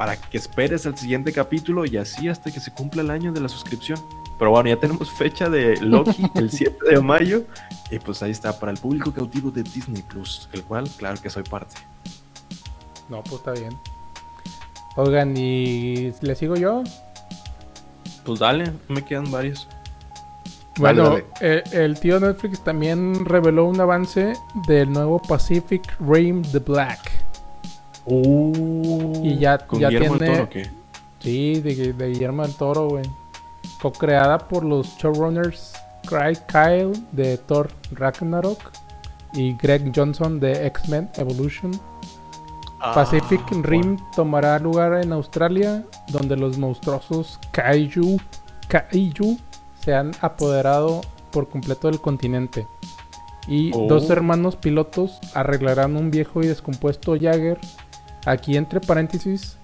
para 0.02 0.16
que 0.20 0.36
esperes 0.36 0.88
el 0.88 0.98
siguiente 0.98 1.32
capítulo 1.32 1.86
y 1.86 1.96
así 1.96 2.28
hasta 2.28 2.50
que 2.50 2.60
se 2.60 2.74
cumpla 2.74 3.04
el 3.04 3.12
año 3.12 3.32
de 3.32 3.40
la 3.40 3.48
suscripción. 3.48 4.00
Pero 4.40 4.50
bueno, 4.50 4.68
ya 4.68 4.78
tenemos 4.78 5.12
fecha 5.12 5.48
de 5.48 5.78
Loki 5.80 6.26
el 6.34 6.50
7 6.50 6.76
de 6.90 7.00
mayo. 7.00 7.44
Y 7.92 8.00
pues 8.00 8.24
ahí 8.24 8.32
está, 8.32 8.60
para 8.60 8.72
el 8.72 8.80
público 8.80 9.14
cautivo 9.14 9.52
de 9.52 9.62
Disney 9.62 10.02
Plus, 10.02 10.50
el 10.54 10.64
cual, 10.64 10.90
claro 10.98 11.22
que 11.22 11.30
soy 11.30 11.44
parte. 11.44 11.76
No, 13.10 13.22
pues 13.22 13.36
está 13.36 13.52
bien. 13.52 13.78
Oigan, 14.96 15.38
¿y 15.38 16.12
le 16.22 16.34
sigo 16.34 16.56
yo? 16.56 16.84
Pues 18.26 18.40
dale, 18.40 18.74
me 18.88 19.06
quedan 19.06 19.30
varios. 19.30 19.68
Bueno, 20.78 21.12
dale. 21.12 21.26
eh, 21.42 21.64
el 21.74 22.00
tío 22.00 22.20
Netflix 22.20 22.64
también 22.64 23.24
reveló 23.24 23.66
un 23.66 23.80
avance 23.80 24.34
del 24.68 24.92
nuevo 24.92 25.22
Pacific 25.22 25.96
Rim 26.00 26.42
The 26.42 26.58
Black. 26.58 27.21
Y 29.24 29.38
ya- 29.38 29.58
¿Con 29.60 29.80
ya 29.80 29.90
Guillermo 29.90 30.18
del 30.18 30.20
tiene- 30.20 30.34
Toro 30.34 30.44
o 30.44 30.50
qué? 30.50 30.72
Sí, 31.20 31.62
de, 31.62 31.94
de 31.94 32.08
Guillermo 32.10 32.42
del 32.44 32.56
Toro, 32.56 32.90
güey. 32.90 33.04
Co-creada 33.82 34.38
por 34.38 34.64
los 34.64 34.88
showrunners 34.98 35.74
Craig 36.08 36.38
Kyle 36.48 36.92
de 37.12 37.38
Thor 37.38 37.70
Ragnarok 37.94 38.60
y 39.34 39.54
Greg 39.54 39.92
Johnson 39.96 40.40
de 40.40 40.66
X-Men 40.68 41.10
Evolution. 41.18 41.72
Pacific 42.80 43.42
Ah, 43.52 43.60
Rim 43.62 43.98
tomará 44.16 44.58
lugar 44.58 44.94
en 45.04 45.14
Australia, 45.14 45.86
donde 46.12 46.36
los 46.36 46.58
monstruosos 46.58 47.40
Kaiju, 47.52 48.20
Kaiju 48.68 49.38
se 49.84 49.94
han 49.94 50.12
apoderado 50.22 51.02
por 51.32 51.48
completo 51.48 51.88
del 51.88 52.02
continente. 52.02 52.66
Y 53.48 53.72
Oh. 53.76 53.86
dos 53.88 54.10
hermanos 54.10 54.56
pilotos 54.56 55.20
arreglarán 55.36 55.96
un 55.96 56.10
viejo 56.10 56.42
y 56.42 56.48
descompuesto 56.48 57.14
Jagger. 57.20 57.60
Aquí 58.26 58.56
entre 58.58 58.80
paréntesis, 58.80 59.58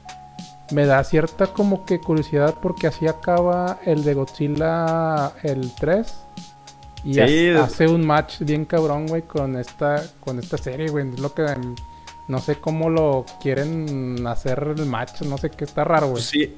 me 0.71 0.85
da 0.85 1.03
cierta 1.03 1.47
como 1.47 1.85
que 1.85 1.99
curiosidad 1.99 2.55
porque 2.61 2.87
así 2.87 3.07
acaba 3.07 3.79
el 3.85 4.03
de 4.03 4.13
Godzilla 4.13 5.31
el 5.43 5.71
3. 5.75 6.13
Y 7.03 7.13
Sí. 7.13 7.49
hace 7.49 7.87
un 7.87 8.05
match 8.05 8.39
bien 8.41 8.65
cabrón, 8.65 9.07
güey, 9.07 9.21
con 9.21 9.55
esta, 9.57 10.03
con 10.19 10.39
esta 10.39 10.57
serie, 10.57 10.89
güey. 10.89 11.07
Es 11.09 11.19
lo 11.19 11.33
que 11.33 11.43
mm, 11.43 11.75
no 12.27 12.39
sé 12.39 12.55
cómo 12.59 12.89
lo 12.89 13.25
quieren 13.41 14.25
hacer 14.27 14.73
el 14.77 14.85
match, 14.87 15.21
no 15.21 15.37
sé 15.37 15.49
qué 15.51 15.63
está 15.63 15.83
raro, 15.83 16.09
güey. 16.09 16.23
Sí, 16.23 16.53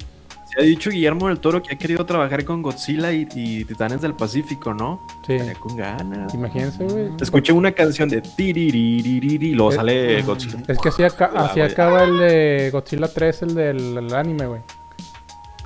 se 0.52 0.60
ha 0.60 0.64
dicho 0.64 0.90
Guillermo 0.90 1.28
del 1.28 1.38
Toro 1.40 1.62
que 1.62 1.74
ha 1.74 1.78
querido 1.78 2.04
trabajar 2.04 2.44
con 2.44 2.62
Godzilla 2.62 3.12
y, 3.12 3.26
y 3.34 3.64
Titanes 3.64 4.00
del 4.00 4.14
Pacífico, 4.14 4.74
¿no? 4.74 5.00
Sí. 5.26 5.34
Estaría 5.34 5.54
con 5.54 5.76
ganas. 5.76 6.34
Imagínense, 6.34 6.84
güey. 6.84 7.10
Escuché 7.20 7.52
una 7.52 7.72
canción 7.72 8.08
de 8.08 8.20
tiriririri 8.22 9.48
y 9.48 9.54
luego 9.54 9.72
sale 9.72 10.20
Godzilla. 10.22 10.58
Es 10.66 10.78
que 10.78 10.88
así, 10.88 11.02
Ah, 11.02 11.30
así 11.50 11.60
acaba 11.60 12.04
el 12.04 12.18
de 12.18 12.70
Godzilla 12.72 13.08
3, 13.08 13.42
el 13.42 13.54
del 13.54 13.96
el 13.98 14.14
anime, 14.14 14.46
güey. 14.46 14.60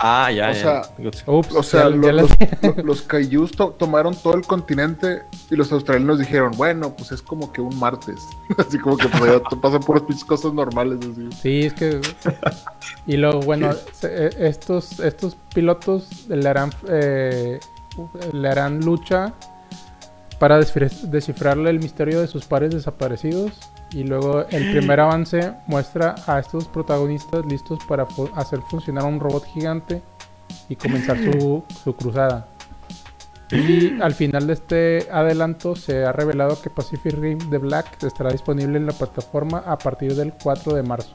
Ah, 0.06 0.30
ya, 0.30 0.50
O 0.50 0.52
ya. 0.52 0.54
sea. 0.54 0.82
Ups, 1.26 1.54
O 1.54 1.62
sea, 1.62 1.88
ya- 1.88 1.96
ya 1.96 2.12
la- 2.12 2.22
los, 2.22 2.30
lo- 2.62 2.82
los 2.84 3.02
kaijus 3.02 3.52
to- 3.52 3.70
tomaron 3.70 4.14
todo 4.14 4.34
el 4.34 4.42
continente 4.42 5.22
y 5.50 5.56
los 5.56 5.72
australianos 5.72 6.18
dijeron, 6.18 6.52
bueno, 6.58 6.94
pues 6.94 7.10
es 7.12 7.22
como 7.22 7.50
que 7.52 7.62
un 7.62 7.78
martes. 7.78 8.20
así 8.58 8.78
como 8.78 8.98
que 8.98 9.08
pues, 9.08 9.32
ya 9.50 9.60
pasan 9.60 9.80
puras 9.80 10.02
pinches 10.02 10.24
cosas 10.26 10.52
normales. 10.52 10.98
Así. 11.00 11.28
Sí, 11.40 11.60
es 11.66 11.72
que. 11.74 12.00
Y 13.06 13.16
luego, 13.16 13.40
bueno, 13.40 13.70
eh, 14.02 14.30
estos, 14.38 15.00
estos 15.00 15.36
pilotos 15.54 16.26
le 16.28 16.48
harán, 16.48 16.70
eh, 16.88 17.60
le 18.32 18.48
harán 18.48 18.80
lucha 18.80 19.32
para 20.38 20.58
descifrarle 20.58 21.70
el 21.70 21.78
misterio 21.80 22.20
de 22.20 22.26
sus 22.26 22.44
pares 22.46 22.74
desaparecidos. 22.74 23.52
Y 23.94 24.02
luego 24.02 24.44
el 24.50 24.72
primer 24.72 24.98
avance 24.98 25.52
muestra 25.68 26.16
a 26.26 26.40
estos 26.40 26.66
protagonistas 26.66 27.46
listos 27.46 27.78
para 27.86 28.08
hacer 28.34 28.60
funcionar 28.68 29.04
un 29.04 29.20
robot 29.20 29.44
gigante 29.46 30.02
y 30.68 30.74
comenzar 30.74 31.16
su, 31.16 31.62
su 31.84 31.94
cruzada. 31.94 32.48
Y 33.52 34.00
al 34.00 34.14
final 34.14 34.48
de 34.48 34.52
este 34.54 35.08
adelanto 35.12 35.76
se 35.76 36.04
ha 36.04 36.10
revelado 36.10 36.60
que 36.60 36.70
Pacific 36.70 37.14
Rim 37.14 37.38
The 37.50 37.58
Black 37.58 38.02
estará 38.02 38.32
disponible 38.32 38.78
en 38.78 38.86
la 38.86 38.92
plataforma 38.92 39.58
a 39.58 39.78
partir 39.78 40.16
del 40.16 40.32
4 40.42 40.74
de 40.74 40.82
marzo. 40.82 41.14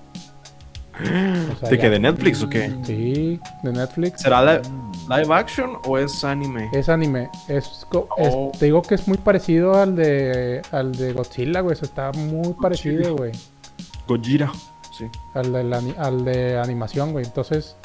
O 1.02 1.60
sea, 1.60 1.70
¿De 1.70 1.78
qué? 1.78 1.90
¿De 1.90 2.00
Netflix 2.00 2.44
o 2.44 2.50
qué? 2.50 2.74
Sí, 2.84 3.40
de 3.64 3.72
Netflix. 3.72 4.22
¿Será 4.22 4.42
li- 4.44 4.62
live 5.10 5.34
action 5.34 5.72
o 5.86 5.98
es 5.98 6.24
anime? 6.24 6.70
Es 6.74 6.90
anime. 6.90 7.30
Es, 7.48 7.86
Oh. 7.92 8.52
te 8.58 8.66
digo 8.66 8.82
que 8.82 8.96
es 8.96 9.08
muy 9.08 9.18
parecido 9.18 9.76
al 9.80 9.96
de 9.96 10.62
al 10.72 10.92
de 10.94 11.14
Godzilla, 11.14 11.62
güey. 11.62 11.74
Eso 11.74 11.86
está 11.86 12.12
muy 12.12 12.54
parecido, 12.54 13.16
güey. 13.16 13.32
Gojira. 14.08 14.52
Sí. 14.98 15.06
Al 15.34 15.54
de, 15.54 15.64
la 15.64 15.82
al 16.00 16.26
de 16.26 16.58
animación, 16.60 17.14
güey. 17.14 17.26
Entonces, 17.26 17.78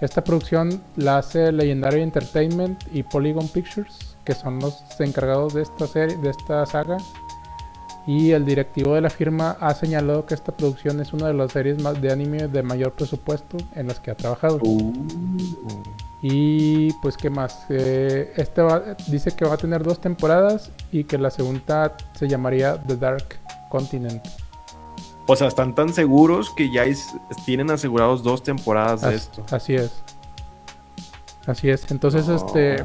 esta 0.00 0.24
producción 0.24 0.82
la 0.96 1.18
hace 1.18 1.52
Legendary 1.52 2.02
Entertainment 2.02 2.82
y 2.92 3.02
Polygon 3.04 3.46
Pictures, 3.48 4.16
que 4.24 4.34
son 4.34 4.58
los 4.58 4.82
encargados 4.98 5.54
de 5.54 5.62
esta 5.62 5.86
serie, 5.86 6.16
de 6.16 6.30
esta 6.30 6.66
saga. 6.66 6.96
Y 8.06 8.30
el 8.30 8.44
directivo 8.44 8.94
de 8.94 9.00
la 9.00 9.10
firma 9.10 9.56
ha 9.60 9.74
señalado 9.74 10.26
que 10.26 10.34
esta 10.34 10.52
producción 10.52 11.00
es 11.00 11.12
una 11.12 11.26
de 11.26 11.34
las 11.34 11.50
series 11.50 11.82
más 11.82 12.00
de 12.00 12.12
anime 12.12 12.46
de 12.46 12.62
mayor 12.62 12.92
presupuesto 12.92 13.56
en 13.74 13.88
las 13.88 13.98
que 13.98 14.12
ha 14.12 14.14
trabajado. 14.16 14.60
Y 16.22 16.92
pues, 17.02 17.16
¿qué 17.16 17.30
más? 17.30 17.66
Eh, 17.68 18.32
este 18.36 18.62
va- 18.62 18.82
dice 19.08 19.32
que 19.32 19.44
va 19.44 19.54
a 19.54 19.56
tener 19.56 19.82
dos 19.82 20.00
temporadas 20.00 20.70
y 20.92 21.04
que 21.04 21.18
la 21.18 21.30
segunda 21.30 21.96
se 22.14 22.28
llamaría 22.28 22.80
The 22.82 22.96
Dark 22.96 23.38
Continent. 23.70 24.24
O 25.26 25.34
sea, 25.34 25.48
están 25.48 25.74
tan 25.74 25.92
seguros 25.92 26.50
que 26.50 26.70
ya 26.72 26.84
es- 26.84 27.12
tienen 27.44 27.70
asegurados 27.70 28.22
dos 28.22 28.42
temporadas 28.42 29.02
de 29.02 29.14
esto. 29.16 29.44
Así 29.50 29.74
es. 29.74 29.90
Así 31.46 31.68
es. 31.68 31.90
Entonces, 31.90 32.28
este. 32.28 32.76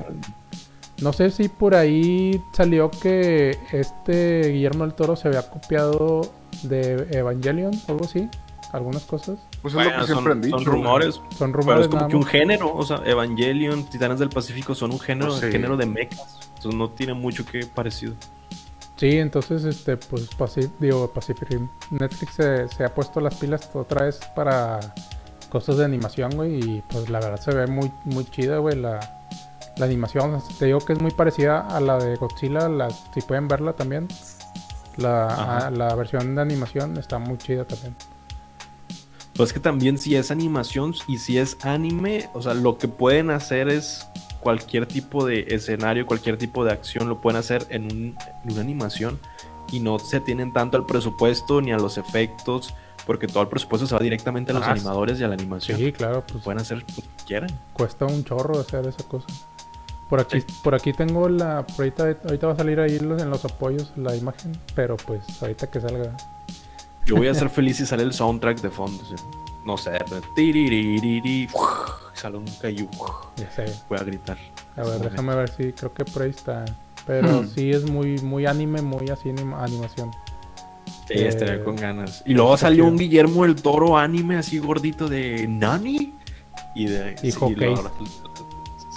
No 1.02 1.14
sé 1.14 1.32
si 1.32 1.50
por 1.50 1.74
ahí 1.76 2.42
salió 2.54 2.92
que 2.92 3.58
este 3.72 4.50
Guillermo 4.52 4.84
del 4.86 4.94
Toro 4.94 5.16
se 5.16 5.28
había 5.28 5.50
copiado 5.50 6.22
de 6.64 7.08
Evangelion 7.12 7.74
o 7.88 7.92
algo 7.92 8.06
así. 8.06 8.30
Algunas 8.72 9.04
cosas. 9.04 9.38
Pues 9.62 9.74
es 9.74 9.84
lo 9.84 9.84
que 9.84 10.06
siempre 10.06 10.16
son, 10.16 10.32
han 10.32 10.42
dicho. 10.42 10.58
son 10.58 10.66
rumores, 10.66 11.16
Son 11.16 11.52
pero 11.52 11.54
rumores 11.54 11.82
es 11.82 11.88
como 11.90 12.08
que 12.08 12.16
un 12.16 12.24
género. 12.24 12.74
O 12.74 12.86
sea, 12.86 13.02
Evangelion, 13.06 13.84
Titanes 13.90 14.20
del 14.20 14.30
Pacífico 14.30 14.74
son 14.76 14.92
un 14.92 15.00
género, 15.00 15.28
Pues 15.32 15.42
sí. 15.42 15.52
género 15.52 15.76
de 15.76 15.86
mechas. 15.88 16.40
Entonces 16.56 16.76
no 16.76 16.90
tiene 16.92 17.14
mucho 17.14 17.46
que 17.46 17.66
parecido. 17.66 18.14
Sí, 18.96 19.18
entonces, 19.18 19.66
este, 19.66 19.98
pues, 19.98 20.28
Pacific, 20.36 20.72
digo, 20.80 21.12
Pacific 21.12 21.50
Rim. 21.50 21.68
Netflix 21.90 22.34
se, 22.36 22.68
se 22.70 22.86
ha 22.86 22.94
puesto 22.94 23.20
las 23.20 23.36
pilas 23.36 23.70
otra 23.74 24.06
vez 24.06 24.20
para 24.36 24.80
cosas 25.50 25.78
de 25.78 25.84
animación, 25.86 26.32
güey. 26.36 26.60
Y 26.78 26.84
pues 26.90 27.10
la 27.10 27.20
verdad 27.20 27.42
se 27.42 27.52
ve 27.54 27.68
muy, 27.68 27.92
muy 28.06 28.24
chida, 28.26 28.60
güey, 28.60 28.78
la, 28.78 29.21
la 29.78 29.86
animación. 29.86 30.42
Te 30.60 30.66
digo 30.66 30.80
que 30.80 30.94
es 30.94 31.02
muy 31.02 31.12
parecida 31.12 31.62
a 31.68 31.80
la 31.80 31.98
de 31.98 32.16
Godzilla, 32.16 32.68
la, 32.70 32.90
si 32.90 33.22
pueden 33.22 33.48
verla 33.48 33.74
también. 33.74 34.08
La, 34.98 35.66
a- 35.68 35.72
la 35.72 35.96
versión 35.96 36.36
de 36.36 36.42
animación 36.42 36.98
está 36.98 37.18
muy 37.18 37.38
chida 37.38 37.66
también. 37.66 37.96
Pues 39.36 39.54
que 39.54 39.60
también 39.60 39.98
si 39.98 40.16
es 40.16 40.30
animación 40.30 40.94
y 41.08 41.18
si 41.18 41.38
es 41.38 41.58
anime, 41.64 42.30
o 42.34 42.42
sea, 42.42 42.54
lo 42.54 42.78
que 42.78 42.88
pueden 42.88 43.30
hacer 43.32 43.70
es 43.70 44.06
cualquier 44.42 44.86
tipo 44.86 45.26
de 45.26 45.46
escenario, 45.50 46.06
cualquier 46.06 46.38
tipo 46.38 46.66
de 46.66 46.72
acción, 46.72 47.08
lo 47.08 47.22
pueden 47.22 47.40
hacer 47.40 47.66
en, 47.70 47.84
un- 47.86 48.16
en 48.44 48.52
una 48.52 48.62
animación 48.62 49.20
y 49.72 49.80
no 49.80 49.98
se 50.00 50.20
tienen 50.20 50.52
tanto 50.52 50.76
al 50.78 50.86
presupuesto 50.86 51.62
ni 51.62 51.72
a 51.72 51.78
los 51.78 51.98
efectos, 51.98 52.74
porque 53.08 53.28
todo 53.28 53.42
el 53.44 53.50
presupuesto 53.50 53.88
se 53.88 53.96
va 53.96 54.02
directamente 54.02 54.52
a 54.52 54.56
los 54.56 54.64
Ah, 54.68 54.72
animadores 54.72 55.20
y 55.20 55.24
a 55.24 55.28
la 55.30 55.36
animación. 55.36 55.78
Sí, 55.80 55.92
claro, 55.94 56.24
pues 56.30 56.44
Pueden 56.44 56.60
hacer 56.60 56.80
lo 56.80 56.86
que 56.86 57.02
quieran. 57.26 57.50
cuesta 57.74 58.06
un 58.06 58.24
chorro 58.26 58.60
hacer 58.60 58.86
esa 58.86 59.04
cosa. 59.06 59.28
Por 60.12 60.20
aquí, 60.20 60.44
por 60.64 60.76
aquí 60.76 60.92
tengo 60.94 61.28
la. 61.30 61.66
por 61.66 61.86
ahorita, 61.86 62.04
ahorita 62.26 62.48
va 62.48 62.54
a 62.54 62.56
salir 62.58 62.80
ahí 62.80 63.00
los- 63.00 63.20
en 63.22 63.30
los 63.32 63.44
apoyos 63.46 63.92
la 63.96 64.16
imagen, 64.16 64.52
pero 64.76 64.96
pues 64.98 65.22
ahorita 65.42 65.68
que 65.72 65.80
salga. 65.82 66.16
Yo 67.06 67.16
voy 67.16 67.28
a 67.30 67.34
ser 67.34 67.50
feliz 67.50 67.78
si 67.78 67.86
sale 67.88 68.04
el 68.04 68.14
soundtrack 68.14 68.60
de 68.62 68.70
fondo. 68.70 69.04
¿sí? 69.06 69.16
No 69.66 69.78
sé, 69.78 69.92
pero 70.10 70.22
sale 72.14 72.38
un 72.38 72.46
caillou. 72.62 72.90
Ya 73.38 73.50
sé. 73.52 73.66
Voy 73.90 73.98
a 74.00 74.04
gritar. 74.04 74.38
A 74.76 74.84
ver, 74.84 74.96
Ese 74.96 75.10
déjame 75.10 75.36
ver 75.36 75.50
si 75.50 75.72
creo 75.74 75.94
que 75.94 76.06
por 76.06 76.22
ahí 76.24 76.30
está. 76.30 76.66
Pero 77.08 77.42
Hmm. 77.42 77.48
sí 77.48 77.72
es 77.72 77.90
muy, 77.90 78.18
muy 78.22 78.46
anime, 78.46 78.82
muy 78.82 79.10
así 79.10 79.30
anima- 79.30 79.64
animación. 79.64 80.12
Sí, 81.08 81.14
Eh, 81.16 81.28
estaría 81.28 81.64
con 81.64 81.76
ganas. 81.76 82.22
Y 82.26 82.34
luego 82.34 82.56
salió 82.58 82.86
un 82.86 82.98
Guillermo 82.98 83.44
el 83.46 83.56
Toro 83.56 83.98
anime 83.98 84.38
así 84.38 84.60
gordito 84.60 85.08
de 85.08 85.48
Nani. 85.48 86.14
Y 86.76 86.86
de. 86.86 87.16
Y 87.24 87.32
hockey. 87.32 87.74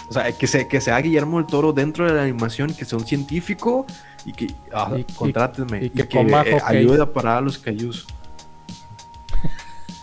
O 0.09 0.12
sea, 0.12 0.31
que, 0.32 0.47
se, 0.47 0.68
que 0.68 0.81
sea 0.81 0.98
Guillermo 0.98 1.39
el 1.39 1.47
Toro 1.47 1.72
dentro 1.72 2.06
de 2.06 2.12
la 2.14 2.22
animación, 2.22 2.72
que 2.74 2.85
sea 2.85 2.98
un 2.98 3.06
científico 3.06 3.86
y 4.24 4.32
que. 4.32 4.55
Ah, 4.72 4.90
Y- 4.97 5.01
y- 5.01 5.05
contrátenme. 5.14 5.85
y 5.85 5.90
que 5.90 6.09
coma 6.09 6.43
eh, 6.43 6.59
ayude 6.64 7.02
a 7.02 7.12
parar 7.12 7.39
a 7.39 7.40
los 7.40 7.59
cayús. 7.59 8.06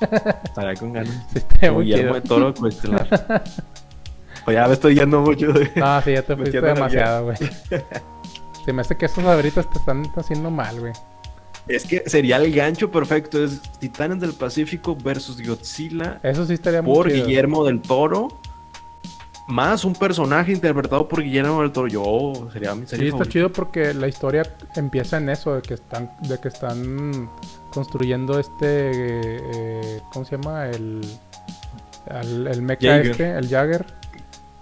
estaría 0.43 0.75
con 0.75 0.93
ganas. 0.93 1.25
Sí, 1.33 1.39
Guillermo 1.61 1.83
chido. 1.83 2.15
el 2.15 2.23
Toro 2.23 2.53
coestelar. 2.59 3.43
O 4.47 4.51
ya 4.51 4.67
me 4.67 4.73
estoy 4.73 4.95
yendo 4.95 5.21
mucho 5.21 5.51
de. 5.53 5.71
No, 5.75 6.01
sí, 6.01 6.13
ya 6.13 6.23
te 6.23 6.35
fuiste 6.37 6.61
demasiado, 6.61 7.25
güey. 7.25 7.37
Se 8.65 8.73
me 8.73 8.81
hace 8.81 8.95
que 8.97 9.05
esos 9.05 9.23
abritas 9.25 9.69
te 9.69 9.77
están 9.77 10.03
haciendo 10.15 10.49
mal, 10.49 10.79
güey. 10.79 10.93
Es 11.67 11.85
que 11.85 12.03
sería 12.07 12.37
el 12.37 12.51
gancho 12.53 12.89
perfecto. 12.89 13.43
Es 13.43 13.61
Titanes 13.79 14.19
del 14.19 14.33
Pacífico 14.33 14.95
versus 14.95 15.45
Godzilla. 15.45 16.19
Eso 16.23 16.45
sí 16.45 16.53
estaría 16.53 16.81
muy 16.81 16.93
por 16.93 17.11
chido. 17.11 17.25
Guillermo 17.27 17.63
del 17.63 17.81
Toro. 17.81 18.27
Más 19.47 19.83
un 19.83 19.93
personaje 19.93 20.51
interpretado 20.53 21.07
por 21.07 21.21
Guillermo 21.21 21.61
del 21.61 21.71
Toro. 21.71 21.87
Yo 21.87 22.49
sería 22.53 22.73
mi 22.75 22.85
Sí, 22.87 23.07
está 23.07 23.25
chido 23.25 23.51
porque 23.51 23.93
la 23.93 24.07
historia 24.07 24.43
empieza 24.75 25.17
en 25.17 25.29
eso, 25.29 25.55
de 25.55 25.61
que 25.61 25.73
están, 25.73 26.11
de 26.21 26.39
que 26.39 26.47
están 26.47 27.29
construyendo 27.73 28.39
este, 28.39 28.91
eh, 28.93 30.01
¿cómo 30.13 30.25
se 30.25 30.37
llama? 30.37 30.67
El, 30.67 31.01
el, 32.07 32.47
el 32.47 32.61
mecha 32.61 32.99
este, 32.99 33.31
el 33.37 33.49
Jagger, 33.49 33.85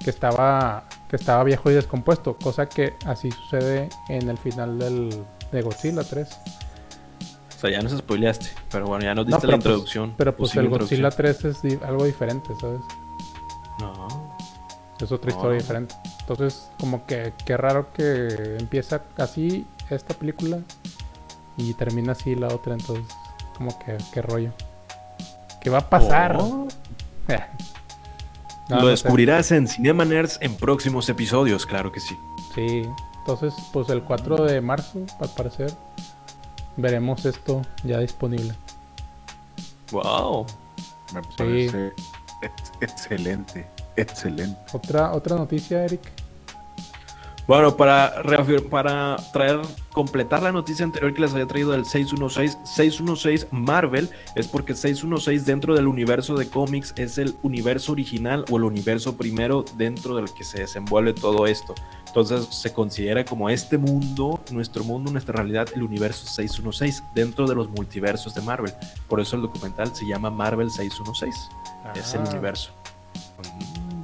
que 0.03 0.09
estaba, 0.09 0.85
que 1.09 1.17
estaba 1.17 1.43
viejo 1.43 1.69
y 1.69 1.73
descompuesto, 1.75 2.35
cosa 2.37 2.67
que 2.67 2.95
así 3.05 3.29
sucede 3.31 3.89
en 4.07 4.27
el 4.29 4.37
final 4.39 4.79
del, 4.79 5.23
de 5.51 5.61
Godzilla 5.61 6.03
3. 6.03 6.27
O 7.57 7.59
sea, 7.61 7.69
ya 7.69 7.81
nos 7.81 7.91
spoileaste. 7.91 8.47
Pero 8.71 8.85
bueno, 8.87 9.03
ya 9.03 9.13
nos 9.13 9.25
No, 9.27 9.31
diste 9.35 9.45
la 9.47 9.51
pues- 9.53 9.65
introducción. 9.65 10.13
Pero 10.17 10.35
pues 10.35 10.55
el 10.55 10.69
Godzilla 10.69 11.09
introducción. 11.09 11.41
3 11.41 11.45
es 11.45 11.61
di- 11.61 11.79
algo 11.85 12.05
diferente, 12.05 12.53
¿sabes? 12.59 12.79
No. 13.81 14.18
Es 15.01 15.11
otra 15.11 15.31
No. 15.31 15.37
historia 15.37 15.57
diferente. 15.59 15.95
Entonces, 16.21 16.69
como 16.79 17.05
que 17.05 17.33
qué 17.45 17.55
raro 17.57 17.91
que 17.93 18.57
empieza 18.59 19.01
así 19.17 19.65
esta 19.89 20.13
película 20.13 20.59
y 21.57 21.73
termina 21.73 22.11
así 22.13 22.35
la 22.35 22.47
otra. 22.47 22.73
Entonces, 22.73 23.05
como 23.57 23.77
que 23.79 23.97
qué 24.13 24.21
rollo. 24.21 24.51
¿Qué 25.61 25.69
va 25.69 25.79
a 25.79 25.89
pasar? 25.89 26.37
Oh. 26.39 26.67
Eh. 27.29 27.39
No, 28.69 28.75
Lo 28.77 28.81
no 28.81 28.85
sé. 28.87 28.91
descubrirás 28.91 29.51
en 29.51 29.67
Cinema 29.67 30.03
Nerds 30.03 30.39
en 30.41 30.55
próximos 30.55 31.07
episodios, 31.09 31.65
claro 31.67 31.91
que 31.91 31.99
sí. 31.99 32.15
Sí. 32.55 32.83
Entonces, 33.19 33.53
pues 33.71 33.87
el 33.89 34.01
4 34.03 34.45
de 34.45 34.61
marzo, 34.61 35.01
al 35.19 35.29
parecer, 35.29 35.71
veremos 36.75 37.23
esto 37.25 37.61
ya 37.83 37.99
disponible. 37.99 38.53
Wow. 39.91 40.45
Me 41.13 41.21
parece 41.37 41.93
ex- 42.41 42.71
excelente, 42.81 43.67
excelente. 43.95 44.57
Otra, 44.73 45.11
otra 45.13 45.35
noticia, 45.35 45.83
Eric. 45.85 46.01
Bueno, 47.47 47.75
para, 47.75 48.21
reafir- 48.21 48.69
para 48.69 49.15
traer, 49.33 49.59
completar 49.91 50.43
la 50.43 50.51
noticia 50.51 50.85
anterior 50.85 51.11
que 51.15 51.21
les 51.21 51.31
había 51.33 51.47
traído 51.47 51.71
del 51.71 51.83
616, 51.83 52.59
616 52.63 53.47
Marvel 53.49 54.07
es 54.35 54.47
porque 54.47 54.75
616 54.75 55.47
dentro 55.47 55.73
del 55.73 55.87
universo 55.87 56.35
de 56.35 56.47
cómics 56.47 56.93
es 56.95 57.17
el 57.17 57.33
universo 57.41 57.93
original 57.93 58.45
o 58.51 58.57
el 58.57 58.65
universo 58.65 59.17
primero 59.17 59.65
dentro 59.77 60.15
del 60.15 60.31
que 60.31 60.43
se 60.43 60.59
desenvuelve 60.59 61.13
todo 61.13 61.47
esto. 61.47 61.73
Entonces 62.05 62.45
se 62.51 62.71
considera 62.71 63.25
como 63.25 63.49
este 63.49 63.79
mundo, 63.79 64.39
nuestro 64.51 64.83
mundo, 64.83 65.11
nuestra 65.11 65.33
realidad, 65.37 65.67
el 65.75 65.81
universo 65.81 66.27
616 66.27 67.01
dentro 67.15 67.47
de 67.47 67.55
los 67.55 67.67
multiversos 67.69 68.35
de 68.35 68.41
Marvel. 68.41 68.73
Por 69.07 69.19
eso 69.21 69.35
el 69.35 69.41
documental 69.41 69.95
se 69.95 70.05
llama 70.05 70.29
Marvel 70.29 70.69
616. 70.69 71.35
Es 71.95 72.13
el 72.13 72.21
Ah. 72.21 72.29
universo. 72.29 72.69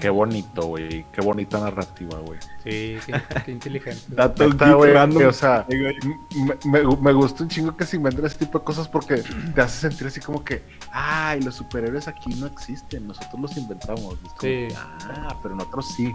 Qué 0.06 0.10
bonito, 0.11 0.68
güey. 0.68 1.03
Qué 1.11 1.19
bonita 1.19 1.60
narrativa, 1.60 2.19
güey. 2.19 2.40
Sí, 2.64 2.99
qué, 3.07 3.19
qué 3.44 3.52
inteligente. 3.52 4.03
Dato 4.10 4.48
güey, 4.77 4.94
o 5.26 5.34
sea, 5.34 5.65
me, 5.68 6.56
me, 6.84 6.95
me 6.98 7.11
gusta 7.11 7.41
un 7.41 7.49
chingo 7.49 7.76
que 7.76 7.88
se 7.88 7.95
inventen 7.95 8.23
ese 8.23 8.38
tipo 8.38 8.60
de 8.60 8.65
cosas 8.65 8.88
porque 8.88 9.23
te 9.56 9.61
hace 9.61 9.80
sentir 9.90 10.06
así 10.06 10.19
como 10.19 10.44
que, 10.44 10.64
ay, 10.91 11.41
los 11.41 11.56
superhéroes 11.56 12.07
aquí 12.07 12.36
no 12.36 12.45
existen, 12.45 13.07
nosotros 13.07 13.41
los 13.41 13.57
inventamos. 13.57 14.03
Como 14.03 14.19
Sí. 14.41 14.68
ah, 14.76 15.36
pero 15.41 15.56
nosotros 15.56 15.91
sí. 15.98 16.14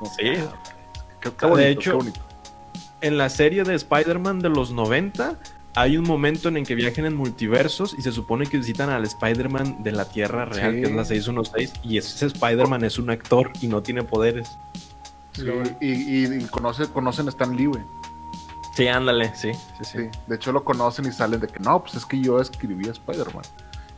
Como 0.00 0.10
Sí. 0.16 0.32
ah, 0.36 0.52
qué, 1.20 1.30
qué 1.30 1.46
De 1.46 1.50
bonito, 1.52 1.68
hecho, 1.68 1.90
qué 1.92 1.96
bonito. 1.98 2.20
en 3.00 3.16
la 3.16 3.28
serie 3.28 3.62
de 3.62 3.76
Spider-Man 3.76 4.40
de 4.40 4.48
los 4.48 4.72
90 4.72 5.38
hay 5.74 5.96
un 5.96 6.04
momento 6.06 6.48
en 6.48 6.56
el 6.56 6.66
que 6.66 6.74
viajan 6.74 7.06
en 7.06 7.14
multiversos 7.16 7.94
y 7.98 8.02
se 8.02 8.10
supone 8.12 8.46
que 8.46 8.58
visitan 8.58 8.90
al 8.90 9.04
Spider-Man 9.04 9.82
de 9.82 9.92
la 9.92 10.04
Tierra 10.06 10.44
Real, 10.44 10.74
Sí. 10.74 10.80
que 10.80 10.86
es 10.88 10.92
la 10.94 11.04
616, 11.04 11.72
y 11.84 11.98
ese 11.98 12.26
Spider-Man 12.26 12.84
es 12.84 12.98
un 12.98 13.10
actor 13.10 13.52
y 13.60 13.68
no 13.68 13.82
tiene 13.82 14.02
poderes. 14.02 14.48
Sí, 15.32 15.44
y, 15.80 15.86
y, 15.92 16.24
y 16.24 16.44
conoce, 16.46 16.86
conocen 16.88 17.26
a 17.26 17.30
Stan 17.30 17.56
Lee, 17.56 17.66
güey. 17.66 17.82
Sí, 18.76 18.88
ándale, 18.88 19.32
sí, 19.36 19.52
sí, 19.52 19.84
sí. 19.84 19.98
Sí, 19.98 20.08
de 20.26 20.36
hecho 20.36 20.52
lo 20.52 20.64
conocen 20.64 21.06
y 21.06 21.12
salen 21.12 21.40
de 21.40 21.46
que 21.48 21.60
no, 21.60 21.80
pues 21.82 21.94
es 21.94 22.04
que 22.06 22.20
yo 22.20 22.40
escribí 22.40 22.88
a 22.88 22.92
Spider-Man. 22.92 23.44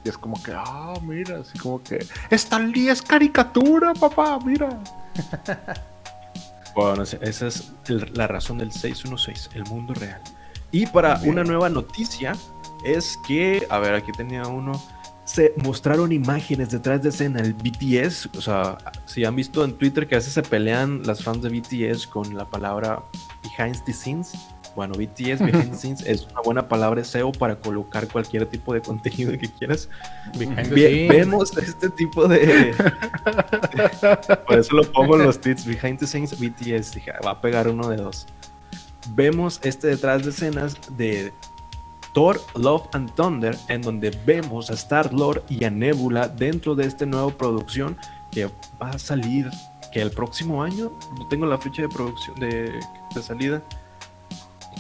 Y 0.05 0.09
es 0.09 0.19
como 0.19 0.43
que, 0.43 0.53
ah, 0.55 0.95
mira, 1.03 1.39
así 1.41 1.59
como 1.59 1.83
que, 1.83 2.05
Stan 2.31 2.71
Lee 2.73 2.89
es 2.89 3.01
caricatura, 3.01 3.95
papá, 3.95 4.39
mira. 4.45 4.79
Bueno, 6.75 7.03
esa 7.03 7.47
es 7.47 7.73
el- 7.89 8.11
la 8.15 8.27
razón 8.27 8.57
del 8.59 8.73
616, 8.73 9.51
el 9.55 9.65
mundo 9.65 9.93
real. 9.95 10.21
Y 10.73 10.87
para 10.87 11.15
Bien. 11.17 11.31
una 11.31 11.45
nueva 11.45 11.69
noticia 11.69 12.33
es 12.85 13.17
que, 13.27 13.67
a 13.71 13.79
ver, 13.79 13.95
aquí 13.95 14.11
tenía 14.13 14.43
uno. 14.47 14.73
Se 15.25 15.55
mostraron 15.63 16.11
imágenes 16.11 16.71
detrás 16.71 17.01
de 17.03 17.11
escena, 17.11 17.41
el 17.41 17.55
BTS. 17.55 18.31
O 18.37 18.41
sea, 18.41 18.77
si 19.07 19.25
han 19.25 19.37
visto 19.37 19.65
en 19.65 19.75
Twitter 19.75 20.09
que 20.09 20.17
a 20.17 20.19
veces 20.19 20.33
se 20.33 20.43
pelean 20.43 21.03
las 21.05 21.23
fans 21.23 21.43
de 21.43 21.49
BTS 21.49 22.07
con 22.09 22.35
la 22.37 22.45
palabra 22.51 23.03
behind 23.45 23.83
the 23.85 23.93
scenes. 23.93 24.33
Bueno, 24.75 24.95
BTS, 24.95 25.39
behind 25.45 25.71
the 25.71 25.77
scenes, 25.77 26.03
es 26.07 26.25
una 26.33 26.41
buena 26.43 26.69
palabra 26.69 27.05
SEO 27.05 27.31
para 27.31 27.57
colocar 27.61 28.09
cualquier 28.09 28.47
tipo 28.47 28.73
de 28.75 28.81
contenido 28.81 29.31
que 29.39 29.49
quieras. 29.51 29.89
Behind 30.39 30.57
the 30.57 30.75
Ve- 30.75 30.89
scenes. 30.89 31.09
vemos 31.09 31.57
este 31.57 31.91
tipo 31.91 32.27
de. 32.27 32.75
Por 34.47 34.59
eso 34.59 34.75
lo 34.75 34.83
pongo 34.93 35.17
en 35.17 35.25
los 35.27 35.41
tweets. 35.41 35.65
Behind 35.67 35.99
the 35.99 36.07
scenes, 36.07 36.33
BTS. 36.39 36.95
Dije, 36.95 37.13
va 37.25 37.33
a 37.33 37.41
pegar 37.41 37.69
uno 37.69 37.89
de 37.89 37.97
dos. 37.97 38.27
Vemos 39.11 39.61
este 39.63 39.89
detrás 39.89 40.23
de 40.25 40.31
escenas 40.31 40.77
de 40.97 41.33
Thor, 42.15 42.41
Love 42.55 42.89
and 42.93 43.13
Thunder, 43.15 43.57
en 43.69 43.83
donde 43.83 44.11
vemos 44.25 44.71
a 44.71 44.75
Star 44.75 45.13
Lord 45.13 45.43
y 45.49 45.65
a 45.65 45.71
Nebula 45.71 46.29
dentro 46.29 46.75
de 46.75 46.87
esta 46.87 47.07
nueva 47.07 47.31
producción 47.31 47.97
que 48.31 48.47
va 48.81 48.91
a 48.91 48.99
salir 48.99 49.51
que 49.93 50.01
el 50.01 50.11
próximo 50.11 50.63
año. 50.63 50.93
No 51.19 51.27
tengo 51.29 51.47
la 51.47 51.59
fecha 51.59 51.83
de 51.83 51.89
producción 51.89 52.39
de, 52.39 52.73
de 53.15 53.23
salida. 53.23 53.63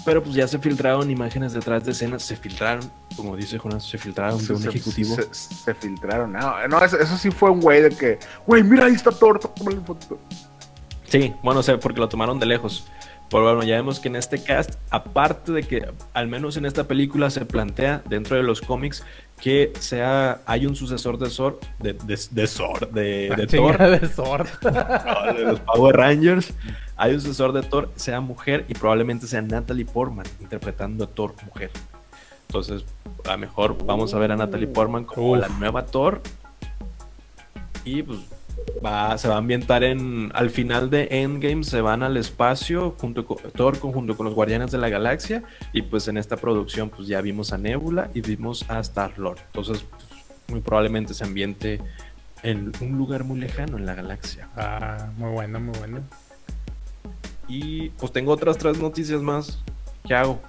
Pero 0.04 0.22
pues 0.22 0.34
ya 0.34 0.48
se 0.48 0.58
filtraron 0.58 1.10
imágenes 1.10 1.52
detrás 1.52 1.84
de 1.84 1.92
escenas. 1.92 2.22
Se 2.22 2.34
filtraron, 2.34 2.90
como 3.14 3.36
dice 3.36 3.58
Jonas, 3.58 3.84
se 3.84 3.98
filtraron 3.98 4.38
de 4.38 4.44
Se- 4.46 4.52
un 4.54 4.62
se, 4.62 4.68
ejecutivo. 4.70 5.14
Se, 5.16 5.32
se 5.34 5.74
filtraron. 5.74 6.32
No, 6.32 6.66
no 6.66 6.82
eso, 6.84 6.98
eso 6.98 7.16
sí 7.18 7.30
fue 7.30 7.50
un 7.50 7.60
güey 7.60 7.82
de 7.82 7.90
que, 7.90 8.18
güey, 8.46 8.62
mira, 8.64 8.86
ahí 8.86 8.94
está 8.94 9.10
Thor, 9.12 9.38
tómale 9.38 9.80
foto. 9.80 10.18
Sí, 11.04 11.34
bueno, 11.42 11.60
o 11.60 11.62
sea, 11.62 11.78
porque 11.78 12.00
lo 12.00 12.08
tomaron 12.08 12.38
de 12.40 12.46
lejos. 12.46 12.86
Pero 13.32 13.44
bueno, 13.44 13.62
ya 13.62 13.76
vemos 13.76 13.98
que 13.98 14.08
en 14.08 14.16
este 14.16 14.44
cast, 14.44 14.74
aparte 14.90 15.52
de 15.52 15.62
que 15.62 15.88
al 16.12 16.28
menos 16.28 16.58
en 16.58 16.66
esta 16.66 16.84
película 16.84 17.30
se 17.30 17.46
plantea 17.46 18.02
dentro 18.06 18.36
de 18.36 18.42
los 18.42 18.60
cómics 18.60 19.04
que 19.40 19.72
sea 19.80 20.42
hay 20.44 20.66
un 20.66 20.76
sucesor 20.76 21.18
de 21.18 21.30
Thor, 21.30 21.58
de, 21.78 21.94
de, 21.94 22.20
de 22.30 22.46
Thor, 22.46 22.90
de, 22.90 23.34
de 23.34 23.46
Thor, 23.46 23.78
de 23.78 24.06
Sword. 24.06 24.48
no, 24.62 25.32
de 25.32 25.44
los 25.44 25.60
Power 25.60 25.96
Rangers, 25.96 26.52
hay 26.96 27.14
un 27.14 27.22
sucesor 27.22 27.54
de 27.54 27.62
Thor, 27.62 27.90
sea 27.96 28.20
mujer 28.20 28.66
y 28.68 28.74
probablemente 28.74 29.26
sea 29.26 29.40
Natalie 29.40 29.86
Portman 29.86 30.26
interpretando 30.38 31.04
a 31.04 31.06
Thor 31.06 31.34
mujer. 31.46 31.70
Entonces, 32.48 32.84
a 33.24 33.32
lo 33.32 33.38
mejor 33.38 33.82
vamos 33.86 34.12
a 34.12 34.18
ver 34.18 34.30
a 34.32 34.36
Natalie 34.36 34.66
Portman 34.66 35.04
como 35.04 35.32
Uf. 35.32 35.38
la 35.40 35.48
nueva 35.48 35.86
Thor. 35.86 36.20
Y 37.82 38.02
pues 38.02 38.18
va, 38.84 39.16
se 39.18 39.28
va 39.28 39.34
a 39.34 39.38
ambientar 39.38 39.84
en. 39.84 40.30
Al 40.34 40.50
final 40.50 40.90
de 40.90 41.08
Endgame 41.10 41.64
se 41.64 41.80
van 41.80 42.02
al 42.02 42.16
espacio 42.16 42.94
junto 42.98 43.24
con 43.26 43.38
Thor 43.52 43.78
con- 43.78 43.92
junto 43.92 44.16
con 44.16 44.26
los 44.26 44.34
Guardianes 44.34 44.70
de 44.70 44.78
la 44.78 44.88
Galaxia. 44.88 45.42
Y 45.72 45.82
pues 45.82 46.08
en 46.08 46.16
esta 46.18 46.36
producción, 46.36 46.90
pues 46.90 47.08
ya 47.08 47.20
vimos 47.20 47.52
a 47.52 47.58
Nebula 47.58 48.10
y 48.14 48.20
vimos 48.20 48.64
a 48.70 48.80
Star 48.80 49.18
Lord. 49.18 49.38
Entonces, 49.46 49.84
pues, 49.90 50.02
muy 50.48 50.60
probablemente 50.60 51.14
se 51.14 51.24
ambiente 51.24 51.80
en 52.42 52.72
un 52.80 52.98
lugar 52.98 53.24
muy 53.24 53.38
lejano 53.38 53.76
en 53.78 53.86
la 53.86 53.94
galaxia. 53.94 54.48
Ah, 54.56 55.10
muy 55.16 55.30
bueno, 55.30 55.60
muy 55.60 55.78
bueno. 55.78 56.00
Y 57.48 57.90
pues 57.90 58.12
tengo 58.12 58.32
otras 58.32 58.58
tres 58.58 58.78
noticias 58.78 59.20
más. 59.22 59.58
¿Qué 60.06 60.14
hago? 60.14 60.40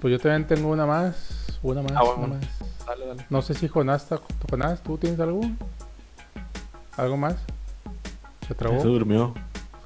Pues 0.00 0.12
yo 0.12 0.18
también 0.18 0.46
tengo 0.46 0.68
una 0.68 0.84
más. 0.86 1.58
Una 1.62 1.82
más, 1.82 1.92
Ah, 1.94 2.02
bueno. 2.02 2.24
una 2.24 2.34
más. 2.36 2.46
Dale, 2.86 3.06
dale. 3.06 3.26
No 3.30 3.40
sé 3.40 3.54
si 3.54 3.68
Jonás. 3.68 4.06
Jonás, 4.50 4.82
¿tú 4.82 4.98
tienes 4.98 5.18
algo? 5.20 5.40
¿Algo 6.96 7.16
más? 7.16 7.36
¿Se 8.46 8.54
trabó? 8.54 8.80
Se 8.80 8.88
durmió. 8.88 9.34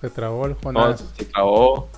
Se 0.01 0.11
trabó 0.11 0.47
el 0.47 0.53
No, 0.53 0.59
Jonás. 0.63 1.05
se 1.17 1.25
trabó. 1.25 1.89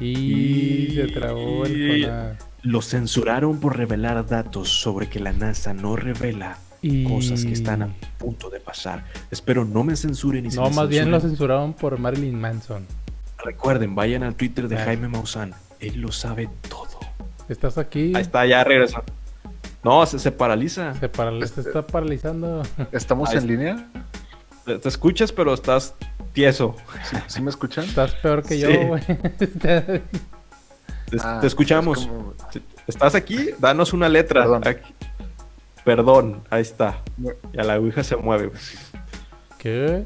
Y 0.00 0.92
se 0.94 1.06
trabó 1.08 1.64
el 1.66 2.02
Jonás. 2.04 2.38
Lo 2.62 2.80
censuraron 2.82 3.60
por 3.60 3.76
revelar 3.76 4.26
datos 4.26 4.70
sobre 4.70 5.08
que 5.08 5.20
la 5.20 5.32
NASA 5.32 5.74
no 5.74 5.96
revela 5.96 6.56
Y... 6.80 7.04
cosas 7.04 7.44
que 7.44 7.52
están 7.52 7.82
a 7.82 7.88
punto 8.18 8.48
de 8.48 8.60
pasar. 8.60 9.04
Espero 9.30 9.64
no 9.64 9.84
me 9.84 9.96
censuren 9.96 10.46
y 10.46 10.48
No, 10.48 10.70
me 10.70 10.76
más 10.76 10.88
bien 10.88 11.10
lo 11.10 11.20
censuraron 11.20 11.74
por 11.74 11.98
Marilyn 11.98 12.40
Manson. 12.40 12.86
Recuerden, 13.44 13.94
vayan 13.94 14.22
al 14.22 14.34
Twitter 14.34 14.68
de 14.68 14.76
Ah. 14.76 14.84
Jaime 14.84 15.08
Maussan. 15.08 15.52
Él 15.80 16.00
lo 16.00 16.10
sabe 16.12 16.48
todo. 16.70 16.98
¿Estás 17.50 17.76
aquí? 17.76 18.12
Ahí 18.14 18.22
está, 18.22 18.46
ya 18.46 18.64
regresó. 18.64 19.02
No, 19.82 20.06
se, 20.06 20.18
se 20.18 20.32
paraliza. 20.32 20.94
Se, 20.94 21.10
se 21.48 21.60
está 21.60 21.86
paralizando. 21.86 22.62
¿Estamos 22.90 23.28
Ahí 23.28 23.36
en 23.36 23.42
está. 23.42 23.52
línea? 23.52 23.88
Te, 24.64 24.78
te 24.78 24.88
escuchas, 24.88 25.32
pero 25.32 25.52
estás 25.54 25.94
tieso. 26.32 26.74
¿Sí, 27.10 27.16
sí 27.26 27.42
me 27.42 27.50
escuchan? 27.50 27.84
Estás 27.84 28.14
peor 28.16 28.42
que 28.42 28.58
yo, 28.58 28.68
güey. 28.86 29.02
Te, 29.60 30.02
Ah, 31.22 31.38
te 31.40 31.46
escuchamos. 31.46 32.00
es 32.00 32.06
como- 32.06 32.32
Te- 32.52 32.62
¿Estás 32.86 33.14
aquí? 33.14 33.50
Danos 33.58 33.92
una 33.92 34.08
letra. 34.08 34.42
Perdón. 34.42 34.66
Aquí. 34.66 34.94
Perdón, 35.84 36.42
ahí 36.50 36.62
está. 36.62 36.98
Mu- 37.18 37.32
Ya 37.52 37.62
la 37.62 37.78
ouija 37.78 38.02
se 38.02 38.16
mueve. 38.16 38.50
¿Qué? 39.58 40.02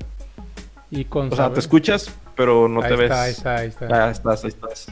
Y 0.90 1.04
con 1.04 1.26
O 1.26 1.30
sea, 1.30 1.36
saber- 1.44 1.54
te 1.54 1.60
escuchas, 1.60 2.10
pero 2.36 2.68
no 2.68 2.82
ahí 2.82 2.88
te 2.96 3.04
está, 3.04 3.04
ves. 3.04 3.12
Ahí 3.12 3.30
está, 3.32 3.56
ahí 3.56 3.68
está. 3.68 3.88
Ya 3.88 4.10
estás, 4.10 4.44
ahí 4.44 4.48
estás. 4.48 4.86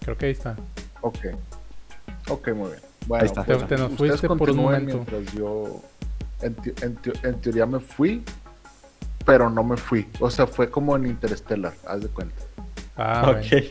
Creo 0.00 0.16
que 0.16 0.26
ahí 0.26 0.32
está. 0.32 0.56
Ok. 1.00 1.18
Ok, 2.28 2.48
muy 2.54 2.68
bien. 2.70 2.80
Bueno, 3.06 3.22
Ahí 3.22 3.26
está. 3.26 3.44
Te- 3.44 3.54
pues, 3.54 3.68
te 3.68 3.76
nos 3.76 3.90
ustedes 3.92 4.10
fuiste 4.20 4.28
por 4.28 4.50
un 4.50 4.56
momento. 4.56 4.94
mientras 4.94 5.32
yo, 5.34 5.82
en, 6.42 6.54
te- 6.54 6.74
en 6.84 6.96
te- 6.96 7.28
en 7.28 7.40
teoría 7.40 7.66
me 7.66 7.80
fui, 7.80 8.22
pero 9.28 9.50
no 9.50 9.62
me 9.62 9.76
fui. 9.76 10.08
O 10.20 10.30
sea, 10.30 10.46
fue 10.46 10.70
como 10.70 10.96
en 10.96 11.04
Interstellar, 11.04 11.74
haz 11.86 12.00
de 12.00 12.08
cuenta. 12.08 12.34
Ah, 12.96 13.24
ok. 13.26 13.36
bueno. 13.50 13.66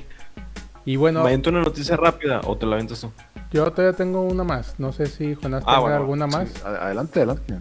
Y 0.85 0.95
bueno, 0.97 1.23
¿Me 1.23 1.35
una 1.35 1.63
noticia 1.63 1.97
rápida 1.97 2.41
o 2.45 2.55
te 2.55 2.67
la 2.67 2.75
aventas 2.75 3.01
tú? 3.01 3.11
yo 3.51 3.69
todavía 3.71 3.97
tengo 3.97 4.21
una 4.21 4.43
más. 4.43 4.75
No 4.77 4.93
sé 4.93 5.07
si 5.07 5.33
Jonás 5.33 5.63
Ah, 5.65 5.65
tenga 5.65 5.79
bueno, 5.79 5.95
alguna 5.95 6.27
más. 6.27 6.49
Sí, 6.49 6.61
adelante, 6.63 7.19
adelante. 7.19 7.55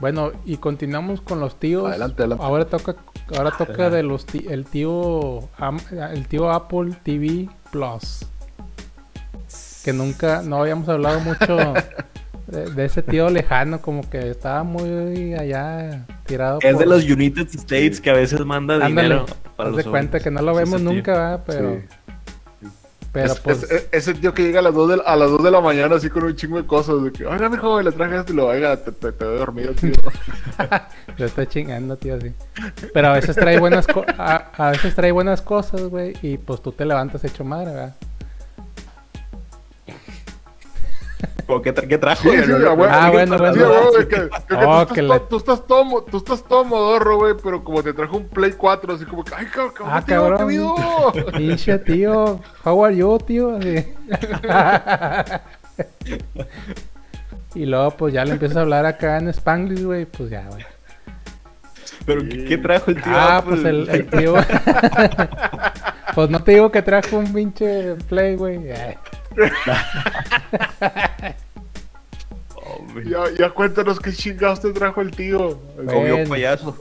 Bueno, 0.00 0.32
y 0.44 0.56
continuamos 0.56 1.20
con 1.20 1.38
los 1.38 1.54
tíos. 1.60 1.88
Adelante, 1.88 2.22
adelante. 2.22 2.44
Ahora 2.44 2.64
toca, 2.64 2.96
ahora 3.36 3.52
toca 3.56 3.90
de 3.90 4.02
los 4.02 4.26
el 4.34 4.64
tío 4.64 5.48
el 6.10 6.26
tío 6.26 6.50
Apple 6.50 6.96
TV 7.04 7.48
Plus. 7.70 8.26
Que 9.84 9.92
nunca, 9.92 10.42
no 10.42 10.56
habíamos 10.60 10.88
hablado 10.88 11.20
mucho 11.20 11.56
de, 12.50 12.70
de 12.70 12.84
ese 12.84 13.02
tío 13.02 13.30
lejano, 13.30 13.80
como 13.80 14.08
que 14.08 14.30
estaba 14.30 14.62
muy 14.62 15.34
allá 15.34 16.04
tirado. 16.26 16.58
Es 16.62 16.78
de 16.78 16.86
los 16.86 17.04
United 17.04 17.48
States 17.54 17.96
Sí. 17.96 18.02
que 18.02 18.10
a 18.10 18.14
veces 18.14 18.40
manda 18.44 18.74
Ándale, 18.74 18.90
dinero 18.90 19.26
para 19.56 19.68
Haz 19.70 19.76
los 19.76 19.84
de 19.84 19.90
cuenta 19.90 20.20
que 20.20 20.30
no 20.30 20.42
lo 20.42 20.54
vemos 20.54 20.80
nunca, 20.80 21.12
¿verdad? 21.12 21.44
Pero, 21.46 21.76
Sí. 21.76 22.68
pero 23.12 23.32
Es- 23.32 23.40
pues. 23.40 23.62
es- 23.64 23.70
es- 23.72 23.88
ese 23.92 24.14
tío 24.14 24.32
que 24.34 24.42
llega 24.44 24.60
a 24.60 24.62
las 24.62 24.74
2 24.74 24.88
de, 24.88 25.02
a 25.04 25.16
las 25.16 25.30
2 25.30 25.42
de 25.42 25.50
la 25.50 25.60
mañana 25.60 25.96
así 25.96 26.08
con 26.10 26.22
un 26.24 26.34
chingo 26.36 26.56
de 26.60 26.66
cosas. 26.66 27.02
De 27.02 27.10
que, 27.12 27.26
oiga, 27.26 27.48
mi 27.48 27.56
joven, 27.56 27.84
le 27.84 27.92
traje 27.92 28.16
esto 28.18 28.32
y 28.32 28.36
lo 28.36 28.46
oiga, 28.46 28.76
te, 28.76 28.92
te, 28.92 29.12
te 29.12 29.24
veo 29.24 29.38
dormido, 29.38 29.72
tío. 29.72 29.92
Lo 31.18 31.26
está 31.26 31.46
chingando, 31.46 31.96
tío, 31.96 32.14
así. 32.16 32.32
Pero 32.94 33.08
a 33.08 33.12
veces 33.14 33.34
trae 33.36 33.58
buenas 33.58 33.86
co- 33.86 34.04
a, 34.18 34.50
a 34.56 34.70
veces 34.70 34.94
trae 34.94 35.12
buenas 35.12 35.42
cosas, 35.42 35.82
güey, 35.82 36.14
y 36.22 36.38
pues 36.38 36.62
tú 36.62 36.72
te 36.72 36.84
levantas 36.84 37.22
hecho 37.24 37.44
madre, 37.44 37.66
¿verdad? 37.72 37.94
¿Qué, 41.64 41.74
tra- 41.74 41.88
qué 41.88 41.98
trajo? 41.98 42.22
Sí, 42.30 42.38
sí, 42.44 42.52
a 42.52 42.72
huevo. 42.72 42.86
Ah, 42.88 43.10
bueno, 43.10 43.36
Sí, 43.36 43.42
bueno. 43.58 43.90
de 43.98 44.06
que, 44.08 44.28
que 44.48 44.54
Oh, 44.64 44.86
tú, 44.86 44.94
que 44.94 45.00
estás 45.00 45.20
le- 45.20 45.26
tú 45.28 45.36
estás 45.36 45.66
tú 45.66 46.16
estás 46.16 46.44
todo 46.44 46.64
modorro, 46.64 47.16
güey, 47.16 47.34
pero 47.42 47.64
como 47.64 47.82
te 47.82 47.92
trajo 47.92 48.18
un 48.18 48.28
Play 48.28 48.52
4, 48.52 48.94
así 48.94 49.04
como 49.04 49.24
que, 49.24 49.34
ay, 49.34 49.46
cabrón, 49.46 49.72
cabrón, 49.74 49.96
Ah, 49.96 50.00
tío, 50.00 50.06
¿qué 50.06 50.14
cabrón. 50.14 50.40
habido? 50.42 50.74
Pinche 51.36 51.78
tío, 51.80 52.40
how 52.64 52.84
are 52.84 52.96
you, 52.96 53.18
tío? 53.18 53.56
Así. 53.56 53.84
y 57.54 57.66
luego 57.66 57.90
pues 57.92 58.12
ya 58.14 58.24
le 58.24 58.32
empiezas 58.32 58.56
a 58.58 58.60
hablar 58.60 58.86
acá 58.86 59.18
en 59.18 59.28
Spanglish, 59.28 59.82
güey, 59.84 60.04
pues 60.06 60.30
ya, 60.30 60.44
güey. 60.48 60.64
¿Pero 62.06 62.22
qué, 62.28 62.44
qué 62.44 62.58
trajo 62.58 62.90
el 62.92 63.02
tío? 63.02 63.12
Ah, 63.14 63.36
Apple? 63.38 63.56
pues 63.56 63.64
el, 63.66 63.88
el 63.90 64.06
tío. 64.08 64.34
pues 66.14 66.30
no 66.30 66.42
te 66.42 66.52
digo 66.52 66.70
que 66.70 66.82
trajo 66.82 67.16
un 67.18 67.32
pinche 67.32 67.94
play, 68.08 68.36
güey. 68.36 68.60
Hombre, 72.64 73.04
Ya, 73.10 73.24
ya 73.38 73.50
cuéntanos 73.50 74.00
qué 74.00 74.12
chingados 74.12 74.60
te 74.60 74.72
trajo 74.72 75.00
el 75.00 75.10
tío. 75.10 75.58
comió 75.76 76.14
Bueno. 76.16 76.28
payaso. 76.30 76.76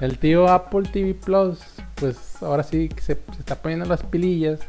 El 0.00 0.18
tío 0.18 0.48
Apple 0.48 0.88
TV 0.92 1.14
Plus, 1.14 1.58
pues 1.94 2.42
ahora 2.42 2.62
sí 2.62 2.88
que 2.88 3.00
se, 3.00 3.14
se 3.14 3.38
está 3.40 3.56
poniendo 3.56 3.86
las 3.86 4.02
pilillas. 4.02 4.60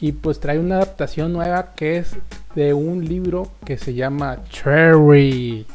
Y 0.00 0.12
pues 0.12 0.38
trae 0.40 0.58
una 0.58 0.76
adaptación 0.76 1.32
nueva 1.32 1.72
que 1.74 1.98
es 1.98 2.14
de 2.54 2.74
un 2.74 3.04
libro 3.04 3.50
que 3.64 3.78
se 3.78 3.94
llama 3.94 4.38
Cherry. 4.50 5.66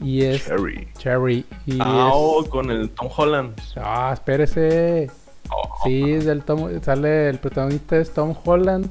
Y 0.00 0.22
es 0.24 0.44
Cherry. 0.46 0.88
Cherry. 0.98 1.44
Y 1.66 1.78
Ah, 1.80 2.06
es- 2.08 2.12
oh, 2.14 2.44
con 2.48 2.70
el 2.70 2.90
Tom 2.90 3.08
Holland. 3.14 3.54
Ah, 3.76 4.10
espérese. 4.14 5.10
Oh, 5.50 5.68
Sí, 5.84 6.02
es 6.14 6.24
del 6.24 6.42
Tom- 6.42 6.82
sale 6.82 7.28
el 7.28 7.38
protagonista 7.38 7.96
es 7.98 8.12
Tom 8.12 8.34
Holland. 8.44 8.88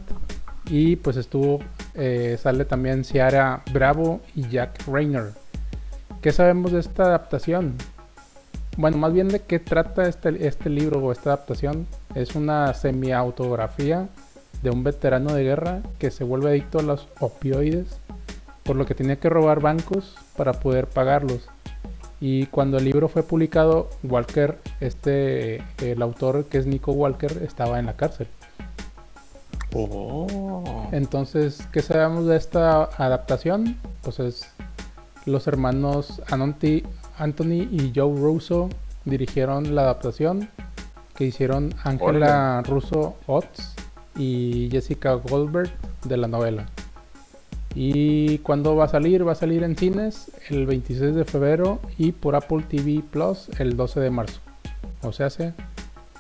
Y 0.68 0.96
pues 0.98 1.18
estuvo. 1.18 1.60
eh, 1.94 2.38
sale 2.42 2.66
también 2.66 3.04
Ciara 3.06 3.64
Bravo 3.72 4.22
y 4.36 4.48
Jack 4.50 4.86
Rayner. 4.88 5.32
¿Qué 6.22 6.32
sabemos 6.32 6.72
de 6.72 6.80
esta 6.80 7.04
adaptación? 7.04 7.76
Bueno, 8.78 8.98
más 8.98 9.14
bien 9.14 9.30
de 9.30 9.40
qué 9.40 9.60
trata 9.60 10.08
este, 10.08 10.48
este 10.48 10.70
libro 10.70 11.00
o 11.00 11.12
esta 11.12 11.32
adaptación. 11.32 11.88
Es 12.16 12.36
una 12.36 12.74
semi-autografía 12.74 14.10
de 14.62 14.70
un 14.72 14.84
veterano 14.84 15.34
de 15.34 15.44
guerra 15.44 15.82
que 16.00 16.12
se 16.12 16.24
vuelve 16.24 16.50
adicto 16.50 16.80
a 16.80 16.84
los 16.84 17.08
opioides, 17.20 18.00
por 18.64 18.76
lo 18.76 18.86
que 18.86 18.96
tenía 18.96 19.18
que 19.18 19.30
robar 19.30 19.62
bancos 19.62 20.16
para 20.36 20.54
poder 20.54 20.88
pagarlos. 20.88 21.48
Y 22.20 22.48
cuando 22.48 22.78
el 22.78 22.86
libro 22.86 23.08
fue 23.08 23.24
publicado, 23.24 23.90
Walker, 24.04 24.58
este, 24.80 25.64
el 25.80 26.02
autor 26.02 26.46
que 26.46 26.58
es 26.58 26.66
Nico 26.66 26.92
Walker, 26.92 27.44
estaba 27.44 27.80
en 27.80 27.86
la 27.86 27.96
cárcel. 27.96 28.28
Oh. 29.78 30.88
Entonces, 30.92 31.68
¿qué 31.72 31.82
sabemos 31.82 32.26
de 32.28 32.38
esta 32.38 32.84
adaptación? 32.98 33.78
Pues 34.02 34.20
es 34.20 34.48
los 35.26 35.48
hermanos 35.48 36.22
Anonti- 36.28 36.84
Anthony 37.18 37.68
y 37.72 37.92
Joe 37.94 38.16
Russo 38.20 38.70
dirigieron 39.04 39.76
la 39.76 39.82
adaptación 39.84 40.50
que 41.16 41.26
hicieron 41.26 41.74
Angela 41.84 42.62
Russo 42.66 43.16
Otts 43.28 43.76
y 44.16 44.70
Jessica 44.72 45.14
Goldberg 45.14 45.70
de 46.06 46.18
la 46.18 46.28
novela. 46.28 46.66
¿Y 47.74 48.38
cuándo 48.40 48.76
va 48.76 48.86
a 48.86 48.88
salir? 48.88 49.28
Va 49.28 49.34
a 49.34 49.36
salir 49.36 49.64
en 49.64 49.76
cines 49.76 50.32
el 50.50 50.66
26 50.66 51.14
de 51.16 51.26
febrero 51.26 51.80
y 51.98 52.14
por 52.14 52.36
Apple 52.36 52.64
TV 52.70 53.04
Plus 53.12 53.50
el 53.60 53.76
12 53.76 54.00
de 54.00 54.10
marzo. 54.12 54.40
O 55.02 55.12
sea, 55.12 55.26
hace 55.26 55.54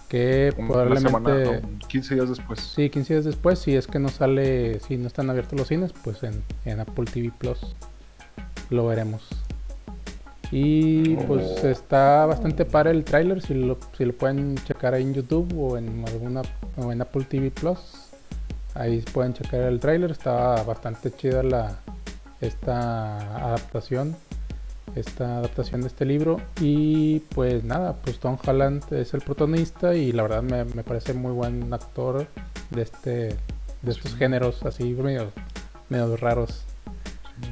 que 0.09 0.53
Una 0.57 0.67
probablemente... 0.67 1.09
semana, 1.09 1.61
no, 1.61 1.87
15 1.87 2.15
días 2.15 2.29
después. 2.29 2.59
Sí, 2.59 2.89
15 2.89 3.13
días 3.13 3.25
después, 3.25 3.59
si 3.59 3.75
es 3.75 3.87
que 3.87 3.99
no 3.99 4.09
sale, 4.09 4.79
si 4.79 4.97
no 4.97 5.07
están 5.07 5.29
abiertos 5.29 5.57
los 5.59 5.67
cines, 5.67 5.93
pues 6.03 6.23
en, 6.23 6.43
en 6.65 6.79
Apple 6.79 7.05
TV 7.05 7.31
Plus 7.37 7.59
lo 8.69 8.87
veremos. 8.87 9.27
Y 10.51 11.15
pues 11.27 11.43
Oh. 11.63 11.67
está 11.67 12.25
bastante 12.27 12.65
para 12.65 12.91
el 12.91 13.03
tráiler, 13.03 13.41
si 13.41 13.53
lo, 13.55 13.77
si 13.97 14.05
lo 14.05 14.13
pueden 14.13 14.55
checar 14.65 14.93
ahí 14.93 15.01
en 15.03 15.13
YouTube 15.13 15.51
o 15.57 15.77
en 15.77 16.05
alguna 16.07 16.43
o 16.77 16.91
en 16.91 17.01
Apple 17.01 17.25
TV 17.25 17.49
Plus. 17.51 17.79
Ahí 18.75 19.01
pueden 19.13 19.33
checar 19.33 19.61
el 19.61 19.79
tráiler, 19.79 20.11
está 20.11 20.61
bastante 20.63 21.11
chida 21.11 21.41
la 21.43 21.79
esta 22.41 23.17
adaptación, 23.47 24.15
esta 24.95 25.37
adaptación 25.39 25.81
de 25.81 25.87
este 25.87 26.05
libro 26.05 26.39
y 26.61 27.19
pues 27.33 27.63
nada, 27.63 27.93
pues 28.03 28.19
Tom 28.19 28.37
Holland 28.45 28.83
es 28.93 29.13
el 29.13 29.21
protagonista 29.21 29.95
y 29.95 30.11
la 30.11 30.23
verdad 30.23 30.43
me, 30.43 30.63
me 30.65 30.83
parece 30.83 31.13
muy 31.13 31.31
buen 31.31 31.73
actor 31.73 32.27
de 32.69 32.81
este 32.81 33.11
de 33.81 33.91
estos 33.91 34.15
géneros 34.15 34.63
así 34.63 34.83
medio, 34.93 35.31
medio 35.89 36.15
raros. 36.17 36.63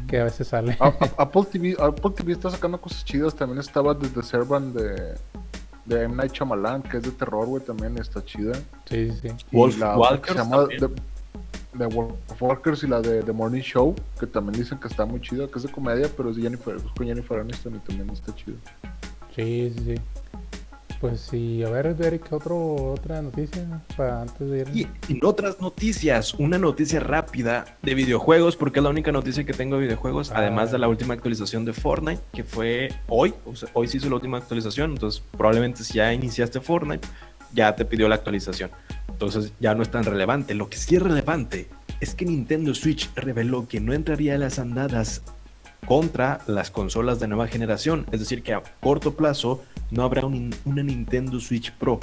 que 0.08 0.20
a 0.20 0.24
veces 0.24 0.48
sale. 0.48 0.78
A- 0.80 0.88
a- 0.88 0.96
Apple 1.24 1.44
TV, 1.52 1.76
Apple 1.80 2.12
TV 2.16 2.32
está 2.34 2.50
sacando 2.50 2.80
cosas 2.80 3.04
chidas. 3.06 3.36
También 3.36 3.60
estaba 3.60 3.98
The, 3.98 4.08
The 4.08 4.24
Servant 4.24 4.74
de, 4.76 5.16
de 5.86 6.04
M. 6.04 6.16
Night 6.16 6.32
Shyamalan, 6.32 6.82
que 6.84 6.98
es 6.98 7.04
de 7.04 7.12
terror, 7.12 7.46
güey, 7.46 7.62
también 7.64 7.98
está 8.00 8.24
chida. 8.24 8.54
Sí, 8.90 9.12
sí, 9.12 9.30
sí. 9.30 9.46
Wolf 9.52 9.78
la 9.78 9.98
Walkers 9.98 10.32
se 10.38 10.44
llama 10.44 10.58
también. 10.62 10.80
The, 10.80 11.02
The 11.78 11.86
Wolf 11.88 12.14
Walkers 12.40 12.84
y 12.84 12.88
la 12.88 13.02
de 13.02 13.24
The 13.24 13.32
Morning 13.32 13.62
Show, 13.62 13.95
que 14.20 14.28
también 14.28 14.60
dicen 14.62 14.80
que 14.80 14.88
está 14.88 15.06
muy 15.06 15.20
chida, 15.22 15.48
que 15.48 15.58
es 15.60 15.64
de 15.64 15.70
comedia, 15.72 16.10
pero 16.16 16.30
es 16.30 16.36
de 16.36 16.44
Jennifer, 16.44 16.76
es 16.76 16.84
con 16.84 17.08
Jennifer 17.08 17.40
Aniston 17.40 17.76
y 17.76 17.80
también 17.80 18.10
está 18.10 18.34
chido. 18.36 18.58
Sí, 19.36 19.74
sí, 19.76 19.84
sí. 19.86 19.95
Pues 21.02 21.20
sí, 21.20 21.62
a 21.66 21.70
ver, 21.70 21.98
Derek, 21.98 22.32
otro, 22.32 22.76
otra 22.94 23.22
noticia 23.22 23.82
para 23.98 24.22
antes 24.22 24.50
de 24.50 24.60
ir. 24.60 24.70
Y 24.74 24.88
en 25.12 25.20
otras 25.26 25.60
noticias, 25.60 26.34
una 26.36 26.58
noticia 26.58 27.02
rápida 27.02 27.66
de 27.82 27.94
videojuegos, 27.94 28.56
porque 28.56 28.80
es 28.80 28.84
la 28.84 28.90
única 28.90 29.12
noticia 29.12 29.44
que 29.44 29.52
tengo 29.52 29.76
de 29.76 29.82
videojuegos, 29.84 30.32
Ah. 30.32 30.36
además 30.38 30.72
de 30.72 30.78
la 30.78 30.88
última 30.88 31.14
actualización 31.14 31.66
de 31.66 31.74
Fortnite, 31.74 32.22
que 32.32 32.45
fue 32.45 32.90
hoy, 33.10 33.34
o 33.45 33.54
sea, 33.54 33.68
hoy 33.74 33.90
se 33.90 33.98
hizo 33.98 34.08
la 34.08 34.16
última 34.16 34.38
actualización, 34.38 34.91
entonces 34.91 35.22
probablemente 35.36 35.84
si 35.84 35.95
ya 35.95 36.14
iniciaste 36.14 36.62
Fortnite, 36.62 37.06
ya 37.54 37.76
te 37.76 37.84
pidió 37.84 38.08
la 38.08 38.16
actualización. 38.16 38.72
Entonces 39.14 39.53
ya 39.60 39.73
no 39.73 39.81
es 39.84 39.90
tan 39.91 40.03
relevante. 40.03 40.53
Lo 40.53 40.69
que 40.69 40.77
sí 40.77 40.95
es 40.95 41.02
relevante 41.02 41.69
es 42.02 42.14
que 42.14 42.26
Nintendo 42.26 42.73
Switch 42.76 43.10
reveló 43.15 43.68
que 43.68 43.80
no 43.80 43.94
entraría 43.94 44.35
a 44.35 44.38
las 44.38 44.60
andadas 44.60 45.22
contra 45.88 46.40
las 46.48 46.72
consolas 46.72 47.19
de 47.19 47.27
nueva 47.27 47.48
generación, 47.48 48.06
es 48.11 48.19
decir, 48.19 48.41
que 48.44 48.53
a 48.53 48.64
corto 48.81 49.15
plazo 49.15 49.64
no 49.91 50.03
habrá 50.03 50.26
un- 50.26 50.56
una 50.65 50.81
Nintendo 50.84 51.40
Switch 51.40 51.72
Pro 51.73 51.99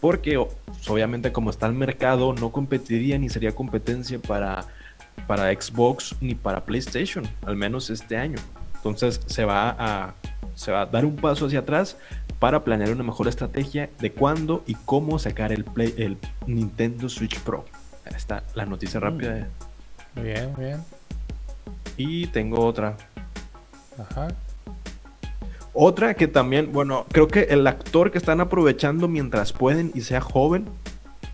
porque 0.00 0.38
pues, 0.66 0.88
obviamente 0.88 1.32
como 1.32 1.50
está 1.50 1.66
el 1.66 1.72
mercado 1.74 2.32
no 2.32 2.52
competiría 2.52 3.18
ni 3.18 3.28
sería 3.28 3.52
competencia 3.56 4.20
para, 4.20 4.64
para 5.26 5.52
Xbox 5.52 6.14
ni 6.20 6.36
para 6.36 6.64
PlayStation, 6.64 7.26
al 7.44 7.56
menos 7.56 7.90
este 7.90 8.16
año. 8.16 8.38
Entonces 8.76 9.20
se 9.26 9.44
va 9.44 9.70
a 9.76 10.14
se 10.54 10.70
va 10.70 10.82
a 10.82 10.86
dar 10.86 11.04
un 11.04 11.16
paso 11.16 11.46
hacia 11.46 11.58
atrás 11.60 11.96
para 12.38 12.62
planear 12.64 12.90
una 12.92 13.02
mejor 13.04 13.28
estrategia 13.28 13.90
de 13.98 14.12
cuándo 14.12 14.62
y 14.66 14.74
cómo 14.74 15.18
sacar 15.18 15.52
el, 15.52 15.64
Play- 15.64 15.94
el 15.98 16.18
Nintendo 16.46 17.08
Switch 17.08 17.38
Pro. 17.40 17.64
Ahí 18.04 18.12
está 18.16 18.44
la 18.54 18.64
noticia 18.66 19.00
rápida. 19.00 19.34
de- 19.34 19.46
Muy 20.14 20.24
bien, 20.24 20.52
muy 20.56 20.64
bien. 20.66 20.84
Y 21.96 22.26
tengo 22.28 22.64
otra. 22.64 22.96
Ajá. 23.98 24.28
Otra 25.72 26.14
que 26.14 26.26
también, 26.28 26.72
bueno, 26.72 27.06
creo 27.12 27.28
que 27.28 27.42
el 27.50 27.66
actor 27.66 28.10
que 28.10 28.18
están 28.18 28.40
aprovechando 28.40 29.06
mientras 29.08 29.52
pueden 29.52 29.92
y 29.94 30.00
sea 30.02 30.20
joven 30.20 30.66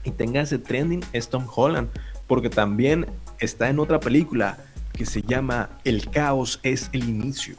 y 0.03 0.11
tenga 0.11 0.41
ese 0.43 0.59
trending 0.59 1.03
es 1.13 1.29
Tom 1.29 1.47
Holland, 1.55 1.89
porque 2.27 2.51
también 2.51 3.07
está 3.39 3.69
en 3.71 3.79
otra 3.79 4.01
película 4.01 4.59
que 4.93 5.07
se 5.07 5.23
llama 5.23 5.71
El 5.85 6.11
caos 6.11 6.61
es 6.63 6.91
el 6.93 7.09
inicio. 7.09 7.57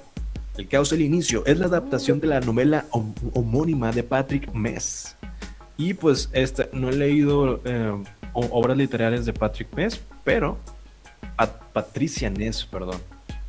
El 0.57 0.67
caos 0.67 0.91
es 0.91 0.93
el 0.93 1.01
inicio 1.01 1.45
es 1.45 1.59
la 1.59 1.65
adaptación 1.65 2.19
de 2.19 2.27
la 2.27 2.39
novela 2.39 2.85
hom- 2.91 3.13
homónima 3.33 3.91
de 3.91 4.03
Patrick 4.03 4.53
Mess. 4.53 5.15
Y 5.77 5.93
pues 5.93 6.29
no 6.71 6.89
he 6.89 6.93
leído 6.95 7.61
eh, 7.65 7.91
obras 8.33 8.77
literarias 8.77 9.25
de 9.25 9.33
Patrick 9.33 9.73
Mess, 9.75 9.99
pero 10.23 10.57
Pat- 11.35 11.61
Patricia 11.73 12.29
Ness, 12.29 12.65
perdón. 12.65 12.99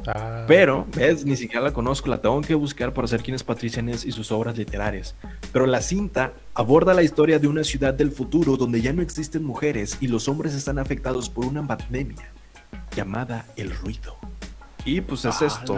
Ah, 0.08 0.44
Pero, 0.46 0.86
ves, 0.94 1.24
ni 1.24 1.36
siquiera 1.36 1.64
la 1.64 1.72
conozco, 1.72 2.08
la 2.08 2.20
tengo 2.20 2.40
que 2.40 2.54
buscar 2.54 2.92
para 2.92 3.08
saber 3.08 3.24
quién 3.24 3.34
es 3.34 3.42
Patricia 3.42 3.82
Ness 3.82 4.04
y 4.04 4.12
sus 4.12 4.30
obras 4.30 4.56
literarias. 4.56 5.16
Pero 5.52 5.66
la 5.66 5.80
cinta 5.80 6.32
aborda 6.54 6.94
la 6.94 7.02
historia 7.02 7.40
de 7.40 7.48
una 7.48 7.64
ciudad 7.64 7.92
del 7.94 8.12
futuro 8.12 8.56
donde 8.56 8.80
ya 8.80 8.92
no 8.92 9.02
existen 9.02 9.42
mujeres 9.44 9.98
y 10.00 10.06
los 10.06 10.28
hombres 10.28 10.54
están 10.54 10.78
afectados 10.78 11.28
por 11.28 11.44
una 11.46 11.66
pandemia 11.66 12.30
llamada 12.94 13.46
el 13.56 13.74
ruido. 13.74 14.16
Y 14.84 15.00
pues 15.00 15.24
es 15.24 15.42
A 15.42 15.46
esto. 15.46 15.74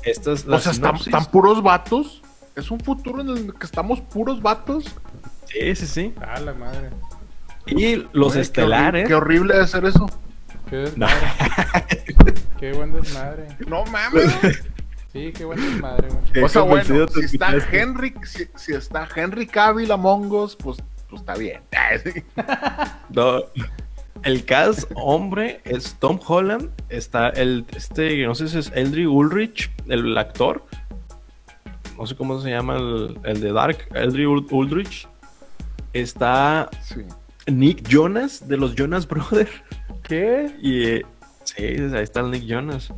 La 0.00 0.06
madre. 0.06 0.10
Esta 0.10 0.32
es 0.32 0.46
la 0.46 0.56
O 0.56 0.60
sea, 0.60 0.72
¿están, 0.72 1.24
puros 1.26 1.62
vatos. 1.62 2.22
Es 2.56 2.70
un 2.70 2.80
futuro 2.80 3.20
en 3.20 3.28
el 3.28 3.54
que 3.54 3.66
estamos 3.66 4.00
puros 4.00 4.42
vatos. 4.42 4.84
Sí, 5.46 5.74
sí, 5.76 5.86
sí. 5.86 6.14
Ah, 6.20 6.40
la 6.40 6.52
madre. 6.54 6.90
Y 7.66 7.96
los 7.96 8.08
Güey, 8.12 8.30
qué 8.32 8.38
horri- 8.38 8.40
estelares. 8.40 9.08
Qué 9.08 9.14
horrible 9.14 9.54
de 9.54 9.60
hacer 9.62 9.84
eso. 9.84 10.06
Qué 10.68 10.90
No. 10.96 11.06
desmadre. 11.06 12.34
qué 12.60 12.72
buen 12.72 12.92
desmadre. 12.92 13.48
No 13.66 13.84
mames. 13.86 14.32
Sí, 15.12 15.32
qué 15.36 15.44
buen 15.44 15.60
desmadre, 15.60 16.06
güey. 16.08 16.44
O 16.44 16.48
sea, 16.48 16.62
bueno, 16.62 17.08
si 17.08 17.20
está. 17.24 17.52
Henry, 17.72 18.14
si, 18.22 18.46
si 18.54 18.74
está 18.74 19.08
Henry 19.12 19.44
Cavill 19.44 19.90
Among 19.90 20.30
Us, 20.30 20.54
pues, 20.54 20.76
pues 21.08 21.22
está 21.22 21.34
bien. 21.34 21.60
No. 23.10 23.42
El 24.22 24.44
cast 24.44 24.90
hombre 24.94 25.60
es 25.64 25.96
Tom 25.98 26.20
Holland. 26.26 26.70
Está 26.88 27.30
el, 27.30 27.64
este, 27.74 28.24
no 28.26 28.34
sé 28.34 28.48
si 28.48 28.58
es 28.58 28.70
Eldry 28.74 29.06
Ulrich, 29.06 29.70
el 29.88 30.16
actor. 30.18 30.64
No 31.96 32.06
sé 32.06 32.16
cómo 32.16 32.40
se 32.40 32.50
llama 32.50 32.76
el, 32.76 33.18
el 33.24 33.40
de 33.40 33.52
Dark, 33.52 33.88
Eldry 33.94 34.24
Ul- 34.24 34.46
Ulrich. 34.50 35.08
Está 35.92 36.68
Sí. 36.82 37.00
Nick 37.46 37.88
Jonas 37.88 38.46
de 38.46 38.56
los 38.56 38.74
Jonas 38.74 39.08
Brothers. 39.08 39.50
¿Qué? 40.02 40.54
Y 40.62 40.84
eh, 40.84 41.06
sí, 41.44 41.62
ahí 41.64 42.02
está 42.02 42.20
el 42.20 42.30
Nick 42.30 42.44
Jonas. 42.44 42.92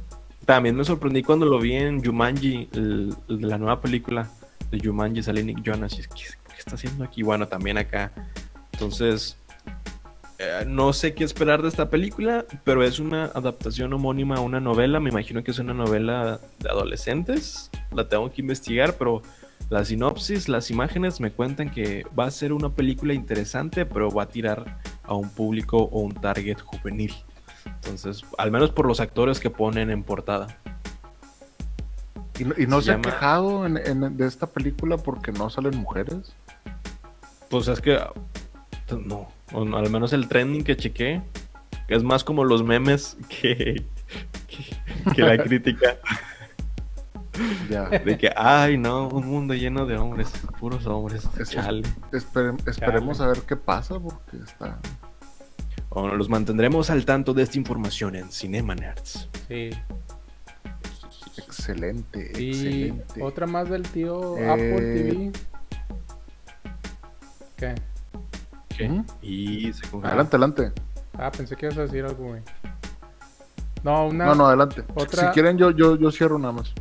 También 0.44 0.74
me 0.74 0.84
sorprendí 0.84 1.22
cuando 1.22 1.46
lo 1.46 1.58
vi 1.60 1.74
en 1.74 2.04
Jumanji, 2.04 2.68
el, 2.72 3.14
el 3.28 3.40
de 3.40 3.46
la 3.46 3.58
nueva 3.58 3.80
película 3.80 4.28
de 4.70 4.80
Jumanji, 4.80 5.22
sale 5.22 5.42
Nick 5.44 5.62
Jonas. 5.62 5.96
Y 5.96 6.00
es, 6.00 6.08
¿qué, 6.08 6.24
qué 6.48 6.54
está 6.58 6.74
haciendo 6.74 7.04
aquí? 7.04 7.22
Bueno, 7.22 7.46
también 7.46 7.78
acá. 7.78 8.10
Entonces, 8.72 9.36
eh, 10.42 10.64
no 10.66 10.92
sé 10.92 11.14
qué 11.14 11.24
esperar 11.24 11.62
de 11.62 11.68
esta 11.68 11.88
película, 11.90 12.44
pero 12.64 12.82
es 12.82 12.98
una 12.98 13.26
adaptación 13.26 13.92
homónima 13.92 14.36
a 14.36 14.40
una 14.40 14.60
novela. 14.60 14.98
Me 15.00 15.10
imagino 15.10 15.44
que 15.44 15.50
es 15.52 15.58
una 15.58 15.74
novela 15.74 16.40
de 16.58 16.68
adolescentes. 16.68 17.70
La 17.92 18.08
tengo 18.08 18.30
que 18.32 18.40
investigar, 18.42 18.94
pero 18.98 19.22
la 19.70 19.84
sinopsis, 19.84 20.48
las 20.48 20.70
imágenes 20.70 21.20
me 21.20 21.30
cuentan 21.30 21.70
que 21.70 22.04
va 22.18 22.26
a 22.26 22.30
ser 22.30 22.52
una 22.52 22.70
película 22.70 23.14
interesante, 23.14 23.86
pero 23.86 24.10
va 24.10 24.24
a 24.24 24.28
tirar 24.28 24.78
a 25.04 25.14
un 25.14 25.30
público 25.30 25.78
o 25.78 26.00
un 26.00 26.12
target 26.14 26.60
juvenil. 26.60 27.14
Entonces, 27.64 28.22
al 28.38 28.50
menos 28.50 28.70
por 28.70 28.86
los 28.86 29.00
actores 29.00 29.38
que 29.38 29.48
ponen 29.50 29.90
en 29.90 30.02
portada. 30.02 30.58
Y, 32.38 32.44
no- 32.44 32.54
y 32.58 32.66
no 32.66 32.78
Se 32.80 32.86
se, 32.86 32.90
ha 32.90 32.94
llama- 32.94 33.02
quejado 33.04 33.66
en- 33.66 33.76
en- 33.76 34.16
de 34.16 34.26
esta 34.26 34.46
película 34.46 34.96
porque 34.96 35.30
no 35.32 35.48
salen 35.50 35.76
mujeres. 35.78 36.34
Pues 37.50 37.68
es 37.68 37.80
que 37.80 37.98
no, 39.04 39.28
o 39.52 39.64
no, 39.64 39.76
al 39.76 39.90
menos 39.90 40.12
el 40.12 40.28
trending 40.28 40.64
que 40.64 40.76
chequé, 40.76 41.22
que 41.88 41.94
es 41.94 42.02
más 42.02 42.24
como 42.24 42.44
los 42.44 42.62
memes 42.62 43.16
que, 43.28 43.84
que, 44.48 45.12
que 45.14 45.22
la 45.22 45.36
crítica 45.44 45.96
Ya. 47.70 47.88
de 47.88 48.18
que, 48.18 48.30
ay 48.36 48.76
no, 48.78 49.08
un 49.08 49.26
mundo 49.26 49.54
lleno 49.54 49.86
de 49.86 49.96
hombres, 49.96 50.30
puros 50.60 50.86
hombres, 50.86 51.26
Es- 51.38 51.50
chale. 51.50 51.82
Espere- 52.12 52.56
esperemos 52.68 53.20
a 53.20 53.26
ver 53.28 53.40
qué 53.42 53.56
pasa 53.56 53.98
porque 53.98 54.36
está. 54.44 54.78
Bueno, 55.90 56.14
los 56.16 56.28
mantendremos 56.30 56.88
al 56.90 57.04
tanto 57.04 57.34
de 57.34 57.42
esta 57.42 57.58
información 57.58 58.14
en 58.16 58.30
Cinema 58.32 58.74
Nerds. 58.74 59.28
Sí. 59.48 59.70
Excelente, 61.36 62.32
Y 62.38 62.48
excelente. 62.50 63.22
otra 63.22 63.46
más 63.46 63.68
del 63.68 63.82
tío 63.82 64.36
Eh, 64.38 64.48
Apple 64.50 64.78
TV. 64.78 65.32
¿Qué? 67.56 67.74
Y 69.22 69.72
se 69.72 69.82
congeló. 69.88 70.08
Adelante, 70.08 70.36
adelante. 70.36 70.72
Ah, 71.18 71.30
pensé 71.30 71.56
que 71.56 71.66
ibas 71.66 71.78
a 71.78 71.82
decir 71.82 72.04
algo, 72.04 72.24
güey. 72.28 72.42
No, 73.82 74.06
una, 74.08 74.26
No, 74.26 74.34
no, 74.34 74.46
adelante. 74.46 74.84
otra- 74.94 75.26
Si 75.28 75.32
quieren, 75.34 75.58
yo, 75.58 75.70
yo, 75.72 75.96
yo 75.96 76.10
cierro 76.10 76.38
nada 76.38 76.52
más. 76.52 76.72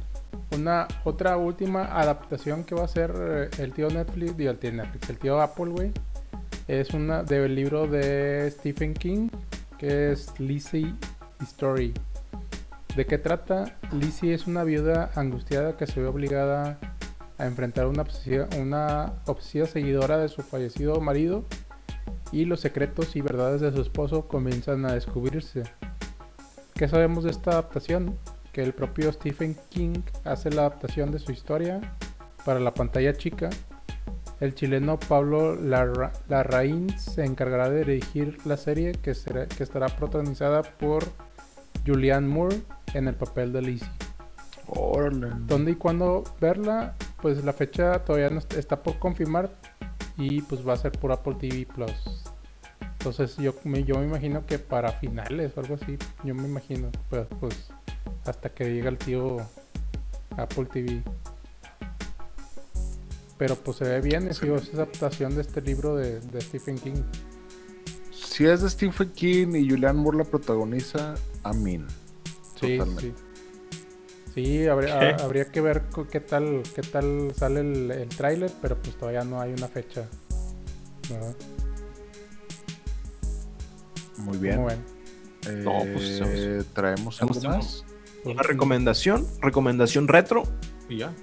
una 0.56 0.88
otra 1.06 1.38
última 1.38 1.86
adaptación 1.86 2.64
que 2.64 2.76
va 2.76 2.82
a 2.82 2.86
hacer 2.86 3.14
eh, 3.18 3.50
el 3.60 3.74
tío 3.74 3.90
Netflix, 3.90 4.36
digo 4.38 4.52
el 4.52 4.58
tío 4.60 4.72
Netflix, 4.72 5.10
el 5.10 5.18
tío 5.18 5.42
Apple, 5.42 5.72
güey. 5.72 5.92
Es 6.68 6.92
una 6.92 7.24
del 7.24 7.56
libro 7.56 7.88
de 7.88 8.52
Stephen 8.52 8.94
King, 8.94 9.30
que 9.78 10.12
es 10.12 10.40
Lizzie 10.40 10.94
Story. 11.42 11.94
¿De 12.96 13.06
qué 13.06 13.18
trata? 13.18 13.78
Lizzie 13.94 14.34
es 14.34 14.46
una 14.48 14.64
viuda 14.64 15.10
angustiada 15.16 15.76
que 15.78 15.88
se 15.88 16.02
ve 16.02 16.08
obligada 16.08 16.78
a 17.38 17.46
enfrentar 17.46 17.88
una 17.88 18.04
obsesiva, 18.04 18.48
una 18.60 19.14
obsesiva 19.26 19.66
seguidora 19.66 20.18
de 20.18 20.28
su 20.30 20.42
fallecido 20.44 21.00
marido 21.02 21.46
y 22.32 22.46
los 22.46 22.60
secretos 22.62 23.16
y 23.16 23.22
verdades 23.22 23.62
de 23.62 23.72
su 23.72 23.82
esposo 23.82 24.28
comienzan 24.28 24.86
a 24.86 24.94
descubrirse. 24.94 25.64
¿Qué 26.76 26.88
sabemos 26.88 27.24
de 27.24 27.32
esta 27.32 27.52
adaptación? 27.52 28.18
Que 28.54 28.64
el 28.64 28.74
propio 28.74 29.12
Stephen 29.14 29.56
King 29.70 30.02
hace 30.26 30.50
la 30.50 30.62
adaptación 30.62 31.12
de 31.12 31.20
su 31.20 31.32
historia 31.32 31.80
para 32.46 32.60
la 32.60 32.74
pantalla 32.74 33.14
chica. 33.14 33.50
El 34.40 34.56
chileno 34.56 35.00
Pablo 35.00 35.56
Larra- 35.56 36.12
Larraín 36.28 36.90
se 36.98 37.24
encargará 37.24 37.70
de 37.70 37.86
dirigir 37.86 38.38
la 38.46 38.58
serie 38.58 38.94
que, 38.94 39.14
será- 39.14 39.48
que 39.48 39.64
estará 39.64 39.88
protagonizada 39.88 40.64
por 40.64 41.04
Julianne 41.86 42.28
Moore 42.28 42.62
en 42.94 43.08
el 43.08 43.16
papel 43.16 43.54
de 43.54 43.62
Lizzie. 43.62 43.88
¿Dónde 45.48 45.72
y 45.72 45.76
cuándo 45.76 46.24
verla? 46.40 46.96
Pues 47.22 47.44
la 47.44 47.54
fecha 47.54 48.00
todavía 48.04 48.30
no 48.30 48.40
est- 48.40 48.54
está 48.54 48.82
por 48.82 48.98
confirmar 49.00 49.50
y 50.18 50.42
pues 50.42 50.68
va 50.68 50.74
a 50.74 50.78
ser 50.78 50.92
por 50.92 51.12
Apple 51.12 51.36
TV 51.40 51.66
Plus. 51.66 51.92
Entonces 53.00 53.36
yo 53.38 53.56
me, 53.64 53.84
yo 53.84 53.96
me 53.98 54.06
imagino 54.06 54.46
que 54.46 54.60
para 54.60 54.92
finales 54.92 55.54
o 55.56 55.60
algo 55.62 55.76
así, 55.76 55.98
yo 56.24 56.36
me 56.36 56.48
imagino, 56.48 56.90
pues, 57.10 57.28
pues 57.40 57.70
hasta 58.26 58.50
que 58.50 58.66
llega 58.66 58.90
el 58.90 58.98
tío 58.98 59.38
Apple 60.38 60.66
TV. 60.66 61.02
Pero 63.38 63.56
pues 63.56 63.78
se 63.78 63.86
ve 63.86 64.02
bien, 64.02 64.28
es, 64.28 64.40
digo, 64.40 64.58
es 64.58 64.72
adaptación 64.74 65.34
de 65.36 65.42
este 65.42 65.62
libro 65.62 65.96
de, 65.96 66.20
de 66.20 66.42
Stephen 66.42 66.78
King. 66.78 67.02
Si 68.12 68.46
es 68.46 68.62
de 68.62 68.70
Stephen 68.70 69.12
King 69.14 69.56
y 69.56 69.68
Julian 69.70 69.98
Moore 69.98 70.20
la 70.20 70.24
protagoniza, 70.24 71.16
Amin. 71.44 71.88
Sí, 72.60 72.78
Totalmente. 72.78 73.02
sí. 73.02 73.14
Sí, 74.34 74.66
habría, 74.68 75.00
¿Qué? 75.00 75.24
habría 75.24 75.46
que 75.52 75.60
ver 75.62 75.84
qué 76.10 76.20
tal, 76.22 76.64
qué 76.74 76.82
tal 76.82 77.34
sale 77.36 77.60
el, 77.60 77.92
el 77.92 78.10
tráiler, 78.10 78.52
pero 78.62 78.78
pues 78.78 78.96
todavía 78.96 79.24
no 79.24 79.42
hay 79.42 79.52
una 79.54 79.68
fecha. 79.68 80.08
Muy 84.18 84.38
bien. 84.38 84.56
¿Cómo 84.58 84.68
ven? 84.68 84.80
Eh, 85.48 85.62
No, 85.64 85.80
pues, 85.94 86.66
traemos 86.74 87.22
algo 87.22 87.42
más. 87.42 87.84
Pues, 88.24 88.34
Una 88.36 88.44
recomendación, 88.44 89.28
recomendación 89.42 90.08
retro. 90.08 90.44
Y 90.88 90.98
ya. 90.98 91.14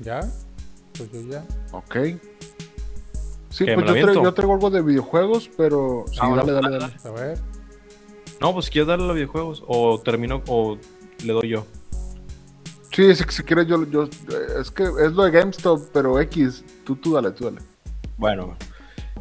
¿Ya? 0.00 0.20
Pues 0.98 1.10
yo 1.12 1.20
ya. 1.22 1.44
Ok. 1.72 1.96
Sí, 3.50 3.64
¿Qué, 3.64 3.74
pues 3.74 3.86
yo, 3.86 4.22
yo 4.22 4.34
traigo 4.34 4.52
algo 4.54 4.68
de 4.68 4.82
videojuegos, 4.82 5.48
pero 5.56 6.04
sí, 6.10 6.18
Ah, 6.20 6.34
dale, 6.36 6.52
dale, 6.52 6.70
dale, 6.70 6.78
dale. 6.78 6.94
A 7.04 7.10
ver. 7.10 7.38
No, 8.40 8.52
pues 8.52 8.68
quieres 8.68 8.88
darle 8.88 9.04
a 9.04 9.06
los 9.08 9.14
videojuegos. 9.16 9.62
O 9.68 10.00
termino 10.00 10.42
o 10.48 10.76
le 11.24 11.32
doy 11.32 11.48
yo. 11.48 11.64
Sí, 12.94 13.12
si, 13.16 13.24
si 13.28 13.42
quieres 13.42 13.66
yo, 13.66 13.84
yo, 13.90 14.08
es 14.60 14.70
que 14.70 14.84
es 14.84 15.12
lo 15.12 15.24
de 15.24 15.32
GameStop, 15.32 15.88
pero 15.92 16.20
X, 16.20 16.64
tú, 16.84 16.94
tú 16.94 17.14
dale, 17.14 17.32
tú 17.32 17.46
dale. 17.46 17.58
Bueno, 18.16 18.56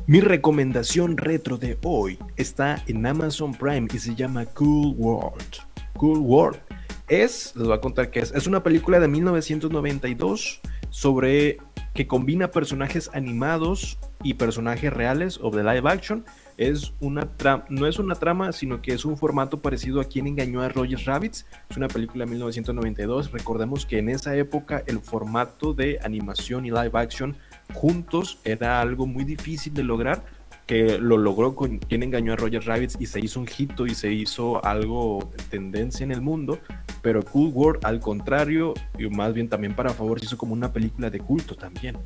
mi 0.05 0.19
recomendación 0.21 1.17
retro 1.17 1.57
de 1.57 1.79
hoy 1.83 2.19
está 2.35 2.83
en 2.85 3.03
Amazon 3.03 3.51
Prime 3.51 3.87
y 3.91 3.97
se 3.97 4.13
llama 4.13 4.45
Cool 4.45 4.93
World. 4.95 5.55
Cool 5.97 6.19
World 6.19 6.59
es, 7.07 7.55
les 7.55 7.65
voy 7.65 7.75
a 7.75 7.81
contar 7.81 8.11
qué 8.11 8.19
es, 8.19 8.31
es 8.33 8.45
una 8.45 8.61
película 8.61 8.99
de 8.99 9.07
1992 9.07 10.61
sobre 10.91 11.57
que 11.95 12.05
combina 12.05 12.51
personajes 12.51 13.09
animados 13.13 13.97
y 14.23 14.35
personajes 14.35 14.93
reales 14.93 15.39
o 15.41 15.49
de 15.49 15.63
live 15.63 15.89
action. 15.89 16.25
Es 16.57 16.93
una 16.99 17.29
no 17.69 17.87
es 17.87 17.99
una 17.99 18.15
trama, 18.15 18.51
sino 18.51 18.81
que 18.81 18.93
es 18.93 19.05
un 19.05 19.17
formato 19.17 19.61
parecido 19.61 19.99
a 20.01 20.05
quien 20.05 20.27
engañó 20.27 20.61
a 20.61 20.69
Roger 20.69 20.99
Rabbits. 21.05 21.45
Es 21.69 21.77
una 21.77 21.87
película 21.87 22.25
de 22.25 22.31
1992. 22.31 23.31
Recordemos 23.31 23.85
que 23.85 23.99
en 23.99 24.09
esa 24.09 24.35
época 24.35 24.83
el 24.85 24.99
formato 24.99 25.73
de 25.73 25.99
animación 26.03 26.65
y 26.65 26.69
live 26.69 26.91
action 26.93 27.35
juntos 27.73 28.39
era 28.43 28.81
algo 28.81 29.07
muy 29.07 29.23
difícil 29.23 29.73
de 29.73 29.83
lograr, 29.83 30.23
que 30.65 30.97
lo 30.97 31.17
logró 31.17 31.55
con 31.55 31.79
quien 31.79 32.03
engañó 32.03 32.33
a 32.33 32.35
Roger 32.35 32.63
Rabbits 32.65 32.97
y 32.99 33.05
se 33.07 33.19
hizo 33.19 33.39
un 33.39 33.47
hito 33.57 33.85
y 33.85 33.95
se 33.95 34.11
hizo 34.11 34.63
algo 34.63 35.31
tendencia 35.49 36.03
en 36.03 36.11
el 36.11 36.21
mundo, 36.21 36.59
pero 37.01 37.23
Cool 37.23 37.51
World 37.53 37.85
al 37.85 37.99
contrario, 37.99 38.73
y 38.97 39.07
más 39.09 39.33
bien 39.33 39.49
también 39.49 39.75
para 39.75 39.89
favor, 39.91 40.19
se 40.19 40.25
hizo 40.25 40.37
como 40.37 40.53
una 40.53 40.71
película 40.71 41.09
de 41.09 41.19
culto 41.19 41.55
también. 41.55 41.97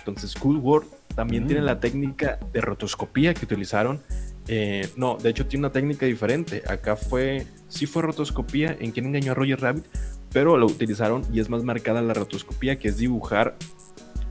Entonces 0.00 0.34
Cool 0.34 0.56
World 0.58 0.88
también 1.14 1.44
Mm. 1.44 1.46
tiene 1.46 1.62
la 1.62 1.80
técnica 1.80 2.38
de 2.52 2.60
rotoscopía 2.60 3.34
que 3.34 3.44
utilizaron. 3.44 4.00
Eh, 4.48 4.88
no, 4.96 5.16
de 5.16 5.30
hecho 5.30 5.46
tiene 5.46 5.66
una 5.66 5.72
técnica 5.72 6.06
diferente. 6.06 6.62
Acá 6.66 6.96
fue, 6.96 7.46
sí 7.68 7.86
fue 7.86 8.02
rotoscopía 8.02 8.76
en 8.80 8.90
quien 8.92 9.06
engañó 9.06 9.32
a 9.32 9.34
Roger 9.34 9.60
Rabbit, 9.60 9.84
pero 10.32 10.56
lo 10.56 10.66
utilizaron 10.66 11.22
y 11.32 11.40
es 11.40 11.48
más 11.48 11.62
marcada 11.64 12.02
la 12.02 12.14
rotoscopía, 12.14 12.78
que 12.78 12.88
es 12.88 12.96
dibujar 12.96 13.56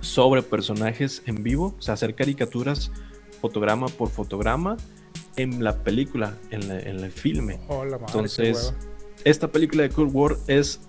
sobre 0.02 0.41
personajes 0.41 1.22
en 1.26 1.44
vivo, 1.44 1.76
o 1.78 1.82
sea, 1.82 1.94
hacer 1.96 2.16
caricaturas 2.16 2.91
fotograma 3.41 3.88
por 3.88 4.10
fotograma 4.10 4.78
en 5.36 5.64
la 5.64 5.84
película, 5.84 6.34
en, 6.52 6.68
la- 6.68 6.80
en 6.80 7.00
el 7.00 7.12
filme. 7.12 7.60
Hola, 7.68 7.98
madre. 7.98 8.06
qué 8.06 8.12
Entonces, 8.12 8.74
esta 9.26 9.50
película 9.50 9.84
de 9.84 9.90
Cool 9.90 10.08
World 10.08 10.40
es, 10.48 10.80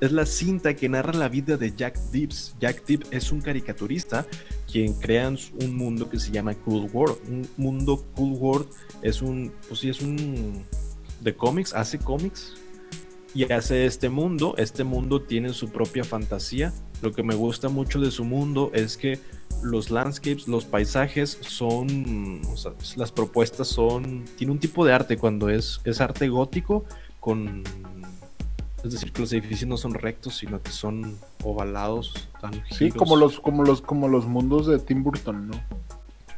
es 0.00 0.12
la 0.12 0.26
cinta 0.26 0.74
que 0.74 0.88
narra 0.88 1.12
la 1.12 1.28
vida 1.28 1.56
de 1.56 1.74
Jack 1.74 1.98
Dibbs. 2.10 2.54
Jack 2.60 2.84
Dibbs 2.86 3.08
es 3.10 3.32
un 3.32 3.40
caricaturista 3.40 4.26
quien 4.70 4.94
crea 4.94 5.28
un 5.28 5.76
mundo 5.76 6.08
que 6.10 6.18
se 6.18 6.30
llama 6.30 6.54
Cool 6.54 6.90
World. 6.92 7.16
Un 7.28 7.48
mundo 7.56 8.04
Cool 8.14 8.32
World 8.32 8.68
es 9.02 9.22
un, 9.22 9.52
pues 9.68 9.80
sí, 9.80 9.88
es 9.88 10.00
un 10.02 10.64
de 11.20 11.34
cómics, 11.34 11.72
hace 11.74 11.98
cómics 11.98 12.54
y 13.34 13.50
hace 13.50 13.86
este 13.86 14.08
mundo. 14.08 14.54
Este 14.58 14.84
mundo 14.84 15.22
tiene 15.22 15.52
su 15.52 15.70
propia 15.70 16.04
fantasía. 16.04 16.72
Lo 17.02 17.12
que 17.12 17.22
me 17.22 17.34
gusta 17.34 17.68
mucho 17.68 18.00
de 18.00 18.10
su 18.10 18.24
mundo 18.24 18.70
es 18.74 18.96
que 18.96 19.18
los 19.62 19.90
landscapes, 19.90 20.48
los 20.48 20.64
paisajes 20.64 21.38
son, 21.40 22.42
o 22.46 22.56
sea, 22.56 22.72
las 22.96 23.12
propuestas 23.12 23.68
son, 23.68 24.24
tiene 24.36 24.52
un 24.52 24.58
tipo 24.58 24.84
de 24.84 24.92
arte 24.92 25.16
cuando 25.16 25.48
es, 25.48 25.80
es 25.84 26.00
arte 26.00 26.28
gótico 26.28 26.84
con, 27.20 27.64
es 28.86 28.92
decir, 28.92 29.12
que 29.12 29.20
los 29.20 29.32
edificios 29.32 29.68
no 29.68 29.76
son 29.76 29.94
rectos, 29.94 30.36
sino 30.36 30.62
que 30.62 30.70
son 30.70 31.18
ovalados, 31.42 32.28
dan 32.40 32.62
Sí, 32.70 32.90
como 32.90 33.16
los, 33.16 33.40
como 33.40 33.64
los, 33.64 33.82
como 33.82 34.08
los 34.08 34.26
mundos 34.26 34.66
de 34.66 34.78
Tim 34.78 35.02
Burton, 35.02 35.48
¿no? 35.48 35.54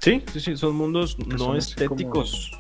Sí, 0.01 0.23
sí, 0.33 0.41
sí, 0.41 0.57
son 0.57 0.77
mundos 0.77 1.17
Que 1.17 1.25
no 1.25 1.39
son 1.39 1.57
estéticos. 1.57 2.53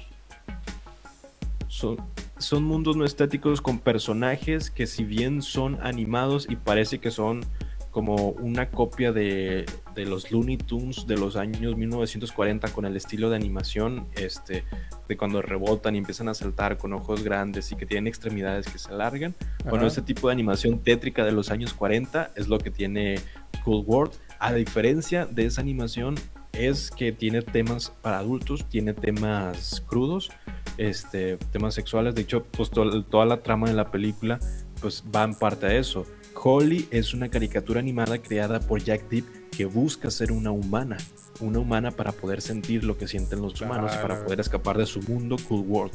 Son, 1.68 1.96
son 2.38 2.64
mundos 2.64 2.96
no 2.96 3.04
estéticos 3.04 3.60
con 3.60 3.78
personajes 3.78 4.70
que 4.70 4.86
si 4.86 5.04
bien 5.04 5.42
son 5.42 5.78
animados 5.82 6.46
y 6.48 6.56
parece 6.56 6.98
que 6.98 7.10
son 7.10 7.44
como 7.90 8.28
una 8.30 8.70
copia 8.70 9.12
de, 9.12 9.64
de 9.94 10.04
los 10.06 10.30
Looney 10.30 10.56
Tunes 10.58 11.06
de 11.06 11.16
los 11.16 11.36
años 11.36 11.76
1940 11.76 12.68
con 12.72 12.84
el 12.84 12.96
estilo 12.96 13.30
de 13.30 13.36
animación 13.36 14.06
este, 14.14 14.64
de 15.08 15.16
cuando 15.16 15.42
rebotan 15.42 15.94
y 15.94 15.98
empiezan 15.98 16.28
a 16.28 16.34
saltar 16.34 16.76
con 16.76 16.92
ojos 16.92 17.22
grandes 17.24 17.72
y 17.72 17.76
que 17.76 17.86
tienen 17.86 18.06
extremidades 18.06 18.66
que 18.68 18.78
se 18.78 18.90
alargan. 18.90 19.34
Bueno, 19.64 19.78
Ajá. 19.78 19.86
ese 19.88 20.02
tipo 20.02 20.28
de 20.28 20.32
animación 20.34 20.78
tétrica 20.80 21.24
de 21.24 21.32
los 21.32 21.50
años 21.50 21.74
40 21.74 22.32
es 22.36 22.48
lo 22.48 22.58
que 22.58 22.70
tiene 22.70 23.16
Cool 23.64 23.84
World. 23.86 24.12
A 24.38 24.52
diferencia 24.52 25.26
de 25.26 25.46
esa 25.46 25.60
animación, 25.60 26.14
es 26.52 26.90
que 26.90 27.12
tiene 27.12 27.42
temas 27.42 27.92
para 28.02 28.18
adultos, 28.18 28.64
tiene 28.68 28.92
temas 28.94 29.82
crudos, 29.86 30.30
este, 30.76 31.36
temas 31.52 31.74
sexuales. 31.74 32.14
De 32.14 32.22
hecho, 32.22 32.44
pues 32.44 32.70
to- 32.70 33.04
toda 33.04 33.26
la 33.26 33.42
trama 33.42 33.68
de 33.68 33.74
la 33.74 33.90
película 33.90 34.40
pues 34.80 35.04
va 35.14 35.24
en 35.24 35.34
parte 35.34 35.66
a 35.66 35.74
eso. 35.76 36.06
Holly 36.42 36.88
es 36.90 37.14
una 37.14 37.28
caricatura 37.28 37.80
animada 37.80 38.18
creada 38.18 38.60
por 38.60 38.82
Jack 38.82 39.08
Deep 39.08 39.50
que 39.50 39.64
busca 39.64 40.10
ser 40.10 40.32
una 40.32 40.50
humana, 40.50 40.96
una 41.40 41.58
humana 41.58 41.90
para 41.90 42.12
poder 42.12 42.40
sentir 42.40 42.84
lo 42.84 42.96
que 42.96 43.08
sienten 43.08 43.42
los 43.42 43.60
humanos 43.60 43.92
y 43.94 44.02
para 44.02 44.22
poder 44.22 44.40
escapar 44.40 44.78
de 44.78 44.86
su 44.86 45.00
mundo 45.02 45.36
Cool 45.48 45.64
World. 45.66 45.92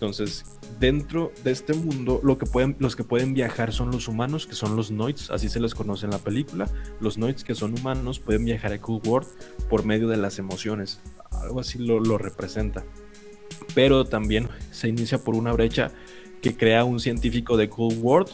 Entonces, 0.00 0.46
dentro 0.78 1.30
de 1.44 1.50
este 1.50 1.74
mundo, 1.74 2.20
lo 2.22 2.38
que 2.38 2.46
pueden, 2.46 2.74
los 2.78 2.96
que 2.96 3.04
pueden 3.04 3.34
viajar 3.34 3.70
son 3.70 3.90
los 3.90 4.08
humanos, 4.08 4.46
que 4.46 4.54
son 4.54 4.74
los 4.74 4.90
Noids, 4.90 5.30
así 5.30 5.50
se 5.50 5.60
les 5.60 5.74
conoce 5.74 6.06
en 6.06 6.12
la 6.12 6.18
película. 6.18 6.70
Los 7.00 7.18
Noids, 7.18 7.44
que 7.44 7.54
son 7.54 7.78
humanos, 7.78 8.18
pueden 8.18 8.46
viajar 8.46 8.72
a 8.72 8.80
Cool 8.80 9.02
World 9.04 9.28
por 9.68 9.84
medio 9.84 10.08
de 10.08 10.16
las 10.16 10.38
emociones. 10.38 11.00
Algo 11.32 11.60
así 11.60 11.78
lo, 11.78 12.00
lo 12.00 12.16
representa. 12.16 12.82
Pero 13.74 14.06
también 14.06 14.48
se 14.70 14.88
inicia 14.88 15.22
por 15.22 15.34
una 15.34 15.52
brecha 15.52 15.90
que 16.40 16.56
crea 16.56 16.84
un 16.84 16.98
científico 16.98 17.58
de 17.58 17.68
Cool 17.68 17.98
World. 17.98 18.30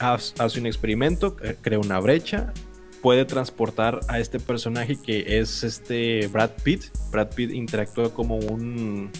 Hace 0.00 0.58
un 0.60 0.66
experimento, 0.66 1.36
cre- 1.36 1.56
crea 1.60 1.78
una 1.78 2.00
brecha, 2.00 2.52
puede 3.02 3.24
transportar 3.26 4.00
a 4.08 4.18
este 4.18 4.40
personaje 4.40 4.96
que 5.00 5.38
es 5.40 5.62
este 5.62 6.26
Brad 6.28 6.50
Pitt. 6.62 6.84
Brad 7.10 7.28
Pitt 7.34 7.50
interactúa 7.52 8.12
como 8.12 8.36
un 8.36 9.10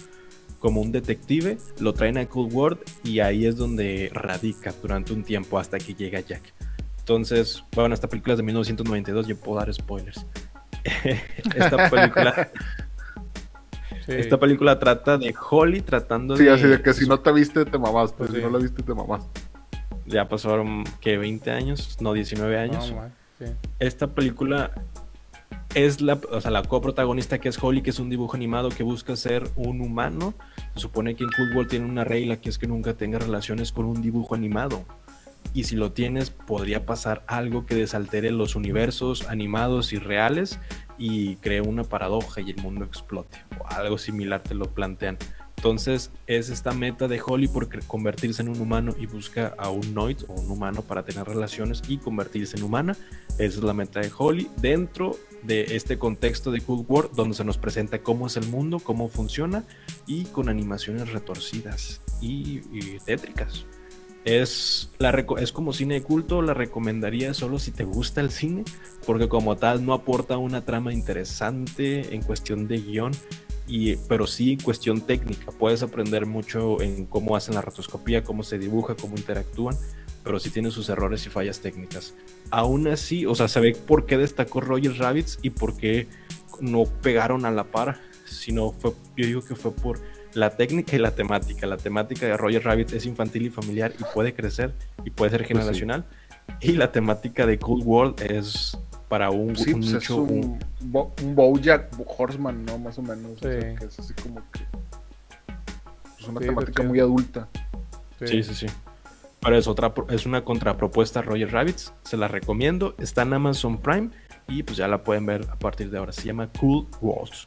como 0.59 0.83
un 0.83 0.93
detective, 0.93 1.57
lo 1.79 1.95
traen 1.95 2.19
a 2.19 2.27
Cool 2.27 2.53
World 2.53 2.79
y 3.03 3.21
ahí 3.21 3.47
es 3.47 3.57
donde 3.57 4.11
radica 4.13 4.75
durante 4.83 5.15
un 5.15 5.23
tiempo 5.25 5.59
hasta 5.59 5.79
que 5.79 5.95
llega 5.95 6.21
Jack. 6.21 6.43
Entonces, 6.99 7.65
bueno, 7.75 7.95
esta 7.95 8.09
película 8.09 8.35
es 8.35 8.39
de 8.39 8.43
1992, 8.43 9.27
yo 9.27 9.37
puedo 9.39 9.59
dar 9.59 9.73
spoilers. 9.73 10.27
esta 11.55 11.89
película, 11.91 12.51
Sí. 14.07 14.13
esta 14.13 14.39
película 14.39 14.79
trata 14.79 15.19
de 15.19 15.35
Holly 15.51 15.81
tratando 15.83 16.37
Sí, 16.37 16.45
de 16.45 16.51
así 16.51 16.63
de 16.65 16.81
que 16.83 16.93
si 16.95 17.07
no 17.07 17.21
te 17.21 17.33
viste, 17.33 17.65
te 17.65 17.79
mamaste. 17.79 18.17
Pues 18.19 18.31
si 18.31 18.37
sí. 18.37 18.43
no 18.43 18.51
la 18.51 18.59
viste, 18.59 18.83
te 18.83 18.95
mamaste. 18.95 19.41
Ya 20.11 20.29
pasaron 20.29 20.85
que 21.01 21.19
20 21.19 21.51
años, 21.51 21.99
no 22.01 22.13
19 22.13 22.59
años. 22.59 22.93
Sí. 23.39 23.47
esta 23.79 24.09
película 24.09 24.73
es 25.75 26.01
la, 26.01 26.21
o 26.31 26.41
sea, 26.41 26.51
la 26.51 26.63
coprotagonista 26.63 27.39
que 27.39 27.49
es 27.49 27.63
Holly, 27.63 27.83
que 27.83 27.91
es 27.91 27.99
un 27.99 28.11
dibujo 28.11 28.37
animado 28.37 28.71
que 28.71 28.83
busca 28.83 29.17
ser 29.17 29.49
un 29.57 29.81
humano. 29.81 30.35
Se 30.75 30.81
supone 30.81 31.15
que 31.15 31.25
en 31.25 31.31
World 31.55 31.71
tiene 31.71 31.87
una 31.87 32.05
regla 32.05 32.37
que 32.37 32.49
es 32.49 32.59
que 32.59 32.67
nunca 32.67 32.95
tenga 32.95 33.19
relaciones 33.19 33.73
con 33.73 33.87
un 33.87 34.03
dibujo 34.03 34.35
animado. 34.35 34.85
Y 35.55 35.65
si 35.65 35.77
lo 35.77 35.93
tienes, 35.93 36.31
podría 36.31 36.87
pasar 36.87 37.25
algo 37.27 37.67
que 37.67 37.75
desaltere 37.75 38.31
los 38.31 38.55
universos 38.55 39.29
animados 39.29 39.93
y 39.93 39.99
reales 39.99 40.61
y 40.99 41.37
cree 41.37 41.61
una 41.61 41.85
paradoja 41.85 42.41
y 42.41 42.51
el 42.51 42.63
mundo 42.63 42.85
explote. 42.85 43.39
O 43.59 43.67
algo 43.69 43.99
similar 43.99 44.43
te 44.43 44.55
lo 44.55 44.67
plantean. 44.67 45.19
Entonces 45.61 46.11
es 46.27 46.49
esta 46.49 46.73
meta 46.73 47.07
de 47.07 47.21
Holly 47.23 47.47
por 47.47 47.69
convertirse 47.85 48.41
en 48.41 48.49
un 48.49 48.59
humano 48.63 48.95
y 48.99 49.05
busca 49.05 49.55
a 49.59 49.69
un 49.69 49.93
Noid 49.93 50.23
o 50.27 50.33
un 50.33 50.51
humano 50.51 50.81
para 50.81 51.05
tener 51.05 51.27
relaciones 51.27 51.83
y 51.87 51.99
convertirse 51.99 52.57
en 52.57 52.63
humana. 52.63 52.97
Esa 53.33 53.59
es 53.59 53.63
la 53.63 53.75
meta 53.75 54.01
de 54.01 54.11
Holly 54.17 54.49
dentro 54.57 55.19
de 55.43 55.77
este 55.77 55.99
contexto 55.99 56.51
de 56.51 56.63
Cool 56.63 56.87
World 56.89 57.11
donde 57.15 57.37
se 57.37 57.45
nos 57.45 57.59
presenta 57.59 57.99
cómo 57.99 58.29
es 58.29 58.39
el 58.39 58.47
mundo, 58.47 58.79
cómo 58.79 59.11
funciona 59.11 59.65
y 60.07 60.25
con 60.25 60.49
animaciones 60.49 61.13
retorcidas 61.13 62.01
y, 62.23 62.61
tétricas. 63.05 63.67
Es, 64.25 64.91
la 64.99 65.11
es 65.41 65.53
como 65.53 65.75
cine 65.75 65.93
de 65.93 66.03
culto, 66.03 66.41
la 66.41 66.55
recomendaría 66.55 67.35
solo 67.35 67.59
si 67.59 67.71
te 67.71 67.85
gusta 67.85 68.23
el 68.23 68.31
cine, 68.31 68.65
porque 69.05 69.29
como 69.29 69.57
tal 69.59 69.85
no 69.85 69.93
aporta 69.93 70.39
una 70.39 70.65
trama 70.65 70.95
interesante 70.95 72.15
en 72.15 72.23
cuestión 72.23 72.67
de 72.67 72.79
guion, 72.79 73.13
y, 73.71 73.95
pero 74.09 74.27
sí 74.27 74.59
cuestión 74.63 75.01
técnica. 75.01 75.53
Puedes 75.53 75.83
aprender 75.85 76.27
mucho 76.27 76.83
en 76.83 77.07
cómo 77.07 77.37
hacen 77.37 77.55
la 77.55 77.63
rotoscopía, 77.63 78.25
cómo 78.25 78.43
se 78.43 78.59
dibuja, 78.59 78.97
cómo 78.97 79.17
interactúan, 79.17 79.77
pero 80.25 80.41
sí 80.41 80.51
tiene 80.51 80.73
sus 80.73 80.89
errores 80.89 81.25
y 81.27 81.31
fallas 81.31 81.61
técnicas. 81.61 82.15
Aún 82.51 82.89
así, 82.89 83.27
o 83.27 83.35
sea, 83.37 83.47
se 83.47 83.61
ve 83.61 83.77
por 83.87 84.07
qué 84.07 84.19
destacó 84.19 84.61
Roger 84.61 84.99
Rabbits 84.99 85.39
y 85.43 85.51
por 85.51 85.77
qué 85.77 86.09
no 86.61 86.85
pegaron 86.85 87.47
a 87.47 87.53
la 87.53 87.65
par, 87.65 88.01
sino 88.27 88.73
fue, 88.73 88.91
yo 89.17 89.27
digo 89.27 89.43
que 89.45 89.55
fue 89.55 89.73
por 89.73 90.01
la 90.35 90.57
técnica 90.57 90.97
y 90.97 90.99
la 90.99 91.15
temática. 91.15 91.67
La 91.67 91.77
temática 91.77 92.27
de 92.27 92.37
Roger 92.37 92.65
Rabbit 92.65 92.93
es 92.93 93.07
infantil 93.07 93.47
y 93.47 93.51
familiar 93.51 93.93
y 93.99 94.05
puede 94.13 94.35
crecer 94.35 94.75
y 95.05 95.11
puede 95.11 95.31
ser 95.31 95.41
Pues 95.41 95.49
sí. 95.49 95.55
generacional. 95.55 96.07
Y 96.61 96.73
la 96.73 96.91
temática 96.91 97.47
de 97.47 97.59
Cool 97.61 97.83
World 97.85 98.21
es 98.21 98.77
para 99.11 99.29
un, 99.31 99.57
Sí, 99.57 99.73
un 99.75 99.81
pues 99.81 99.89
es 99.93 99.95
nicho, 100.03 100.17
un- 100.23 100.31
un, 100.81 100.93
Bo- 100.93 101.13
un 101.23 101.35
Bojack 101.35 101.91
Horseman, 102.17 102.65
¿no? 102.65 102.79
Más 102.79 102.97
o 102.99 103.03
menos. 103.03 103.33
o 103.33 103.39
sea, 103.41 103.61
Sí. 103.61 103.77
que 103.77 103.85
es 103.85 103.99
así 103.99 104.15
como 104.23 104.41
que. 104.53 104.61
Es 106.19 106.29
una 106.29 106.41
Sí, 106.41 106.47
temática 106.47 106.83
muy 106.85 107.01
adulta. 107.01 107.49
Sí, 108.25 108.43
sí, 108.45 108.55
sí. 108.55 108.67
Pero 109.41 109.57
es 109.57 109.67
otra 109.67 109.93
es 110.11 110.27
una 110.27 110.45
contrapropuesta 110.45 111.19
a 111.21 111.23
Roger 111.23 111.51
Rabbits. 111.51 111.93
Se 112.05 112.17
la 112.17 112.29
recomiendo. 112.29 112.95
Está 112.99 113.23
en 113.23 113.33
Amazon 113.33 113.79
Prime 113.79 114.11
y 114.47 114.63
pues 114.63 114.77
ya 114.77 114.87
la 114.87 115.03
pueden 115.03 115.27
ver 115.27 115.47
a 115.51 115.57
partir 115.59 115.91
de 115.91 115.99
ahora. 115.99 116.13
Se 116.13 116.23
llama 116.25 116.49
Cool 116.61 116.87
Worlds. 117.01 117.47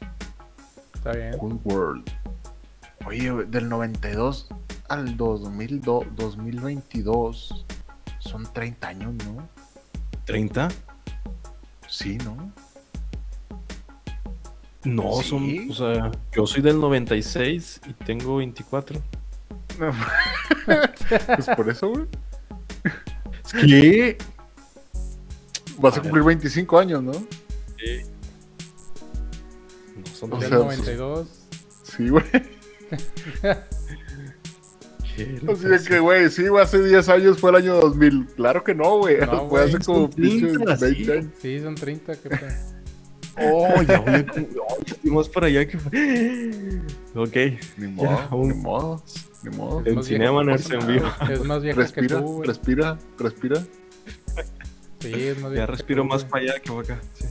Está 0.96 1.14
bien. 1.14 1.38
Cool 1.38 1.60
World. 1.64 2.10
Oye, 3.06 3.32
del 3.46 3.70
92 3.70 4.50
al 4.90 5.16
2002, 5.16 6.06
2022 6.16 7.66
son 8.20 8.52
30 8.52 8.88
años, 8.90 9.14
¿no? 9.26 9.48
¿30? 10.26 10.72
Sí, 11.94 12.18
¿no? 12.26 12.52
No, 14.84 15.22
Sí. 15.22 15.30
son. 15.30 15.70
O 15.70 15.74
sea, 15.76 16.12
yo 16.36 16.48
soy 16.48 16.64
del 16.64 16.80
96 16.80 17.82
y 17.88 17.94
tengo 17.94 18.38
24. 18.38 19.00
pues 21.36 21.48
por 21.56 21.70
eso, 21.70 21.90
güey. 21.90 22.06
¿Qué? 23.62 24.18
Vas 25.78 25.96
a 25.98 26.02
cumplir 26.02 26.24
25 26.24 26.80
años, 26.80 27.04
¿no? 27.04 27.12
No, 27.12 27.20
son 30.16 30.32
Del 30.32 30.50
sea, 30.50 30.58
92. 30.58 31.28
Sí, 31.84 32.10
güey. 32.10 32.26
Así 35.16 35.68
de 35.68 35.80
que, 35.88 36.00
güey, 36.00 36.30
sí, 36.30 36.48
güey, 36.48 36.64
hace 36.64 36.84
10 36.84 37.08
años 37.10 37.40
fue 37.40 37.52
el 37.52 37.58
año 37.58 37.76
2000. 37.76 38.26
Claro 38.36 38.64
que 38.64 38.74
no, 38.74 38.98
güey. 39.00 39.18
No, 39.20 39.48
fue 39.50 39.62
hace 39.62 39.72
güey, 39.74 39.84
como 39.84 40.00
son 40.02 40.10
30, 40.10 40.16
pinches 40.22 40.80
sí. 40.80 40.86
20 40.86 41.12
años. 41.14 41.26
Sí, 41.42 41.60
son 41.60 41.76
30. 41.76 42.16
¿qué 42.16 42.30
pedo? 42.30 42.48
Oh, 43.52 43.82
ya 43.82 43.96
a. 43.98 44.02
oh, 44.62 44.78
ya 44.86 45.12
más 45.12 45.28
para 45.30 45.48
allá 45.48 45.68
que. 45.68 45.78
Ok. 47.16 47.36
Ni 47.78 47.88
Ya, 47.88 47.92
modo, 47.92 48.20
aún- 48.30 48.48
ni 48.50 48.54
modo, 48.62 49.04
ni 49.44 49.58
modo. 49.58 49.82
En 49.86 50.04
Cinema 50.04 50.42
vieja- 50.44 50.52
Nerds 50.52 50.70
en 50.72 50.88
vivo. 50.88 51.08
Es 51.32 51.44
más 51.44 51.62
vieja 51.64 51.80
Respira, 51.82 52.08
que 52.08 52.14
tú, 52.16 52.22
güey. 52.22 52.48
respira, 52.48 52.98
respira. 53.18 53.64
Sí, 55.00 55.12
es 55.14 55.36
más 55.42 55.44
Ya 55.44 55.50
vieja 55.50 55.66
que 55.66 55.72
respiro 55.72 56.04
tú, 56.04 56.08
más 56.10 56.22
güey. 56.22 56.32
para 56.32 56.44
allá 56.44 56.60
que 56.62 56.70
para 56.72 56.82
acá. 56.82 57.02
Sí. 57.16 57.26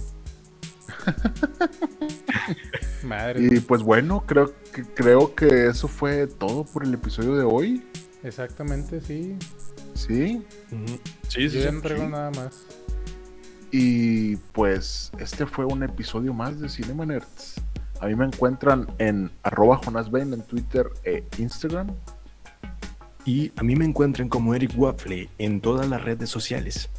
Madre. 3.05 3.49
Y 3.51 3.61
pues 3.61 3.83
bueno, 3.83 4.25
creo 4.27 4.53
que, 4.73 4.83
creo 4.83 5.35
que 5.35 5.67
eso 5.67 5.89
fue 5.89 6.27
todo 6.27 6.65
por 6.65 6.85
el 6.85 6.95
episodio 6.95 7.37
de 7.37 7.45
hoy. 7.45 7.85
Exactamente, 8.23 9.01
sí. 9.01 9.37
Sí. 9.95 10.45
Sí, 11.29 11.49
sí, 11.49 11.61
Yo 11.61 11.71
sí. 11.71 12.01
nada 12.11 12.31
más. 12.31 12.63
Y 13.71 14.37
pues 14.53 15.11
este 15.19 15.47
fue 15.47 15.65
un 15.65 15.83
episodio 15.83 16.35
más 16.35 16.61
de 16.61 16.69
Cinema 16.69 17.07
Nerds. 17.07 17.55
A 18.01 18.07
mí 18.07 18.15
me 18.15 18.27
encuentran 18.27 18.87
en 18.99 19.31
arroba 19.43 19.81
Jonas 19.83 20.11
Bain 20.11 20.33
en 20.35 20.43
Twitter 20.43 20.87
e 21.05 21.25
Instagram. 21.39 21.89
Y 23.25 23.53
a 23.57 23.63
mí 23.63 23.77
me 23.77 23.85
encuentran 23.85 24.29
como 24.29 24.55
Eric 24.55 24.73
Waffle 24.77 25.31
en 25.39 25.61
todas 25.61 25.89
las 25.89 26.03
redes 26.03 26.29
sociales. 26.29 26.91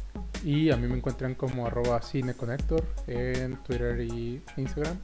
Y 0.44 0.70
a 0.70 0.76
mí 0.76 0.86
me 0.86 0.96
encuentran 0.96 1.34
como 1.34 1.66
arroba 1.66 2.02
cineconector 2.02 2.84
en 3.06 3.56
Twitter 3.64 3.98
y 4.02 4.42
Instagram. 4.58 4.98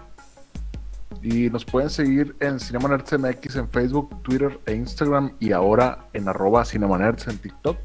Y 1.23 1.49
nos 1.49 1.65
pueden 1.65 1.89
seguir 1.89 2.37
en 2.41 2.61
Cinema 2.61 2.91
Nerds 2.91 3.19
MX 3.19 3.57
en 3.57 3.69
Facebook, 3.71 4.23
Twitter 4.23 4.61
e 4.67 4.75
Instagram. 4.75 5.33
Y 5.41 5.53
ahora 5.53 6.07
en 6.13 6.29
arroba 6.29 6.65
Cinema 6.67 6.99
Nerds 6.99 7.27
en 7.29 7.39
TikTok. 7.39 7.79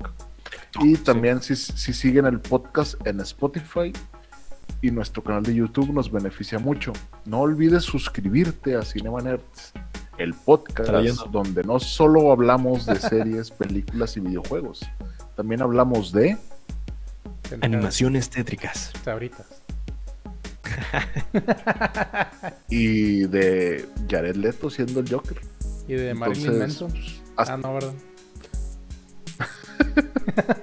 Y 0.82 0.98
sí. 0.98 1.04
también 1.04 1.42
si, 1.42 1.56
si 1.56 1.94
siguen 1.94 2.26
el 2.26 2.42
podcast 2.42 2.96
en 3.08 3.22
Spotify 3.22 3.94
y 4.82 4.92
nuestro 4.92 5.24
canal 5.24 5.44
de 5.44 5.56
YouTube 5.56 5.94
nos 5.94 6.12
beneficia 6.12 6.60
mucho. 6.60 6.92
No 7.24 7.40
olvides 7.40 7.84
suscribirte 7.84 8.76
a 8.76 8.82
Cinema 8.82 9.22
Nerds, 9.22 9.72
el 10.18 10.34
podcast 10.34 10.90
Trayendo. 10.90 11.26
donde 11.32 11.64
no 11.64 11.80
solo 11.80 12.34
hablamos 12.34 12.86
de 12.86 12.98
series, 12.98 13.50
películas 13.52 14.18
y 14.18 14.20
videojuegos, 14.20 14.82
también 15.36 15.62
hablamos 15.62 16.12
de 16.12 16.38
Animaciones 17.62 18.30
tétricas. 18.30 18.92
Sabritas. 19.04 19.46
y 22.70 23.26
de 23.28 23.88
Jared 24.10 24.36
Leto 24.36 24.70
siendo 24.70 25.00
el 25.00 25.10
Joker. 25.10 25.40
Y 25.88 25.94
de 25.94 26.14
Marilyn 26.14 26.54
Entonces, 26.62 26.82
Manson. 26.82 26.94
hasta- 27.38 27.54
Ah, 27.54 27.58
no, 27.58 27.74
¿verdad? 27.76 27.94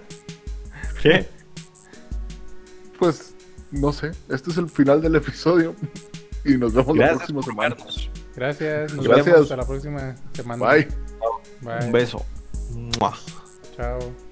¿Qué? 1.03 1.27
Pues 2.99 3.35
no 3.71 3.93
sé, 3.93 4.13
este 4.29 4.51
es 4.51 4.57
el 4.59 4.69
final 4.69 5.01
del 5.03 5.17
episodio 5.17 5.75
y 6.45 6.57
nos 6.57 6.73
vemos 6.75 6.97
la 6.97 7.07
Gracias 7.07 7.19
próxima 7.33 7.41
por 7.41 7.45
semana. 7.53 7.75
vernos. 7.75 8.11
Gracias. 8.37 8.95
Nos 8.95 9.07
Gracias. 9.07 9.27
vemos 9.27 9.43
hasta 9.43 9.57
la 9.57 9.67
próxima 9.67 10.15
semana. 10.33 10.65
Bye. 10.65 10.89
Bye. 11.63 11.87
Un 11.87 11.93
beso. 11.93 12.25
Mua. 13.01 13.17
Chao. 13.77 14.32